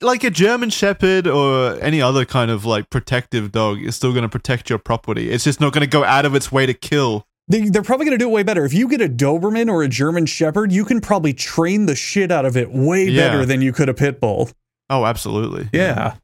like 0.00 0.22
a 0.24 0.30
German 0.30 0.70
Shepherd 0.70 1.26
or 1.26 1.78
any 1.80 2.00
other 2.02 2.24
kind 2.24 2.50
of 2.50 2.64
like 2.64 2.90
protective 2.90 3.52
dog 3.52 3.80
is 3.82 3.94
still 3.96 4.12
going 4.12 4.22
to 4.22 4.28
protect 4.28 4.68
your 4.68 4.78
property. 4.78 5.30
It's 5.30 5.44
just 5.44 5.60
not 5.60 5.72
going 5.72 5.82
to 5.82 5.90
go 5.90 6.04
out 6.04 6.24
of 6.24 6.34
its 6.34 6.50
way 6.52 6.66
to 6.66 6.74
kill. 6.74 7.26
They, 7.50 7.68
they're 7.68 7.82
probably 7.82 8.06
going 8.06 8.16
to 8.18 8.24
do 8.24 8.28
it 8.28 8.32
way 8.32 8.42
better. 8.44 8.64
If 8.64 8.72
you 8.72 8.88
get 8.88 9.00
a 9.00 9.08
Doberman 9.08 9.68
or 9.68 9.82
a 9.82 9.88
German 9.88 10.24
Shepherd, 10.26 10.70
you 10.72 10.84
can 10.84 11.00
probably 11.00 11.32
train 11.34 11.86
the 11.86 11.94
shit 11.96 12.30
out 12.30 12.44
of 12.46 12.56
it 12.56 12.70
way 12.72 13.04
Yeah. 13.04 13.28
better 13.28 13.44
than 13.44 13.60
you 13.60 13.72
could 13.72 13.88
a 13.88 13.94
pit 13.94 14.20
bull. 14.20 14.50
Oh, 14.88 15.04
absolutely. 15.04 15.68
Yeah. 15.72 16.14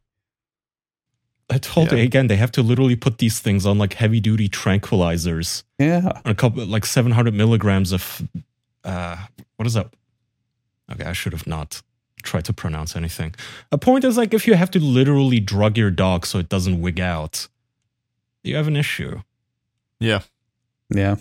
I 1.51 1.59
told 1.59 1.93
Yeah. 1.93 1.99
you 1.99 2.05
again, 2.05 2.27
they 2.27 2.37
have 2.37 2.51
to 2.53 2.63
literally 2.63 2.97
put 2.97 3.19
these 3.19 3.39
things 3.41 3.67
on 3.67 3.79
like 3.79 3.95
heavy 3.95 4.21
duty 4.21 4.49
tranquilizers. 4.49 5.63
Yeah. 5.79 6.21
a 6.25 6.35
couple 6.35 6.65
like 6.67 6.87
700 6.87 7.35
milligrams 7.35 7.93
of 7.93 8.23
uh 8.85 9.17
what 9.57 9.67
is 9.67 9.75
that 9.75 9.89
okay 10.93 11.05
i 11.05 11.13
should 11.13 11.33
have 11.33 11.47
not 11.47 11.83
tried 12.23 12.45
to 12.45 12.53
pronounce 12.53 12.95
anything 12.95 13.35
a 13.73 13.77
point 13.79 14.05
is 14.05 14.17
like 14.17 14.33
if 14.33 14.47
you 14.47 14.55
have 14.55 14.71
to 14.71 14.79
literally 14.79 15.41
drug 15.41 15.77
your 15.77 15.91
dog 15.91 16.25
so 16.25 16.39
it 16.39 16.49
doesn't 16.49 16.81
wig 16.81 17.01
out 17.01 17.49
you 18.45 18.55
have 18.55 18.69
an 18.69 18.77
issue 18.77 19.21
Yeah. 19.99 20.21
Yeah. 20.95 21.17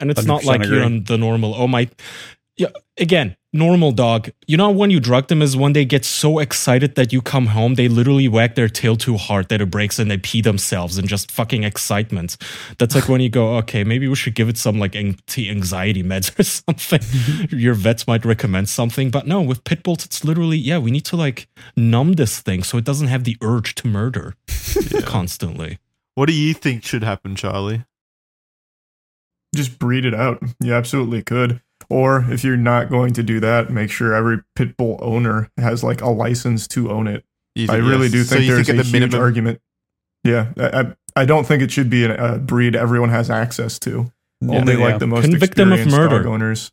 and 0.00 0.10
it's 0.10 0.24
not 0.24 0.44
like 0.44 0.60
100% 0.62 0.70
you're 0.70 0.84
on 0.84 1.04
the 1.04 1.18
normal 1.18 1.54
oh 1.54 1.66
my 1.66 1.88
yeah 2.56 2.68
again 2.98 3.36
normal 3.52 3.92
dog. 3.92 4.30
You 4.46 4.56
know 4.56 4.70
when 4.70 4.90
you 4.90 5.00
drug 5.00 5.28
them 5.28 5.42
is 5.42 5.56
when 5.56 5.72
they 5.72 5.84
get 5.84 6.04
so 6.04 6.38
excited 6.38 6.94
that 6.96 7.12
you 7.12 7.22
come 7.22 7.46
home, 7.46 7.74
they 7.74 7.88
literally 7.88 8.28
wag 8.28 8.54
their 8.54 8.68
tail 8.68 8.96
too 8.96 9.16
hard 9.16 9.48
that 9.48 9.60
it 9.60 9.70
breaks 9.70 9.98
and 9.98 10.10
they 10.10 10.18
pee 10.18 10.42
themselves 10.42 10.98
in 10.98 11.06
just 11.06 11.30
fucking 11.30 11.64
excitement. 11.64 12.36
That's 12.78 12.94
like 12.94 13.08
when 13.08 13.20
you 13.20 13.28
go, 13.28 13.56
okay, 13.58 13.84
maybe 13.84 14.08
we 14.08 14.14
should 14.14 14.34
give 14.34 14.48
it 14.48 14.58
some 14.58 14.78
like 14.78 14.94
anti-anxiety 14.94 16.02
meds 16.02 16.38
or 16.38 16.42
something. 16.42 17.00
Your 17.58 17.74
vets 17.74 18.06
might 18.06 18.24
recommend 18.24 18.68
something, 18.68 19.10
but 19.10 19.26
no, 19.26 19.40
with 19.40 19.64
pit 19.64 19.82
bulls, 19.82 20.04
it's 20.04 20.24
literally 20.24 20.58
yeah, 20.58 20.78
we 20.78 20.90
need 20.90 21.04
to 21.06 21.16
like 21.16 21.48
numb 21.76 22.14
this 22.14 22.40
thing 22.40 22.62
so 22.62 22.78
it 22.78 22.84
doesn't 22.84 23.08
have 23.08 23.24
the 23.24 23.36
urge 23.42 23.74
to 23.76 23.86
murder 23.86 24.34
constantly. 25.04 25.78
What 26.14 26.26
do 26.26 26.34
you 26.34 26.52
think 26.52 26.84
should 26.84 27.04
happen, 27.04 27.36
Charlie? 27.36 27.84
Just 29.54 29.78
breed 29.78 30.04
it 30.04 30.14
out. 30.14 30.42
You 30.60 30.74
absolutely 30.74 31.22
could. 31.22 31.60
Or 31.90 32.26
if 32.30 32.44
you're 32.44 32.56
not 32.56 32.90
going 32.90 33.14
to 33.14 33.22
do 33.22 33.40
that, 33.40 33.70
make 33.70 33.90
sure 33.90 34.12
every 34.14 34.38
pit 34.54 34.76
bull 34.76 34.98
owner 35.00 35.50
has 35.56 35.82
like 35.82 36.00
a 36.02 36.10
license 36.10 36.68
to 36.68 36.90
own 36.90 37.06
it. 37.06 37.24
You 37.54 37.66
I 37.70 37.76
really 37.76 38.08
yes. 38.08 38.12
do 38.12 38.24
think 38.24 38.44
you 38.44 38.54
there's 38.54 38.66
think 38.66 38.76
a 38.76 38.80
at 38.80 38.84
the 38.84 38.90
huge 38.90 38.92
minimum- 38.92 39.20
argument. 39.20 39.60
Yeah, 40.24 40.52
I, 40.58 40.80
I 40.80 40.94
I 41.22 41.24
don't 41.24 41.46
think 41.46 41.62
it 41.62 41.70
should 41.72 41.88
be 41.90 42.04
a, 42.04 42.34
a 42.34 42.38
breed 42.38 42.76
everyone 42.76 43.08
has 43.10 43.30
access 43.30 43.78
to. 43.80 44.12
Only 44.46 44.74
Yeah. 44.74 44.78
like 44.84 44.98
the 44.98 45.06
most 45.06 45.24
Convict 45.24 45.56
them 45.56 45.72
of 45.72 45.80
experienced 45.80 45.96
murder. 46.12 46.22
dog 46.24 46.32
owners. 46.32 46.70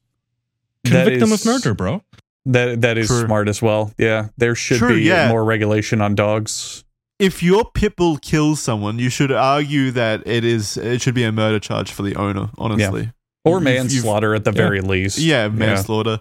That 0.84 0.92
Convict 0.92 1.20
them 1.22 1.32
is- 1.32 1.46
of 1.46 1.52
murder, 1.52 1.74
bro. 1.74 2.04
That 2.48 2.82
that 2.82 2.98
is 3.00 3.08
True. 3.08 3.26
smart 3.26 3.48
as 3.48 3.60
well. 3.62 3.92
Yeah, 3.98 4.28
there 4.38 4.54
should 4.54 4.78
True, 4.78 4.96
be 4.96 5.02
yeah. 5.02 5.30
more 5.30 5.44
regulation 5.44 6.00
on 6.02 6.14
dogs. 6.14 6.84
If 7.20 7.42
your 7.42 7.64
pit 7.74 7.96
bull 7.96 8.18
kills 8.18 8.62
someone, 8.62 9.00
you 9.00 9.10
should 9.10 9.32
argue 9.32 9.92
that 9.92 10.24
it 10.28 10.44
is 10.44 10.76
it 10.78 11.02
should 11.02 11.16
be 11.16 11.24
a 11.24 11.32
murder 11.32 11.60
charge 11.60 11.92
for 11.92 12.04
the 12.04 12.16
owner. 12.16 12.50
Honestly, 12.58 13.12
Or 13.46 13.60
You've- 13.60 13.70
you've- 13.72 13.84
manslaughter 13.94 14.36
at 14.36 14.44
the 14.44 14.52
yeah. 14.52 14.58
very 14.58 14.82
least. 14.82 15.18
Yeah, 15.20 15.48
manslaughter. 15.48 16.20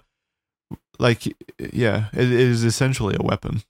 Like, 0.99 1.25
yeah, 1.73 2.05
it, 2.13 2.23
it 2.23 2.31
is 2.31 2.63
essentially 2.63 3.15
a 3.19 3.23
weapon. 3.23 3.61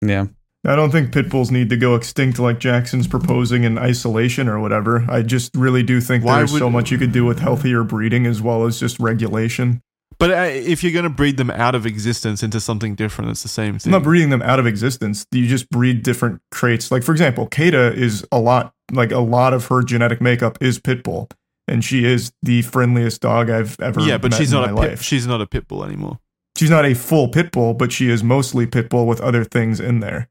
Yeah. 0.00 0.26
I 0.66 0.76
don't 0.76 0.90
think 0.90 1.12
pit 1.12 1.28
bulls 1.28 1.50
need 1.50 1.70
to 1.70 1.76
go 1.76 1.94
extinct 1.94 2.38
like 2.38 2.58
Jackson's 2.60 3.06
proposing 3.08 3.64
in 3.64 3.78
isolation 3.78 4.48
or 4.48 4.58
whatever. 4.60 5.04
I 5.08 5.22
just 5.22 5.54
really 5.56 5.82
do 5.82 6.00
think 6.00 6.24
Why 6.24 6.38
there's 6.38 6.56
so 6.56 6.70
much 6.70 6.90
you 6.90 6.98
could 6.98 7.12
do 7.12 7.24
with 7.24 7.38
healthier 7.40 7.82
breeding 7.84 8.26
as 8.26 8.40
well 8.40 8.64
as 8.66 8.78
just 8.80 8.98
regulation. 9.00 9.80
But 10.22 10.30
uh, 10.30 10.42
if 10.52 10.84
you're 10.84 10.92
going 10.92 11.02
to 11.02 11.10
breed 11.10 11.36
them 11.36 11.50
out 11.50 11.74
of 11.74 11.84
existence 11.84 12.44
into 12.44 12.60
something 12.60 12.94
different, 12.94 13.32
it's 13.32 13.42
the 13.42 13.48
same 13.48 13.80
thing. 13.80 13.92
I'm 13.92 13.98
not 13.98 14.04
breeding 14.04 14.30
them 14.30 14.40
out 14.40 14.60
of 14.60 14.68
existence. 14.68 15.26
You 15.32 15.48
just 15.48 15.68
breed 15.68 16.04
different 16.04 16.40
traits. 16.52 16.92
Like 16.92 17.02
for 17.02 17.10
example, 17.10 17.48
Kata 17.48 17.92
is 17.92 18.24
a 18.30 18.38
lot 18.38 18.72
like 18.92 19.10
a 19.10 19.18
lot 19.18 19.52
of 19.52 19.66
her 19.66 19.82
genetic 19.82 20.20
makeup 20.20 20.58
is 20.60 20.78
pit 20.78 21.02
bull, 21.02 21.28
and 21.66 21.84
she 21.84 22.04
is 22.04 22.32
the 22.40 22.62
friendliest 22.62 23.20
dog 23.20 23.50
I've 23.50 23.76
ever. 23.80 24.00
yeah, 24.02 24.16
but 24.16 24.30
met 24.30 24.36
she's 24.38 24.52
not 24.52 24.70
a 24.70 24.76
pit, 24.76 25.00
she's 25.00 25.26
not 25.26 25.40
a 25.40 25.46
pit 25.48 25.66
bull 25.66 25.82
anymore. 25.84 26.20
she's 26.56 26.70
not 26.70 26.84
a 26.86 26.94
full 26.94 27.26
pit 27.26 27.50
bull, 27.50 27.74
but 27.74 27.90
she 27.90 28.08
is 28.08 28.22
mostly 28.22 28.64
pit 28.64 28.90
bull 28.90 29.08
with 29.08 29.20
other 29.20 29.42
things 29.42 29.80
in 29.80 29.98
there. 29.98 30.28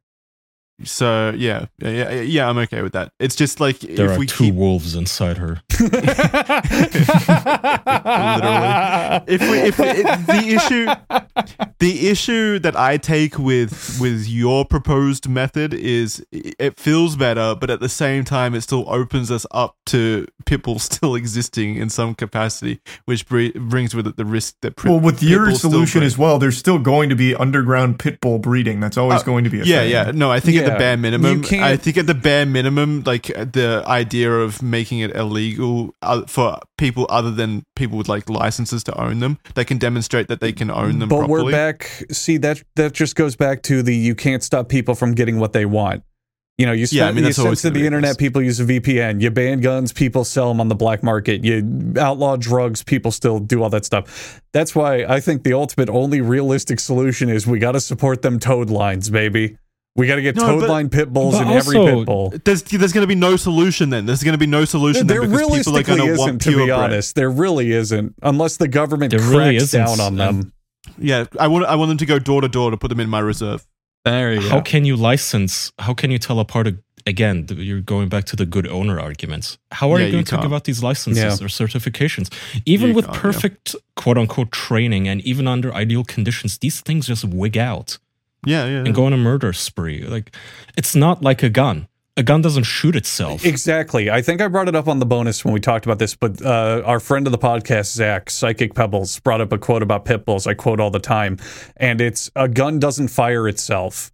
So 0.84 1.34
yeah, 1.38 1.66
yeah, 1.80 1.90
yeah, 1.90 2.22
yeah, 2.22 2.50
I'm 2.50 2.58
okay 2.60 2.82
with 2.82 2.94
that. 2.94 3.12
It's 3.20 3.36
just 3.36 3.60
like 3.60 3.80
There 3.80 4.06
if 4.08 4.12
are 4.16 4.20
we 4.20 4.26
two 4.28 4.46
keep 4.46 4.56
wolves 4.56 4.96
inside 4.96 5.38
her. 5.38 5.62
literally. 5.80 6.02
If 9.28 9.42
we, 9.42 9.58
if 9.60 9.80
it, 9.80 10.06
the 10.28 10.56
issue, 10.56 10.86
the 11.80 12.10
issue 12.10 12.60
that 12.60 12.76
I 12.76 12.98
take 12.98 13.38
with 13.38 13.98
with 14.00 14.28
your 14.28 14.66
proposed 14.66 15.28
method 15.30 15.74
is 15.74 16.26
it 16.32 16.80
feels 16.80 17.16
better, 17.16 17.56
but 17.56 17.70
at 17.70 17.80
the 17.80 17.90
same 17.90 18.24
time, 18.24 18.56
it 18.56 18.62
still 18.62 18.86
opens 18.88 19.32
us 19.32 19.46
up 19.52 19.76
to 19.88 20.26
people 20.46 20.80
still 20.92 21.16
existing 21.16 21.76
in 21.76 21.90
some 21.90 22.16
capacity, 22.16 22.82
which 23.06 23.28
br- 23.28 23.50
brings 23.56 23.96
with 23.96 24.08
it 24.08 24.18
the 24.18 24.26
risk 24.26 24.56
that 24.62 24.76
pri- 24.76 24.92
Well, 24.92 25.00
with 25.00 25.22
your 25.24 25.52
solution 25.52 26.04
as 26.04 26.18
well, 26.18 26.40
there's 26.40 26.58
still 26.58 26.80
going 26.80 27.10
to 27.10 27.16
be 27.16 27.36
underground 27.36 28.00
pit 28.00 28.20
bull 28.22 28.40
breeding. 28.40 28.80
That's 28.80 28.98
always 28.98 29.22
Oh, 29.22 29.26
going 29.26 29.44
to 29.44 29.50
be 29.50 29.62
a 29.62 29.64
yeah, 29.64 29.80
thing. 29.82 29.92
yeah. 29.92 30.12
No, 30.14 30.32
I 30.32 30.40
think 30.40 30.58
at 30.58 30.66
the 30.66 30.71
Yeah. 30.72 30.78
bare 30.78 30.98
minimum, 30.98 31.44
I 31.52 31.78
think 31.78 31.98
at 31.98 32.08
the 32.08 32.14
bare 32.14 32.46
minimum, 32.46 33.04
like 33.06 33.28
the 33.28 33.84
idea 33.86 34.32
of 34.32 34.62
making 34.62 35.00
it 35.00 35.16
illegal 35.16 35.96
uh, 36.02 36.24
for 36.26 36.60
people 36.78 37.06
other 37.10 37.32
than 37.32 37.64
people 37.76 37.98
with 37.98 38.10
like 38.10 38.30
licenses 38.30 38.84
to 38.86 39.02
own 39.02 39.20
them, 39.20 39.38
they 39.56 39.66
can 39.66 39.78
demonstrate 39.78 40.28
that 40.28 40.40
they 40.40 40.54
can 40.54 40.70
own 40.72 41.00
them 41.00 41.10
but 41.10 41.20
properly. 41.20 41.46
we're 41.46 41.52
back. 41.52 42.04
See 42.12 42.38
that 42.38 42.62
that 42.76 42.94
just 42.94 43.16
goes 43.16 43.36
back 43.36 43.62
to 43.64 43.82
the 43.84 43.96
you 43.96 44.16
can't 44.16 44.44
stop 44.44 44.70
people 44.70 44.96
from 44.96 45.14
getting 45.14 45.40
what 45.40 45.54
they 45.54 45.66
want. 45.66 46.04
You 46.58 46.68
know, 46.68 46.74
you 46.74 46.86
Yeah, 46.92 47.06
I 47.06 47.06
spend, 47.06 47.16
mean, 47.16 47.24
you 47.24 47.30
that's 47.30 47.40
always 47.40 47.60
censor 47.62 47.74
gonna 47.74 47.80
the 47.80 47.86
internet. 47.88 48.18
People 48.20 48.42
use 48.42 48.60
a 48.60 48.66
VPN. 48.66 49.20
You 49.20 49.32
ban 49.32 49.62
guns. 49.62 49.92
People 49.92 50.24
sell 50.24 50.50
them 50.50 50.62
on 50.62 50.68
the 50.68 50.76
black 50.76 51.02
market. 51.02 51.44
You 51.44 51.94
outlaw 51.98 52.36
drugs. 52.36 52.84
People 52.84 53.10
still 53.10 53.40
do 53.40 53.64
all 53.64 53.70
that 53.72 53.84
stuff. 53.84 54.42
That's 54.54 54.76
why 54.76 55.04
I 55.06 55.22
think 55.22 55.44
the 55.44 55.54
ultimate, 55.54 55.90
only 55.90 56.22
realistic 56.22 56.80
solution 56.80 57.30
is 57.30 57.48
we 57.48 57.58
got 57.58 57.72
to 57.72 57.80
support 57.80 58.22
them 58.22 58.38
toad 58.38 58.70
lines, 58.70 59.10
baby. 59.10 59.58
We 59.96 60.08
got 60.08 60.16
to 60.16 60.22
get 60.22 60.36
No, 60.38 60.46
toad 60.46 60.60
but- 60.62 60.70
line 60.70 60.90
pit 60.90 61.12
bulls 61.12 61.36
but 61.36 61.48
in 61.48 61.54
every 61.54 61.78
also- 61.78 61.98
pit 61.98 62.06
bull. 62.06 62.34
There's 62.46 62.62
there's 62.64 62.94
going 62.94 63.04
to 63.04 63.08
be 63.08 63.16
no 63.16 63.36
solution 63.36 63.90
then. 63.90 64.06
There's 64.06 64.24
going 64.24 64.34
to 64.34 64.38
be 64.38 64.48
no 64.48 64.64
solution 64.66 65.06
There 65.08 65.20
then 65.22 65.32
because 65.32 65.58
people 65.58 65.78
are 65.78 65.84
going 65.84 66.00
to 66.00 66.06
isn't, 66.06 66.18
want 66.18 66.42
to 66.42 66.50
purebred. 66.50 66.68
be 66.68 66.72
honest. 66.72 67.16
There 67.16 67.30
really 67.30 67.72
isn't, 67.74 68.16
unless 68.24 68.58
the 68.58 68.68
government 68.70 69.12
There 69.12 69.20
cracks 69.20 69.32
really 69.34 69.58
down 69.68 70.00
on 70.00 70.16
them. 70.16 70.54
Yeah, 70.98 71.26
I 71.40 71.48
want 71.48 71.66
I 71.66 71.76
want 71.76 71.90
them 71.90 71.98
to 71.98 72.06
go 72.06 72.20
door 72.20 72.42
to 72.42 72.48
door 72.48 72.72
to 72.72 72.78
put 72.78 72.88
them 72.90 73.00
in 73.02 73.10
my 73.10 73.20
reserve. 73.20 73.66
There 74.06 74.34
you 74.34 74.42
go. 74.42 74.50
How 74.50 74.62
can 74.62 74.86
you 74.86 74.96
license? 74.96 75.72
How 75.78 75.94
can 75.94 76.10
you 76.10 76.18
tell 76.18 76.40
apart? 76.40 76.68
A, 76.68 76.78
again, 77.06 77.46
you're 77.50 77.82
going 77.82 78.08
back 78.10 78.24
to 78.26 78.36
the 78.36 78.46
good 78.46 78.68
owner 78.68 79.00
arguments. 79.00 79.58
How 79.72 79.92
are 79.92 80.00
Yeah, 80.00 80.06
you 80.06 80.12
going 80.14 80.20
you 80.22 80.26
to 80.26 80.30
can't. 80.32 80.42
give 80.44 80.54
out 80.54 80.64
these 80.64 80.82
licenses 80.82 81.22
Yeah. 81.24 81.46
or 81.46 81.50
certifications? 81.50 82.32
Even 82.66 82.90
You 82.90 82.96
with 82.96 83.06
can't, 83.06 83.16
yeah. 83.18 83.22
perfect 83.22 83.76
quote 83.96 84.18
unquote 84.18 84.52
training 84.52 85.08
and 85.08 85.20
even 85.22 85.48
under 85.48 85.74
ideal 85.74 86.04
conditions, 86.04 86.58
these 86.60 86.80
things 86.82 87.08
just 87.08 87.26
wig 87.26 87.58
out 87.58 87.98
Yeah, 88.46 88.66
yeah. 88.66 88.78
and 88.80 88.94
go 88.94 89.06
on 89.06 89.14
a 89.14 89.18
murder 89.18 89.54
spree. 89.54 90.04
Like 90.04 90.36
it's 90.78 90.96
not 90.96 91.22
like 91.22 91.44
a 91.44 91.50
gun. 91.50 91.88
A 92.18 92.24
gun 92.24 92.42
doesn't 92.42 92.64
shoot 92.64 92.96
itself. 92.96 93.46
Exactly. 93.46 94.12
I 94.12 94.22
think 94.22 94.42
I 94.42 94.50
brought 94.50 94.68
it 94.68 94.76
up 94.76 94.90
on 94.90 95.00
the 95.00 95.06
bonus 95.06 95.46
when 95.46 95.54
we 95.54 95.62
talked 95.62 95.86
about 95.86 95.98
this, 95.98 96.14
but 96.14 96.42
uh, 96.42 96.82
our 96.86 97.00
friend 97.00 97.26
of 97.26 97.32
the 97.32 97.38
podcast, 97.38 97.94
Zach, 97.94 98.30
Psychic 98.30 98.76
Pebbles, 98.76 99.18
brought 99.22 99.40
up 99.40 99.54
a 99.54 99.58
quote 99.58 99.82
about 99.82 100.04
pit 100.04 100.26
bulls. 100.26 100.46
I 100.46 100.54
quote 100.54 100.82
all 100.82 100.92
the 100.92 101.00
time, 101.00 101.38
and 101.78 102.02
it's 102.02 102.30
a 102.36 102.50
gun 102.50 102.80
doesn't 102.80 103.08
fire 103.08 103.48
itself, 103.48 104.12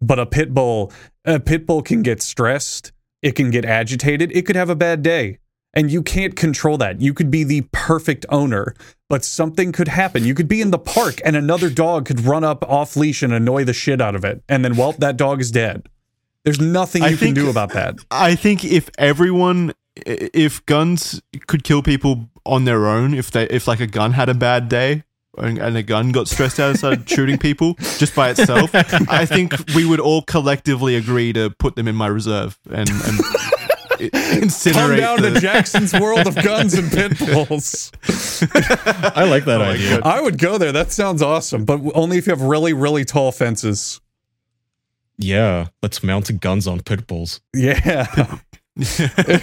but 0.00 0.20
a 0.20 0.26
pit 0.26 0.54
bull, 0.54 0.92
a 1.24 1.40
pit 1.40 1.66
bull 1.66 1.82
can 1.82 2.02
get 2.02 2.22
stressed, 2.22 2.92
it 3.20 3.32
can 3.32 3.50
get 3.50 3.64
agitated, 3.64 4.30
it 4.32 4.46
could 4.46 4.56
have 4.56 4.70
a 4.70 4.76
bad 4.76 5.02
day. 5.02 5.39
And 5.72 5.90
you 5.90 6.02
can't 6.02 6.34
control 6.34 6.76
that. 6.78 7.00
You 7.00 7.14
could 7.14 7.30
be 7.30 7.44
the 7.44 7.62
perfect 7.70 8.26
owner, 8.28 8.74
but 9.08 9.24
something 9.24 9.70
could 9.70 9.86
happen. 9.88 10.24
You 10.24 10.34
could 10.34 10.48
be 10.48 10.60
in 10.60 10.72
the 10.72 10.78
park 10.78 11.20
and 11.24 11.36
another 11.36 11.70
dog 11.70 12.06
could 12.06 12.24
run 12.24 12.42
up 12.42 12.68
off 12.68 12.96
leash 12.96 13.22
and 13.22 13.32
annoy 13.32 13.64
the 13.64 13.72
shit 13.72 14.00
out 14.00 14.16
of 14.16 14.24
it. 14.24 14.42
And 14.48 14.64
then, 14.64 14.76
well, 14.76 14.92
that 14.98 15.16
dog 15.16 15.40
is 15.40 15.50
dead. 15.52 15.88
There's 16.44 16.60
nothing 16.60 17.02
I 17.04 17.10
you 17.10 17.16
can 17.16 17.26
think- 17.26 17.36
do 17.36 17.50
about 17.50 17.72
that. 17.74 17.94
I 18.10 18.34
think 18.34 18.64
if 18.64 18.90
everyone, 18.98 19.72
if 19.94 20.64
guns 20.66 21.22
could 21.46 21.62
kill 21.62 21.82
people 21.82 22.28
on 22.44 22.64
their 22.64 22.86
own, 22.86 23.14
if 23.14 23.30
they, 23.30 23.44
if 23.44 23.68
like 23.68 23.78
a 23.80 23.86
gun 23.86 24.12
had 24.12 24.28
a 24.28 24.34
bad 24.34 24.68
day 24.68 25.04
and, 25.38 25.76
a 25.76 25.82
gun 25.84 26.10
got 26.10 26.26
stressed 26.26 26.58
out 26.58 26.70
and 26.70 26.78
started 26.78 27.08
shooting 27.08 27.38
people 27.38 27.74
just 27.98 28.16
by 28.16 28.30
itself, 28.30 28.70
I 28.74 29.24
think 29.24 29.54
we 29.76 29.84
would 29.86 30.00
all 30.00 30.22
collectively 30.22 30.96
agree 30.96 31.32
to 31.34 31.50
put 31.50 31.76
them 31.76 31.86
in 31.86 31.94
my 31.94 32.08
reserve 32.08 32.58
and, 32.70 32.90
and 32.90 33.20
Come 34.72 34.96
down 34.96 35.20
the- 35.22 35.30
to 35.34 35.40
Jackson's 35.40 35.92
world 35.92 36.26
of 36.26 36.34
guns 36.36 36.74
and 36.74 36.90
pit 36.90 37.18
bulls. 37.48 37.92
I 38.04 39.24
like 39.28 39.44
that 39.44 39.60
Oh 39.60 39.64
idea. 39.64 40.00
God. 40.00 40.02
I 40.06 40.20
would 40.20 40.38
go 40.38 40.58
there. 40.58 40.72
That 40.72 40.92
sounds 40.92 41.22
awesome, 41.22 41.64
but 41.64 41.80
only 41.94 42.18
if 42.18 42.26
you 42.26 42.30
have 42.32 42.42
really, 42.42 42.72
really 42.72 43.04
tall 43.04 43.32
fences. 43.32 44.00
Yeah, 45.18 45.66
let's 45.82 46.02
mount 46.02 46.40
guns 46.40 46.66
on 46.66 46.80
pit 46.80 47.06
bulls. 47.06 47.40
Yeah. 47.54 48.06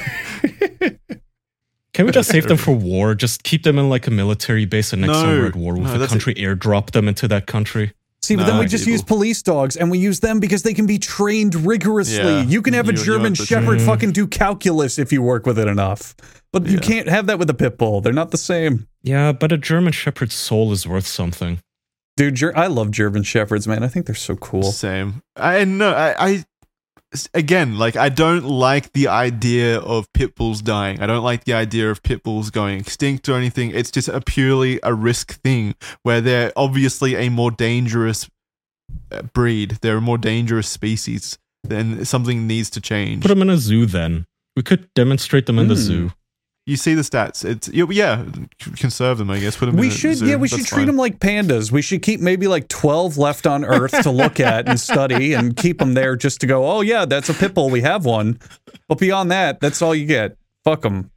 Can 1.94 2.06
we 2.06 2.12
just 2.12 2.30
save 2.30 2.48
them 2.48 2.58
for 2.58 2.72
war? 2.74 3.16
Just 3.16 3.44
keep 3.44 3.64
them 3.64 3.80
in 3.80 3.90
like 3.90 4.06
a 4.08 4.12
military 4.12 4.66
base, 4.66 4.94
and 4.94 5.02
next 5.02 5.14
No, 5.14 5.24
time 5.24 5.40
we're 5.40 5.48
at 5.48 5.56
war 5.56 5.74
with 5.74 5.84
no, 5.84 5.96
a 5.96 5.98
that's 5.98 6.12
country, 6.12 6.36
airdrop 6.36 6.92
them 6.92 7.08
into 7.08 7.28
that 7.28 7.48
country. 7.48 7.94
See, 8.28 8.36
but 8.36 8.42
Nah, 8.42 8.48
then 8.50 8.60
we 8.60 8.66
just 8.66 8.82
evil. 8.84 8.92
use 8.92 9.02
police 9.04 9.42
dogs 9.42 9.78
and 9.78 9.90
we 9.90 10.00
use 10.00 10.20
them 10.20 10.42
because 10.42 10.64
they 10.64 10.74
can 10.74 10.86
be 10.86 10.98
trained 11.00 11.56
rigorously. 11.56 12.18
Yeah. 12.18 12.42
You 12.44 12.62
can 12.62 12.74
have 12.74 12.90
a 12.90 12.92
You- 12.92 12.98
you 13.00 13.06
German 13.06 13.32
have 13.36 13.38
to- 13.38 13.46
Shepherd 13.46 13.82
fucking 13.82 14.12
do 14.12 14.28
calculus 14.28 15.00
if 15.00 15.14
you 15.14 15.22
work 15.22 15.46
with 15.46 15.58
it 15.58 15.68
enough. 15.68 16.14
But 16.52 16.66
you 16.68 16.78
can't 16.80 17.08
have 17.08 17.28
that 17.28 17.40
with 17.40 17.50
a 17.50 17.54
pit 17.54 17.78
bull. 17.78 18.02
They're 18.02 18.12
not 18.12 18.32
the 18.32 18.38
same. 18.38 18.88
Yeah, 19.02 19.32
but 19.32 19.52
a 19.54 19.58
German 19.58 19.94
Shepherd's 19.94 20.36
soul 20.36 20.74
is 20.74 20.86
worth 20.86 21.08
something. 21.08 21.60
Dude, 22.18 22.36
Ger- 22.36 22.58
I 22.58 22.68
love 22.68 22.92
German 22.92 23.24
Shepherds, 23.24 23.66
man. 23.68 23.84
I 23.84 23.88
think 23.88 24.08
they're 24.08 24.16
so 24.16 24.36
cool. 24.36 24.72
Same. 24.72 25.22
I 25.38 25.64
know. 25.64 25.94
I, 25.94 26.16
I 26.20 26.44
again 27.34 27.78
like 27.78 27.96
I 27.96 28.10
don't 28.10 28.44
like 28.46 28.92
the 28.94 29.08
idea 29.08 29.80
of 29.80 30.12
pit 30.14 30.36
bulls 30.36 30.62
dying. 30.62 31.02
I 31.02 31.08
don't 31.08 31.24
like 31.24 31.46
the 31.46 31.54
idea 31.54 31.90
of 31.90 32.04
pit 32.04 32.24
bulls 32.24 32.50
going 32.50 32.80
extinct 32.80 33.30
or 33.30 33.36
anything. 33.38 33.72
It's 33.72 33.92
just 33.92 34.08
a 34.10 34.22
purely 34.22 34.80
a 34.84 34.94
risk 34.94 35.40
thing 35.42 35.76
where 36.04 36.22
they're 36.22 36.52
obviously 36.56 37.16
a 37.16 37.30
more 37.30 37.52
dangerous 37.52 38.30
uh, 39.12 39.22
breed. 39.22 39.78
They're 39.82 39.98
a 39.98 40.02
more 40.02 40.18
dangerous 40.18 40.68
species. 40.68 41.38
Then 41.64 42.06
something 42.06 42.48
needs 42.48 42.70
to 42.72 42.82
change. 42.82 43.22
Put 43.24 43.30
them 43.30 43.42
in 43.42 43.50
a 43.50 43.58
zoo 43.58 43.86
then. 43.86 44.26
We 44.56 44.64
could 44.64 44.94
demonstrate 44.94 45.46
them 45.46 45.60
in 45.60 45.68
the 45.68 45.76
Hmm. 45.76 45.82
zoo. 45.82 46.12
You 46.68 46.76
see 46.76 46.94
the 46.96 47.02
stats. 47.02 47.46
It's 47.46 47.70
yeah, 47.70 48.26
conserve 48.76 49.20
them. 49.20 49.30
I 49.32 49.40
guess. 49.40 49.56
Put 49.56 49.68
them. 49.68 49.78
We 49.78 49.88
in 49.88 49.92
should, 49.92 50.20
yeah, 50.20 50.36
we 50.36 50.50
That's 50.50 50.62
should 50.62 50.68
treat 50.68 50.80
fine. 50.82 50.88
them 50.88 50.98
like 50.98 51.18
pandas. 51.20 51.72
We 51.72 51.82
should 51.82 52.02
keep 52.02 52.20
maybe 52.20 52.48
like 52.48 52.68
12 52.68 53.18
left 53.18 53.48
on 53.48 53.64
Earth 53.66 54.04
to 54.04 54.12
look 54.12 54.42
at 54.42 54.68
and 54.68 54.78
study 54.78 55.34
and 55.34 55.56
keep 55.56 55.80
them 55.80 55.94
there 55.94 56.18
just 56.18 56.42
to 56.42 56.48
go, 56.48 56.70
oh, 56.70 56.82
yeah, 56.82 57.06
that's 57.06 57.30
a 57.30 57.34
pit 57.34 57.54
bull. 57.54 57.70
We 57.70 57.82
have 57.82 58.04
one. 58.06 58.38
But 58.90 59.00
beyond 59.00 59.32
that, 59.32 59.62
that's 59.62 59.82
all 59.82 59.96
you 59.96 60.06
get. 60.06 60.38
Fuck 60.66 60.82
them. 60.82 61.10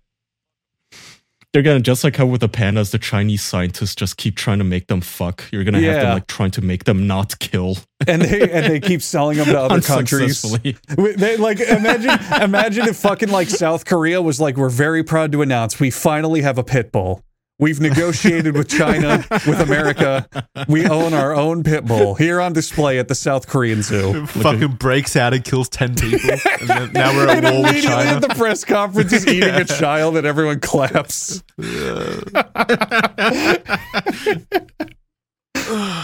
They're 1.53 1.63
gonna 1.63 1.81
just 1.81 2.05
like 2.05 2.15
how 2.17 2.27
with 2.27 2.43
the 2.43 2.49
pandas, 2.49 2.93
the 2.93 2.99
Chinese 2.99 3.43
scientists 3.43 3.97
just 3.97 4.17
keep 4.17 4.37
trying 4.37 4.59
to 4.59 4.65
make 4.65 4.87
them 4.87 5.01
fuck. 5.01 5.43
You're 5.51 5.65
gonna 5.65 5.79
have 5.81 5.95
Yeah. 5.97 6.03
them 6.05 6.15
like 6.15 6.27
trying 6.29 6.53
to 6.53 6.61
make 6.63 6.85
them 6.85 7.09
not 7.09 7.37
kill 7.41 7.79
And 8.07 8.23
they 8.23 8.49
and 8.51 8.67
they 8.73 8.79
keep 8.79 9.03
selling 9.03 9.39
them 9.39 9.47
to 9.47 9.61
other 9.61 9.81
countries. 9.81 10.43
They, 10.43 11.37
like 11.39 11.59
imagine 11.59 12.17
imagine 12.41 12.87
if 12.89 12.97
fucking 12.99 13.31
like 13.31 13.49
South 13.51 13.85
Korea 13.85 14.23
was 14.23 14.41
like, 14.41 14.57
we're 14.57 14.69
very 14.69 15.03
proud 15.03 15.33
to 15.33 15.43
announce 15.43 15.81
we 15.81 15.91
finally 15.91 16.43
have 16.43 16.57
a 16.57 16.63
pit 16.65 16.93
bull. 16.93 17.25
We've 17.61 17.79
negotiated 17.81 18.57
with 18.57 18.69
China, 18.71 19.23
with 19.31 19.61
America. 19.61 20.27
We 20.67 20.87
own 20.87 21.13
our 21.13 21.35
own 21.35 21.63
pit 21.63 21.85
bull 21.85 22.15
here 22.15 22.41
on 22.41 22.55
display 22.55 22.99
at 22.99 23.09
the 23.09 23.15
South 23.15 23.47
Korean 23.47 23.83
Zoo. 23.83 24.23
It 24.23 24.27
fucking 24.31 24.77
breaks 24.77 25.15
out 25.15 25.35
and 25.35 25.45
kills 25.45 25.69
ten 25.69 25.95
people. 25.95 26.31
and 26.61 26.69
then, 26.69 26.93
now 26.95 27.15
we're 27.15 27.29
at 27.29 27.45
And 27.45 27.55
war 27.55 27.63
with 27.65 27.71
immediately 27.73 28.05
China. 28.05 28.17
at 28.17 28.23
the 28.23 28.29
press 28.35 28.65
conference 28.65 29.13
is 29.13 29.27
eating 29.27 29.51
a 29.55 29.65
child 29.67 30.17
and 30.17 30.27
everyone 30.27 30.61
claps. 30.61 31.43
Ugh, 31.59 32.23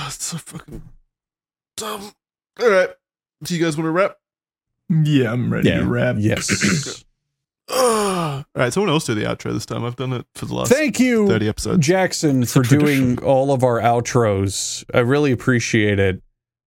it's 0.06 0.24
so 0.24 0.38
fucking 0.38 0.82
dumb. 1.76 2.12
All 2.60 2.70
right. 2.70 2.90
Do 3.42 3.54
you 3.56 3.64
guys 3.64 3.76
want 3.76 3.86
to 3.86 3.90
wrap? 3.90 4.16
Yeah, 4.88 5.32
I'm 5.32 5.52
ready 5.52 5.68
Yeah. 5.68 5.80
to 5.80 5.86
wrap. 5.86 6.16
Yes. 6.18 7.04
All 7.68 8.44
right. 8.54 8.72
Someone 8.72 8.90
else 8.90 9.04
do 9.06 9.14
the 9.14 9.24
outro 9.24 9.52
this 9.52 9.66
time. 9.66 9.84
I've 9.84 9.96
done 9.96 10.12
it 10.12 10.26
for 10.34 10.46
the 10.46 10.54
last 10.54 10.70
Thank 10.70 11.00
you, 11.00 11.26
thirty 11.26 11.48
episodes. 11.48 11.84
Jackson, 11.86 12.44
for 12.44 12.62
doing 12.62 13.22
all 13.22 13.52
of 13.52 13.64
our 13.64 13.80
outros. 13.80 14.84
I 14.94 15.00
really 15.00 15.32
appreciate 15.32 15.98
it. 15.98 16.22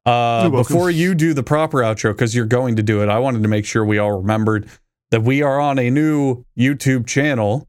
Uh, 0.05 0.49
before 0.49 0.89
you 0.89 1.13
do 1.13 1.33
the 1.33 1.43
proper 1.43 1.79
outro, 1.79 2.11
because 2.11 2.33
you're 2.33 2.45
going 2.45 2.75
to 2.77 2.83
do 2.83 3.03
it, 3.03 3.09
I 3.09 3.19
wanted 3.19 3.43
to 3.43 3.49
make 3.49 3.65
sure 3.65 3.85
we 3.85 3.97
all 3.97 4.19
remembered 4.19 4.67
that 5.11 5.21
we 5.21 5.41
are 5.41 5.59
on 5.59 5.77
a 5.77 5.89
new 5.89 6.45
YouTube 6.57 7.05
channel. 7.05 7.67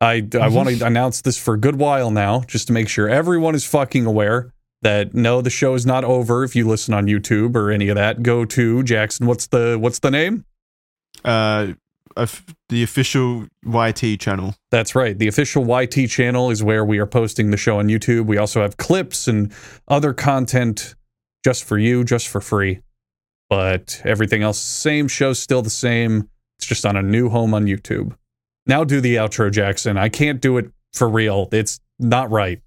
I, 0.00 0.26
I 0.38 0.48
want 0.48 0.68
to 0.68 0.84
announce 0.84 1.22
this 1.22 1.38
for 1.38 1.54
a 1.54 1.58
good 1.58 1.76
while 1.76 2.10
now, 2.10 2.42
just 2.46 2.66
to 2.66 2.72
make 2.72 2.88
sure 2.88 3.08
everyone 3.08 3.54
is 3.54 3.64
fucking 3.64 4.06
aware 4.06 4.52
that 4.82 5.14
no, 5.14 5.40
the 5.40 5.50
show 5.50 5.74
is 5.74 5.86
not 5.86 6.04
over. 6.04 6.44
If 6.44 6.54
you 6.54 6.68
listen 6.68 6.94
on 6.94 7.06
YouTube 7.06 7.56
or 7.56 7.70
any 7.70 7.88
of 7.88 7.96
that, 7.96 8.22
go 8.22 8.44
to 8.44 8.82
Jackson. 8.82 9.26
What's 9.26 9.46
the 9.46 9.76
what's 9.80 9.98
the 10.00 10.10
name? 10.10 10.44
Uh, 11.24 11.72
the 12.68 12.82
official 12.82 13.46
YT 13.64 14.20
channel. 14.20 14.54
That's 14.70 14.94
right. 14.94 15.18
The 15.18 15.28
official 15.28 15.64
YT 15.66 16.08
channel 16.08 16.50
is 16.50 16.62
where 16.62 16.84
we 16.84 16.98
are 16.98 17.06
posting 17.06 17.50
the 17.50 17.56
show 17.56 17.78
on 17.78 17.88
YouTube. 17.88 18.26
We 18.26 18.38
also 18.38 18.62
have 18.62 18.76
clips 18.76 19.28
and 19.28 19.52
other 19.88 20.12
content 20.12 20.94
just 21.44 21.64
for 21.64 21.78
you, 21.78 22.04
just 22.04 22.28
for 22.28 22.40
free. 22.40 22.80
But 23.48 24.00
everything 24.04 24.42
else, 24.42 24.58
same 24.58 25.08
show's 25.08 25.38
still 25.38 25.62
the 25.62 25.70
same. 25.70 26.28
It's 26.58 26.66
just 26.66 26.84
on 26.84 26.96
a 26.96 27.02
new 27.02 27.28
home 27.28 27.54
on 27.54 27.66
YouTube. 27.66 28.16
Now 28.66 28.82
do 28.82 29.00
the 29.00 29.16
outro, 29.16 29.50
Jackson. 29.52 29.96
I 29.96 30.08
can't 30.08 30.40
do 30.40 30.58
it 30.58 30.70
for 30.92 31.08
real. 31.08 31.48
It's 31.52 31.80
not 31.98 32.30
right. 32.30 32.60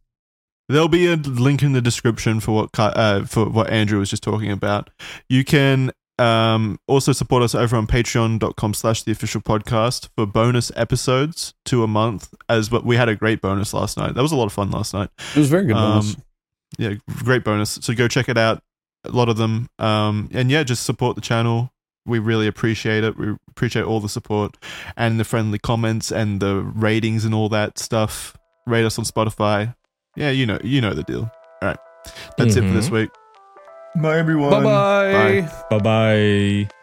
There'll 0.70 0.88
be 0.88 1.12
a 1.12 1.16
link 1.16 1.64
in 1.64 1.74
the 1.74 1.82
description 1.82 2.40
for 2.40 2.52
what 2.52 2.70
uh, 2.78 3.26
for 3.26 3.50
what 3.50 3.70
Andrew 3.72 4.00
was 4.00 4.10
just 4.12 4.22
talking 4.22 4.52
about. 4.52 4.92
You 5.28 5.44
can 5.44 5.92
um, 6.20 6.80
also 6.88 7.12
support 7.14 7.42
us 7.44 7.56
over 7.56 7.76
on 7.78 7.88
patreon.com 7.88 8.74
slash 8.74 9.04
the 9.04 9.12
official 9.12 9.42
podcast 9.42 10.10
for 10.16 10.26
bonus 10.26 10.72
episodes 10.76 11.54
to 11.66 11.84
a 11.84 11.88
month 11.88 12.34
as 12.50 12.70
but 12.70 12.86
we 12.86 12.96
had 12.98 13.10
a 13.10 13.16
great 13.16 13.42
bonus 13.42 13.74
last 13.74 13.98
night. 13.98 14.14
That 14.16 14.22
was 14.22 14.32
a 14.32 14.36
lot 14.36 14.46
of 14.46 14.54
fun 14.54 14.70
last 14.72 14.94
night. 14.94 15.10
It 15.36 15.40
was 15.40 15.50
very 15.50 15.66
good. 15.66 15.76
Um, 15.76 16.00
bonus. 16.02 16.16
Yeah, 16.78 16.94
great 17.24 17.44
bonus. 17.44 17.80
So 17.82 17.94
go 17.96 18.08
check 18.08 18.30
it 18.30 18.38
out. 18.38 18.62
A 19.06 19.12
lot 19.12 19.30
of 19.30 19.38
them. 19.38 19.70
Um, 19.80 20.30
and 20.34 20.52
yeah, 20.52 20.64
just 20.64 20.84
support 20.84 21.16
the 21.16 21.22
channel. 21.22 21.72
We 22.06 22.20
really 22.20 22.48
appreciate 22.48 23.04
it. 23.04 23.18
We 23.18 23.36
appreciate 23.50 23.84
all 23.84 24.00
the 24.00 24.10
support 24.10 24.58
and 24.98 25.20
the 25.20 25.24
friendly 25.24 25.60
comments 25.60 26.12
and 26.12 26.40
the 26.40 26.62
ratings 26.62 27.24
and 27.26 27.34
all 27.34 27.50
that 27.50 27.78
stuff. 27.80 28.36
Rate 28.68 28.86
us 28.86 28.98
on 29.00 29.06
Spotify. 29.06 29.76
Yeah, 30.16 30.32
you 30.32 30.46
know, 30.46 30.60
you 30.64 30.82
know 30.82 30.94
the 30.94 31.04
deal. 31.04 31.32
All 31.62 31.68
right, 31.70 31.78
that's 32.38 32.56
it 32.56 32.62
for 32.62 32.70
this 32.74 32.90
Mhm. 32.90 32.92
week. 32.92 33.10
Bye, 34.02 34.18
everyone. 34.20 34.52
Bye 34.52 34.64
bye. 34.64 35.44
bye. 35.70 35.78
Bye 35.78 35.80
bye. 36.68 36.79